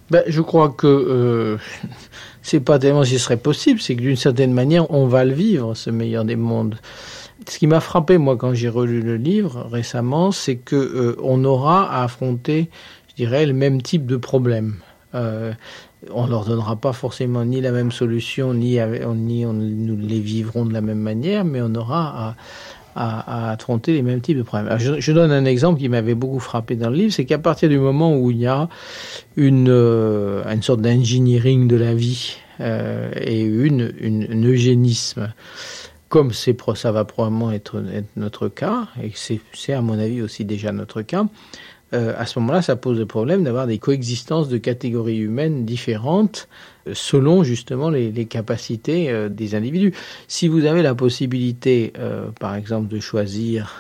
Ben, 0.10 0.24
je 0.28 0.42
crois 0.42 0.70
que 0.70 0.88
euh, 0.88 1.58
c'est 2.48 2.62
pas 2.62 2.80
tellement 2.80 3.04
si 3.04 3.20
ce 3.20 3.26
serait 3.26 3.36
possible, 3.36 3.82
c'est 3.82 3.98
que 3.98 4.02
d'une 4.02 4.16
certaine 4.16 4.54
manière, 4.54 4.90
on 4.90 5.06
va 5.06 5.26
le 5.26 5.34
vivre, 5.34 5.76
ce 5.76 5.90
meilleur 5.90 6.24
des 6.24 6.38
mondes. 6.38 6.78
Ce 7.46 7.60
qui 7.60 7.68
m'a 7.68 7.82
frappé, 7.82 8.18
moi, 8.18 8.38
quand 8.38 8.54
j'ai 8.54 8.70
relu 8.70 9.02
le 9.02 9.18
livre 9.18 9.68
récemment, 9.70 10.32
c'est 10.32 10.56
que 10.56 10.78
euh, 10.78 11.18
on 11.22 11.44
aura 11.44 11.92
à 11.92 12.06
affronter, 12.06 12.70
je 13.10 13.16
dirais, 13.16 13.46
le 13.46 13.52
même 13.52 13.82
type 13.82 14.06
de 14.06 14.16
problème. 14.16 14.76
Euh, 15.14 15.52
on 16.10 16.26
leur 16.26 16.46
donnera 16.46 16.78
pas 16.78 16.94
forcément 16.94 17.44
ni 17.44 17.60
la 17.60 17.72
même 17.72 17.92
solution, 17.92 18.54
ni, 18.54 18.80
on, 18.80 19.54
nous 19.54 19.98
les 19.98 20.22
vivrons 20.22 20.66
de 20.66 20.72
la 20.72 20.80
même 20.82 21.00
manière, 21.00 21.44
mais 21.44 21.60
on 21.62 21.76
aura 21.76 22.30
à, 22.30 22.36
affronter 22.98 23.94
les 23.94 24.02
mêmes 24.02 24.22
types 24.22 24.38
de 24.38 24.44
problèmes. 24.44 24.78
je, 24.80 25.12
donne 25.12 25.32
un 25.32 25.46
exemple 25.46 25.80
qui 25.80 25.90
m'avait 25.90 26.16
beaucoup 26.16 26.40
frappé 26.40 26.76
dans 26.76 26.90
le 26.90 26.96
livre, 26.96 27.14
c'est 27.14 27.26
qu'à 27.26 27.38
partir 27.38 27.70
du 27.70 27.78
moment 27.78 28.18
où 28.18 28.32
il 28.32 28.38
y 28.38 28.48
a 28.48 28.70
une, 29.36 29.70
euh, 29.70 30.44
une 30.52 30.62
sorte 30.64 30.82
d'engineering 30.82 31.68
de 31.68 31.76
la 31.76 31.94
vie 31.94 32.38
euh, 32.60 33.12
et 33.16 33.42
une, 33.42 33.94
une, 34.00 34.48
eugénisme, 34.48 35.32
comme 36.10 36.32
ça 36.34 36.92
va 36.92 37.06
probablement 37.06 37.52
être 37.52 37.84
notre 38.16 38.48
cas, 38.48 38.88
et 39.02 39.12
c'est 39.16 39.74
à 39.74 39.82
mon 39.82 40.00
avis 40.00 40.22
aussi 40.22 40.46
déjà 40.46 40.72
notre 40.72 41.02
cas, 41.02 41.26
euh, 41.94 42.14
à 42.18 42.26
ce 42.26 42.38
moment-là, 42.40 42.62
ça 42.62 42.76
pose 42.76 43.00
le 43.00 43.06
problème 43.06 43.44
d'avoir 43.44 43.66
des 43.66 43.78
coexistences 43.78 44.50
de 44.50 44.58
catégories 44.58 45.20
humaines 45.20 45.66
différentes 45.66 46.50
euh, 46.86 46.92
selon 46.94 47.44
justement 47.44 47.90
les, 47.90 48.26
capacités 48.26 49.10
euh, 49.10 49.30
des 49.30 49.56
individus. 49.56 49.94
Si 50.28 50.50
vous 50.50 50.66
avez 50.66 50.82
la 50.82 50.96
possibilité, 50.96 51.94
par 52.40 52.56
exemple, 52.56 52.90
de 52.90 53.00
choisir 53.00 53.76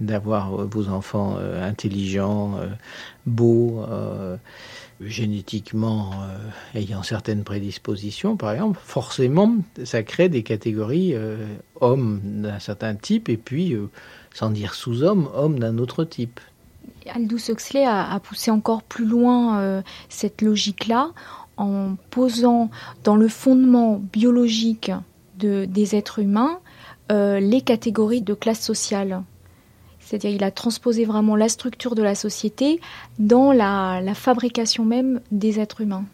d'avoir 0.00 0.66
vos 0.66 0.88
enfants 0.88 1.38
intelligents, 1.60 2.58
beaux, 3.26 3.84
génétiquement 5.00 6.10
ayant 6.74 7.02
certaines 7.02 7.44
prédispositions, 7.44 8.36
par 8.36 8.52
exemple, 8.52 8.78
forcément, 8.82 9.56
ça 9.84 10.02
crée 10.02 10.28
des 10.28 10.42
catégories 10.42 11.14
hommes 11.80 12.20
d'un 12.22 12.58
certain 12.58 12.94
type 12.94 13.28
et 13.28 13.36
puis, 13.36 13.76
sans 14.34 14.50
dire 14.50 14.74
sous-hommes, 14.74 15.28
hommes 15.34 15.58
d'un 15.58 15.78
autre 15.78 16.04
type. 16.04 16.40
Aldous 17.08 17.50
Huxley 17.50 17.84
a, 17.84 18.18
poussé 18.20 18.50
encore 18.50 18.82
plus 18.82 19.04
loin 19.04 19.58
euh, 19.58 19.82
cette 20.08 20.42
logique-là 20.42 21.10
en 21.56 21.96
posant 22.10 22.70
dans 23.04 23.16
le 23.16 23.28
fondement 23.28 24.00
biologique 24.12 24.90
des 25.38 25.96
êtres 25.96 26.20
humains 26.20 26.60
euh, 27.10 27.40
les 27.40 27.60
catégories 27.60 28.22
de 28.22 28.34
classe 28.34 28.60
sociale. 28.60 29.22
C'est-à-dire 29.98 30.30
il 30.30 30.44
a 30.44 30.50
transposé 30.50 31.04
vraiment 31.04 31.36
la 31.36 31.48
structure 31.48 31.94
de 31.94 32.02
la 32.02 32.14
société 32.14 32.80
dans 33.18 33.52
la 33.52 34.14
fabrication 34.14 34.84
même 34.84 35.20
des 35.30 35.60
êtres 35.60 35.80
humains. 35.80 36.04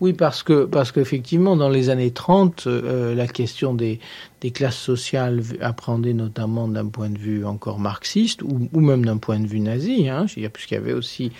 Oui, 0.00 0.12
parce 0.12 0.42
que 0.42 0.66
parce 0.66 0.92
qu'effectivement, 0.92 1.56
dans 1.56 1.70
les 1.70 1.88
années 1.88 2.10
30, 2.10 2.66
euh, 2.66 3.14
la 3.14 3.26
question 3.26 3.72
des, 3.72 3.98
des 4.42 4.50
classes 4.50 4.76
sociales 4.76 5.42
appréhendée 5.62 6.12
notamment 6.12 6.68
d'un 6.68 6.86
point 6.86 7.08
de 7.08 7.18
vue 7.18 7.46
encore 7.46 7.78
marxiste 7.78 8.42
ou, 8.42 8.68
ou 8.72 8.80
même 8.80 9.06
d'un 9.06 9.16
point 9.16 9.40
de 9.40 9.46
vue 9.46 9.60
nazi, 9.60 10.08
hein, 10.10 10.26
puisqu'il 10.52 10.74
y 10.74 10.76
avait 10.76 10.92
aussi 10.92 11.32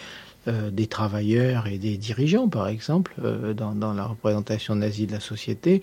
euh, 0.49 0.71
des 0.71 0.87
travailleurs 0.87 1.67
et 1.67 1.77
des 1.77 1.97
dirigeants, 1.97 2.49
par 2.49 2.69
exemple, 2.69 3.15
euh, 3.25 3.53
dans, 3.53 3.73
dans, 3.75 3.93
la 3.93 4.05
représentation 4.05 4.77
nazie 4.77 5.09
de 5.09 5.13
la 5.13 5.19
société. 5.19 5.83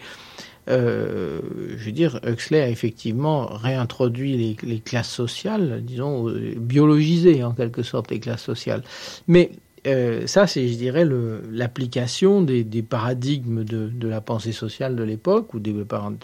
Euh, 0.69 1.41
je 1.75 1.83
veux 1.83 1.91
dire, 1.91 2.21
Huxley 2.25 2.61
a 2.61 2.69
effectivement 2.69 3.47
réintroduit 3.47 4.37
les, 4.37 4.55
les 4.63 4.79
classes 4.79 5.11
sociales, 5.11 5.83
disons, 5.83 6.31
biologisé 6.55 7.43
en 7.43 7.51
quelque 7.51 7.83
sorte 7.83 8.09
les 8.09 8.21
classes 8.21 8.43
sociales. 8.43 8.83
Mais 9.27 9.51
euh, 9.85 10.27
ça, 10.27 10.47
c'est, 10.47 10.67
je 10.67 10.75
dirais, 10.75 11.05
l'application 11.51 12.41
des, 12.41 12.63
paradigmes 12.83 13.63
de, 13.63 14.07
la 14.07 14.21
pensée 14.21 14.51
sociale 14.51 14.95
de 14.95 15.03
l'époque, 15.03 15.53
ou 15.53 15.59
des 15.59 15.73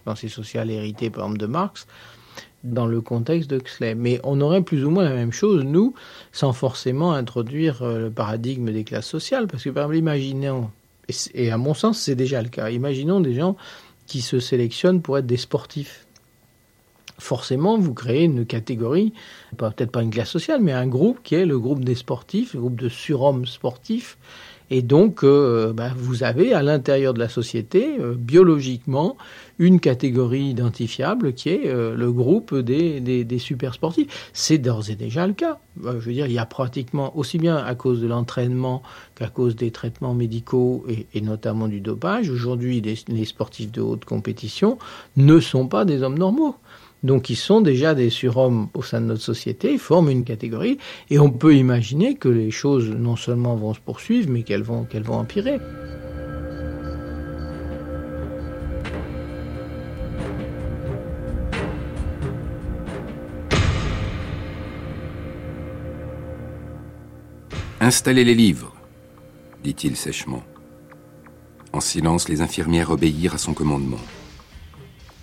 pensées 0.05 0.29
sociales 0.29 0.71
héritées, 0.71 1.09
par 1.09 1.25
exemple, 1.25 1.39
de 1.39 1.45
Marx, 1.45 1.87
dans 2.63 2.85
le 2.85 3.01
contexte 3.01 3.49
d'Huxley. 3.49 3.95
Mais 3.95 4.19
on 4.23 4.39
aurait 4.41 4.61
plus 4.61 4.85
ou 4.85 4.89
moins 4.89 5.03
la 5.03 5.13
même 5.13 5.31
chose, 5.31 5.63
nous, 5.63 5.93
sans 6.31 6.53
forcément 6.53 7.13
introduire 7.13 7.81
euh, 7.83 7.99
le 7.99 8.09
paradigme 8.09 8.71
des 8.71 8.83
classes 8.83 9.07
sociales. 9.07 9.47
Parce 9.47 9.63
que, 9.63 9.69
par 9.69 9.83
exemple, 9.83 9.97
imaginons, 9.97 10.71
et 11.33 11.51
à 11.51 11.57
mon 11.57 11.73
sens, 11.73 11.99
c'est 11.99 12.15
déjà 12.15 12.41
le 12.41 12.49
cas, 12.49 12.69
imaginons 12.69 13.19
des 13.19 13.33
gens 13.33 13.57
qui 14.05 14.21
se 14.21 14.39
sélectionnent 14.39 15.01
pour 15.01 15.17
être 15.17 15.25
des 15.25 15.37
sportifs 15.37 16.07
forcément, 17.19 17.77
vous 17.77 17.93
créez 17.93 18.23
une 18.23 18.45
catégorie, 18.45 19.13
peut-être 19.57 19.91
pas 19.91 20.01
une 20.01 20.09
classe 20.09 20.29
sociale, 20.29 20.61
mais 20.61 20.71
un 20.71 20.87
groupe 20.87 21.19
qui 21.23 21.35
est 21.35 21.45
le 21.45 21.59
groupe 21.59 21.83
des 21.83 21.95
sportifs, 21.95 22.53
le 22.53 22.61
groupe 22.61 22.79
de 22.79 22.89
surhommes 22.89 23.45
sportifs. 23.45 24.17
Et 24.71 24.81
donc, 24.81 25.23
euh, 25.23 25.73
bah, 25.73 25.91
vous 25.95 26.23
avez 26.23 26.53
à 26.53 26.61
l'intérieur 26.61 27.13
de 27.13 27.19
la 27.19 27.29
société, 27.29 27.99
euh, 27.99 28.13
biologiquement, 28.15 29.17
une 29.57 29.79
catégorie 29.79 30.43
identifiable 30.43 31.33
qui 31.33 31.49
est 31.49 31.67
euh, 31.67 31.95
le 31.95 32.11
groupe 32.11 32.55
des, 32.55 32.99
des, 33.01 33.39
super 33.39 33.73
sportifs. 33.73 34.29
C'est 34.31 34.59
d'ores 34.59 34.89
et 34.89 34.95
déjà 34.95 35.25
le 35.25 35.33
cas. 35.33 35.59
je 35.83 35.89
veux 35.89 36.13
dire, 36.13 36.27
il 36.27 36.33
y 36.33 36.39
a 36.39 36.45
pratiquement, 36.45 37.17
aussi 37.17 37.39
bien 37.39 37.57
à 37.57 37.73
cause 37.73 37.99
de 37.99 38.07
l'entraînement 38.07 38.83
qu'à 39.15 39.27
cause 39.27 39.55
des 39.55 39.71
traitements 39.71 40.13
médicaux 40.13 40.85
et 41.13 41.21
notamment 41.21 41.67
du 41.67 41.81
dopage, 41.81 42.29
aujourd'hui, 42.29 42.81
les 42.81 43.25
sportifs 43.25 43.71
de 43.71 43.81
haute 43.81 44.05
compétition 44.05 44.77
ne 45.17 45.39
sont 45.39 45.67
pas 45.67 45.83
des 45.83 46.03
hommes 46.03 46.17
normaux. 46.17 46.55
Donc 47.03 47.29
ils 47.29 47.35
sont 47.35 47.61
déjà 47.61 47.95
des 47.95 48.09
surhommes 48.09 48.69
au 48.73 48.81
sein 48.81 48.99
de 48.99 49.05
notre 49.05 49.21
société, 49.21 49.73
ils 49.73 49.79
forment 49.79 50.09
une 50.09 50.25
catégorie, 50.25 50.77
et 51.09 51.19
on 51.19 51.31
peut 51.31 51.55
imaginer 51.55 52.15
que 52.15 52.27
les 52.29 52.51
choses 52.51 52.89
non 52.89 53.15
seulement 53.15 53.55
vont 53.55 53.73
se 53.73 53.79
poursuivre, 53.79 54.29
mais 54.29 54.43
qu'elles 54.43 54.63
vont, 54.63 54.83
qu'elles 54.83 55.03
vont 55.03 55.15
empirer. 55.15 55.59
Installez 67.81 68.25
les 68.25 68.35
livres, 68.35 68.75
dit-il 69.63 69.95
sèchement. 69.95 70.43
En 71.71 71.79
silence, 71.79 72.27
les 72.27 72.41
infirmières 72.41 72.89
obéirent 72.91 73.35
à 73.35 73.37
son 73.37 73.53
commandement. 73.53 73.97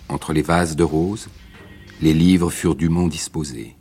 Entre 0.09 0.33
les 0.33 0.41
vases 0.41 0.75
de 0.75 0.83
roses, 0.83 1.27
les 2.01 2.13
livres 2.13 2.51
furent 2.51 2.75
dûment 2.75 3.07
disposés. 3.07 3.75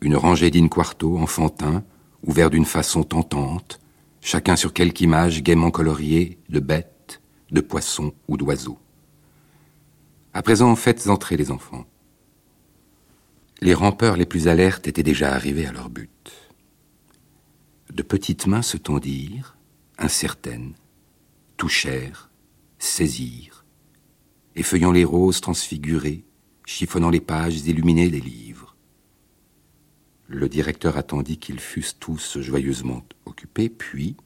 Une 0.00 0.16
rangée 0.16 0.50
d'inquarto 0.50 1.18
enfantins, 1.18 1.84
ouverts 2.22 2.50
d'une 2.50 2.64
façon 2.64 3.02
tentante, 3.02 3.80
chacun 4.20 4.56
sur 4.56 4.72
quelque 4.72 5.00
image 5.00 5.42
gaiement 5.42 5.70
coloriée 5.70 6.38
de 6.48 6.60
bêtes, 6.60 7.22
de 7.50 7.60
poissons 7.60 8.12
ou 8.28 8.36
d'oiseaux. 8.36 8.78
À 10.32 10.42
présent, 10.42 10.76
faites 10.76 11.08
entrer 11.08 11.36
les 11.36 11.50
enfants. 11.50 11.86
Les 13.62 13.74
rampeurs 13.74 14.16
les 14.16 14.26
plus 14.26 14.48
alertes 14.48 14.86
étaient 14.86 15.02
déjà 15.02 15.34
arrivés 15.34 15.66
à 15.66 15.72
leur 15.72 15.90
but. 15.90 16.32
De 17.92 18.02
petites 18.02 18.46
mains 18.46 18.62
se 18.62 18.76
tendirent, 18.76 19.56
incertaines, 19.98 20.74
touchèrent, 21.56 22.30
saisirent, 22.78 23.64
effeuillant 24.56 24.92
les 24.92 25.04
roses 25.04 25.40
transfigurées, 25.40 26.24
chiffonnant 26.70 27.10
les 27.10 27.20
pages 27.20 27.66
illuminées 27.66 28.10
des 28.10 28.20
livres. 28.20 28.76
Le 30.28 30.48
directeur 30.48 30.96
attendit 30.96 31.36
qu'ils 31.36 31.58
fussent 31.58 31.98
tous 31.98 32.38
joyeusement 32.38 33.04
occupés, 33.26 33.68
puis 33.68 34.16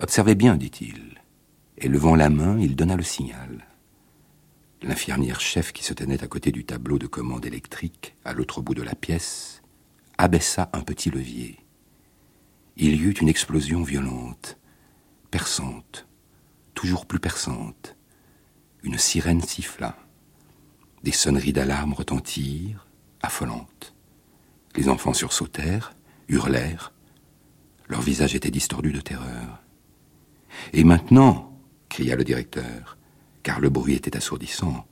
Observez 0.00 0.34
bien, 0.34 0.56
dit-il, 0.56 1.22
et 1.78 1.88
levant 1.88 2.14
la 2.14 2.28
main, 2.28 2.58
il 2.58 2.76
donna 2.76 2.94
le 2.96 3.02
signal. 3.02 3.66
L'infirmière 4.82 5.40
chef 5.40 5.72
qui 5.72 5.82
se 5.82 5.94
tenait 5.94 6.22
à 6.22 6.26
côté 6.26 6.52
du 6.52 6.66
tableau 6.66 6.98
de 6.98 7.06
commande 7.06 7.46
électrique, 7.46 8.16
à 8.24 8.34
l'autre 8.34 8.60
bout 8.60 8.74
de 8.74 8.82
la 8.82 8.94
pièce, 8.94 9.62
abaissa 10.18 10.68
un 10.74 10.82
petit 10.82 11.10
levier. 11.10 11.58
Il 12.76 12.96
y 12.96 13.02
eut 13.02 13.12
une 13.12 13.30
explosion 13.30 13.82
violente, 13.82 14.58
perçante, 15.30 16.06
toujours 16.74 17.06
plus 17.06 17.20
perçante. 17.20 17.96
Une 18.82 18.98
sirène 18.98 19.40
siffla. 19.40 20.03
Des 21.04 21.12
sonneries 21.12 21.52
d'alarme 21.52 21.92
retentirent, 21.92 22.86
affolantes. 23.20 23.94
Les 24.74 24.88
enfants 24.88 25.12
sursautèrent, 25.12 25.92
hurlèrent. 26.28 26.94
Leur 27.88 28.00
visage 28.00 28.34
était 28.34 28.50
distordu 28.50 28.90
de 28.90 29.02
terreur. 29.02 29.62
Et 30.72 30.82
maintenant, 30.82 31.60
cria 31.90 32.16
le 32.16 32.24
directeur, 32.24 32.96
car 33.42 33.60
le 33.60 33.68
bruit 33.68 33.92
était 33.92 34.16
assourdissant, 34.16 34.86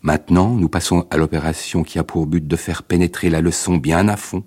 maintenant 0.00 0.54
nous 0.54 0.70
passons 0.70 1.06
à 1.10 1.18
l'opération 1.18 1.82
qui 1.82 1.98
a 1.98 2.02
pour 2.02 2.26
but 2.26 2.46
de 2.46 2.56
faire 2.56 2.82
pénétrer 2.82 3.28
la 3.28 3.42
leçon 3.42 3.76
bien 3.76 4.08
à 4.08 4.16
fond, 4.16 4.44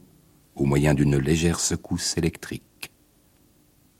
au 0.55 0.65
moyen 0.65 0.95
d'une 0.95 1.17
légère 1.17 1.59
secousse 1.59 2.17
électrique. 2.17 2.63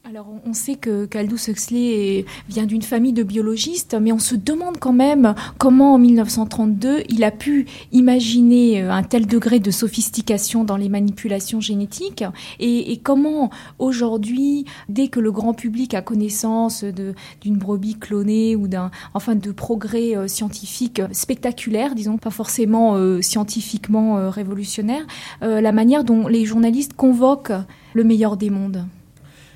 Alors, 0.04 0.26
on 0.48 0.54
sait 0.54 0.76
que 0.76 1.06
qu'Aldous 1.06 1.38
Huxley 1.48 2.26
vient 2.50 2.66
d'une 2.66 2.82
famille 2.82 3.14
de 3.14 3.22
biologistes, 3.22 3.96
mais 4.02 4.12
on 4.12 4.18
se 4.18 4.34
demande 4.34 4.78
quand 4.80 4.94
même 4.94 5.36
comment, 5.60 5.94
en 5.94 6.00
1932, 6.00 7.04
il 7.08 7.24
a 7.24 7.30
pu 7.30 7.68
imaginer 7.92 8.82
euh, 8.82 8.92
un 8.92 9.04
tel 9.04 9.28
degré 9.28 9.60
de 9.60 9.70
sophistication 9.70 10.64
dans 10.64 10.76
les 10.76 10.90
manipulations 10.90 11.62
génétiques, 11.62 12.24
et, 12.60 13.00
comment, 13.04 13.52
aujourd'hui, 13.78 14.66
dès 14.90 15.08
que 15.08 15.20
le 15.20 15.32
grand 15.32 15.54
public 15.54 15.94
a 15.94 16.02
connaissance 16.02 16.84
d'une 16.84 17.58
brebis 17.58 17.96
clonée 17.96 18.56
ou 18.56 18.68
d'un, 18.68 18.90
enfin, 19.14 19.36
de 19.36 19.52
progrès 19.52 20.18
euh, 20.18 20.28
scientifiques 20.28 21.02
spectaculaires, 21.12 21.94
disons, 21.94 22.18
pas 22.18 22.32
forcément 22.32 22.96
euh, 22.96 23.22
scientifiquement 23.22 24.30
révolutionnaires, 24.30 25.06
la 25.42 25.72
manière 25.72 26.04
dont 26.04 26.28
les 26.28 26.44
journalistes 26.44 26.94
convoquent 26.94 27.54
le 27.94 28.04
meilleur 28.04 28.36
des 28.36 28.50
mondes. 28.50 28.86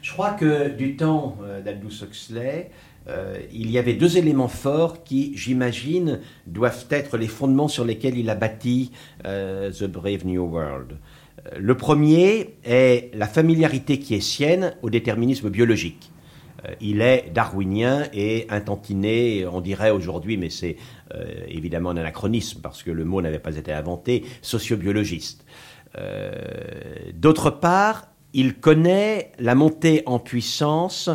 Je 0.06 0.12
crois 0.12 0.34
que 0.34 0.70
du 0.70 0.98
temps 0.98 1.36
euh, 1.42 1.64
d'Aldous 1.64 2.04
Huxley, 2.04 2.70
euh, 3.08 3.40
il 3.52 3.72
y 3.72 3.80
avait 3.80 3.96
deux 3.96 4.20
éléments 4.20 4.48
forts 4.48 5.04
qui, 5.04 5.36
j'imagine, 5.36 6.20
doivent 6.46 6.86
être 6.92 7.18
les 7.18 7.28
fondements 7.28 7.68
sur 7.68 7.84
lesquels 7.84 8.16
il 8.16 8.30
a 8.30 8.36
bâti 8.36 8.92
euh, 9.26 9.72
The 9.72 9.86
Brave 9.86 10.24
New 10.24 10.44
World. 10.44 11.00
Le 11.58 11.76
premier 11.76 12.54
est 12.64 13.16
la 13.16 13.26
familiarité 13.26 13.98
qui 13.98 14.14
est 14.14 14.20
sienne 14.20 14.76
au 14.84 14.92
déterminisme 14.92 15.50
biologique. 15.50 16.12
Il 16.82 17.02
est 17.02 17.32
darwinien 17.34 18.04
et 18.14 18.46
intantiné, 18.50 19.48
on 19.52 19.60
dirait 19.60 19.92
aujourd'hui, 19.92 20.38
mais 20.38 20.50
c'est 20.50 20.78
évidemment 21.48 21.92
un 21.92 21.98
anachronisme 21.98 22.62
parce 22.62 22.82
que 22.82 22.90
le 22.90 23.06
mot 23.06 23.22
n'avait 23.22 23.38
pas 23.38 23.58
été 23.58 23.72
inventé, 23.72 24.24
sociobiologiste. 24.42 25.46
D'autre 27.14 27.52
part, 27.52 28.15
il 28.36 28.56
connaît 28.56 29.32
la 29.40 29.56
montée 29.56 30.04
en 30.06 30.20
puissance 30.20 31.10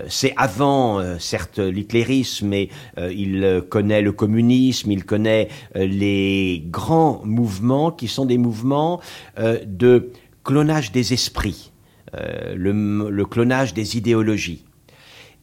euh, 0.00 0.06
c'est 0.08 0.32
avant, 0.36 0.98
euh, 0.98 1.18
certes, 1.18 1.58
l'hitlérisme, 1.58 2.48
mais 2.48 2.68
euh, 2.98 3.12
il 3.12 3.62
connaît 3.68 4.02
le 4.02 4.12
communisme, 4.12 4.90
il 4.90 5.04
connaît 5.04 5.48
les 5.74 6.62
grands 6.66 7.22
mouvements 7.24 7.90
qui 7.90 8.08
sont 8.08 8.24
des 8.24 8.38
mouvements 8.38 9.00
de 9.38 10.12
clonage 10.44 10.92
des 10.92 11.12
esprits, 11.12 11.72
le, 12.12 13.24
clonage 13.24 13.74
des 13.74 13.96
idéologies. 13.96 14.64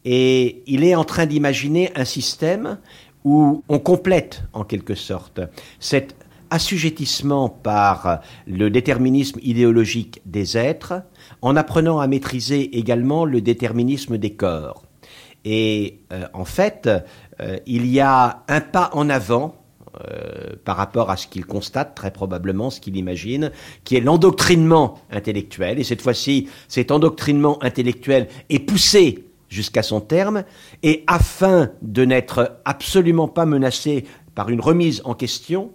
Et 0.04 0.62
il 0.66 0.84
est 0.84 0.94
en 0.94 1.04
train 1.04 1.26
d'imaginer 1.26 1.90
un 1.94 2.04
système 2.04 2.78
où 3.24 3.62
on 3.68 3.78
complète, 3.78 4.42
en 4.52 4.64
quelque 4.64 4.94
sorte, 4.94 5.40
cet 5.80 6.14
assujettissement 6.50 7.48
par 7.48 8.20
le 8.46 8.70
déterminisme 8.70 9.38
idéologique 9.42 10.20
des 10.24 10.56
êtres 10.56 11.02
en 11.42 11.56
apprenant 11.56 12.00
à 12.00 12.06
maîtriser 12.06 12.78
également 12.78 13.24
le 13.24 13.40
déterminisme 13.40 14.18
des 14.18 14.34
corps. 14.34 14.84
Et 15.44 16.00
euh, 16.12 16.26
en 16.34 16.44
fait, 16.44 16.88
euh, 17.40 17.56
il 17.66 17.86
y 17.86 18.00
a 18.00 18.42
un 18.48 18.60
pas 18.60 18.90
en 18.92 19.08
avant 19.08 19.54
euh, 20.10 20.54
par 20.64 20.76
rapport 20.76 21.10
à 21.10 21.16
ce 21.16 21.26
qu'il 21.26 21.46
constate, 21.46 21.94
très 21.94 22.10
probablement, 22.10 22.70
ce 22.70 22.80
qu'il 22.80 22.96
imagine, 22.96 23.50
qui 23.84 23.96
est 23.96 24.00
l'endoctrinement 24.00 24.98
intellectuel. 25.10 25.78
Et 25.78 25.84
cette 25.84 26.02
fois-ci, 26.02 26.48
cet 26.68 26.90
endoctrinement 26.90 27.62
intellectuel 27.62 28.28
est 28.50 28.58
poussé 28.58 29.24
jusqu'à 29.48 29.82
son 29.82 30.00
terme, 30.00 30.44
et 30.82 31.04
afin 31.06 31.70
de 31.80 32.04
n'être 32.04 32.60
absolument 32.66 33.28
pas 33.28 33.46
menacé 33.46 34.04
par 34.34 34.50
une 34.50 34.60
remise 34.60 35.00
en 35.06 35.14
question, 35.14 35.72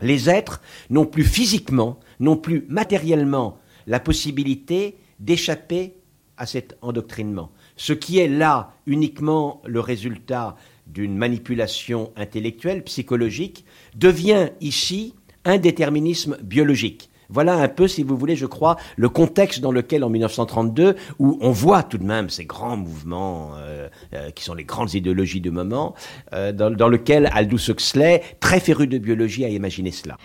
les 0.00 0.30
êtres 0.30 0.62
n'ont 0.88 1.04
plus 1.04 1.24
physiquement, 1.24 2.00
non 2.20 2.36
plus 2.36 2.64
matériellement 2.68 3.58
la 3.86 4.00
possibilité 4.00 4.96
d'échapper 5.18 5.94
à 6.36 6.46
cet 6.46 6.76
endoctrinement. 6.82 7.52
Ce 7.76 7.92
qui 7.92 8.18
est 8.18 8.28
là 8.28 8.74
uniquement 8.86 9.62
le 9.64 9.80
résultat 9.80 10.56
d'une 10.86 11.16
manipulation 11.16 12.12
intellectuelle, 12.16 12.82
psychologique, 12.84 13.64
devient 13.94 14.50
ici 14.60 15.14
un 15.44 15.58
déterminisme 15.58 16.36
biologique. 16.42 17.10
Voilà 17.32 17.54
un 17.54 17.68
peu, 17.68 17.88
si 17.88 18.02
vous 18.02 18.16
voulez, 18.16 18.36
je 18.36 18.44
crois, 18.44 18.76
le 18.96 19.08
contexte 19.08 19.60
dans 19.60 19.72
lequel, 19.72 20.04
en 20.04 20.10
1932, 20.10 20.96
où 21.18 21.38
on 21.40 21.50
voit 21.50 21.82
tout 21.82 21.96
de 21.96 22.04
même 22.04 22.28
ces 22.28 22.44
grands 22.44 22.76
mouvements 22.76 23.52
euh, 23.56 23.88
euh, 24.12 24.30
qui 24.30 24.44
sont 24.44 24.52
les 24.52 24.64
grandes 24.64 24.92
idéologies 24.92 25.40
du 25.40 25.50
moment, 25.50 25.94
euh, 26.34 26.52
dans, 26.52 26.88
lequel 26.88 27.30
Aldous 27.32 27.70
Huxley, 27.70 28.22
très 28.40 28.60
féru 28.60 28.86
de 28.86 28.98
biologie, 28.98 29.46
a 29.46 29.48
imaginé 29.48 29.92
cela. 29.92 30.18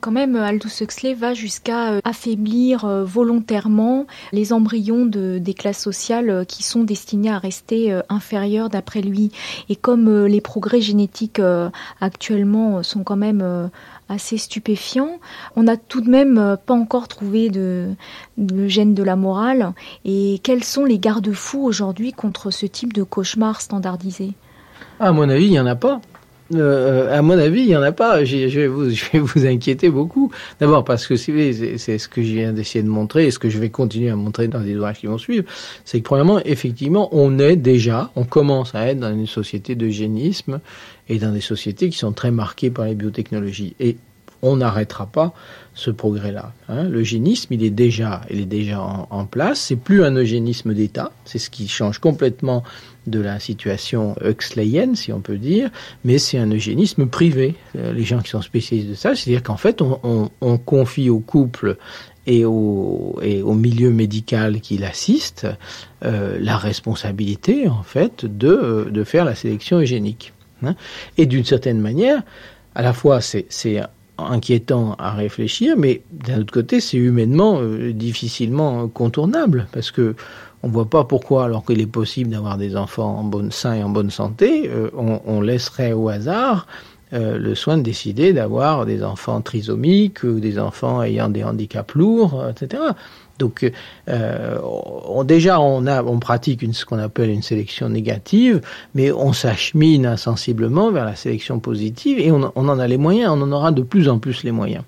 Quand 0.00 0.10
même, 0.10 0.34
Aldous 0.34 0.82
Huxley 0.82 1.14
va 1.14 1.34
jusqu'à 1.34 2.00
affaiblir 2.02 2.84
volontairement 3.04 4.08
les 4.32 4.52
embryons 4.52 5.06
de, 5.06 5.38
des 5.38 5.54
classes 5.54 5.80
sociales 5.80 6.44
qui 6.48 6.64
sont 6.64 6.82
destinés 6.82 7.30
à 7.30 7.38
rester 7.38 7.96
inférieures 8.08 8.70
d'après 8.70 9.02
lui. 9.02 9.30
Et 9.68 9.76
comme 9.76 10.26
les 10.26 10.40
progrès 10.40 10.80
génétiques 10.80 11.40
actuellement 12.00 12.82
sont 12.82 13.04
quand 13.04 13.14
même 13.14 13.70
assez 14.08 14.38
stupéfiant. 14.38 15.18
On 15.56 15.64
n'a 15.64 15.76
tout 15.76 16.00
de 16.00 16.10
même 16.10 16.38
euh, 16.38 16.56
pas 16.56 16.74
encore 16.74 17.08
trouvé 17.08 17.50
de, 17.50 17.94
le 18.36 18.68
gène 18.68 18.94
de 18.94 19.02
la 19.02 19.16
morale. 19.16 19.72
Et 20.04 20.40
quels 20.42 20.64
sont 20.64 20.84
les 20.84 20.98
garde-fous 20.98 21.62
aujourd'hui 21.62 22.12
contre 22.12 22.50
ce 22.50 22.66
type 22.66 22.92
de 22.92 23.02
cauchemar 23.02 23.60
standardisé? 23.60 24.32
À 25.00 25.12
mon 25.12 25.28
avis, 25.28 25.46
il 25.46 25.50
n'y 25.50 25.60
en 25.60 25.66
a 25.66 25.76
pas. 25.76 26.00
Euh, 26.54 27.16
à 27.16 27.20
mon 27.22 27.38
avis, 27.38 27.60
il 27.60 27.66
n'y 27.66 27.76
en 27.76 27.82
a 27.82 27.92
pas. 27.92 28.24
Je 28.24 28.46
vais, 28.46 28.66
vous, 28.68 29.46
inquiéter 29.46 29.90
beaucoup. 29.90 30.32
D'abord 30.60 30.84
parce 30.84 31.06
que 31.06 31.16
c'est 31.16 31.52
ce 31.98 32.08
que 32.08 32.22
je 32.22 32.32
viens 32.32 32.52
d'essayer 32.52 32.82
de 32.82 32.88
montrer 32.88 33.26
et 33.26 33.30
ce 33.30 33.38
que 33.38 33.50
je 33.50 33.58
vais 33.58 33.70
continuer 33.70 34.10
à 34.10 34.16
montrer 34.16 34.48
dans 34.48 34.60
les 34.60 34.76
ouvrages 34.76 34.98
qui 34.98 35.06
vont 35.06 35.18
suivre. 35.18 35.44
C'est 35.84 36.00
que 36.00 36.04
premièrement, 36.04 36.40
effectivement, 36.44 37.08
on 37.12 37.38
est 37.38 37.56
déjà, 37.56 38.10
on 38.16 38.24
commence 38.24 38.74
à 38.74 38.86
être 38.88 39.00
dans 39.00 39.12
une 39.12 39.26
société 39.26 39.74
d'eugénisme 39.74 40.60
et 41.08 41.18
dans 41.18 41.32
des 41.32 41.40
sociétés 41.40 41.88
qui 41.90 41.98
sont 41.98 42.12
très 42.12 42.30
marquées 42.30 42.70
par 42.70 42.86
les 42.86 42.94
biotechnologies. 42.94 43.74
Et 43.80 43.96
on 44.42 44.56
n'arrêtera 44.56 45.06
pas 45.06 45.32
ce 45.74 45.90
progrès-là. 45.90 46.52
Hein. 46.68 46.84
L'eugénisme, 46.84 47.54
il 47.54 47.64
est 47.64 47.70
déjà, 47.70 48.22
il 48.30 48.40
est 48.40 48.46
déjà 48.46 48.80
en, 48.80 49.24
place. 49.26 49.60
C'est 49.60 49.76
plus 49.76 50.04
un 50.04 50.14
eugénisme 50.14 50.74
d'État. 50.74 51.12
C'est 51.24 51.38
ce 51.38 51.50
qui 51.50 51.68
change 51.68 51.98
complètement 51.98 52.62
de 53.08 53.20
la 53.20 53.38
situation 53.40 54.14
huxleyienne, 54.24 54.96
si 54.96 55.12
on 55.12 55.20
peut 55.20 55.38
dire. 55.38 55.70
Mais 56.04 56.18
c'est 56.18 56.38
un 56.38 56.50
eugénisme 56.50 57.06
privé. 57.06 57.54
Euh, 57.76 57.92
les 57.92 58.04
gens 58.04 58.20
qui 58.20 58.30
sont 58.30 58.42
spécialistes 58.42 58.90
de 58.90 58.94
ça, 58.94 59.14
c'est-à-dire 59.14 59.42
qu'en 59.42 59.56
fait, 59.56 59.82
on, 59.82 60.28
confie 60.58 61.08
au 61.08 61.20
couple 61.20 61.76
et 62.26 62.44
au, 62.44 63.18
et 63.22 63.42
au 63.42 63.54
milieu 63.54 63.90
médical 63.90 64.60
qui 64.60 64.76
l'assiste 64.76 65.46
euh, 66.04 66.38
la 66.40 66.56
responsabilité, 66.56 67.68
en 67.68 67.82
fait, 67.82 68.24
de, 68.24 68.88
de 68.90 69.04
faire 69.04 69.24
la 69.24 69.34
sélection 69.34 69.78
eugénique. 69.78 70.32
Hein. 70.62 70.74
Et 71.16 71.26
d'une 71.26 71.44
certaine 71.44 71.80
manière, 71.80 72.22
à 72.74 72.82
la 72.82 72.92
fois 72.92 73.20
c'est 73.20 73.46
inquiétant 74.18 74.94
à 74.98 75.12
réfléchir, 75.12 75.76
mais 75.76 76.02
d'un 76.10 76.40
autre 76.40 76.52
côté, 76.52 76.80
c'est 76.80 76.96
humainement 76.96 77.60
euh, 77.60 77.92
difficilement 77.92 78.88
contournable, 78.88 79.68
parce 79.72 79.90
que 79.90 80.16
on 80.62 80.68
voit 80.68 80.88
pas 80.88 81.04
pourquoi, 81.04 81.44
alors 81.44 81.64
qu'il 81.64 81.80
est 81.80 81.86
possible 81.86 82.30
d'avoir 82.30 82.58
des 82.58 82.76
enfants 82.76 83.18
en 83.18 83.24
bonne 83.24 83.50
sein 83.50 83.74
et 83.74 83.82
en 83.82 83.88
bonne 83.88 84.10
santé, 84.10 84.68
euh, 84.68 84.90
on, 84.94 85.40
laisserait 85.40 85.92
au 85.92 86.08
hasard 86.08 86.66
euh, 87.12 87.38
le 87.38 87.54
soin 87.54 87.78
de 87.78 87.82
décider 87.82 88.32
d'avoir 88.32 88.84
des 88.84 89.02
enfants 89.04 89.40
trisomiques 89.40 90.24
ou 90.24 90.40
des 90.40 90.58
enfants 90.58 91.02
ayant 91.02 91.28
des 91.28 91.44
handicaps 91.44 91.94
lourds, 91.94 92.44
etc. 92.48 92.82
Donc, 93.38 93.70
euh, 94.08 94.58
on, 94.62 95.24
déjà, 95.24 95.60
on, 95.60 95.86
a, 95.86 96.02
on 96.02 96.18
pratique 96.18 96.64
ce 96.72 96.84
qu'on 96.84 96.98
appelle 96.98 97.30
une 97.30 97.42
sélection 97.42 97.88
négative, 97.88 98.60
mais 98.94 99.12
on 99.12 99.32
s'achemine 99.32 100.06
insensiblement 100.06 100.90
vers 100.90 101.04
la 101.04 101.16
sélection 101.16 101.60
positive 101.60 102.18
et 102.18 102.30
on, 102.30 102.52
en 102.54 102.78
a 102.78 102.86
les 102.86 102.96
moyens, 102.96 103.32
on 103.36 103.42
en 103.42 103.52
aura 103.52 103.72
de 103.72 103.82
plus 103.82 104.08
en 104.08 104.18
plus 104.18 104.44
les 104.44 104.52
moyens. 104.52 104.84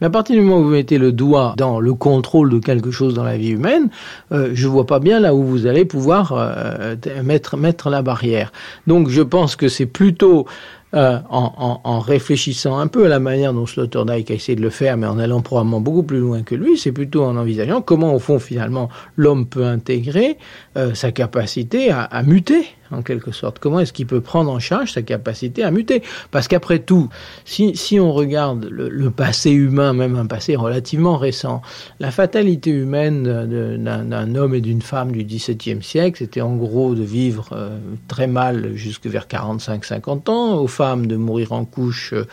Mais 0.00 0.06
à 0.06 0.10
partir 0.10 0.36
du 0.36 0.42
moment 0.42 0.58
où 0.58 0.64
vous 0.64 0.70
mettez 0.70 0.98
le 0.98 1.12
doigt 1.12 1.54
dans 1.56 1.80
le 1.80 1.94
contrôle 1.94 2.50
de 2.50 2.58
quelque 2.58 2.90
chose 2.90 3.14
dans 3.14 3.24
la 3.24 3.36
vie 3.36 3.50
humaine, 3.50 3.88
euh, 4.32 4.50
je 4.54 4.68
vois 4.68 4.86
pas 4.86 4.98
bien 4.98 5.20
là 5.20 5.34
où 5.34 5.42
vous 5.42 5.66
allez 5.66 5.84
pouvoir 5.84 6.32
euh, 6.32 6.96
mettre 7.22 7.90
la 7.90 8.02
barrière. 8.02 8.52
Donc 8.86 9.08
je 9.08 9.22
pense 9.22 9.56
que 9.56 9.68
c'est 9.68 9.86
plutôt 9.86 10.46
euh, 10.94 11.18
en, 11.28 11.80
en, 11.82 11.98
réfléchissant 11.98 12.78
un 12.78 12.86
peu 12.86 13.06
à 13.06 13.08
la 13.08 13.18
manière 13.18 13.52
dont 13.52 13.66
Sloterdijk 13.66 14.30
a 14.30 14.34
essayé 14.34 14.54
de 14.54 14.62
le 14.62 14.70
faire, 14.70 14.96
mais 14.96 15.06
en 15.06 15.18
allant 15.18 15.40
probablement 15.40 15.80
beaucoup 15.80 16.04
plus 16.04 16.20
loin 16.20 16.42
que 16.42 16.54
lui, 16.54 16.78
c'est 16.78 16.92
plutôt 16.92 17.24
en 17.24 17.36
envisageant 17.36 17.82
comment, 17.82 18.14
au 18.14 18.20
fond, 18.20 18.38
finalement, 18.38 18.88
l'homme 19.16 19.46
peut 19.46 19.64
intégrer 19.64 20.38
euh, 20.76 20.94
sa 20.94 21.10
capacité 21.10 21.90
à, 21.90 22.02
à 22.02 22.22
muter 22.22 22.66
en 22.90 23.02
quelque 23.02 23.32
sorte 23.32 23.58
Comment 23.58 23.80
est-ce 23.80 23.92
qu'il 23.92 24.06
peut 24.06 24.20
prendre 24.20 24.50
en 24.50 24.58
charge 24.58 24.92
sa 24.92 25.02
capacité 25.02 25.62
à 25.62 25.70
muter? 25.70 26.02
Parce 26.30 26.48
qu'après 26.48 26.80
tout, 26.80 27.08
si, 27.44 27.98
on 28.00 28.12
regarde 28.12 28.66
le, 28.70 29.10
passé 29.10 29.50
humain, 29.50 29.92
même 29.92 30.16
un 30.16 30.26
passé 30.26 30.56
relativement 30.56 31.16
récent, 31.16 31.62
la 32.00 32.10
fatalité 32.10 32.70
humaine 32.70 33.22
d'un 33.22 34.34
homme 34.34 34.54
et 34.54 34.60
d'une 34.60 34.82
femme 34.82 35.12
du 35.12 35.24
XVIIe 35.24 35.82
siècle, 35.82 36.18
c'était 36.18 36.40
en 36.40 36.56
gros 36.56 36.94
de 36.94 37.02
vivre 37.02 37.48
euh, 37.52 37.78
très 38.08 38.26
mal 38.26 38.74
jusque 38.74 39.06
vers 39.06 39.26
45-50 39.26 40.30
ans, 40.30 40.58
aux 40.58 40.66
femmes 40.66 41.06
de 41.06 41.16
mourir 41.16 41.52
en 41.52 41.64
couche 41.64 42.12
euh, 42.12 42.26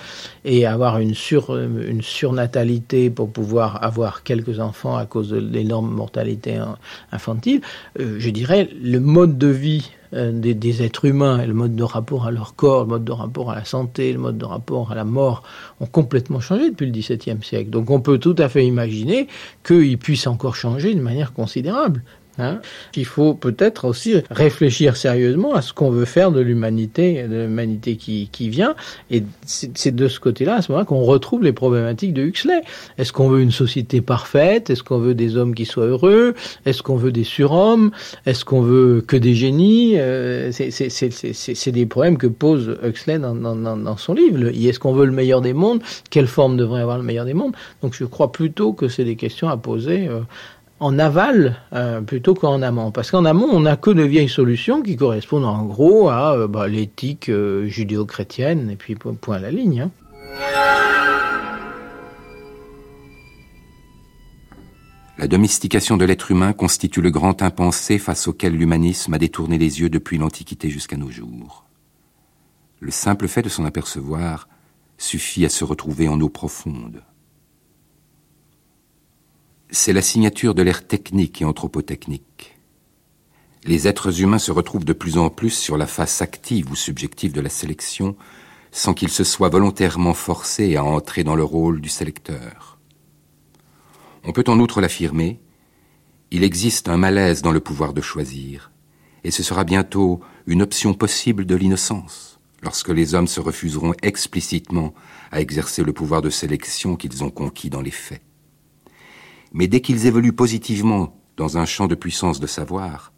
et 0.45 0.65
avoir 0.65 0.99
une, 0.99 1.13
sur, 1.13 1.55
une 1.57 2.01
surnatalité 2.01 3.09
pour 3.09 3.31
pouvoir 3.31 3.83
avoir 3.83 4.23
quelques 4.23 4.59
enfants 4.59 4.95
à 4.95 5.05
cause 5.05 5.29
de 5.29 5.37
l'énorme 5.37 5.91
mortalité 5.91 6.59
infantile. 7.11 7.61
Euh, 7.99 8.15
je 8.19 8.29
dirais, 8.29 8.69
le 8.81 8.99
mode 8.99 9.37
de 9.37 9.47
vie 9.47 9.91
euh, 9.91 10.00
des, 10.13 10.53
des, 10.53 10.83
êtres 10.83 11.05
humains 11.05 11.41
et 11.41 11.47
le 11.47 11.53
mode 11.53 11.75
de 11.75 11.83
rapport 11.83 12.25
à 12.25 12.31
leur 12.31 12.55
corps, 12.55 12.81
le 12.81 12.89
mode 12.89 13.03
de 13.03 13.11
rapport 13.11 13.51
à 13.51 13.55
la 13.55 13.65
santé, 13.65 14.11
le 14.11 14.19
mode 14.19 14.37
de 14.37 14.45
rapport 14.45 14.91
à 14.91 14.95
la 14.95 15.05
mort 15.05 15.43
ont 15.79 15.85
complètement 15.85 16.39
changé 16.39 16.69
depuis 16.69 16.85
le 16.85 16.91
XVIIe 16.91 17.41
siècle. 17.41 17.69
Donc 17.69 17.89
on 17.89 18.01
peut 18.01 18.17
tout 18.17 18.35
à 18.37 18.49
fait 18.49 18.65
imaginer 18.65 19.27
qu'ils 19.63 19.97
puissent 19.97 20.27
encore 20.27 20.55
changer 20.55 20.93
de 20.95 21.01
manière 21.01 21.33
considérable. 21.33 22.03
Hein? 22.41 22.59
Il 22.95 23.05
faut 23.05 23.33
peut-être 23.33 23.85
aussi 23.85 24.15
réfléchir 24.29 24.95
sérieusement 24.97 25.53
à 25.53 25.61
ce 25.61 25.73
qu'on 25.73 25.89
veut 25.89 26.05
faire 26.05 26.31
de 26.31 26.41
l'humanité, 26.41 27.23
de 27.27 27.43
l'humanité 27.43 27.95
qui, 27.95 28.29
qui 28.31 28.49
vient. 28.49 28.75
Et 29.09 29.23
c'est 29.45 29.95
de 29.95 30.07
ce 30.07 30.19
côté-là, 30.19 30.55
à 30.55 30.61
ce 30.61 30.71
moment-là, 30.71 30.85
qu'on 30.85 31.03
retrouve 31.03 31.43
les 31.43 31.53
problématiques 31.53 32.13
de 32.13 32.23
Huxley. 32.23 32.61
Est-ce 32.97 33.13
qu'on 33.13 33.29
veut 33.29 33.41
une 33.41 33.51
société 33.51 34.01
parfaite? 34.01 34.69
Est-ce 34.69 34.83
qu'on 34.83 34.99
veut 34.99 35.13
des 35.13 35.37
hommes 35.37 35.55
qui 35.55 35.65
soient 35.65 35.85
heureux? 35.85 36.33
Est-ce 36.65 36.83
qu'on 36.83 36.95
veut 36.95 37.11
des 37.11 37.23
surhommes? 37.23 37.91
Est-ce 38.25 38.43
qu'on 38.45 38.61
veut 38.61 39.03
que 39.05 39.17
des 39.17 39.35
génies? 39.35 39.93
Euh, 39.97 40.51
C'est 40.51 41.71
des 41.71 41.85
problèmes 41.85 42.17
que 42.17 42.27
pose 42.27 42.77
Huxley 42.83 43.19
dans, 43.19 43.35
dans, 43.35 43.55
dans 43.55 43.97
son 43.97 44.13
livre. 44.13 44.49
Est-ce 44.49 44.79
qu'on 44.79 44.93
veut 44.93 45.05
le 45.05 45.11
meilleur 45.11 45.41
des 45.41 45.53
mondes? 45.53 45.81
Quelle 46.09 46.27
forme 46.27 46.57
devrait 46.57 46.81
avoir 46.81 46.97
le 46.97 47.03
meilleur 47.03 47.25
des 47.25 47.33
mondes? 47.33 47.53
Donc 47.81 47.93
je 47.93 48.05
crois 48.05 48.31
plutôt 48.31 48.73
que 48.73 48.87
c'est 48.87 49.05
des 49.05 49.15
questions 49.15 49.49
à 49.49 49.57
poser. 49.57 50.07
Euh, 50.07 50.21
en 50.81 50.97
aval 50.97 51.57
euh, 51.73 52.01
plutôt 52.01 52.33
qu'en 52.33 52.61
amont. 52.63 52.91
Parce 52.91 53.11
qu'en 53.11 53.23
amont, 53.23 53.47
on 53.51 53.61
n'a 53.61 53.77
que 53.77 53.91
de 53.91 54.01
vieilles 54.01 54.27
solutions 54.27 54.81
qui 54.81 54.97
correspondent 54.97 55.45
en 55.45 55.63
gros 55.63 56.09
à 56.09 56.35
euh, 56.35 56.47
bah, 56.47 56.67
l'éthique 56.67 57.29
euh, 57.29 57.67
judéo-chrétienne, 57.67 58.69
et 58.71 58.75
puis 58.75 58.95
point 58.95 59.35
à 59.35 59.39
la 59.39 59.51
ligne. 59.51 59.81
Hein. 59.81 59.91
La 65.19 65.27
domestication 65.27 65.97
de 65.97 66.05
l'être 66.05 66.31
humain 66.31 66.51
constitue 66.51 67.01
le 67.01 67.11
grand 67.11 67.43
impensé 67.43 67.99
face 67.99 68.27
auquel 68.27 68.53
l'humanisme 68.53 69.13
a 69.13 69.19
détourné 69.19 69.59
les 69.59 69.81
yeux 69.81 69.89
depuis 69.89 70.17
l'Antiquité 70.17 70.71
jusqu'à 70.71 70.97
nos 70.97 71.11
jours. 71.11 71.65
Le 72.79 72.89
simple 72.89 73.27
fait 73.27 73.43
de 73.43 73.49
s'en 73.49 73.65
apercevoir 73.65 74.47
suffit 74.97 75.45
à 75.45 75.49
se 75.49 75.63
retrouver 75.63 76.07
en 76.07 76.19
eau 76.21 76.29
profonde 76.29 77.03
c'est 79.73 79.93
la 79.93 80.01
signature 80.01 80.53
de 80.53 80.61
l'ère 80.61 80.85
technique 80.85 81.41
et 81.41 81.45
anthropotechnique. 81.45 82.57
Les 83.63 83.87
êtres 83.87 84.21
humains 84.21 84.37
se 84.37 84.51
retrouvent 84.51 84.83
de 84.83 84.91
plus 84.91 85.17
en 85.17 85.29
plus 85.29 85.51
sur 85.51 85.77
la 85.77 85.87
face 85.87 86.21
active 86.21 86.69
ou 86.71 86.75
subjective 86.75 87.31
de 87.31 87.39
la 87.39 87.49
sélection, 87.49 88.17
sans 88.71 88.93
qu'ils 88.93 89.09
se 89.09 89.23
soient 89.23 89.49
volontairement 89.49 90.13
forcés 90.13 90.75
à 90.75 90.83
entrer 90.83 91.23
dans 91.23 91.35
le 91.35 91.43
rôle 91.43 91.79
du 91.79 91.87
sélecteur. 91.87 92.79
On 94.25 94.33
peut 94.33 94.43
en 94.47 94.59
outre 94.59 94.81
l'affirmer, 94.81 95.39
il 96.31 96.43
existe 96.43 96.89
un 96.89 96.97
malaise 96.97 97.41
dans 97.41 97.51
le 97.51 97.59
pouvoir 97.61 97.93
de 97.93 98.01
choisir, 98.01 98.71
et 99.23 99.31
ce 99.31 99.41
sera 99.41 99.63
bientôt 99.63 100.19
une 100.47 100.61
option 100.61 100.93
possible 100.93 101.45
de 101.45 101.55
l'innocence, 101.55 102.39
lorsque 102.61 102.89
les 102.89 103.15
hommes 103.15 103.27
se 103.27 103.39
refuseront 103.39 103.93
explicitement 104.01 104.93
à 105.31 105.39
exercer 105.39 105.83
le 105.83 105.93
pouvoir 105.93 106.21
de 106.21 106.29
sélection 106.29 106.97
qu'ils 106.97 107.23
ont 107.23 107.31
conquis 107.31 107.69
dans 107.69 107.81
les 107.81 107.91
faits. 107.91 108.21
Mais 109.51 109.67
dès 109.67 109.81
qu'ils 109.81 110.05
évoluent 110.05 110.33
positivement 110.33 111.19
dans 111.37 111.57
un 111.57 111.65
champ 111.65 111.87
de 111.87 111.95
puissance 111.95 112.39
de 112.39 112.47
savoir, 112.47 113.11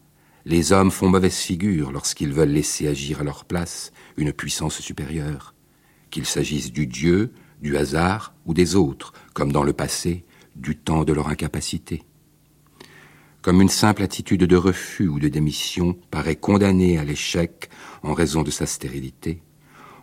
les 0.46 0.74
hommes 0.74 0.92
font 0.92 1.10
mauvaise 1.10 1.38
figure 1.38 1.92
lorsqu'ils 1.92 2.34
veulent 2.34 2.50
laisser 2.50 2.88
agir 2.88 3.22
à 3.22 3.24
leur 3.24 3.46
place 3.46 3.92
une 4.18 4.34
puissance 4.34 4.80
supérieure, 4.80 5.54
qu'il 6.10 6.26
s'agisse 6.26 6.72
du 6.72 6.88
Dieu, 6.88 7.34
du 7.62 7.78
hasard 7.78 8.34
ou 8.46 8.54
des 8.54 8.76
autres, 8.76 9.14
comme 9.34 9.52
dans 9.52 9.64
le 9.64 9.74
passé, 9.74 10.26
du 10.56 10.76
temps 10.76 11.04
de 11.04 11.14
leur 11.14 11.30
incapacité. 11.30 12.04
Comme 13.42 13.62
une 13.62 13.70
simple 13.70 14.04
attitude 14.04 14.44
de 14.44 14.56
refus 14.56 15.08
ou 15.08 15.20
de 15.20 15.28
démission 15.28 15.98
paraît 16.12 16.36
condamnée 16.36 16.98
à 16.98 17.04
l'échec 17.04 17.70
en 18.02 18.14
raison 18.14 18.42
de 18.42 18.52
sa 18.52 18.66
stérilité, 18.66 19.42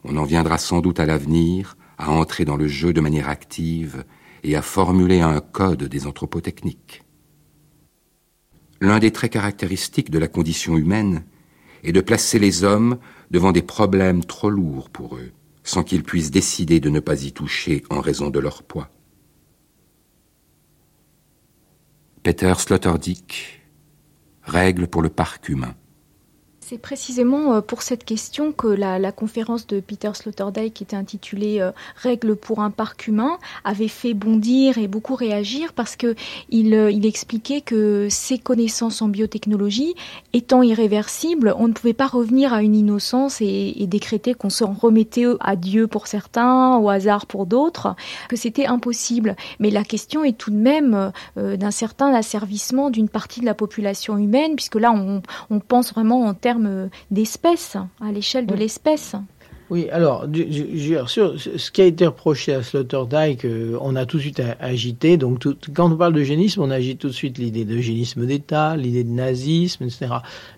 on 0.05 0.17
en 0.17 0.25
viendra 0.25 0.59
sans 0.59 0.81
doute 0.81 1.01
à 1.01 1.07
l'avenir 1.07 1.77
à 1.99 2.11
entrer 2.11 2.45
dans 2.45 2.57
le 2.57 2.67
jeu 2.67 2.93
de 2.93 3.01
manière 3.01 3.29
active 3.29 4.05
et 4.43 4.57
à 4.57 4.63
formuler 4.63 5.21
un 5.21 5.41
code 5.41 5.85
des 5.85 6.07
anthropotechniques. 6.07 7.03
L'un 8.81 8.99
des 8.99 9.11
traits 9.11 9.33
caractéristiques 9.33 10.11
de 10.11 10.19
la 10.19 10.29
condition 10.29 10.77
humaine 10.77 11.25
est 11.83 11.93
de 11.93 12.01
placer 12.01 12.39
les 12.39 12.65
hommes 12.65 12.99
devant 13.31 13.53
des 13.53 13.63
problèmes 13.63 14.25
trop 14.25 14.51
lourds 14.51 14.91
pour 14.91 15.17
eux, 15.17 15.33
sans 15.63 15.83
qu'ils 15.83 16.03
puissent 16.03 16.31
décider 16.31 16.81
de 16.81 16.91
ne 16.91 17.01
pas 17.01 17.23
y 17.25 17.33
toucher 17.33 17.83
en 17.91 18.01
raison 18.01 18.31
de 18.31 18.39
leur 18.39 18.63
poids. 18.63 18.91
Peter 22.23 22.53
Sloterdijk, 22.57 23.63
Règles 24.43 24.89
pour 24.89 25.03
le 25.03 25.09
parc 25.09 25.49
humain. 25.49 25.75
C'est 26.71 26.79
précisément 26.79 27.55
euh, 27.55 27.61
pour 27.63 27.83
cette 27.83 28.05
question 28.05 28.53
que 28.53 28.69
la, 28.69 29.11
conférence 29.11 29.67
de 29.67 29.81
Peter 29.81 30.13
Sloterdijk, 30.15 30.73
qui 30.73 30.85
était 30.85 30.95
intitulée 30.95 31.59
euh, 31.59 31.73
Règles 31.97 32.37
pour 32.37 32.61
un 32.61 32.71
parc 32.71 33.09
humain, 33.09 33.39
avait 33.65 33.89
fait 33.89 34.15
bondir 34.15 34.79
et 34.79 34.87
beaucoup 34.87 35.17
réagir 35.17 35.73
parce 35.73 35.97
que 35.97 36.15
il, 36.49 36.73
euh, 36.75 36.93
expliquait 37.03 37.61
que 37.61 38.07
ces 38.09 38.39
connaissances 38.39 39.03
en 39.03 39.09
biotechnologie 39.09 39.97
étant 40.33 40.63
irréversibles, 40.63 41.53
on 41.59 41.67
ne 41.67 41.73
pouvait 41.73 41.93
pas 41.93 42.07
revenir 42.07 42.55
à 42.55 42.63
une 42.63 42.77
innocence 42.77 43.41
et, 43.41 43.75
décréter 43.89 44.35
qu'on 44.35 44.49
se 44.49 44.63
remettait 44.63 45.27
à 45.41 45.57
Dieu 45.57 45.89
pour 45.89 46.07
certains, 46.07 46.77
au 46.77 46.89
hasard 46.89 47.27
pour 47.27 47.47
d'autres, 47.47 47.97
que 48.29 48.37
c'était 48.37 48.67
impossible. 48.67 49.35
Mais 49.59 49.71
la 49.71 49.83
question 49.83 50.23
est 50.23 50.39
tout 50.39 50.53
de 50.53 50.57
même 50.57 51.11
d'un 51.37 51.71
certain 51.73 52.15
asservissement 52.15 52.91
d'une 52.91 53.09
partie 53.09 53.41
de 53.41 53.47
la 53.47 53.55
population 53.55 54.17
humaine, 54.17 54.55
puisque 54.55 54.77
là 54.77 54.93
on, 54.93 55.23
on 55.51 55.59
pense 55.59 55.93
vraiment 55.93 56.27
en 56.27 56.35
termes 56.35 56.60
d'espèce, 57.11 57.77
à 58.01 58.13
l'échelle 58.13 58.47
de 58.47 58.55
l'espèce. 58.55 59.15
Oui, 59.71 59.89
alors, 59.91 60.27
sûr, 61.07 61.37
ce 61.39 61.71
qui 61.71 61.81
a 61.81 61.85
été 61.85 62.05
reproché 62.05 62.53
à 62.53 62.65
Sloterdijk, 62.65 63.45
euh, 63.45 63.79
on 63.81 63.95
a 63.95 64.05
tout 64.05 64.17
de 64.17 64.23
suite 64.23 64.43
agité. 64.59 65.17
Donc, 65.17 65.47
quand 65.73 65.93
on 65.93 65.97
parle 65.97 66.13
d'eugénisme, 66.13 66.61
on 66.63 66.73
agite 66.73 66.99
tout 66.99 67.07
de 67.07 67.13
suite 67.13 67.39
l'idée 67.39 67.65
d'eugénisme 67.65 68.27
d'État, 68.27 68.77
l'idée 68.77 69.05
de 69.05 69.11
nazisme, 69.11 69.85
etc. 69.85 70.09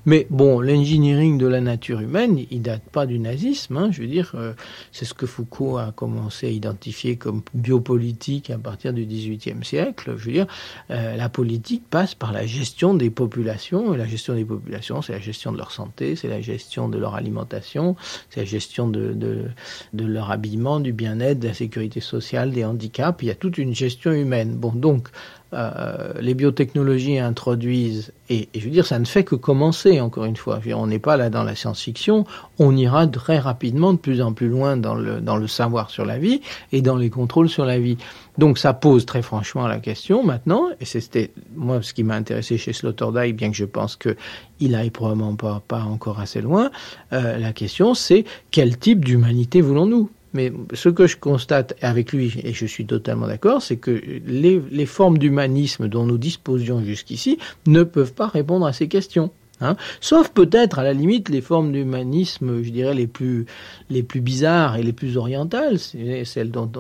Mais 0.06 0.26
bon, 0.30 0.60
l'engineering 0.60 1.36
de 1.36 1.46
la 1.46 1.60
nature 1.60 2.00
humaine, 2.00 2.40
il 2.50 2.62
date 2.62 2.84
pas 2.90 3.04
du 3.04 3.18
nazisme. 3.18 3.76
Hein, 3.76 3.90
je 3.92 4.00
veux 4.00 4.06
dire, 4.06 4.32
euh, 4.34 4.54
c'est 4.92 5.04
ce 5.04 5.12
que 5.12 5.26
Foucault 5.26 5.76
a 5.76 5.92
commencé 5.92 6.46
à 6.46 6.50
identifier 6.50 7.16
comme 7.16 7.42
biopolitique 7.52 8.48
à 8.48 8.56
partir 8.56 8.94
du 8.94 9.04
XVIIIe 9.04 9.62
siècle. 9.62 10.14
Je 10.16 10.24
veux 10.24 10.32
dire, 10.32 10.46
euh, 10.90 11.16
la 11.16 11.28
politique 11.28 11.82
passe 11.90 12.14
par 12.14 12.32
la 12.32 12.46
gestion 12.46 12.94
des 12.94 13.10
populations. 13.10 13.92
Et 13.92 13.98
la 13.98 14.06
gestion 14.06 14.34
des 14.34 14.46
populations, 14.46 15.02
c'est 15.02 15.12
la 15.12 15.20
gestion 15.20 15.52
de 15.52 15.58
leur 15.58 15.70
santé, 15.70 16.16
c'est 16.16 16.28
la 16.28 16.40
gestion 16.40 16.88
de 16.88 16.96
leur 16.96 17.14
alimentation, 17.14 17.94
c'est 18.30 18.40
la 18.40 18.46
gestion 18.46 18.88
de 18.88 19.01
de, 19.12 20.04
leur 20.04 20.30
habillement, 20.30 20.80
du 20.80 20.92
bien-être, 20.92 21.40
de 21.40 21.48
la 21.48 21.54
sécurité 21.54 22.00
sociale, 22.00 22.52
des 22.52 22.64
handicaps. 22.64 23.22
Il 23.22 23.28
y 23.28 23.30
a 23.30 23.34
toute 23.34 23.58
une 23.58 23.74
gestion 23.74 24.12
humaine. 24.12 24.56
Bon, 24.56 24.72
donc, 24.72 25.08
euh, 25.52 26.12
les 26.20 26.34
biotechnologies 26.34 27.18
introduisent, 27.18 28.12
et, 28.30 28.48
je 28.54 28.64
veux 28.64 28.70
dire, 28.70 28.86
ça 28.86 28.98
ne 28.98 29.04
fait 29.04 29.24
que 29.24 29.34
commencer, 29.34 30.00
encore 30.00 30.24
une 30.24 30.36
fois. 30.36 30.60
on 30.74 30.86
n'est 30.86 30.98
pas 30.98 31.16
là 31.16 31.28
dans 31.28 31.44
la 31.44 31.54
science-fiction, 31.54 32.24
on 32.58 32.76
ira 32.76 33.06
très 33.06 33.38
rapidement 33.38 33.92
de 33.92 33.98
plus 33.98 34.22
en 34.22 34.32
plus 34.32 34.48
loin 34.48 34.76
dans 34.76 34.94
le, 34.94 35.20
dans 35.20 35.36
le 35.36 35.46
savoir 35.46 35.90
sur 35.90 36.06
la 36.06 36.18
vie 36.18 36.40
et 36.72 36.80
dans 36.80 36.96
les 36.96 37.10
contrôles 37.10 37.48
sur 37.48 37.66
la 37.66 37.78
vie. 37.78 37.98
Donc 38.38 38.56
ça 38.56 38.72
pose 38.72 39.04
très 39.04 39.20
franchement 39.20 39.66
la 39.66 39.78
question 39.78 40.24
maintenant, 40.24 40.68
et 40.80 40.86
c'était 40.86 41.32
moi 41.54 41.82
ce 41.82 41.92
qui 41.92 42.02
m'a 42.02 42.14
intéressé 42.14 42.56
chez 42.56 42.72
Sloterdijk, 42.72 43.36
bien 43.36 43.50
que 43.50 43.56
je 43.56 43.66
pense 43.66 43.96
qu'il 43.96 44.74
aille 44.74 44.90
probablement 44.90 45.36
pas, 45.36 45.62
pas 45.68 45.82
encore 45.82 46.18
assez 46.18 46.40
loin, 46.40 46.70
euh, 47.12 47.36
la 47.36 47.52
question 47.52 47.92
c'est 47.92 48.24
quel 48.50 48.78
type 48.78 49.04
d'humanité 49.04 49.60
voulons-nous? 49.60 50.08
Mais 50.34 50.52
ce 50.72 50.88
que 50.88 51.06
je 51.06 51.16
constate 51.16 51.74
avec 51.82 52.12
lui, 52.12 52.34
et 52.42 52.52
je 52.52 52.66
suis 52.66 52.86
totalement 52.86 53.26
d'accord, 53.26 53.62
c'est 53.62 53.76
que 53.76 53.90
les, 54.26 54.86
formes 54.86 55.18
d'humanisme 55.18 55.88
dont 55.88 56.04
nous 56.04 56.18
disposions 56.18 56.82
jusqu'ici 56.82 57.38
ne 57.66 57.82
peuvent 57.82 58.14
pas 58.14 58.26
répondre 58.26 58.66
à 58.66 58.72
ces 58.72 58.88
questions. 58.88 59.30
Hein. 59.62 59.76
Sauf 60.00 60.30
peut-être 60.30 60.78
à 60.78 60.82
la 60.82 60.92
limite 60.92 61.28
les 61.28 61.40
formes 61.40 61.72
d'humanisme, 61.72 62.62
je 62.62 62.70
dirais 62.70 62.94
les 62.94 63.06
plus 63.06 63.46
les 63.90 64.02
plus 64.02 64.20
bizarres 64.20 64.76
et 64.76 64.82
les 64.82 64.92
plus 64.92 65.16
orientales, 65.16 65.78
c'est 65.78 66.24
celles 66.24 66.50
dont, 66.50 66.70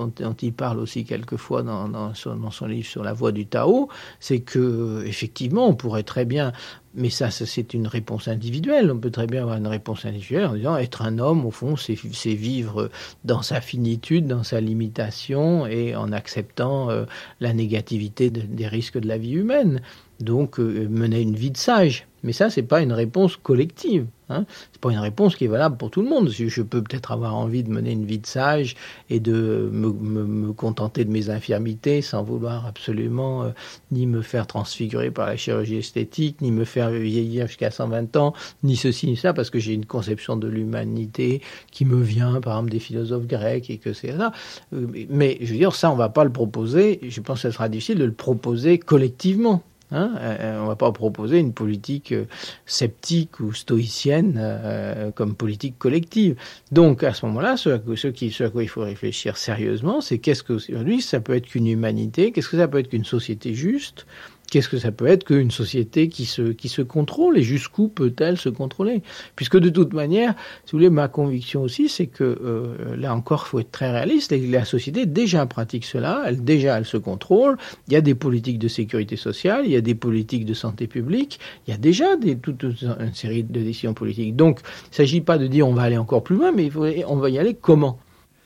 il 0.42 0.52
parle 0.52 0.78
aussi 0.80 1.04
quelquefois 1.04 1.62
dans, 1.62 2.14
son, 2.14 2.66
livre 2.66 2.88
sur 2.88 3.04
la 3.04 3.12
voie 3.12 3.32
du 3.32 3.46
Tao, 3.46 3.88
c'est 4.20 4.40
que 4.40 5.04
effectivement 5.06 5.68
on 5.68 5.74
pourrait 5.74 6.02
très 6.02 6.24
bien 6.24 6.52
mais 6.94 7.08
ça, 7.08 7.30
c'est 7.30 7.72
une 7.72 7.86
réponse 7.86 8.28
individuelle. 8.28 8.90
On 8.90 8.98
peut 8.98 9.10
très 9.10 9.26
bien 9.26 9.42
avoir 9.42 9.56
une 9.56 9.66
réponse 9.66 10.04
individuelle 10.04 10.44
en 10.44 10.54
disant 10.54 10.76
être 10.76 11.02
un 11.02 11.18
homme, 11.18 11.46
au 11.46 11.50
fond, 11.50 11.74
c'est 11.76 11.94
vivre 12.34 12.90
dans 13.24 13.40
sa 13.40 13.62
finitude, 13.62 14.26
dans 14.26 14.42
sa 14.42 14.60
limitation 14.60 15.66
et 15.66 15.96
en 15.96 16.12
acceptant 16.12 16.90
euh, 16.90 17.04
la 17.40 17.54
négativité 17.54 18.28
de, 18.28 18.42
des 18.42 18.66
risques 18.66 18.98
de 18.98 19.08
la 19.08 19.16
vie 19.16 19.32
humaine. 19.32 19.80
Donc, 20.20 20.60
euh, 20.60 20.86
mener 20.90 21.20
une 21.20 21.34
vie 21.34 21.50
de 21.50 21.56
sage. 21.56 22.06
Mais 22.22 22.32
ça, 22.32 22.50
c'est 22.50 22.62
pas 22.62 22.82
une 22.82 22.92
réponse 22.92 23.36
collective. 23.36 24.06
Hein. 24.28 24.44
C'est 24.72 24.80
pas 24.80 24.90
une 24.90 24.98
réponse 24.98 25.36
qui 25.36 25.44
est 25.44 25.48
valable 25.48 25.76
pour 25.76 25.90
tout 25.90 26.02
le 26.02 26.08
monde. 26.08 26.30
Je 26.30 26.62
peux 26.62 26.82
peut-être 26.82 27.12
avoir 27.12 27.34
envie 27.34 27.62
de 27.62 27.70
mener 27.70 27.92
une 27.92 28.04
vie 28.04 28.18
de 28.18 28.26
sage 28.26 28.76
et 29.10 29.20
de 29.20 29.68
me, 29.72 29.92
me, 29.92 30.52
contenter 30.52 31.04
de 31.04 31.10
mes 31.10 31.30
infirmités 31.30 32.02
sans 32.02 32.22
vouloir 32.22 32.66
absolument 32.66 33.42
euh, 33.42 33.50
ni 33.90 34.06
me 34.06 34.22
faire 34.22 34.46
transfigurer 34.46 35.10
par 35.10 35.26
la 35.26 35.36
chirurgie 35.36 35.76
esthétique, 35.76 36.40
ni 36.40 36.50
me 36.50 36.64
faire 36.64 36.90
vieillir 36.90 37.46
jusqu'à 37.46 37.70
120 37.70 38.16
ans, 38.16 38.34
ni 38.62 38.76
ceci 38.76 39.06
ni 39.06 39.16
ça, 39.16 39.32
parce 39.32 39.50
que 39.50 39.58
j'ai 39.58 39.74
une 39.74 39.86
conception 39.86 40.36
de 40.36 40.48
l'humanité 40.48 41.42
qui 41.70 41.84
me 41.84 42.00
vient, 42.00 42.40
par 42.40 42.54
exemple, 42.54 42.70
des 42.70 42.80
philosophes 42.80 43.26
grecs 43.26 43.68
et 43.70 43.78
que 43.78 43.92
c'est 43.92 44.16
ça. 44.16 44.32
Euh, 44.72 44.86
mais 45.10 45.38
je 45.40 45.52
veux 45.52 45.58
dire, 45.58 45.74
ça, 45.74 45.90
on 45.90 45.96
va 45.96 46.08
pas 46.08 46.24
le 46.24 46.32
proposer. 46.32 47.00
Je 47.02 47.20
pense 47.20 47.42
que 47.42 47.48
ce 47.48 47.54
sera 47.54 47.68
difficile 47.68 47.98
de 47.98 48.04
le 48.04 48.12
proposer 48.12 48.78
collectivement. 48.78 49.62
Hein 49.92 50.14
euh, 50.20 50.58
on 50.58 50.62
ne 50.62 50.68
va 50.68 50.76
pas 50.76 50.90
proposer 50.90 51.38
une 51.38 51.52
politique 51.52 52.12
euh, 52.12 52.24
sceptique 52.64 53.40
ou 53.40 53.52
stoïcienne 53.52 54.38
euh, 54.38 55.10
comme 55.10 55.34
politique 55.34 55.78
collective. 55.78 56.36
Donc 56.70 57.04
à 57.04 57.12
ce 57.12 57.26
moment-là, 57.26 57.58
ce, 57.58 57.78
ce, 57.94 58.42
à 58.44 58.50
quoi 58.50 58.62
il 58.62 58.68
faut 58.68 58.80
réfléchir 58.80 59.36
sérieusement, 59.36 60.00
c'est 60.00 60.18
qu'est-ce 60.18 60.42
que 60.42 60.54
aujourd'hui 60.54 61.02
ça 61.02 61.20
peut 61.20 61.34
être 61.34 61.46
qu'une 61.46 61.66
humanité, 61.66 62.32
qu'est-ce 62.32 62.48
que 62.48 62.56
ça 62.56 62.68
peut 62.68 62.78
être 62.78 62.88
qu'une 62.88 63.04
société 63.04 63.52
juste, 63.52 64.06
Qu'est-ce 64.52 64.68
que 64.68 64.76
ça 64.76 64.92
peut 64.92 65.06
être 65.06 65.24
qu'une 65.24 65.50
société 65.50 66.08
qui 66.08 66.26
se, 66.26 66.42
qui 66.42 66.68
se 66.68 66.82
contrôle 66.82 67.38
et 67.38 67.42
jusqu'où 67.42 67.88
peut-elle 67.88 68.36
se 68.36 68.50
contrôler? 68.50 69.00
Puisque 69.34 69.56
de 69.56 69.70
toute 69.70 69.94
manière, 69.94 70.34
si 70.66 70.72
vous 70.72 70.78
voulez, 70.78 70.90
ma 70.90 71.08
conviction 71.08 71.62
aussi, 71.62 71.88
c'est 71.88 72.06
que 72.06 72.22
euh, 72.22 72.94
là 72.94 73.14
encore, 73.14 73.44
il 73.46 73.48
faut 73.48 73.60
être 73.60 73.70
très 73.70 73.90
réaliste. 73.90 74.34
La 74.50 74.66
société 74.66 75.06
déjà 75.06 75.46
pratique 75.46 75.86
cela, 75.86 76.24
elle 76.26 76.44
déjà 76.44 76.76
elle 76.76 76.84
se 76.84 76.98
contrôle. 76.98 77.56
Il 77.88 77.94
y 77.94 77.96
a 77.96 78.02
des 78.02 78.14
politiques 78.14 78.58
de 78.58 78.68
sécurité 78.68 79.16
sociale, 79.16 79.62
il 79.64 79.72
y 79.72 79.76
a 79.76 79.80
des 79.80 79.94
politiques 79.94 80.44
de 80.44 80.52
santé 80.52 80.86
publique, 80.86 81.40
il 81.66 81.70
y 81.70 81.74
a 81.74 81.78
déjà 81.78 82.08
toute 82.42 82.62
une 82.62 83.14
série 83.14 83.44
de 83.44 83.58
décisions 83.58 83.94
politiques. 83.94 84.36
Donc, 84.36 84.60
il 84.60 84.90
ne 84.90 84.96
s'agit 84.96 85.22
pas 85.22 85.38
de 85.38 85.46
dire 85.46 85.66
on 85.66 85.72
va 85.72 85.84
aller 85.84 85.96
encore 85.96 86.22
plus 86.22 86.36
loin, 86.36 86.52
mais 86.52 86.68
on 87.06 87.16
va 87.16 87.30
y 87.30 87.38
aller 87.38 87.56
comment? 87.58 87.98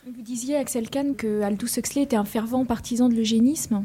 Vous 0.06 0.22
disiez, 0.22 0.54
Axel 0.54 0.88
Kahn, 0.88 1.16
que 1.16 1.40
Aldous 1.42 1.78
Huxley 1.78 2.02
était 2.02 2.14
un 2.14 2.24
fervent 2.24 2.64
partisan 2.64 3.08
de 3.08 3.16
l'eugénisme. 3.16 3.82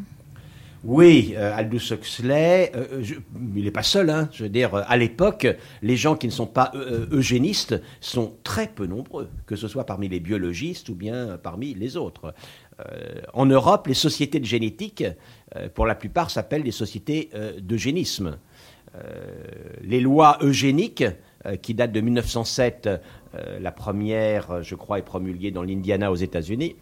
Oui, 0.84 1.36
euh, 1.38 1.56
Aldous 1.56 1.94
Huxley, 1.94 2.72
euh, 2.76 3.04
je, 3.04 3.14
il 3.56 3.66
n'est 3.66 3.72
pas 3.72 3.84
seul. 3.84 4.10
Hein, 4.10 4.30
je 4.32 4.44
veux 4.44 4.50
dire, 4.50 4.74
à 4.74 4.98
l'époque, 4.98 5.48
les 5.84 5.96
gens 5.96 6.16
qui 6.16 6.26
ne 6.26 6.32
sont 6.32 6.48
pas 6.48 6.72
euh, 6.74 7.06
eugénistes 7.12 7.80
sont 8.00 8.34
très 8.44 8.68
peu 8.68 8.88
nombreux, 8.88 9.30
que 9.46 9.56
ce 9.56 9.68
soit 9.68 9.86
parmi 9.86 10.10
les 10.10 10.20
biologistes 10.20 10.90
ou 10.90 10.96
bien 10.96 11.38
parmi 11.38 11.76
les 11.76 11.98
autres. 11.98 12.34
Euh, 12.80 13.22
en 13.34 13.46
Europe, 13.46 13.86
les 13.86 13.94
sociétés 13.94 14.40
de 14.40 14.46
génétique, 14.46 15.04
euh, 15.56 15.70
pour 15.70 15.86
la 15.86 15.94
plupart, 15.94 16.32
s'appellent 16.32 16.64
des 16.64 16.72
sociétés 16.72 17.30
d'eugénisme. 17.60 18.38
les 19.84 20.02
lois 20.02 20.38
eugéniques, 20.42 21.06
qui 21.62 21.74
datent 21.74 21.94
de 21.94 22.02
1907, 22.02 22.90
la 23.60 23.72
première, 23.72 24.64
je 24.64 24.76
crois, 24.76 25.00
est 25.00 25.04
promulguée 25.04 25.52
dans 25.52 25.64
l'Indiana 25.64 26.12
aux 26.12 26.16
États-Unis 26.16 26.76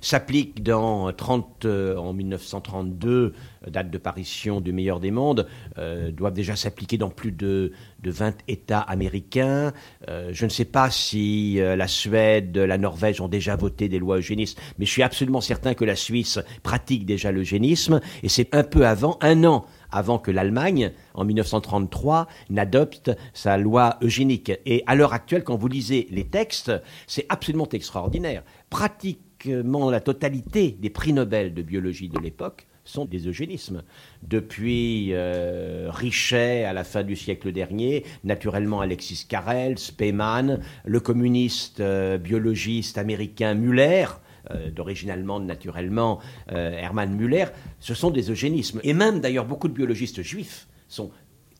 s'applique 0.00 0.62
dans 0.62 1.12
30, 1.12 1.64
euh, 1.64 1.96
en 1.96 2.12
1932, 2.12 3.34
date 3.66 3.90
de 3.90 3.98
parution 3.98 4.60
du 4.60 4.72
meilleur 4.72 5.00
des 5.00 5.10
mondes, 5.10 5.46
euh, 5.78 6.10
doivent 6.10 6.34
déjà 6.34 6.56
s'appliquer 6.56 6.98
dans 6.98 7.10
plus 7.10 7.32
de, 7.32 7.72
de 8.02 8.10
20 8.10 8.36
États 8.48 8.80
américains. 8.80 9.72
Euh, 10.08 10.30
je 10.32 10.44
ne 10.44 10.50
sais 10.50 10.64
pas 10.64 10.90
si 10.90 11.58
la 11.60 11.88
Suède, 11.88 12.56
la 12.56 12.78
Norvège 12.78 13.20
ont 13.20 13.28
déjà 13.28 13.56
voté 13.56 13.88
des 13.88 13.98
lois 13.98 14.18
eugénistes, 14.18 14.60
mais 14.78 14.86
je 14.86 14.90
suis 14.90 15.02
absolument 15.02 15.40
certain 15.40 15.74
que 15.74 15.84
la 15.84 15.96
Suisse 15.96 16.38
pratique 16.62 17.06
déjà 17.06 17.32
l'eugénisme, 17.32 18.00
et 18.22 18.28
c'est 18.28 18.54
un 18.54 18.62
peu 18.62 18.86
avant, 18.86 19.18
un 19.20 19.44
an 19.44 19.66
avant 19.92 20.18
que 20.18 20.30
l'Allemagne, 20.30 20.92
en 21.14 21.24
1933, 21.24 22.28
n'adopte 22.48 23.10
sa 23.32 23.56
loi 23.58 23.98
eugénique. 24.02 24.52
Et 24.66 24.82
à 24.86 24.94
l'heure 24.94 25.12
actuelle, 25.12 25.44
quand 25.44 25.56
vous 25.56 25.68
lisez 25.68 26.06
les 26.10 26.24
textes, 26.24 26.72
c'est 27.06 27.26
absolument 27.28 27.68
extraordinaire. 27.68 28.42
Pratique 28.68 29.20
la 29.44 30.00
totalité 30.00 30.76
des 30.80 30.90
prix 30.90 31.12
Nobel 31.12 31.54
de 31.54 31.62
biologie 31.62 32.08
de 32.08 32.18
l'époque 32.18 32.66
sont 32.84 33.04
des 33.04 33.28
eugénismes. 33.28 33.82
Depuis 34.22 35.08
euh, 35.12 35.88
Richet 35.90 36.64
à 36.64 36.72
la 36.72 36.84
fin 36.84 37.02
du 37.02 37.16
siècle 37.16 37.52
dernier, 37.52 38.04
naturellement 38.24 38.80
Alexis 38.80 39.26
Carrel, 39.28 39.78
Spemann, 39.78 40.60
le 40.84 41.00
communiste 41.00 41.80
euh, 41.80 42.18
biologiste 42.18 42.98
américain 42.98 43.54
Muller, 43.54 44.06
euh, 44.50 44.70
d'origine 44.70 45.10
allemande 45.10 45.46
naturellement, 45.46 46.20
Hermann 46.48 47.14
Müller, 47.14 47.46
ce 47.78 47.94
sont 47.94 48.10
des 48.10 48.30
eugénismes. 48.30 48.80
Et 48.82 48.94
même 48.94 49.20
d'ailleurs 49.20 49.46
beaucoup 49.46 49.68
de 49.68 49.74
biologistes 49.74 50.22
juifs 50.22 50.66
sont 50.88 51.10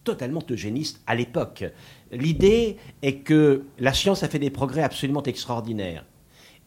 totalement 0.03 0.43
eugénistes 0.51 1.03
à 1.07 1.15
l'époque. 1.15 1.65
L'idée 2.11 2.77
est 3.03 3.19
que 3.19 3.65
la 3.79 3.93
science 3.93 4.23
a 4.23 4.29
fait 4.29 4.39
des 4.39 4.51
progrès 4.51 4.83
absolument 4.83 5.23
extraordinaires. 5.23 6.05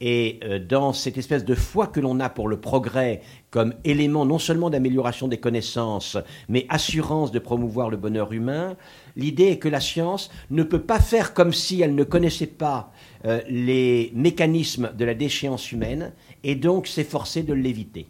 Et 0.05 0.41
euh, 0.43 0.59
dans 0.59 0.91
cette 0.91 1.17
espèce 1.17 1.45
de 1.45 1.55
foi 1.55 1.87
que 1.87 2.01
l'on 2.01 2.19
a 2.19 2.27
pour 2.27 2.49
le 2.49 2.59
progrès 2.59 3.21
comme 3.51 3.73
élément 3.85 4.25
non 4.25 4.37
seulement 4.37 4.69
d'amélioration 4.69 5.29
des 5.29 5.37
connaissances, 5.37 6.17
mais 6.49 6.65
assurance 6.67 7.31
de 7.31 7.39
promouvoir 7.39 7.89
le 7.89 7.95
bonheur 7.95 8.33
humain, 8.33 8.75
l'idée 9.15 9.45
est 9.45 9.59
que 9.59 9.69
la 9.69 9.79
science 9.79 10.29
ne 10.51 10.63
peut 10.63 10.81
pas 10.81 10.99
faire 10.99 11.33
comme 11.33 11.53
si 11.53 11.79
elle 11.79 11.95
ne 11.95 12.03
connaissait 12.03 12.47
pas 12.47 12.91
euh, 13.23 13.39
les 13.47 14.11
mécanismes 14.13 14.91
de 14.93 15.05
la 15.05 15.13
déchéance 15.13 15.71
humaine 15.71 16.11
et 16.43 16.55
donc 16.55 16.87
s'efforcer 16.87 17.41
de 17.41 17.53
l'éviter. 17.53 18.07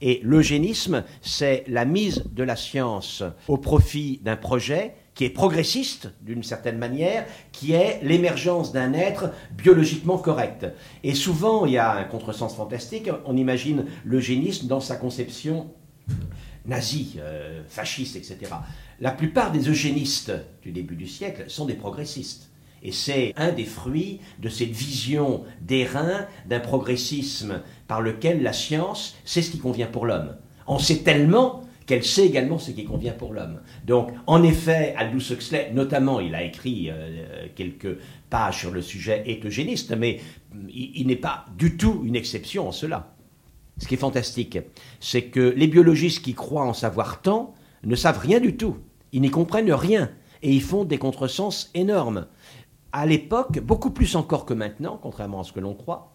Et 0.00 0.20
l'eugénisme, 0.22 1.04
c'est 1.20 1.64
la 1.68 1.84
mise 1.84 2.24
de 2.32 2.42
la 2.42 2.56
science 2.56 3.22
au 3.48 3.58
profit 3.58 4.18
d'un 4.22 4.36
projet 4.36 4.94
qui 5.18 5.24
est 5.24 5.30
progressiste 5.30 6.12
d'une 6.22 6.44
certaine 6.44 6.78
manière, 6.78 7.26
qui 7.50 7.72
est 7.72 7.98
l'émergence 8.04 8.70
d'un 8.70 8.92
être 8.92 9.32
biologiquement 9.50 10.16
correct. 10.16 10.64
Et 11.02 11.16
souvent, 11.16 11.66
il 11.66 11.72
y 11.72 11.76
a 11.76 11.90
un 11.90 12.04
contresens 12.04 12.54
fantastique, 12.54 13.10
on 13.24 13.36
imagine 13.36 13.86
l'eugénisme 14.04 14.68
dans 14.68 14.78
sa 14.78 14.94
conception 14.94 15.72
nazie, 16.66 17.16
euh, 17.18 17.64
fasciste, 17.66 18.14
etc. 18.14 18.52
La 19.00 19.10
plupart 19.10 19.50
des 19.50 19.68
eugénistes 19.68 20.30
du 20.62 20.70
début 20.70 20.94
du 20.94 21.08
siècle 21.08 21.46
sont 21.48 21.66
des 21.66 21.74
progressistes. 21.74 22.52
Et 22.84 22.92
c'est 22.92 23.32
un 23.36 23.50
des 23.50 23.64
fruits 23.64 24.20
de 24.38 24.48
cette 24.48 24.70
vision 24.70 25.42
d'airain, 25.60 26.28
d'un 26.46 26.60
progressisme 26.60 27.62
par 27.88 28.02
lequel 28.02 28.44
la 28.44 28.52
science 28.52 29.16
sait 29.24 29.42
ce 29.42 29.50
qui 29.50 29.58
convient 29.58 29.88
pour 29.88 30.06
l'homme. 30.06 30.36
On 30.68 30.78
sait 30.78 30.98
tellement 30.98 31.64
qu'elle 31.88 32.04
sait 32.04 32.26
également 32.26 32.58
ce 32.58 32.70
qui 32.70 32.84
convient 32.84 33.14
pour 33.14 33.32
l'homme. 33.32 33.62
Donc, 33.86 34.10
en 34.26 34.42
effet, 34.42 34.94
Aldous 34.98 35.32
Huxley, 35.32 35.72
notamment, 35.72 36.20
il 36.20 36.34
a 36.34 36.44
écrit 36.44 36.90
euh, 36.90 37.46
quelques 37.56 37.96
pages 38.28 38.58
sur 38.58 38.70
le 38.70 38.82
sujet 38.82 39.24
eugéniste, 39.42 39.96
mais 39.96 40.20
il, 40.68 41.06
n'est 41.06 41.16
pas 41.16 41.46
du 41.56 41.78
tout 41.78 42.02
une 42.04 42.14
exception 42.14 42.68
en 42.68 42.72
cela. 42.72 43.16
Ce 43.78 43.88
qui 43.88 43.94
est 43.94 43.98
fantastique, 43.98 44.58
c'est 45.00 45.24
que 45.24 45.54
les 45.56 45.66
biologistes 45.66 46.22
qui 46.22 46.34
croient 46.34 46.66
en 46.66 46.74
savoir 46.74 47.22
tant 47.22 47.54
ne 47.84 47.96
savent 47.96 48.18
rien 48.18 48.38
du 48.38 48.56
tout. 48.56 48.76
Ils 49.12 49.22
n'y 49.22 49.30
comprennent 49.30 49.72
rien 49.72 50.10
et 50.42 50.52
ils 50.52 50.62
font 50.62 50.84
des 50.84 50.98
contresens 50.98 51.70
énormes. 51.72 52.26
À 52.92 53.06
l'époque, 53.06 53.60
beaucoup 53.60 53.90
plus 53.90 54.14
encore 54.14 54.44
que 54.44 54.54
maintenant, 54.54 54.98
contrairement 55.00 55.40
à 55.40 55.44
ce 55.44 55.52
que 55.52 55.60
l'on 55.60 55.74
croit, 55.74 56.12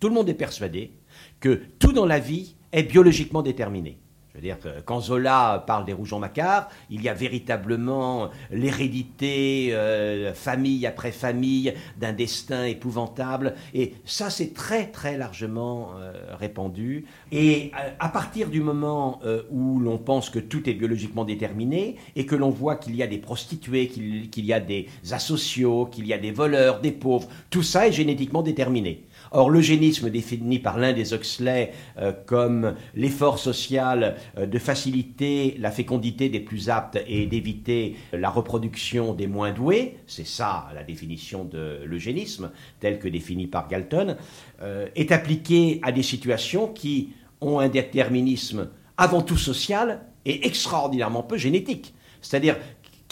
tout 0.00 0.08
le 0.08 0.14
monde 0.14 0.28
est 0.28 0.34
persuadé 0.34 0.90
que 1.38 1.62
tout 1.78 1.92
dans 1.92 2.06
la 2.06 2.18
vie 2.18 2.56
est 2.72 2.82
biologiquement 2.82 3.42
déterminé. 3.42 4.00
Je 4.34 4.40
veux 4.40 4.42
dire 4.42 4.58
que 4.58 4.80
quand 4.84 5.00
Zola 5.00 5.62
parle 5.64 5.84
des 5.84 5.92
Rougeons 5.92 6.18
Macquart, 6.18 6.68
il 6.90 7.02
y 7.02 7.08
a 7.08 7.14
véritablement 7.14 8.30
l'hérédité, 8.50 9.68
euh, 9.70 10.34
famille 10.34 10.88
après 10.88 11.12
famille, 11.12 11.72
d'un 12.00 12.12
destin 12.12 12.64
épouvantable. 12.64 13.54
Et 13.74 13.94
ça, 14.04 14.30
c'est 14.30 14.52
très, 14.52 14.88
très 14.88 15.16
largement 15.16 15.90
euh, 16.00 16.12
répandu. 16.36 17.04
Et 17.30 17.70
euh, 17.74 17.90
à, 18.00 18.08
partir 18.08 18.48
du 18.48 18.60
moment 18.60 19.20
où 19.50 19.78
l'on 19.78 19.98
pense 19.98 20.30
que 20.30 20.40
tout 20.40 20.68
est 20.68 20.74
biologiquement 20.74 21.24
déterminé 21.24 21.96
et 22.16 22.26
que 22.26 22.34
l'on 22.34 22.50
voit 22.50 22.74
qu'il 22.74 22.96
y 22.96 23.04
a 23.04 23.06
des 23.06 23.18
prostituées, 23.18 23.86
qu'il 23.86 24.44
y 24.44 24.52
a 24.52 24.58
des 24.58 24.88
asociaux, 25.12 25.86
qu'il 25.86 26.08
y 26.08 26.12
a 26.12 26.18
des 26.18 26.32
voleurs, 26.32 26.80
des 26.80 26.90
pauvres, 26.90 27.28
tout 27.50 27.62
ça 27.62 27.86
est 27.86 27.92
génétiquement 27.92 28.42
déterminé. 28.42 29.04
Or, 29.36 29.50
l'eugénisme 29.50 30.10
défini 30.10 30.60
par 30.60 30.78
l'un 30.78 30.92
des 30.92 31.12
Huxley 31.12 31.72
euh, 31.98 32.12
comme 32.24 32.76
l'effort 32.94 33.40
social 33.40 34.14
euh, 34.38 34.46
de 34.46 34.58
faciliter 34.60 35.56
la 35.58 35.72
fécondité 35.72 36.28
des 36.28 36.38
plus 36.38 36.70
aptes 36.70 37.00
et 37.08 37.26
d'éviter 37.26 37.96
la 38.12 38.30
reproduction 38.30 39.12
des 39.12 39.26
moins 39.26 39.50
doués, 39.50 39.96
c'est 40.06 40.26
ça 40.26 40.68
la 40.72 40.84
définition 40.84 41.44
de 41.44 41.80
l'eugénisme, 41.84 42.52
telle 42.78 43.00
que 43.00 43.08
définie 43.08 43.48
par 43.48 43.66
Galton, 43.66 44.16
euh, 44.62 44.86
est 44.94 45.10
appliqué 45.10 45.80
à 45.82 45.90
des 45.90 46.04
situations 46.04 46.68
qui 46.68 47.10
ont 47.40 47.58
un 47.58 47.68
déterminisme 47.68 48.68
avant 48.96 49.22
tout 49.22 49.36
social 49.36 50.02
et 50.24 50.46
extraordinairement 50.46 51.24
peu 51.24 51.38
génétique. 51.38 51.92
C'est-à-dire 52.22 52.56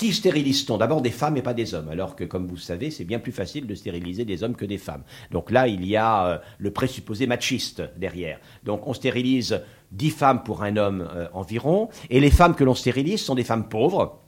qui 0.03 0.13
stérilise-t-on? 0.13 0.79
D'abord 0.79 1.01
des 1.01 1.13
femmes 1.13 1.37
et 1.37 1.43
pas 1.43 1.55
des 1.55 1.75
hommes, 1.75 1.89
alors 1.89 2.17
que, 2.17 2.25
comme 2.25 2.49
vous 2.49 2.57
savez, 2.57 2.91
c'est 2.91 3.05
bien 3.05 3.21
plus 3.21 3.31
facile 3.31 3.69
de 3.69 3.75
stériliser 3.77 4.25
des 4.25 4.43
hommes 4.43 4.57
que 4.57 4.65
des 4.65 4.79
femmes. 4.79 5.05
Donc 5.31 5.53
là, 5.53 5.69
il 5.69 5.87
y 5.87 5.97
a 5.97 6.27
euh, 6.27 6.39
le 6.59 6.73
présupposé 6.73 7.29
machiste 7.29 7.85
derrière. 7.97 8.41
Donc 8.65 8.89
on 8.89 8.95
stérilise 8.95 9.63
dix 9.93 10.11
femmes 10.11 10.43
pour 10.43 10.65
un 10.65 10.77
homme 10.77 11.09
euh, 11.15 11.29
environ, 11.35 11.89
et 12.11 12.19
les 12.19 12.33
femmes 12.33 12.57
que 12.57 12.65
l'on 12.65 12.75
stérilise 12.75 13.21
sont 13.21 13.37
des 13.37 13.45
femmes 13.45 13.69
pauvres, 13.69 14.19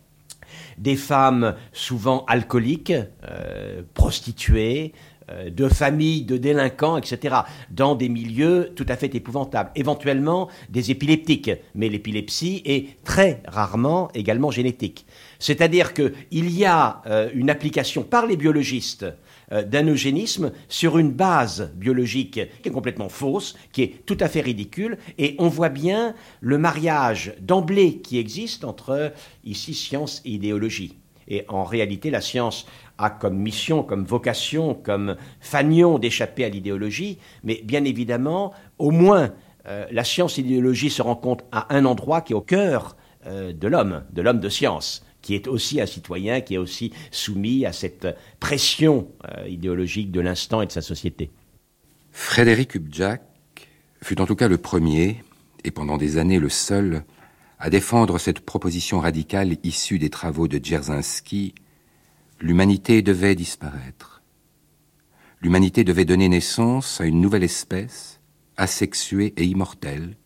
des 0.78 0.94
femmes 0.94 1.56
souvent 1.72 2.24
alcooliques, 2.26 2.92
euh, 3.28 3.82
prostituées, 3.94 4.92
de 5.51 5.68
familles 5.68 6.26
de 6.26 6.36
délinquants, 6.36 6.98
etc., 6.98 7.34
dans 7.70 7.94
des 7.94 8.10
milieux 8.10 8.74
tout 8.76 8.84
à 8.90 8.94
fait 8.94 9.14
épouvantables. 9.14 9.70
Éventuellement 9.74 10.51
des 10.68 10.90
épileptiques, 10.90 11.51
mais 11.74 11.88
l'épilepsie 11.88 12.60
est 12.66 13.02
très 13.05 13.42
rarement 13.46 14.10
également 14.12 14.51
génétique. 14.51 15.06
C'est-à-dire 15.44 15.92
qu'il 15.92 16.50
y 16.50 16.64
a 16.64 17.02
euh, 17.04 17.28
une 17.34 17.50
application 17.50 18.02
par 18.02 18.26
les 18.26 18.34
biologistes 18.34 19.04
euh, 19.52 19.62
d'un 19.62 19.86
eugénisme 19.86 20.52
sur 20.70 20.96
une 20.96 21.10
base 21.10 21.70
biologique 21.76 22.40
qui 22.62 22.68
est 22.70 22.72
complètement 22.72 23.10
fausse, 23.10 23.54
qui 23.70 23.82
est 23.82 24.06
tout 24.06 24.16
à 24.20 24.28
fait 24.28 24.40
ridicule, 24.40 24.96
et 25.18 25.36
on 25.38 25.48
voit 25.48 25.68
bien 25.68 26.14
le 26.40 26.56
mariage 26.56 27.34
d'emblée 27.42 27.98
qui 27.98 28.18
existe 28.18 28.64
entre 28.64 29.12
ici 29.44 29.74
science 29.74 30.22
et 30.24 30.30
idéologie. 30.30 30.96
Et 31.28 31.44
en 31.48 31.64
réalité, 31.64 32.08
la 32.08 32.22
science 32.22 32.64
a 32.96 33.10
comme 33.10 33.36
mission, 33.36 33.82
comme 33.82 34.06
vocation, 34.06 34.72
comme 34.72 35.14
fanion 35.40 35.98
d'échapper 35.98 36.46
à 36.46 36.48
l'idéologie, 36.48 37.18
mais 37.42 37.60
bien 37.62 37.84
évidemment, 37.84 38.54
au 38.78 38.92
moins, 38.92 39.34
euh, 39.66 39.84
la 39.90 40.04
science 40.04 40.38
et 40.38 40.42
l'idéologie 40.42 40.88
se 40.88 41.02
rencontrent 41.02 41.44
à 41.52 41.74
un 41.76 41.84
endroit 41.84 42.22
qui 42.22 42.32
est 42.32 42.36
au 42.36 42.40
cœur 42.40 42.96
euh, 43.26 43.52
de 43.52 43.68
l'homme, 43.68 44.04
de 44.10 44.22
l'homme 44.22 44.40
de 44.40 44.48
science, 44.48 45.04
qui 45.24 45.34
est 45.34 45.48
aussi 45.48 45.80
un 45.80 45.86
citoyen, 45.86 46.42
qui 46.42 46.55
est 46.55 46.59
aussi 46.59 46.92
soumis 47.10 47.64
à 47.64 47.72
cette 47.72 48.06
pression 48.40 49.09
euh, 49.24 49.48
idéologique 49.48 50.12
de 50.12 50.20
l'instant 50.20 50.60
et 50.60 50.66
de 50.66 50.72
sa 50.72 50.82
société. 50.82 51.30
Frédéric 52.12 52.74
Ubjak 52.74 53.22
fut 54.02 54.20
en 54.20 54.26
tout 54.26 54.36
cas 54.36 54.48
le 54.48 54.59
premier, 54.59 55.24
et 55.64 55.70
pendant 55.70 55.96
des 55.96 56.18
années 56.18 56.38
le 56.38 56.51
seul, 56.51 57.05
à 57.59 57.70
défendre 57.70 58.18
cette 58.18 58.40
proposition 58.40 59.01
radicale 59.01 59.56
issue 59.64 59.98
des 59.98 60.10
travaux 60.10 60.46
de 60.46 60.59
Dzerzhinsky 60.59 61.55
l'humanité 62.40 63.01
devait 63.01 63.34
disparaître. 63.34 64.22
L'humanité 65.40 65.84
devait 65.84 66.05
donner 66.05 66.28
naissance 66.28 67.01
à 67.01 67.06
une 67.06 67.22
nouvelle 67.22 67.44
espèce, 67.44 68.20
asexuée 68.59 69.32
et 69.38 69.44
immortelle, 69.44 70.16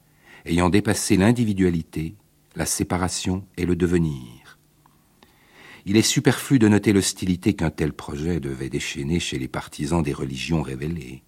ayant 0.44 0.70
dépassé 0.70 1.16
l'individualité, 1.16 2.16
la 2.56 2.66
séparation 2.66 3.44
et 3.56 3.66
le 3.66 3.76
devenir. 3.76 4.37
Il 5.90 5.96
est 5.96 6.02
superflu 6.02 6.58
de 6.58 6.68
noter 6.68 6.92
l'hostilité 6.92 7.54
qu'un 7.54 7.70
tel 7.70 7.94
projet 7.94 8.40
devait 8.40 8.68
déchaîner 8.68 9.20
chez 9.20 9.38
les 9.38 9.48
partisans 9.48 10.02
des 10.02 10.12
religions 10.12 10.60
révélées. 10.60 11.22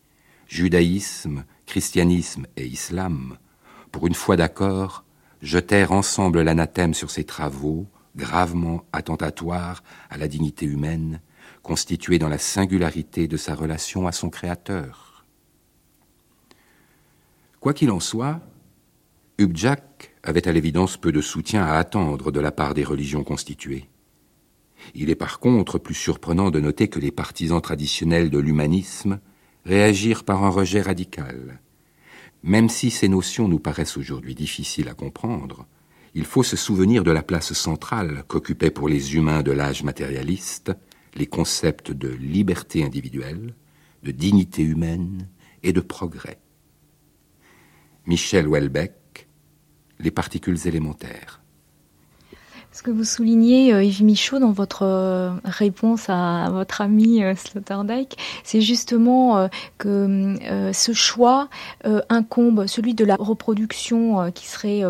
Judaïsme, 0.48 1.46
christianisme 1.64 2.46
et 2.58 2.66
islam, 2.66 3.38
pour 3.90 4.06
une 4.06 4.12
fois 4.12 4.36
d'accord, 4.36 5.06
jetèrent 5.40 5.92
ensemble 5.92 6.42
l'anathème 6.42 6.92
sur 6.92 7.10
ces 7.10 7.24
travaux, 7.24 7.86
gravement 8.16 8.84
attentatoire 8.92 9.82
à 10.10 10.18
la 10.18 10.28
dignité 10.28 10.66
humaine, 10.66 11.22
constituée 11.62 12.18
dans 12.18 12.28
la 12.28 12.36
singularité 12.36 13.28
de 13.28 13.38
sa 13.38 13.54
relation 13.54 14.06
à 14.06 14.12
son 14.12 14.28
Créateur. 14.28 15.24
Quoi 17.60 17.72
qu'il 17.72 17.90
en 17.90 18.00
soit, 18.00 18.42
Ubjak 19.38 20.14
avait 20.22 20.46
à 20.46 20.52
l'évidence 20.52 20.98
peu 20.98 21.12
de 21.12 21.22
soutien 21.22 21.64
à 21.64 21.76
attendre 21.76 22.30
de 22.30 22.40
la 22.40 22.52
part 22.52 22.74
des 22.74 22.84
religions 22.84 23.24
constituées. 23.24 23.89
Il 24.94 25.10
est 25.10 25.14
par 25.14 25.40
contre 25.40 25.78
plus 25.78 25.94
surprenant 25.94 26.50
de 26.50 26.60
noter 26.60 26.88
que 26.88 27.00
les 27.00 27.10
partisans 27.10 27.60
traditionnels 27.60 28.30
de 28.30 28.38
l'humanisme 28.38 29.20
réagirent 29.64 30.24
par 30.24 30.44
un 30.44 30.50
rejet 30.50 30.80
radical. 30.80 31.60
Même 32.42 32.68
si 32.68 32.90
ces 32.90 33.08
notions 33.08 33.48
nous 33.48 33.58
paraissent 33.58 33.96
aujourd'hui 33.96 34.34
difficiles 34.34 34.88
à 34.88 34.94
comprendre, 34.94 35.66
il 36.14 36.24
faut 36.24 36.42
se 36.42 36.56
souvenir 36.56 37.04
de 37.04 37.10
la 37.10 37.22
place 37.22 37.52
centrale 37.52 38.24
qu'occupaient 38.26 38.70
pour 38.70 38.88
les 38.88 39.14
humains 39.14 39.42
de 39.42 39.52
l'âge 39.52 39.82
matérialiste 39.82 40.72
les 41.14 41.26
concepts 41.26 41.90
de 41.90 42.08
liberté 42.08 42.84
individuelle, 42.84 43.54
de 44.02 44.10
dignité 44.10 44.62
humaine 44.62 45.28
et 45.62 45.72
de 45.72 45.80
progrès. 45.80 46.40
Michel 48.06 48.48
Houellebecq, 48.48 49.28
Les 49.98 50.10
particules 50.10 50.66
élémentaires. 50.66 51.39
Ce 52.80 52.82
que 52.82 52.90
vous 52.90 53.04
soulignez, 53.04 53.74
euh, 53.74 53.84
Yves 53.84 54.02
Michaud, 54.02 54.38
dans 54.38 54.52
votre 54.52 54.86
euh, 54.86 55.32
réponse 55.44 56.06
à, 56.08 56.48
votre 56.50 56.80
ami 56.80 57.22
euh, 57.22 57.34
Sloterdijk, 57.36 58.16
c'est 58.42 58.62
justement 58.62 59.50
que 59.76 60.36
ce 60.72 60.92
choix 60.92 61.48
incombe, 62.08 62.66
celui 62.66 62.94
de 62.94 63.04
la 63.04 63.16
reproduction 63.16 64.30
qui 64.32 64.46
serait 64.46 64.82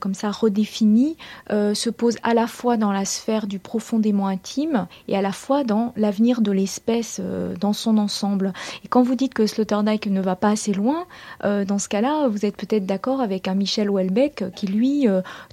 comme 0.00 0.14
ça 0.14 0.30
redéfinie, 0.30 1.16
se 1.50 1.90
pose 1.90 2.16
à 2.22 2.34
la 2.34 2.46
fois 2.46 2.76
dans 2.76 2.92
la 2.92 3.04
sphère 3.04 3.46
du 3.46 3.58
profondément 3.58 4.26
intime 4.26 4.86
et 5.08 5.16
à 5.16 5.22
la 5.22 5.32
fois 5.32 5.64
dans 5.64 5.92
l'avenir 5.96 6.40
de 6.40 6.52
l'espèce 6.52 7.20
dans 7.60 7.72
son 7.72 7.98
ensemble. 7.98 8.52
Et 8.84 8.88
quand 8.88 9.02
vous 9.02 9.14
dites 9.14 9.34
que 9.34 9.46
Sloterdijk 9.46 10.06
ne 10.06 10.20
va 10.20 10.36
pas 10.36 10.50
assez 10.50 10.72
loin, 10.72 11.06
dans 11.42 11.78
ce 11.78 11.88
cas-là, 11.88 12.28
vous 12.28 12.44
êtes 12.44 12.56
peut-être 12.56 12.86
d'accord 12.86 13.20
avec 13.20 13.48
un 13.48 13.54
Michel 13.54 13.90
Houellebecq 13.90 14.44
qui, 14.54 14.66
lui, 14.66 15.06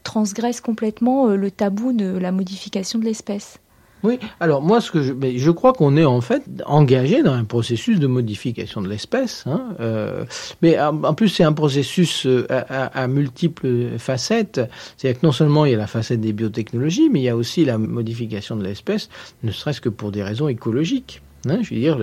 transgresse 0.03 0.61
complètement 0.61 1.27
le 1.27 1.51
tabou 1.59 1.91
de 1.91 2.17
la 2.17 2.31
modification 2.31 2.99
de 2.99 3.05
l'espèce. 3.05 3.59
Oui, 4.01 4.17
alors 4.39 4.61
moi, 4.61 4.79
ce 4.79 4.91
que 4.91 5.01
je, 5.01 5.13
je 5.35 5.51
crois 5.51 5.73
qu'on 5.73 5.97
est 5.97 6.05
en 6.05 6.21
fait 6.21 6.43
engagé 6.65 7.21
dans 7.21 7.33
un 7.33 7.43
processus 7.43 7.99
de 7.99 8.07
modification 8.07 8.81
de 8.81 8.87
l'espèce, 8.87 9.43
hein, 9.45 9.75
euh, 9.81 10.23
mais 10.61 10.79
en, 10.79 11.13
plus 11.13 11.27
c'est 11.27 11.43
un 11.43 11.51
processus 11.51 12.25
euh, 12.25 12.47
à, 12.49 13.07
multiples 13.09 13.97
facettes. 13.97 14.61
C'est-à-dire 14.95 15.19
que 15.19 15.25
non 15.25 15.33
seulement 15.33 15.65
il 15.65 15.73
y 15.73 15.75
a 15.75 15.77
la 15.77 15.87
facette 15.87 16.21
des 16.21 16.31
biotechnologies, 16.31 17.09
mais 17.09 17.19
il 17.19 17.23
y 17.23 17.29
a 17.29 17.35
aussi 17.35 17.65
la 17.65 17.77
modification 17.77 18.55
de 18.55 18.63
l'espèce, 18.63 19.09
ne 19.43 19.51
serait-ce 19.51 19.81
que 19.81 19.89
pour 19.89 20.11
des 20.11 20.23
raisons 20.23 20.47
écologiques. 20.47 21.21
Hein, 21.47 21.59
je 21.61 21.73
veux 21.73 21.79
dire, 21.79 21.97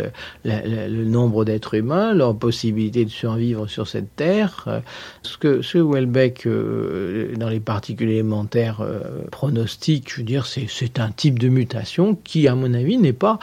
le, 0.44 1.04
nombre 1.04 1.44
d'êtres 1.44 1.74
humains, 1.74 2.14
leur 2.14 2.36
possibilité 2.36 3.04
de 3.04 3.10
survivre 3.10 3.66
sur 3.66 3.86
cette 3.86 4.16
terre. 4.16 4.64
Euh, 4.66 4.80
ce 5.22 5.36
que 5.36 5.62
ce 5.62 5.78
Welbeck, 5.78 6.46
euh, 6.46 7.34
dans 7.36 7.50
les 7.50 7.60
particules 7.60 8.10
élémentaires, 8.10 8.80
euh, 8.80 9.00
je 9.42 10.16
veux 10.16 10.22
dire, 10.22 10.46
c'est 10.46 10.98
un 10.98 11.10
type 11.10 11.38
de 11.38 11.48
mutation 11.48 12.16
qui, 12.24 12.48
à 12.48 12.54
mon 12.54 12.72
avis, 12.72 12.96
n'est 12.96 13.12
pas 13.12 13.38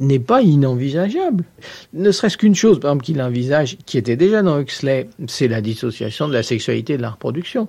n'est 0.00 0.22
inenvisageable. 0.42 1.44
Ne 1.92 2.12
serait-ce 2.12 2.36
qu'une 2.36 2.54
chose, 2.54 2.78
par 2.78 2.92
exemple, 2.92 3.04
qu'il 3.04 3.20
envisage, 3.20 3.76
qui 3.84 3.98
était 3.98 4.16
déjà 4.16 4.42
dans 4.42 4.60
Huxley, 4.60 5.08
c'est 5.26 5.48
la 5.48 5.60
dissociation 5.60 6.28
de 6.28 6.34
la 6.34 6.44
sexualité 6.44 6.94
et 6.94 6.96
de 6.96 7.02
la 7.02 7.10
reproduction. 7.10 7.68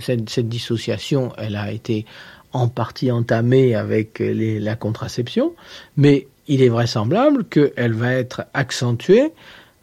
Cette, 0.00 0.48
dissociation, 0.48 1.32
elle 1.38 1.54
a 1.54 1.70
été 1.70 2.06
en 2.52 2.66
partie 2.66 3.12
entamée 3.12 3.76
avec 3.76 4.20
la 4.20 4.74
contraception, 4.74 5.52
mais 5.96 6.26
il 6.50 6.62
est 6.62 6.68
vraisemblable 6.68 7.44
qu'elle 7.44 7.94
va 7.94 8.12
être 8.12 8.42
accentuée 8.52 9.32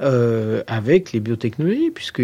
euh, 0.02 0.61
avec 0.68 1.14
les 1.14 1.19
biotechnologies, 1.19 1.89
puisque 1.89 2.22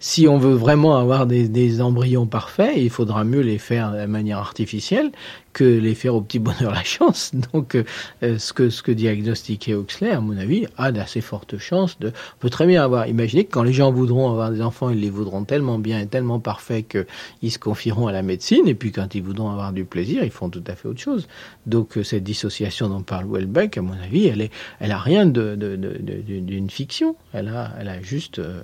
si 0.00 0.28
on 0.28 0.36
veut 0.36 0.54
vraiment 0.54 0.98
avoir 0.98 1.26
des, 1.26 1.80
embryons 1.80 2.26
parfaits, 2.26 2.74
il 2.76 2.90
faudra 2.90 3.24
mieux 3.24 3.40
les 3.40 3.56
faire 3.56 3.92
de 3.92 4.04
manière 4.04 4.38
artificielle 4.38 5.10
que 5.52 5.64
les 5.64 5.94
faire 5.94 6.14
au 6.14 6.20
petit 6.20 6.38
bonheur 6.38 6.72
la 6.72 6.84
chance. 6.84 7.32
Donc, 7.52 7.74
euh, 7.74 8.38
ce 8.38 8.52
que 8.52 8.70
ce 8.70 8.82
que 8.82 8.92
diagnostiquait 8.92 9.72
Huxley, 9.72 10.10
à 10.10 10.20
mon 10.20 10.36
avis, 10.36 10.66
a 10.76 10.92
d'assez 10.92 11.20
fortes 11.20 11.58
chances 11.58 11.98
de. 11.98 12.08
On 12.08 12.38
peut 12.38 12.50
très 12.50 12.66
bien 12.66 12.82
avoir. 12.82 13.06
Imaginez 13.06 13.44
que 13.44 13.50
quand 13.50 13.62
les 13.62 13.72
gens 13.72 13.92
voudront 13.92 14.30
avoir 14.30 14.50
des 14.50 14.62
enfants, 14.62 14.90
ils 14.90 15.00
les 15.00 15.10
voudront 15.10 15.44
tellement 15.44 15.78
bien 15.78 16.00
et 16.00 16.06
tellement 16.06 16.40
parfaits 16.40 16.86
qu'ils 16.86 17.52
se 17.52 17.58
confieront 17.58 18.06
à 18.06 18.12
la 18.12 18.22
médecine. 18.22 18.66
Et 18.68 18.74
puis, 18.74 18.92
quand 18.92 19.14
ils 19.14 19.22
voudront 19.22 19.50
avoir 19.50 19.72
du 19.72 19.84
plaisir, 19.84 20.24
ils 20.24 20.30
font 20.30 20.50
tout 20.50 20.64
à 20.66 20.74
fait 20.74 20.88
autre 20.88 21.00
chose. 21.00 21.28
Donc, 21.66 21.96
euh, 21.96 22.04
cette 22.04 22.24
dissociation 22.24 22.88
dont 22.88 23.02
parle 23.02 23.26
Welbeck, 23.26 23.78
à 23.78 23.82
mon 23.82 23.92
avis, 23.92 24.26
elle 24.26 24.40
est, 24.40 24.52
elle 24.78 24.92
a 24.92 24.98
rien 24.98 25.26
de, 25.26 25.54
de, 25.54 25.76
d'une 25.76 26.70
fiction. 26.70 27.16
Elle 27.32 27.48
a, 27.48 27.72
elle 27.78 27.88
a 27.88 28.00
juste. 28.02 28.38
Euh, 28.38 28.62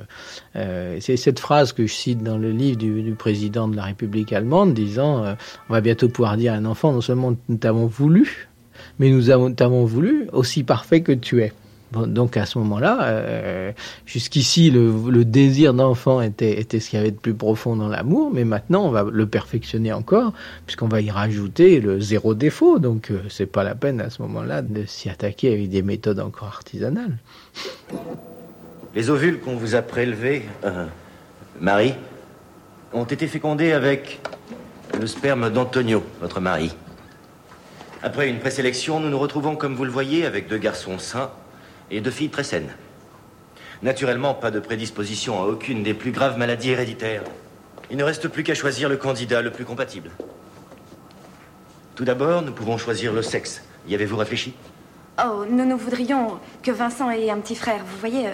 euh, 0.57 0.99
c'est 1.01 1.17
cette 1.17 1.41
phrase 1.41 1.73
que 1.73 1.87
je 1.87 1.93
cite 1.93 2.23
dans 2.23 2.39
le 2.39 2.51
livre 2.51 2.77
du, 2.79 3.15
président 3.17 3.69
de 3.69 3.77
la 3.77 3.85
République 3.85 4.33
allemande, 4.33 4.75
disant 4.75 5.25
euh, 5.25 5.35
on 5.69 5.73
va 5.73 5.81
bientôt 5.81 6.09
pouvoir 6.09 6.37
dire 6.37 6.53
à 6.53 6.57
un 6.57 6.65
enfant 6.65 6.76
non 6.85 7.01
seulement 7.01 7.35
nous 7.49 7.57
t'avons 7.57 7.87
voulu, 7.87 8.49
mais 8.99 9.11
nous 9.11 9.51
t'avons 9.51 9.85
voulu 9.85 10.29
aussi 10.33 10.65
parfait 10.65 11.01
que 11.01 11.13
tu 11.13 11.43
es. 11.43 11.53
donc 11.93 12.37
à 12.37 12.47
ce 12.47 12.59
moment-là, 12.59 13.05
euh, 13.05 13.73
jusqu'ici, 14.05 14.71
le, 14.71 15.25
désir 15.25 15.75
d'enfant 15.75 16.21
était, 16.21 16.67
ce 16.71 16.91
qu'il 16.91 16.99
y 16.99 17.01
avait 17.01 17.11
de 17.11 17.17
plus 17.17 17.35
profond 17.35 17.77
dans 17.77 17.89
l'amour, 17.89 18.31
mais 18.33 18.45
maintenant, 18.45 18.85
on 18.85 18.91
va 18.91 19.05
le 19.11 19.27
perfectionner 19.27 19.93
encore, 19.93 20.33
puisqu'on 20.67 20.89
va 20.89 21.01
y 21.01 21.11
rajouter 21.11 21.81
le 21.81 22.01
zéro 22.01 22.35
défaut. 22.35 22.79
Donc, 22.79 23.11
euh, 23.11 23.21
c'est 23.29 23.47
pas 23.47 23.65
la 23.65 23.75
peine 23.75 24.01
à 24.01 24.11
ce 24.11 24.23
moment-là 24.23 24.63
de 24.63 24.85
s'y 24.87 25.09
attaquer 25.09 25.53
avec 25.53 25.69
des 25.69 25.83
méthodes 25.83 26.21
encore 26.21 26.49
artisanales. 26.49 27.19
Les 28.95 29.11
ovules 29.11 29.41
qu'on 29.41 29.57
vous 29.57 29.75
a 29.75 29.83
prélevés, 29.83 30.43
euh, 30.65 30.87
Marie, 31.61 31.95
ont 32.93 33.05
été 33.05 33.27
fécondés 33.27 33.73
avec 33.73 34.21
le 34.99 35.07
sperme 35.07 35.51
d'Antonio, 35.51 36.05
votre 36.21 36.41
mari. 36.41 36.75
Après 38.03 38.29
une 38.29 38.39
présélection, 38.39 39.01
nous 39.01 39.09
nous 39.09 39.19
retrouvons, 39.19 39.57
comme 39.57 39.75
vous 39.75 39.85
le 39.85 39.91
voyez, 39.91 40.27
avec 40.27 40.49
deux 40.49 40.59
garçons 40.59 40.99
sains 40.99 41.31
et 41.91 42.01
deux 42.01 42.11
filles 42.11 42.31
très 42.31 42.45
saines. 42.45 42.73
Naturellement, 43.83 44.35
pas 44.35 44.51
de 44.51 44.61
prédisposition 44.61 45.43
à 45.43 45.47
aucune 45.47 45.83
des 45.83 45.95
plus 45.95 46.13
graves 46.13 46.39
maladies 46.39 46.71
héréditaires. 46.71 47.25
Il 47.91 47.97
ne 47.97 48.05
reste 48.05 48.29
plus 48.29 48.43
qu'à 48.43 48.55
choisir 48.55 48.89
le 48.89 48.97
candidat 48.97 49.43
le 49.43 49.51
plus 49.51 49.65
compatible. 49.65 50.11
Tout 51.95 52.05
d'abord, 52.05 52.43
nous 52.43 52.53
pouvons 52.53 52.79
choisir 52.79 53.13
le 53.13 53.23
sexe. 53.23 53.63
Y 53.89 53.95
avez-vous 53.95 54.17
réfléchi? 54.17 54.55
Oh, 55.25 55.45
nous, 55.49 55.65
nous 55.65 55.79
voudrions 55.79 56.39
que 56.63 56.71
Vincent 56.71 57.11
ait 57.11 57.31
un 57.31 57.39
petit 57.39 57.55
frère, 57.55 57.83
vous 57.85 57.99
voyez, 57.99 58.27
euh, 58.27 58.33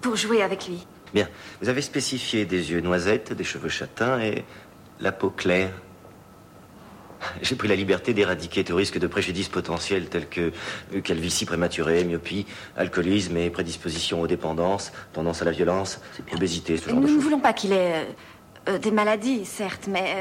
pour 0.00 0.16
jouer 0.16 0.42
avec 0.42 0.66
lui. 0.66 0.86
Bien. 1.14 1.28
Vous 1.60 1.68
avez 1.68 1.82
spécifié 1.82 2.44
des 2.44 2.72
yeux 2.72 2.80
noisettes, 2.80 3.32
des 3.32 3.44
cheveux 3.44 3.68
châtains 3.68 4.20
et 4.20 4.44
la 5.00 5.12
peau 5.12 5.30
claire. 5.30 5.70
J'ai 7.40 7.54
pris 7.54 7.68
la 7.68 7.76
liberté 7.76 8.14
d'éradiquer 8.14 8.64
tout 8.64 8.74
risque 8.74 8.98
de 8.98 9.06
préjudice 9.06 9.48
potentiel 9.48 10.08
tels 10.08 10.28
que 10.28 10.52
euh, 10.94 11.00
calvitie 11.00 11.44
prématurée, 11.44 12.04
myopie, 12.04 12.46
alcoolisme 12.76 13.36
et 13.36 13.50
prédisposition 13.50 14.20
aux 14.20 14.26
dépendances, 14.26 14.92
tendance 15.12 15.42
à 15.42 15.44
la 15.44 15.52
violence, 15.52 16.00
obésité, 16.32 16.76
ce 16.76 16.88
genre 16.88 17.00
nous 17.00 17.06
de 17.06 17.12
ne 17.12 17.20
voulons 17.20 17.40
pas 17.40 17.52
qu'il 17.52 17.72
ait 17.72 17.94
euh, 17.94 18.04
euh, 18.70 18.78
des 18.78 18.90
maladies, 18.90 19.44
certes, 19.44 19.88
mais... 19.88 20.16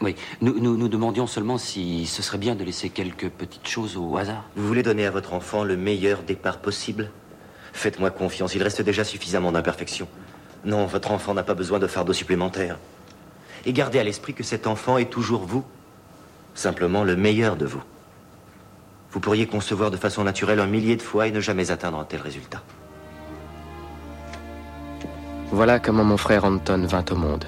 Oui, 0.00 0.16
nous, 0.40 0.58
nous, 0.58 0.76
nous 0.76 0.88
demandions 0.88 1.28
seulement 1.28 1.58
si 1.58 2.06
ce 2.06 2.22
serait 2.22 2.38
bien 2.38 2.56
de 2.56 2.64
laisser 2.64 2.88
quelques 2.88 3.28
petites 3.28 3.68
choses 3.68 3.96
au 3.96 4.16
hasard. 4.16 4.44
Vous 4.56 4.66
voulez 4.66 4.82
donner 4.82 5.06
à 5.06 5.10
votre 5.10 5.32
enfant 5.32 5.62
le 5.62 5.76
meilleur 5.76 6.22
départ 6.22 6.58
possible? 6.58 7.10
Faites-moi 7.72 8.10
confiance, 8.10 8.54
il 8.54 8.62
reste 8.62 8.82
déjà 8.82 9.04
suffisamment 9.04 9.52
d'imperfections. 9.52 10.08
Non, 10.64 10.86
votre 10.86 11.12
enfant 11.12 11.34
n'a 11.34 11.42
pas 11.42 11.54
besoin 11.54 11.78
de 11.78 11.86
fardeau 11.86 12.12
supplémentaire. 12.12 12.78
Et 13.64 13.72
gardez 13.72 13.98
à 13.98 14.04
l'esprit 14.04 14.34
que 14.34 14.42
cet 14.42 14.66
enfant 14.66 14.98
est 14.98 15.10
toujours 15.10 15.44
vous. 15.44 15.64
Simplement 16.54 17.04
le 17.04 17.16
meilleur 17.16 17.56
de 17.56 17.66
vous. 17.66 17.82
Vous 19.12 19.20
pourriez 19.20 19.46
concevoir 19.46 19.90
de 19.90 19.96
façon 19.96 20.24
naturelle 20.24 20.60
un 20.60 20.66
millier 20.66 20.96
de 20.96 21.02
fois 21.02 21.26
et 21.26 21.30
ne 21.30 21.40
jamais 21.40 21.70
atteindre 21.70 21.98
un 21.98 22.04
tel 22.04 22.20
résultat. 22.20 22.62
Voilà 25.50 25.78
comment 25.78 26.04
mon 26.04 26.16
frère 26.16 26.44
Anton 26.44 26.86
vint 26.86 27.04
au 27.10 27.14
monde. 27.14 27.44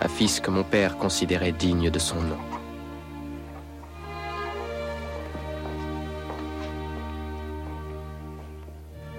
Un 0.00 0.08
fils 0.08 0.38
que 0.38 0.50
mon 0.50 0.62
père 0.62 0.96
considérait 0.96 1.52
digne 1.52 1.90
de 1.90 1.98
son 1.98 2.20
nom. 2.22 2.38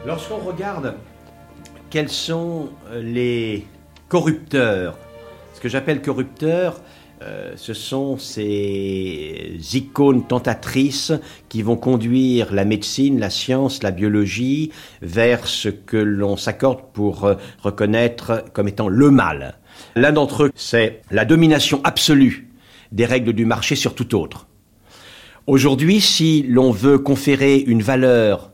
Lorsqu'on 0.06 0.38
regarde 0.38 0.96
quels 1.90 2.10
sont 2.10 2.70
les 2.94 3.68
corrupteurs, 4.08 4.98
ce 5.60 5.64
que 5.64 5.68
j'appelle 5.68 6.02
corrupteurs, 6.02 6.80
euh, 7.22 7.52
ce 7.58 7.74
sont 7.74 8.18
ces 8.18 9.60
icônes 9.74 10.26
tentatrices 10.26 11.12
qui 11.50 11.64
vont 11.64 11.76
conduire 11.76 12.54
la 12.54 12.64
médecine, 12.64 13.20
la 13.20 13.30
science, 13.30 13.84
la 13.84 13.92
biologie 13.92 14.72
vers 15.02 15.46
ce 15.48 15.68
que 15.68 15.98
l'on 15.98 16.38
s'accorde 16.38 16.94
pour 16.94 17.26
euh, 17.26 17.36
reconnaître 17.62 18.46
comme 18.54 18.70
étant 18.70 18.88
le 18.88 19.12
mal. 19.12 19.58
L'un 19.98 20.14
d'entre 20.14 20.44
eux, 20.44 20.52
c'est 20.56 21.02
la 21.12 21.26
domination 21.26 21.82
absolue 21.84 22.48
des 22.94 23.06
règles 23.06 23.34
du 23.34 23.44
marché 23.44 23.76
sur 23.76 23.96
tout 23.96 24.16
autre. 24.16 24.48
Aujourd'hui, 25.46 26.00
si 26.00 26.44
l'on 26.44 26.72
veut 26.72 27.00
conférer 27.00 27.58
une 27.58 27.82
valeur 27.82 28.54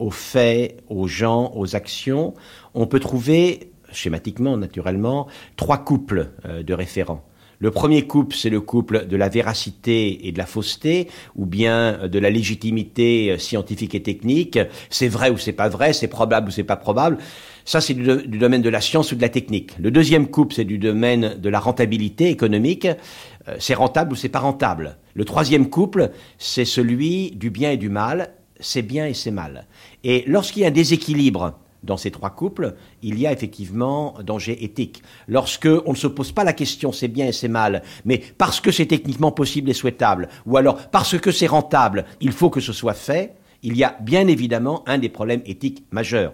aux 0.00 0.10
faits, 0.10 0.82
aux 0.88 1.06
gens, 1.06 1.52
aux 1.54 1.76
actions, 1.76 2.34
on 2.74 2.88
peut 2.88 2.98
trouver, 2.98 3.69
schématiquement 3.92 4.56
naturellement, 4.56 5.26
trois 5.56 5.78
couples 5.78 6.30
euh, 6.44 6.62
de 6.62 6.74
référents. 6.74 7.24
Le 7.62 7.70
premier 7.70 8.06
couple, 8.06 8.34
c'est 8.34 8.48
le 8.48 8.62
couple 8.62 9.06
de 9.06 9.16
la 9.18 9.28
véracité 9.28 10.26
et 10.26 10.32
de 10.32 10.38
la 10.38 10.46
fausseté, 10.46 11.08
ou 11.36 11.44
bien 11.44 12.08
de 12.08 12.18
la 12.18 12.30
légitimité 12.30 13.36
scientifique 13.38 13.94
et 13.94 14.02
technique. 14.02 14.58
C'est 14.88 15.08
vrai 15.08 15.28
ou 15.28 15.36
c'est 15.36 15.52
pas 15.52 15.68
vrai, 15.68 15.92
c'est 15.92 16.08
probable 16.08 16.48
ou 16.48 16.50
c'est 16.50 16.64
pas 16.64 16.76
probable. 16.76 17.18
Ça, 17.66 17.82
c'est 17.82 17.92
du, 17.92 18.38
domaine 18.38 18.62
de 18.62 18.70
la 18.70 18.80
science 18.80 19.12
ou 19.12 19.14
de 19.14 19.20
la 19.20 19.28
technique. 19.28 19.72
Le 19.78 19.90
deuxième 19.90 20.28
couple, 20.28 20.54
c'est 20.54 20.64
du 20.64 20.78
domaine 20.78 21.36
de 21.38 21.48
la 21.50 21.60
rentabilité 21.60 22.30
économique. 22.30 22.86
Euh, 22.86 23.56
c'est 23.58 23.74
rentable 23.74 24.14
ou 24.14 24.16
c'est 24.16 24.30
pas 24.30 24.38
rentable. 24.38 24.96
Le 25.12 25.26
troisième 25.26 25.68
couple, 25.68 26.12
c'est 26.38 26.64
celui 26.64 27.32
du 27.32 27.50
bien 27.50 27.72
et 27.72 27.76
du 27.76 27.90
mal. 27.90 28.30
C'est 28.58 28.82
bien 28.82 29.06
et 29.06 29.14
c'est 29.14 29.30
mal. 29.30 29.66
Et 30.02 30.24
lorsqu'il 30.26 30.62
y 30.62 30.64
a 30.64 30.68
un 30.68 30.72
déséquilibre 30.72 31.58
dans 31.82 31.96
ces 31.96 32.10
trois 32.10 32.30
couples, 32.30 32.74
il 33.02 33.18
y 33.18 33.26
a 33.26 33.32
effectivement 33.32 34.14
danger 34.24 34.64
éthique. 34.64 35.02
Lorsque 35.28 35.68
on 35.86 35.92
ne 35.92 35.96
se 35.96 36.06
pose 36.06 36.32
pas 36.32 36.44
la 36.44 36.52
question 36.52 36.92
c'est 36.92 37.08
bien 37.08 37.26
et 37.26 37.32
c'est 37.32 37.48
mal, 37.48 37.82
mais 38.04 38.20
parce 38.38 38.60
que 38.60 38.70
c'est 38.70 38.86
techniquement 38.86 39.32
possible 39.32 39.70
et 39.70 39.74
souhaitable, 39.74 40.28
ou 40.46 40.56
alors 40.56 40.88
parce 40.90 41.18
que 41.18 41.32
c'est 41.32 41.46
rentable, 41.46 42.04
il 42.20 42.32
faut 42.32 42.50
que 42.50 42.60
ce 42.60 42.72
soit 42.72 42.94
fait, 42.94 43.34
il 43.62 43.76
y 43.76 43.84
a 43.84 43.96
bien 44.00 44.26
évidemment 44.26 44.82
un 44.86 44.98
des 44.98 45.08
problèmes 45.08 45.42
éthiques 45.44 45.84
majeurs. 45.90 46.32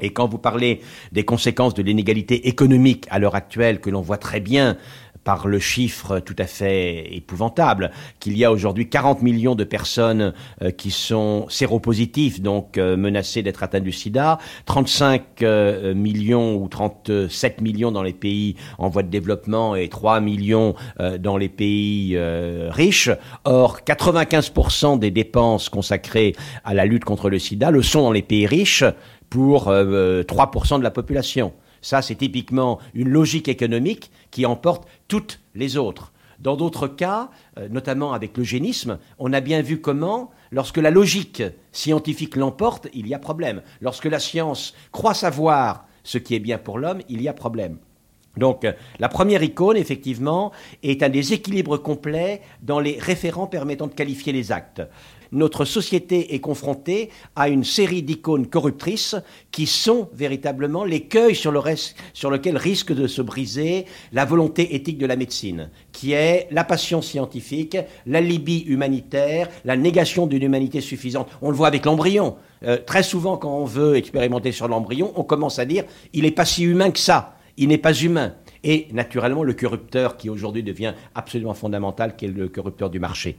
Et 0.00 0.12
quand 0.12 0.28
vous 0.28 0.38
parlez 0.38 0.80
des 1.12 1.24
conséquences 1.24 1.74
de 1.74 1.82
l'inégalité 1.82 2.48
économique 2.48 3.06
à 3.10 3.18
l'heure 3.18 3.36
actuelle, 3.36 3.80
que 3.80 3.90
l'on 3.90 4.00
voit 4.00 4.18
très 4.18 4.40
bien 4.40 4.76
par 5.24 5.46
le 5.46 5.58
chiffre 5.58 6.18
tout 6.20 6.36
à 6.38 6.46
fait 6.46 7.14
épouvantable 7.14 7.90
qu'il 8.20 8.36
y 8.36 8.44
a 8.44 8.52
aujourd'hui 8.52 8.88
40 8.88 9.22
millions 9.22 9.54
de 9.54 9.64
personnes 9.64 10.32
euh, 10.62 10.70
qui 10.70 10.90
sont 10.90 11.46
séropositives, 11.48 12.42
donc 12.42 12.78
euh, 12.78 12.96
menacées 12.96 13.42
d'être 13.42 13.62
atteintes 13.62 13.84
du 13.84 13.92
sida, 13.92 14.38
35 14.66 15.42
euh, 15.42 15.94
millions 15.94 16.56
ou 16.56 16.68
37 16.68 17.60
millions 17.60 17.92
dans 17.92 18.02
les 18.02 18.12
pays 18.12 18.56
en 18.78 18.88
voie 18.88 19.02
de 19.02 19.08
développement 19.08 19.76
et 19.76 19.88
3 19.88 20.20
millions 20.20 20.74
dans 21.18 21.36
les 21.36 21.48
pays 21.48 22.18
riches. 22.18 23.10
Or, 23.44 23.80
95% 23.86 24.98
des 24.98 25.10
dépenses 25.10 25.68
consacrées 25.68 26.34
à 26.64 26.74
la 26.74 26.84
lutte 26.84 27.04
contre 27.04 27.30
le 27.30 27.38
sida 27.38 27.70
le 27.70 27.82
sont 27.82 28.02
dans 28.02 28.12
les 28.12 28.22
pays 28.22 28.46
riches 28.46 28.84
pour 29.30 29.70
3% 29.70 30.78
de 30.78 30.82
la 30.82 30.90
population. 30.90 31.52
Ça, 31.82 32.00
c'est 32.00 32.14
typiquement 32.14 32.78
une 32.94 33.08
logique 33.08 33.48
économique 33.48 34.10
qui 34.32 34.44
emporte 34.44 34.88
toutes 35.06 35.38
les 35.54 35.76
autres. 35.76 36.12
Dans 36.40 36.56
d'autres 36.56 36.88
cas, 36.88 37.30
euh, 37.56 37.68
notamment 37.68 38.12
avec 38.12 38.36
l'eugénisme, 38.36 38.98
on 39.20 39.32
a 39.32 39.40
bien 39.40 39.62
vu 39.62 39.80
comment, 39.80 40.32
lorsque 40.50 40.78
la 40.78 40.90
logique 40.90 41.44
scientifique 41.70 42.34
l'emporte, 42.34 42.88
il 42.92 43.06
y 43.06 43.14
a 43.14 43.20
problème. 43.20 43.62
Lorsque 43.80 44.06
la 44.06 44.18
science 44.18 44.74
croit 44.90 45.14
savoir 45.14 45.86
ce 46.02 46.18
qui 46.18 46.34
est 46.34 46.40
bien 46.40 46.58
pour 46.58 46.80
l'homme, 46.80 47.02
il 47.08 47.22
y 47.22 47.28
a 47.28 47.32
problème. 47.32 47.78
Donc, 48.36 48.66
la 48.98 49.08
première 49.08 49.42
icône, 49.42 49.76
effectivement, 49.76 50.52
est 50.82 51.02
un 51.02 51.10
déséquilibre 51.10 51.76
complet 51.76 52.40
dans 52.62 52.80
les 52.80 52.98
référents 52.98 53.46
permettant 53.46 53.86
de 53.86 53.92
qualifier 53.92 54.32
les 54.32 54.50
actes 54.50 54.82
notre 55.32 55.64
société 55.64 56.34
est 56.34 56.40
confrontée 56.40 57.10
à 57.34 57.48
une 57.48 57.64
série 57.64 58.02
d'icônes 58.02 58.46
corruptrices 58.46 59.16
qui 59.50 59.66
sont 59.66 60.08
véritablement 60.14 60.84
l'écueil 60.84 61.34
sur, 61.34 61.50
le 61.50 61.60
sur 62.12 62.30
lequel 62.30 62.56
risque 62.56 62.92
de 62.92 63.06
se 63.06 63.22
briser 63.22 63.86
la 64.12 64.24
volonté 64.24 64.74
éthique 64.74 64.98
de 64.98 65.06
la 65.06 65.16
médecine, 65.16 65.70
qui 65.92 66.12
est 66.12 66.48
la 66.50 66.64
passion 66.64 67.02
scientifique, 67.02 67.76
l'alibi 68.06 68.60
humanitaire, 68.66 69.48
la 69.64 69.76
négation 69.76 70.26
d'une 70.26 70.42
humanité 70.42 70.80
suffisante. 70.80 71.28
On 71.40 71.50
le 71.50 71.56
voit 71.56 71.68
avec 71.68 71.84
l'embryon. 71.84 72.36
Euh, 72.64 72.78
très 72.84 73.02
souvent, 73.02 73.36
quand 73.36 73.56
on 73.56 73.64
veut 73.64 73.96
expérimenter 73.96 74.52
sur 74.52 74.68
l'embryon, 74.68 75.12
on 75.16 75.24
commence 75.24 75.58
à 75.58 75.64
dire 75.64 75.84
il 76.12 76.22
n'est 76.22 76.30
pas 76.30 76.44
si 76.44 76.64
humain 76.64 76.90
que 76.90 76.98
ça, 76.98 77.36
il 77.56 77.68
n'est 77.68 77.78
pas 77.78 77.92
humain. 77.92 78.34
Et 78.64 78.86
naturellement, 78.92 79.42
le 79.42 79.54
corrupteur 79.54 80.16
qui 80.16 80.30
aujourd'hui 80.30 80.62
devient 80.62 80.94
absolument 81.14 81.54
fondamental, 81.54 82.14
qui 82.14 82.26
est 82.26 82.28
le 82.28 82.48
corrupteur 82.48 82.90
du 82.90 83.00
marché. 83.00 83.36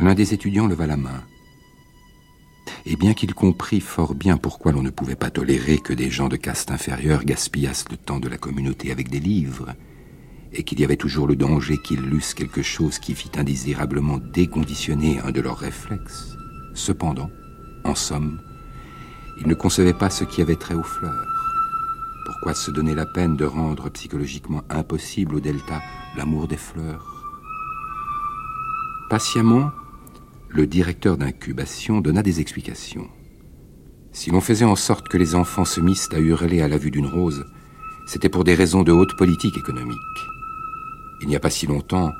L'un 0.00 0.14
des 0.14 0.32
étudiants 0.32 0.66
leva 0.66 0.86
la 0.86 0.96
main. 0.96 1.22
Et 2.86 2.96
bien 2.96 3.12
qu'il 3.12 3.34
comprît 3.34 3.80
fort 3.80 4.14
bien 4.14 4.38
pourquoi 4.38 4.72
l'on 4.72 4.82
ne 4.82 4.88
pouvait 4.88 5.14
pas 5.14 5.28
tolérer 5.28 5.76
que 5.76 5.92
des 5.92 6.08
gens 6.08 6.30
de 6.30 6.36
caste 6.36 6.70
inférieure 6.70 7.22
gaspillassent 7.22 7.90
le 7.90 7.98
temps 7.98 8.18
de 8.18 8.28
la 8.28 8.38
communauté 8.38 8.90
avec 8.92 9.10
des 9.10 9.20
livres, 9.20 9.74
et 10.54 10.62
qu'il 10.62 10.80
y 10.80 10.84
avait 10.84 10.96
toujours 10.96 11.26
le 11.26 11.36
danger 11.36 11.76
qu'ils 11.76 12.00
lussent 12.00 12.32
quelque 12.32 12.62
chose 12.62 12.98
qui 12.98 13.14
fit 13.14 13.30
indésirablement 13.36 14.16
déconditionner 14.16 15.20
un 15.20 15.32
de 15.32 15.42
leurs 15.42 15.58
réflexes, 15.58 16.34
cependant, 16.72 17.30
en 17.84 17.94
somme, 17.94 18.40
il 19.42 19.48
ne 19.48 19.54
concevait 19.54 19.92
pas 19.92 20.08
ce 20.08 20.24
qui 20.24 20.40
avait 20.40 20.56
trait 20.56 20.74
aux 20.74 20.82
fleurs. 20.82 21.28
Pourquoi 22.24 22.54
se 22.54 22.70
donner 22.70 22.94
la 22.94 23.06
peine 23.06 23.36
de 23.36 23.44
rendre 23.44 23.90
psychologiquement 23.90 24.62
impossible 24.70 25.34
au 25.34 25.40
delta 25.40 25.82
l'amour 26.16 26.48
des 26.48 26.56
fleurs? 26.56 27.06
Patiemment, 29.10 29.72
le 30.52 30.66
directeur 30.66 31.16
d'incubation 31.16 32.00
donna 32.00 32.22
des 32.22 32.40
explications. 32.40 33.08
Si 34.12 34.30
l'on 34.30 34.40
faisait 34.40 34.64
en 34.64 34.74
sorte 34.74 35.08
que 35.08 35.16
les 35.16 35.34
enfants 35.34 35.64
se 35.64 35.80
missent 35.80 36.08
à 36.12 36.18
hurler 36.18 36.60
à 36.60 36.68
la 36.68 36.76
vue 36.76 36.90
d'une 36.90 37.06
rose, 37.06 37.44
c'était 38.06 38.28
pour 38.28 38.42
des 38.42 38.54
raisons 38.54 38.82
de 38.82 38.90
haute 38.90 39.16
politique 39.16 39.56
économique. 39.56 39.96
Il 41.22 41.28
n'y 41.28 41.36
a 41.36 41.40
pas 41.40 41.50
si 41.50 41.66
longtemps, 41.66 42.10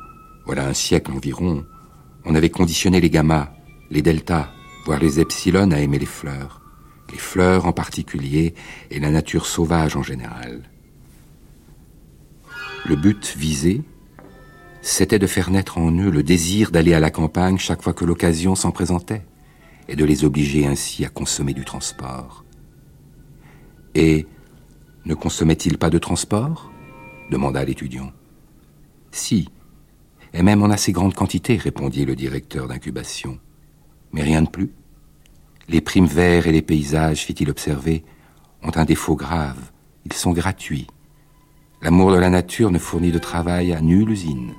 voilà 0.47 0.69
un 0.69 0.75
siècle 0.75 1.11
environ, 1.11 1.67
on 2.25 2.35
avait 2.35 2.51
conditionné 2.51 3.01
les 3.01 3.11
gammas, 3.11 3.53
les 3.91 4.03
deltas, 4.03 4.51
voire 4.85 5.01
les 5.01 5.19
epsilon 5.19 5.73
à 5.73 5.81
aimer 5.81 5.99
les 5.99 6.07
fleurs, 6.07 6.61
les 7.11 7.19
fleurs 7.19 7.67
en 7.67 7.73
particulier 7.73 8.55
et 8.91 9.01
la 9.01 9.11
nature 9.11 9.47
sauvage 9.47 9.97
en 9.97 10.03
général. 10.03 10.63
Le 12.87 12.95
but 12.95 13.35
visé, 13.37 13.83
c'était 14.83 15.19
de 15.19 15.27
faire 15.27 15.51
naître 15.51 15.79
en 15.79 15.91
eux 15.93 16.11
le 16.11 16.23
désir 16.23 16.71
d'aller 16.71 16.95
à 16.95 17.01
la 17.01 17.11
campagne 17.11 17.59
chaque 17.59 17.83
fois 17.83 17.93
que 17.93 18.05
l'occasion 18.05 18.55
s'en 18.55 18.71
présentait, 18.71 19.23
et 19.89 19.97
de 19.97 20.05
les 20.05 20.25
obliger 20.25 20.67
ainsi 20.67 21.05
à 21.05 21.09
consommer 21.09 21.53
du 21.53 21.65
transport. 21.65 22.45
Et 23.95 24.27
ne 25.05 25.15
consommait-il 25.15 25.79
pas 25.79 25.91
de 25.91 25.99
transport? 25.99 26.71
demanda 27.31 27.65
l'étudiant. 27.65 28.13
Si, 29.11 29.49
et 30.33 30.43
même 30.43 30.63
en 30.63 30.71
assez 30.71 30.93
grande 30.93 31.15
quantité, 31.15 31.57
répondit 31.57 32.05
le 32.05 32.17
directeur 32.17 32.69
d'incubation. 32.69 33.39
Mais 34.13 34.23
rien 34.23 34.43
de 34.43 34.49
plus. 34.49 34.73
Les 35.69 35.81
primes 35.81 36.07
verts 36.07 36.47
et 36.47 36.53
les 36.53 36.63
paysages, 36.63 37.25
fit-il 37.25 37.51
observer, 37.51 38.05
ont 38.63 38.73
un 38.75 38.85
défaut 38.85 39.17
grave. 39.17 39.71
Ils 40.05 40.13
sont 40.13 40.33
gratuits. 40.33 40.87
L'amour 41.83 42.13
de 42.13 42.17
la 42.17 42.31
nature 42.31 42.71
ne 42.71 42.79
fournit 42.79 43.13
de 43.13 43.19
travail 43.19 43.73
à 43.73 43.81
nulle 43.81 44.11
usine. 44.11 44.53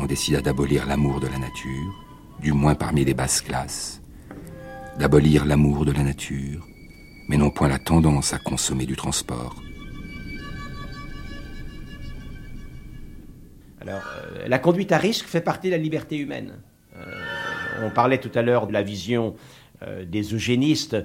On 0.00 0.06
décida 0.06 0.40
d'abolir 0.40 0.86
l'amour 0.86 1.18
de 1.18 1.26
la 1.26 1.38
nature, 1.38 2.06
du 2.40 2.52
moins 2.52 2.76
parmi 2.76 3.04
les 3.04 3.14
basses 3.14 3.40
classes, 3.40 4.00
d'abolir 4.96 5.44
l'amour 5.44 5.84
de 5.84 5.90
la 5.90 6.04
nature, 6.04 6.64
mais 7.28 7.36
non 7.36 7.50
point 7.50 7.66
la 7.66 7.80
tendance 7.80 8.32
à 8.32 8.38
consommer 8.38 8.86
du 8.86 8.94
transport. 8.94 9.56
Alors, 13.80 14.02
euh, 14.06 14.46
la 14.46 14.58
conduite 14.60 14.92
à 14.92 14.98
risque 14.98 15.26
fait 15.26 15.40
partie 15.40 15.66
de 15.66 15.72
la 15.72 15.82
liberté 15.82 16.16
humaine. 16.16 16.60
Euh, 16.96 17.84
on 17.84 17.90
parlait 17.90 18.18
tout 18.18 18.32
à 18.36 18.42
l'heure 18.42 18.68
de 18.68 18.72
la 18.72 18.82
vision 18.82 19.34
euh, 19.82 20.04
des 20.04 20.32
eugénistes 20.32 20.96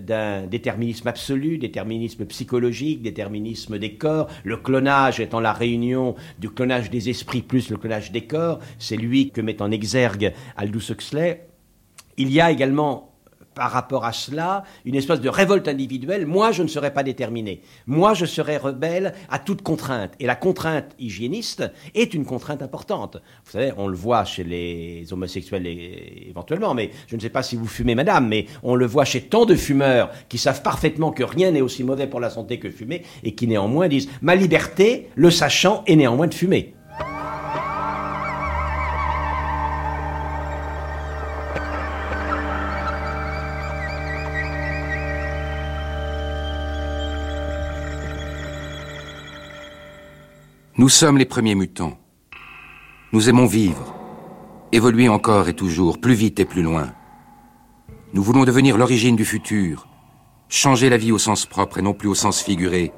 d'un 0.00 0.46
déterminisme 0.46 1.08
absolu, 1.08 1.58
déterminisme 1.58 2.24
psychologique, 2.26 3.02
déterminisme 3.02 3.78
des 3.78 3.94
corps, 3.94 4.28
le 4.44 4.56
clonage 4.56 5.20
étant 5.20 5.40
la 5.40 5.52
réunion 5.52 6.14
du 6.38 6.50
clonage 6.50 6.90
des 6.90 7.10
esprits 7.10 7.42
plus 7.42 7.70
le 7.70 7.76
clonage 7.76 8.12
des 8.12 8.26
corps, 8.26 8.60
c'est 8.78 8.96
lui 8.96 9.30
que 9.30 9.40
met 9.40 9.60
en 9.62 9.70
exergue 9.70 10.32
Aldous 10.56 10.90
Huxley. 10.90 11.48
Il 12.16 12.30
y 12.30 12.40
a 12.40 12.50
également 12.50 13.13
par 13.54 13.70
rapport 13.70 14.04
à 14.04 14.12
cela 14.12 14.64
une 14.84 14.94
espèce 14.94 15.20
de 15.20 15.28
révolte 15.28 15.68
individuelle. 15.68 16.26
Moi, 16.26 16.52
je 16.52 16.62
ne 16.62 16.68
serais 16.68 16.92
pas 16.92 17.02
déterminé. 17.02 17.60
Moi, 17.86 18.14
je 18.14 18.26
serais 18.26 18.56
rebelle 18.56 19.14
à 19.30 19.38
toute 19.38 19.62
contrainte. 19.62 20.12
Et 20.20 20.26
la 20.26 20.36
contrainte 20.36 20.94
hygiéniste 20.98 21.70
est 21.94 22.14
une 22.14 22.24
contrainte 22.24 22.62
importante. 22.62 23.18
Vous 23.44 23.52
savez, 23.52 23.72
on 23.76 23.88
le 23.88 23.96
voit 23.96 24.24
chez 24.24 24.44
les 24.44 25.12
homosexuels 25.12 25.66
éventuellement, 25.66 26.74
mais 26.74 26.90
je 27.06 27.16
ne 27.16 27.20
sais 27.20 27.30
pas 27.30 27.42
si 27.42 27.56
vous 27.56 27.66
fumez, 27.66 27.94
madame, 27.94 28.28
mais 28.28 28.46
on 28.62 28.74
le 28.74 28.86
voit 28.86 29.04
chez 29.04 29.22
tant 29.22 29.46
de 29.46 29.54
fumeurs 29.54 30.10
qui 30.28 30.38
savent 30.38 30.62
parfaitement 30.62 31.12
que 31.12 31.24
rien 31.24 31.50
n'est 31.50 31.60
aussi 31.60 31.84
mauvais 31.84 32.06
pour 32.06 32.20
la 32.20 32.30
santé 32.30 32.58
que 32.58 32.70
fumer 32.70 33.02
et 33.22 33.34
qui 33.34 33.46
néanmoins 33.46 33.88
disent 33.88 34.08
ma 34.22 34.34
liberté, 34.34 35.08
le 35.14 35.30
sachant, 35.30 35.82
est 35.86 35.96
néanmoins 35.96 36.26
de 36.26 36.34
fumer. 36.34 36.74
Nous 50.76 50.88
sommes 50.88 51.18
les 51.18 51.24
premiers 51.24 51.54
mutants. 51.54 51.96
Nous 53.12 53.28
aimons 53.28 53.46
vivre, 53.46 53.94
évoluer 54.72 55.08
encore 55.08 55.48
et 55.48 55.54
toujours, 55.54 56.00
plus 56.00 56.14
vite 56.14 56.40
et 56.40 56.44
plus 56.44 56.62
loin. 56.62 56.92
Nous 58.12 58.24
voulons 58.24 58.42
devenir 58.42 58.76
l'origine 58.76 59.14
du 59.14 59.24
futur, 59.24 59.86
changer 60.48 60.88
la 60.88 60.96
vie 60.96 61.12
au 61.12 61.18
sens 61.18 61.46
propre 61.46 61.78
et 61.78 61.82
non 61.82 61.94
plus 61.94 62.08
au 62.08 62.16
sens 62.16 62.42
figuré, 62.42 62.90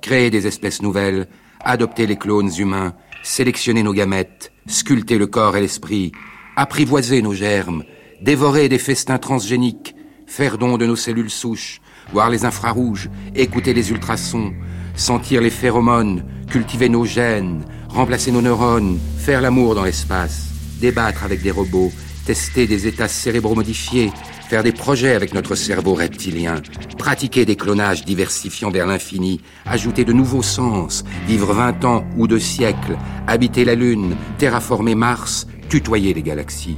créer 0.00 0.30
des 0.30 0.46
espèces 0.46 0.80
nouvelles, 0.80 1.28
adopter 1.60 2.06
les 2.06 2.16
clones 2.16 2.50
humains, 2.56 2.94
sélectionner 3.22 3.82
nos 3.82 3.92
gamètes, 3.92 4.50
sculpter 4.66 5.18
le 5.18 5.26
corps 5.26 5.58
et 5.58 5.60
l'esprit, 5.60 6.12
apprivoiser 6.56 7.20
nos 7.20 7.34
germes, 7.34 7.84
dévorer 8.22 8.70
des 8.70 8.78
festins 8.78 9.18
transgéniques, 9.18 9.94
faire 10.26 10.56
don 10.56 10.78
de 10.78 10.86
nos 10.86 10.96
cellules 10.96 11.28
souches, 11.28 11.82
voir 12.10 12.30
les 12.30 12.46
infrarouges, 12.46 13.10
écouter 13.34 13.74
les 13.74 13.90
ultrasons, 13.90 14.54
sentir 14.94 15.42
les 15.42 15.50
phéromones, 15.50 16.24
cultiver 16.52 16.90
nos 16.90 17.06
gènes, 17.06 17.64
remplacer 17.88 18.30
nos 18.30 18.42
neurones, 18.42 18.98
faire 19.16 19.40
l'amour 19.40 19.74
dans 19.74 19.84
l'espace, 19.84 20.48
débattre 20.82 21.24
avec 21.24 21.40
des 21.40 21.50
robots, 21.50 21.90
tester 22.26 22.66
des 22.66 22.86
états 22.86 23.08
cérébro-modifiés, 23.08 24.12
faire 24.50 24.62
des 24.62 24.72
projets 24.72 25.14
avec 25.14 25.32
notre 25.32 25.54
cerveau 25.54 25.94
reptilien, 25.94 26.56
pratiquer 26.98 27.46
des 27.46 27.56
clonages 27.56 28.04
diversifiant 28.04 28.70
vers 28.70 28.86
l'infini, 28.86 29.40
ajouter 29.64 30.04
de 30.04 30.12
nouveaux 30.12 30.42
sens, 30.42 31.04
vivre 31.26 31.54
vingt 31.54 31.82
ans 31.86 32.04
ou 32.18 32.26
deux 32.26 32.38
siècles, 32.38 32.98
habiter 33.26 33.64
la 33.64 33.74
Lune, 33.74 34.14
terraformer 34.36 34.94
Mars, 34.94 35.46
tutoyer 35.70 36.12
les 36.12 36.22
galaxies. 36.22 36.76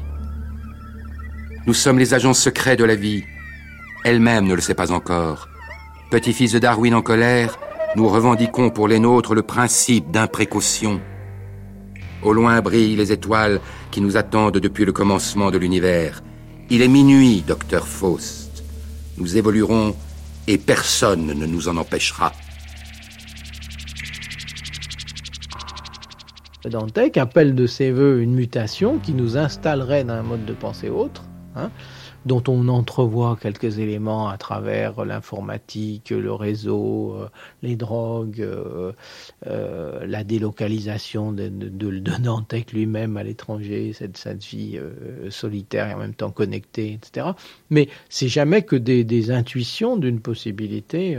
Nous 1.67 1.75
sommes 1.75 1.99
les 1.99 2.15
agents 2.15 2.33
secrets 2.33 2.77
de 2.77 2.85
la 2.85 2.95
vie. 2.95 3.25
Elle-même 4.05 4.47
ne 4.47 4.55
le 4.55 4.61
sait 4.61 4.75
pas 4.75 4.93
encore. 4.93 5.49
Petit-fils 6.13 6.53
de 6.53 6.61
Darwin 6.61 6.95
en 6.95 7.03
colère, 7.03 7.59
nous 7.97 8.09
revendiquons 8.09 8.71
pour 8.71 8.89
les 8.89 8.99
nôtres 8.99 9.35
le 9.35 9.43
principe 9.43 10.11
d'imprécaution. 10.11 11.01
Au 12.23 12.33
loin 12.33 12.61
brillent 12.61 12.97
les 12.97 13.12
étoiles 13.12 13.61
qui 13.91 14.01
nous 14.01 14.16
attendent 14.16 14.59
depuis 14.59 14.85
le 14.85 14.93
commencement 14.93 15.51
de 15.51 15.59
l'univers. 15.59 16.23
Il 16.71 16.83
est 16.83 16.89
minuit, 16.89 17.45
docteur 17.47 17.87
Faust. 17.87 18.65
Nous 19.19 19.37
évoluerons 19.37 19.95
et 20.49 20.59
personne 20.59 21.27
ne 21.27 21.47
nous 21.47 21.69
en 21.69 21.77
empêchera. 21.77 22.33
Dantec 26.69 27.19
appelle 27.19 27.55
de 27.55 27.66
ses 27.66 27.93
voeux 27.93 28.23
une 28.23 28.35
mutation 28.35 28.99
qui 28.99 29.12
nous 29.12 29.37
installerait 29.37 30.05
dans 30.05 30.15
un 30.15 30.23
mode 30.23 30.47
de 30.47 30.55
pensée 30.55 30.89
autre. 30.89 31.23
Hein 31.55 31.71
dont 32.27 32.43
on 32.49 32.69
entrevoit 32.69 33.37
quelques 33.41 33.79
éléments 33.79 34.29
à 34.29 34.39
travers 34.39 35.05
l'informatique, 35.05 36.11
le 36.11 36.33
réseau, 36.33 37.15
euh, 37.15 37.29
les 37.63 37.77
drogues, 37.77 38.41
euh, 38.41 38.93
euh, 39.47 40.07
la 40.07 40.25
délocalisation 40.25 41.33
de, 41.33 41.49
de, 41.49 41.69
de 41.69 42.73
lui-même 42.73 43.17
à 43.17 43.23
l'étranger, 43.23 43.93
cette, 43.93 44.17
cette 44.17 44.45
vie 44.45 44.79
solitaire 45.31 45.89
et 45.89 45.95
en 45.95 45.99
même 45.99 46.15
temps 46.15 46.31
connectée, 46.31 46.93
etc. 46.93 47.29
Mais 47.71 47.89
c'est 48.09 48.29
jamais 48.29 48.63
que 48.63 48.77
des, 48.77 49.05
des 49.05 49.31
intuitions 49.31 49.97
d'une 49.97 50.21
possibilité 50.21 51.19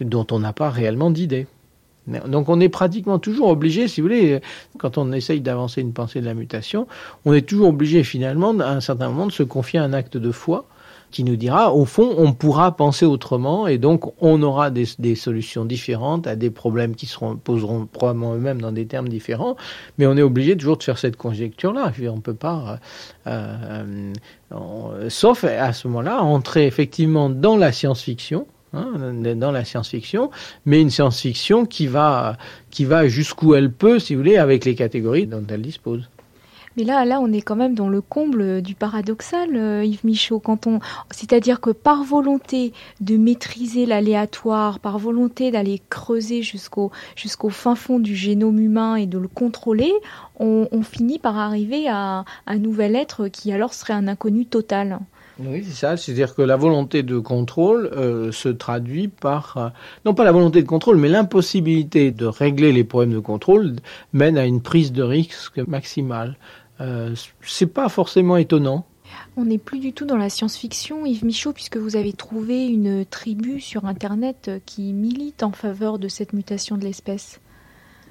dont 0.00 0.26
on 0.30 0.38
n'a 0.40 0.52
pas 0.52 0.70
réellement 0.70 1.10
d'idée. 1.10 1.46
Donc 2.06 2.48
on 2.48 2.60
est 2.60 2.68
pratiquement 2.68 3.18
toujours 3.18 3.48
obligé, 3.48 3.88
si 3.88 4.00
vous 4.00 4.08
voulez, 4.08 4.40
quand 4.78 4.98
on 4.98 5.12
essaye 5.12 5.40
d'avancer 5.40 5.80
une 5.80 5.92
pensée 5.92 6.20
de 6.20 6.26
la 6.26 6.34
mutation, 6.34 6.86
on 7.24 7.32
est 7.32 7.46
toujours 7.46 7.68
obligé 7.68 8.04
finalement 8.04 8.58
à 8.60 8.70
un 8.70 8.80
certain 8.80 9.08
moment 9.08 9.26
de 9.26 9.32
se 9.32 9.42
confier 9.42 9.78
à 9.78 9.84
un 9.84 9.92
acte 9.92 10.16
de 10.16 10.30
foi 10.30 10.66
qui 11.14 11.22
nous 11.22 11.36
dira, 11.36 11.72
au 11.72 11.84
fond, 11.84 12.12
on 12.18 12.32
pourra 12.32 12.76
penser 12.76 13.06
autrement 13.06 13.68
et 13.68 13.78
donc 13.78 14.12
on 14.20 14.42
aura 14.42 14.70
des, 14.70 15.14
solutions 15.14 15.64
différentes 15.64 16.26
à 16.26 16.34
des 16.34 16.50
problèmes 16.50 16.96
qui 16.96 17.06
seront, 17.06 17.36
poseront 17.36 17.86
probablement 17.86 18.34
eux-mêmes 18.34 18.60
dans 18.60 18.72
des 18.72 18.84
termes 18.84 19.08
différents, 19.08 19.56
mais 19.96 20.08
on 20.08 20.16
est 20.16 20.22
obligé 20.22 20.56
toujours 20.56 20.76
de 20.76 20.82
faire 20.82 20.98
cette 20.98 21.16
conjecture-là. 21.16 21.92
On 22.10 22.20
peut 22.20 22.34
pas, 22.34 22.80
euh, 23.28 24.12
euh, 24.52 25.08
sauf 25.08 25.44
à 25.44 25.72
ce 25.72 25.86
moment-là, 25.86 26.20
entrer 26.20 26.66
effectivement 26.66 27.30
dans 27.30 27.56
la 27.56 27.70
science-fiction, 27.70 28.48
Hein, 28.74 29.34
dans 29.36 29.52
la 29.52 29.64
science-fiction, 29.64 30.30
mais 30.66 30.80
une 30.80 30.90
science-fiction 30.90 31.64
qui 31.64 31.86
va, 31.86 32.36
qui 32.70 32.84
va 32.84 33.06
jusqu'où 33.06 33.54
elle 33.54 33.70
peut, 33.70 33.98
si 33.98 34.14
vous 34.14 34.20
voulez, 34.20 34.36
avec 34.36 34.64
les 34.64 34.74
catégories 34.74 35.26
dont 35.26 35.44
elle 35.48 35.62
dispose. 35.62 36.08
Mais 36.76 36.82
là, 36.82 37.04
là, 37.04 37.20
on 37.20 37.32
est 37.32 37.40
quand 37.40 37.54
même 37.54 37.76
dans 37.76 37.88
le 37.88 38.00
comble 38.00 38.60
du 38.60 38.74
paradoxal, 38.74 39.50
euh, 39.54 39.84
Yves 39.84 40.04
Michaud. 40.04 40.40
Quand 40.40 40.66
on, 40.66 40.80
c'est-à-dire 41.12 41.60
que 41.60 41.70
par 41.70 42.02
volonté 42.02 42.72
de 43.00 43.16
maîtriser 43.16 43.86
l'aléatoire, 43.86 44.80
par 44.80 44.98
volonté 44.98 45.52
d'aller 45.52 45.80
creuser 45.88 46.42
jusqu'au 46.42 46.90
jusqu'au 47.14 47.50
fin 47.50 47.76
fond 47.76 48.00
du 48.00 48.16
génome 48.16 48.58
humain 48.58 48.96
et 48.96 49.06
de 49.06 49.18
le 49.18 49.28
contrôler, 49.28 49.92
on, 50.40 50.66
on 50.72 50.82
finit 50.82 51.20
par 51.20 51.38
arriver 51.38 51.86
à 51.88 52.24
un 52.46 52.58
nouvel 52.58 52.96
être 52.96 53.28
qui 53.28 53.52
alors 53.52 53.72
serait 53.72 53.92
un 53.92 54.08
inconnu 54.08 54.44
total. 54.44 54.98
Oui, 55.40 55.64
c'est 55.64 55.74
ça. 55.74 55.96
C'est-à-dire 55.96 56.34
que 56.34 56.42
la 56.42 56.56
volonté 56.56 57.02
de 57.02 57.18
contrôle 57.18 57.90
euh, 57.96 58.30
se 58.30 58.48
traduit 58.48 59.08
par, 59.08 59.56
euh, 59.56 59.68
non 60.04 60.14
pas 60.14 60.24
la 60.24 60.32
volonté 60.32 60.62
de 60.62 60.66
contrôle, 60.66 60.96
mais 60.96 61.08
l'impossibilité 61.08 62.12
de 62.12 62.26
régler 62.26 62.72
les 62.72 62.84
problèmes 62.84 63.12
de 63.12 63.18
contrôle 63.18 63.76
mène 64.12 64.38
à 64.38 64.46
une 64.46 64.62
prise 64.62 64.92
de 64.92 65.02
risque 65.02 65.58
maximale. 65.66 66.36
Euh, 66.80 67.14
c'est 67.42 67.72
pas 67.72 67.88
forcément 67.88 68.36
étonnant. 68.36 68.86
On 69.36 69.44
n'est 69.44 69.58
plus 69.58 69.80
du 69.80 69.92
tout 69.92 70.06
dans 70.06 70.16
la 70.16 70.30
science-fiction, 70.30 71.04
Yves 71.04 71.24
Michaud, 71.24 71.52
puisque 71.52 71.76
vous 71.76 71.96
avez 71.96 72.12
trouvé 72.12 72.66
une 72.66 73.04
tribu 73.04 73.60
sur 73.60 73.84
Internet 73.84 74.50
qui 74.66 74.92
milite 74.92 75.42
en 75.42 75.52
faveur 75.52 75.98
de 75.98 76.08
cette 76.08 76.32
mutation 76.32 76.76
de 76.76 76.84
l'espèce. 76.84 77.40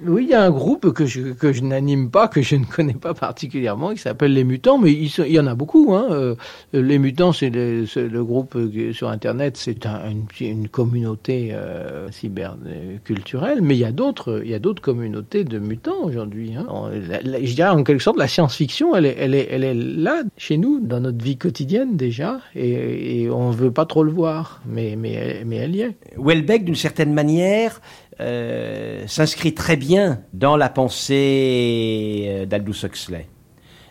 Oui, 0.05 0.23
il 0.23 0.29
y 0.29 0.33
a 0.33 0.43
un 0.43 0.49
groupe 0.49 0.91
que 0.91 1.05
je, 1.05 1.33
que 1.33 1.53
je 1.53 1.61
n'anime 1.61 2.09
pas, 2.09 2.27
que 2.27 2.41
je 2.41 2.55
ne 2.55 2.65
connais 2.65 2.93
pas 2.93 3.13
particulièrement, 3.13 3.91
qui 3.91 3.99
s'appelle 3.99 4.33
Les 4.33 4.43
Mutants, 4.43 4.77
mais 4.77 4.91
il, 4.91 5.09
y 5.27 5.39
en 5.39 5.47
a 5.47 5.55
beaucoup. 5.55 5.93
Hein. 5.93 6.07
Euh, 6.11 6.35
les 6.73 6.97
Mutants, 6.97 7.31
c'est 7.31 7.49
le, 7.49 8.23
groupe 8.23 8.57
sur 8.91 9.09
Internet, 9.09 9.55
c'est 9.57 9.85
un, 9.85 10.01
une, 10.39 10.67
communauté 10.67 11.49
euh, 11.53 12.09
cyberculturelle, 12.11 13.61
mais 13.61 13.75
il 13.75 13.79
y 13.79 13.85
a 13.85 13.91
d'autres, 13.91 14.41
communautés 14.81 15.43
de 15.43 15.59
mutants 15.59 16.03
aujourd'hui. 16.03 16.53
Hein. 16.55 16.65
Je 16.91 17.53
dirais 17.53 17.69
en 17.69 17.83
quelque 17.83 18.01
sorte, 18.01 18.17
la 18.17 18.27
science-fiction, 18.27 18.95
elle 18.95 19.05
est, 19.05 19.15
elle 19.19 19.35
est, 19.35 19.47
elle 19.51 19.63
est 19.63 19.73
là 19.73 20.23
chez 20.37 20.57
nous, 20.57 20.79
dans 20.79 20.99
notre 20.99 21.23
vie 21.23 21.37
quotidienne 21.37 21.95
déjà, 21.95 22.39
et, 22.55 23.23
et 23.23 23.29
on 23.29 23.51
ne 23.51 23.55
veut 23.55 23.71
pas 23.71 23.85
trop 23.85 24.03
le 24.03 24.11
voir, 24.11 24.61
mais, 24.65 24.95
mais, 24.97 25.43
mais 25.45 25.57
elle 25.57 25.75
y 25.75 25.81
est. 25.81 25.97
Welbeck, 26.17 26.65
d'une 26.65 26.75
certaine 26.75 27.13
manière, 27.13 27.79
euh, 28.19 29.07
s'inscrit 29.07 29.53
très 29.53 29.75
bien 29.75 30.21
dans 30.33 30.55
la 30.55 30.69
pensée 30.69 32.25
euh, 32.27 32.45
d'Aldous 32.45 32.85
Huxley. 32.85 33.27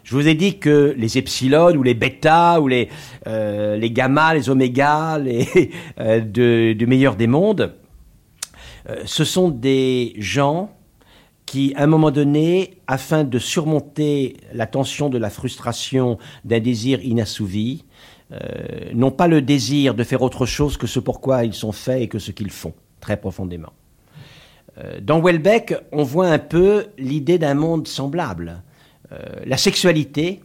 Je 0.04 0.14
vous 0.14 0.28
ai 0.28 0.34
dit 0.34 0.58
que 0.58 0.94
les 0.96 1.18
epsilon 1.18 1.74
ou 1.74 1.82
les 1.82 1.94
bêta 1.94 2.60
ou 2.60 2.68
les, 2.68 2.88
euh, 3.26 3.76
les 3.76 3.90
gamma, 3.90 4.34
les 4.34 4.48
oméga, 4.48 5.18
les, 5.22 5.70
de, 5.98 6.72
du 6.72 6.86
meilleur 6.86 7.16
des 7.16 7.26
mondes, 7.26 7.74
ce 9.04 9.24
sont 9.24 9.48
des 9.48 10.14
gens 10.18 10.70
qui, 11.46 11.72
à 11.76 11.84
un 11.84 11.86
moment 11.86 12.10
donné, 12.10 12.78
afin 12.88 13.22
de 13.22 13.38
surmonter 13.38 14.36
la 14.52 14.66
tension 14.66 15.08
de 15.08 15.18
la 15.18 15.30
frustration 15.30 16.18
d'un 16.44 16.58
désir 16.58 17.00
inassouvi, 17.04 17.84
n'ont 18.92 19.12
pas 19.12 19.28
le 19.28 19.40
désir 19.40 19.94
de 19.94 20.02
faire 20.02 20.22
autre 20.22 20.46
chose 20.46 20.76
que 20.76 20.88
ce 20.88 20.98
pourquoi 20.98 21.44
ils 21.44 21.54
sont 21.54 21.70
faits 21.70 22.02
et 22.02 22.08
que 22.08 22.18
ce 22.18 22.32
qu'ils 22.32 22.50
font, 22.50 22.74
très 23.00 23.16
profondément. 23.16 23.72
Euh, 24.78 25.00
dans 25.00 25.20
Welbeck, 25.20 25.74
on 25.92 26.02
voit 26.02 26.28
un 26.28 26.38
peu 26.38 26.86
l'idée 26.98 27.38
d'un 27.38 27.54
monde 27.54 27.86
semblable. 27.86 28.62
Euh, 29.12 29.18
la 29.44 29.56
sexualité 29.56 30.40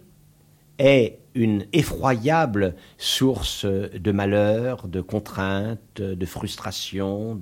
est 0.79 1.19
une 1.33 1.65
effroyable 1.71 2.75
source 2.97 3.65
de 3.65 4.11
malheur, 4.11 4.87
de 4.87 5.01
contraintes, 5.01 6.01
de 6.01 6.25
frustration. 6.25 7.39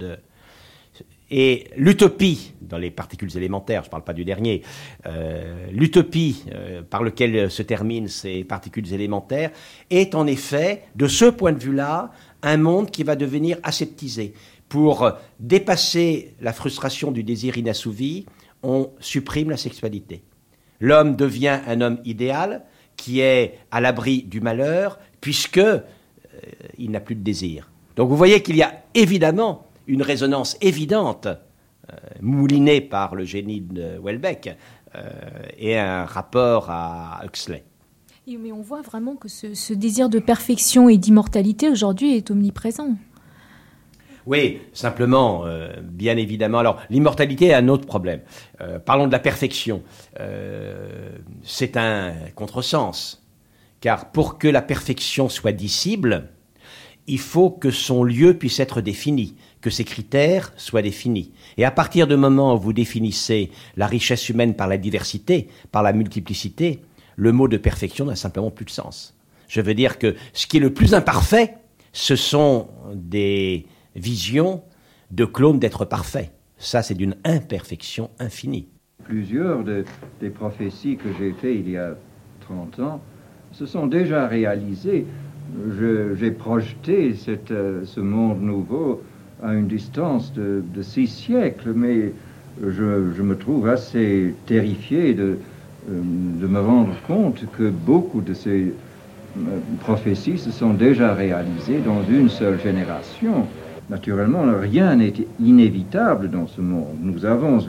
Et 1.31 1.69
l'utopie, 1.77 2.53
dans 2.61 2.77
les 2.77 2.91
particules 2.91 3.35
élémentaires, 3.37 3.83
je 3.83 3.87
ne 3.87 3.91
parle 3.91 4.03
pas 4.03 4.13
du 4.13 4.25
dernier, 4.25 4.63
euh, 5.05 5.67
l'utopie 5.71 6.43
par 6.89 7.03
laquelle 7.03 7.49
se 7.49 7.61
terminent 7.61 8.09
ces 8.09 8.43
particules 8.43 8.93
élémentaires 8.93 9.51
est 9.89 10.13
en 10.13 10.27
effet, 10.27 10.83
de 10.95 11.07
ce 11.07 11.25
point 11.25 11.53
de 11.53 11.59
vue-là, 11.59 12.11
un 12.43 12.57
monde 12.57 12.91
qui 12.91 13.03
va 13.03 13.15
devenir 13.15 13.57
aseptisé. 13.63 14.33
Pour 14.69 15.11
dépasser 15.39 16.35
la 16.41 16.53
frustration 16.53 17.11
du 17.11 17.23
désir 17.23 17.57
inassouvi, 17.57 18.25
on 18.63 18.89
supprime 18.99 19.51
la 19.51 19.57
sexualité. 19.57 20.23
L'homme 20.79 21.15
devient 21.15 21.59
un 21.67 21.81
homme 21.81 21.99
idéal 22.03 22.63
qui 22.97 23.19
est 23.19 23.59
à 23.71 23.81
l'abri 23.81 24.23
du 24.23 24.41
malheur 24.41 24.99
puisque 25.21 25.57
euh, 25.57 25.81
il 26.77 26.91
n'a 26.91 26.99
plus 26.99 27.15
de 27.15 27.23
désir. 27.23 27.71
Donc 27.95 28.09
vous 28.09 28.17
voyez 28.17 28.41
qu'il 28.41 28.55
y 28.55 28.63
a 28.63 28.83
évidemment 28.93 29.67
une 29.87 30.01
résonance 30.01 30.57
évidente 30.61 31.27
euh, 31.27 31.95
moulinée 32.21 32.81
par 32.81 33.15
le 33.15 33.23
génie 33.25 33.61
de 33.61 33.99
Welbeck 34.03 34.55
euh, 34.95 35.09
et 35.57 35.77
un 35.77 36.05
rapport 36.05 36.69
à 36.69 37.21
Huxley. 37.23 37.63
Mais 38.27 38.51
on 38.51 38.61
voit 38.61 38.81
vraiment 38.81 39.15
que 39.15 39.29
ce, 39.29 39.53
ce 39.53 39.73
désir 39.73 40.09
de 40.09 40.17
perfection 40.17 40.89
et 40.89 40.97
d'immortalité 40.97 41.69
aujourd'hui 41.69 42.15
est 42.15 42.31
omniprésent. 42.31 42.95
Oui, 44.25 44.61
simplement, 44.73 45.45
euh, 45.45 45.69
bien 45.81 46.17
évidemment. 46.17 46.59
Alors, 46.59 46.79
l'immortalité 46.89 47.47
est 47.47 47.53
un 47.53 47.67
autre 47.67 47.85
problème. 47.85 48.21
Euh, 48.61 48.79
parlons 48.79 49.07
de 49.07 49.11
la 49.11 49.19
perfection. 49.19 49.83
Euh, 50.19 51.11
c'est 51.43 51.77
un 51.77 52.13
contresens. 52.33 53.23
Car 53.81 54.11
pour 54.11 54.39
que 54.39 54.47
la 54.47 54.63
perfection 54.63 55.29
soit 55.29 55.51
dissible, 55.51 56.29
il 57.07 57.19
faut 57.19 57.51
que 57.51 57.69
son 57.69 58.03
lieu 58.03 58.35
puisse 58.35 58.59
être 58.59 58.81
défini, 58.81 59.35
que 59.61 59.69
ses 59.69 59.83
critères 59.83 60.53
soient 60.57 60.81
définis. 60.81 61.31
Et 61.57 61.65
à 61.65 61.71
partir 61.71 62.07
du 62.07 62.15
moment 62.15 62.55
où 62.55 62.59
vous 62.59 62.73
définissez 62.73 63.51
la 63.77 63.85
richesse 63.85 64.27
humaine 64.29 64.55
par 64.55 64.67
la 64.67 64.77
diversité, 64.77 65.49
par 65.71 65.83
la 65.83 65.93
multiplicité, 65.93 66.81
le 67.15 67.31
mot 67.31 67.47
de 67.47 67.57
perfection 67.57 68.05
n'a 68.05 68.15
simplement 68.15 68.49
plus 68.49 68.65
de 68.65 68.71
sens. 68.71 69.15
Je 69.47 69.61
veux 69.61 69.75
dire 69.75 69.99
que 69.99 70.15
ce 70.33 70.47
qui 70.47 70.57
est 70.57 70.61
le 70.61 70.73
plus 70.73 70.95
imparfait, 70.95 71.53
ce 71.93 72.15
sont 72.15 72.67
des 72.93 73.67
vision 73.95 74.63
de 75.11 75.25
clone 75.25 75.59
d'être 75.59 75.85
parfait. 75.85 76.31
Ça, 76.57 76.81
c'est 76.81 76.95
d'une 76.95 77.15
imperfection 77.23 78.09
infinie. 78.19 78.67
Plusieurs 79.03 79.63
de, 79.63 79.85
des 80.19 80.29
prophéties 80.29 80.97
que 80.97 81.09
j'ai 81.19 81.33
faites 81.33 81.55
il 81.55 81.69
y 81.69 81.77
a 81.77 81.95
30 82.41 82.79
ans 82.79 83.01
se 83.51 83.65
sont 83.65 83.87
déjà 83.87 84.27
réalisées. 84.27 85.05
J'ai 86.17 86.31
projeté 86.31 87.15
euh, 87.51 87.81
ce 87.85 87.99
monde 87.99 88.41
nouveau 88.41 89.01
à 89.43 89.53
une 89.53 89.67
distance 89.67 90.33
de, 90.33 90.63
six 90.81 91.07
siècles, 91.07 91.71
mais 91.75 92.13
je, 92.61 93.21
me 93.21 93.37
trouve 93.37 93.69
assez 93.69 94.33
terrifié 94.45 95.13
de, 95.13 95.37
euh, 95.89 96.01
de 96.41 96.47
me 96.47 96.59
rendre 96.59 96.95
compte 97.07 97.45
que 97.57 97.69
beaucoup 97.69 98.21
de 98.21 98.33
ces 98.33 98.73
euh, 99.37 99.41
prophéties 99.81 100.39
se 100.39 100.51
sont 100.51 100.73
déjà 100.73 101.13
réalisées 101.13 101.79
dans 101.85 102.03
une 102.09 102.29
seule 102.29 102.59
génération. 102.59 103.45
Naturellement, 103.89 104.43
rien 104.59 104.95
n'est 104.95 105.13
inévitable 105.39 106.29
dans 106.29 106.47
ce 106.47 106.61
monde. 106.61 106.97
Nous 107.01 107.25
avons 107.25 107.59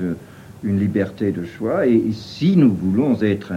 une 0.65 0.79
liberté 0.79 1.31
de 1.31 1.45
choix 1.45 1.87
et 1.87 2.03
si 2.13 2.57
nous 2.57 2.73
voulons 2.73 3.21
être, 3.21 3.53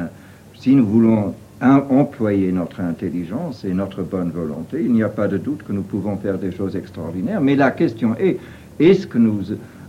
si 0.55 0.75
nous 0.75 0.85
voulons 0.85 1.33
employer 1.61 2.51
notre 2.51 2.81
intelligence 2.81 3.63
et 3.63 3.73
notre 3.73 4.03
bonne 4.03 4.31
volonté, 4.31 4.81
il 4.83 4.91
n'y 4.91 5.03
a 5.03 5.09
pas 5.09 5.27
de 5.27 5.37
doute 5.37 5.63
que 5.63 5.73
nous 5.73 5.83
pouvons 5.83 6.17
faire 6.17 6.37
des 6.37 6.51
choses 6.51 6.75
extraordinaires. 6.75 7.41
Mais 7.41 7.55
la 7.55 7.71
question 7.71 8.15
est, 8.17 8.37
est-ce 8.79 9.07
que 9.07 9.17
nous 9.17 9.41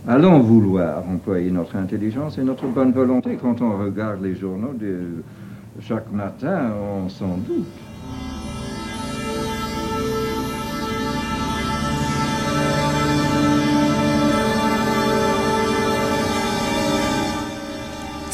allons 0.07 0.39
vouloir 0.39 1.03
employer 1.09 1.51
notre 1.51 1.75
intelligence 1.75 2.37
et 2.37 2.43
notre 2.43 2.67
bonne 2.67 2.91
volonté? 2.91 3.37
Quand 3.41 3.61
on 3.61 3.77
regarde 3.77 4.21
les 4.23 4.35
journaux 4.35 4.73
de 4.79 5.23
chaque 5.81 6.11
matin, 6.11 6.71
on 7.05 7.09
s'en 7.09 7.37
doute. 7.37 7.67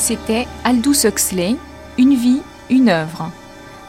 C'était 0.07 0.47
Aldous 0.63 1.05
Huxley, 1.05 1.57
Une 1.97 2.15
vie, 2.15 2.39
une 2.69 2.88
œuvre, 2.88 3.29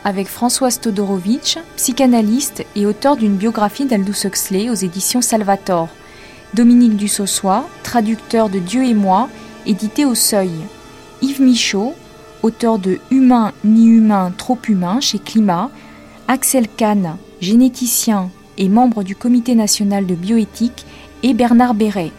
avec 0.02 0.26
Françoise 0.26 0.80
Todorovitch, 0.80 1.58
psychanalyste 1.76 2.66
et 2.74 2.86
auteur 2.86 3.16
d'une 3.16 3.36
biographie 3.36 3.86
d'Aldous 3.86 4.26
Huxley 4.26 4.68
aux 4.68 4.74
éditions 4.74 5.22
Salvator, 5.22 5.88
Dominique 6.54 6.96
Dussossois, 6.96 7.68
traducteur 7.84 8.48
de 8.48 8.58
Dieu 8.58 8.82
et 8.84 8.94
moi, 8.94 9.28
édité 9.64 10.04
au 10.04 10.16
Seuil, 10.16 10.50
Yves 11.22 11.40
Michaud, 11.40 11.94
auteur 12.42 12.80
de 12.80 12.98
Humain 13.12 13.52
ni 13.64 13.86
humain, 13.86 14.32
trop 14.36 14.58
humain 14.68 14.98
chez 14.98 15.20
Climat, 15.20 15.70
Axel 16.26 16.66
Kahn, 16.66 17.16
généticien 17.40 18.28
et 18.56 18.68
membre 18.68 19.04
du 19.04 19.14
Comité 19.14 19.54
national 19.54 20.04
de 20.04 20.16
bioéthique, 20.16 20.84
et 21.22 21.32
Bernard 21.32 21.74
Béret. 21.74 22.10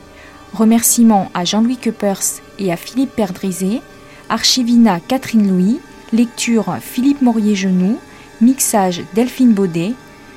Remerciements 0.53 1.29
à 1.33 1.45
Jean-Louis 1.45 1.77
Keupers 1.77 2.41
et 2.57 2.71
à 2.71 2.75
Philippe 2.75 3.15
Perdrizé, 3.15 3.81
Archivina 4.29 4.99
Catherine 4.99 5.47
Louis, 5.47 5.79
lecture 6.11 6.77
Philippe 6.81 7.21
Maurier-Genoux, 7.21 7.99
mixage 8.41 9.03
Delphine 9.13 9.53
Baudet, 9.53 9.93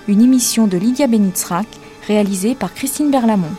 une 0.09 0.23
émission 0.23 0.67
de 0.67 0.77
Lydia 0.77 1.07
Benitzrak 1.07 1.67
réalisée 2.07 2.55
par 2.55 2.75
Christine 2.75 3.11
Berlamont. 3.11 3.55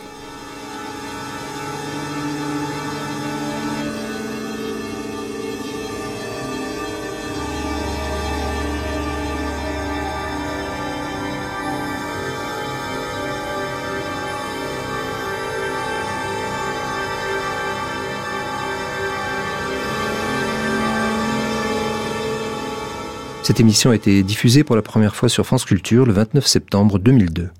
Cette 23.44 23.60
émission 23.60 23.90
a 23.90 23.94
été 23.94 24.22
diffusée 24.22 24.64
pour 24.64 24.74
la 24.74 24.80
première 24.80 25.14
fois 25.14 25.28
sur 25.28 25.44
France 25.44 25.66
Culture 25.66 26.06
le 26.06 26.14
29 26.14 26.46
septembre 26.46 26.98
2002. 26.98 27.50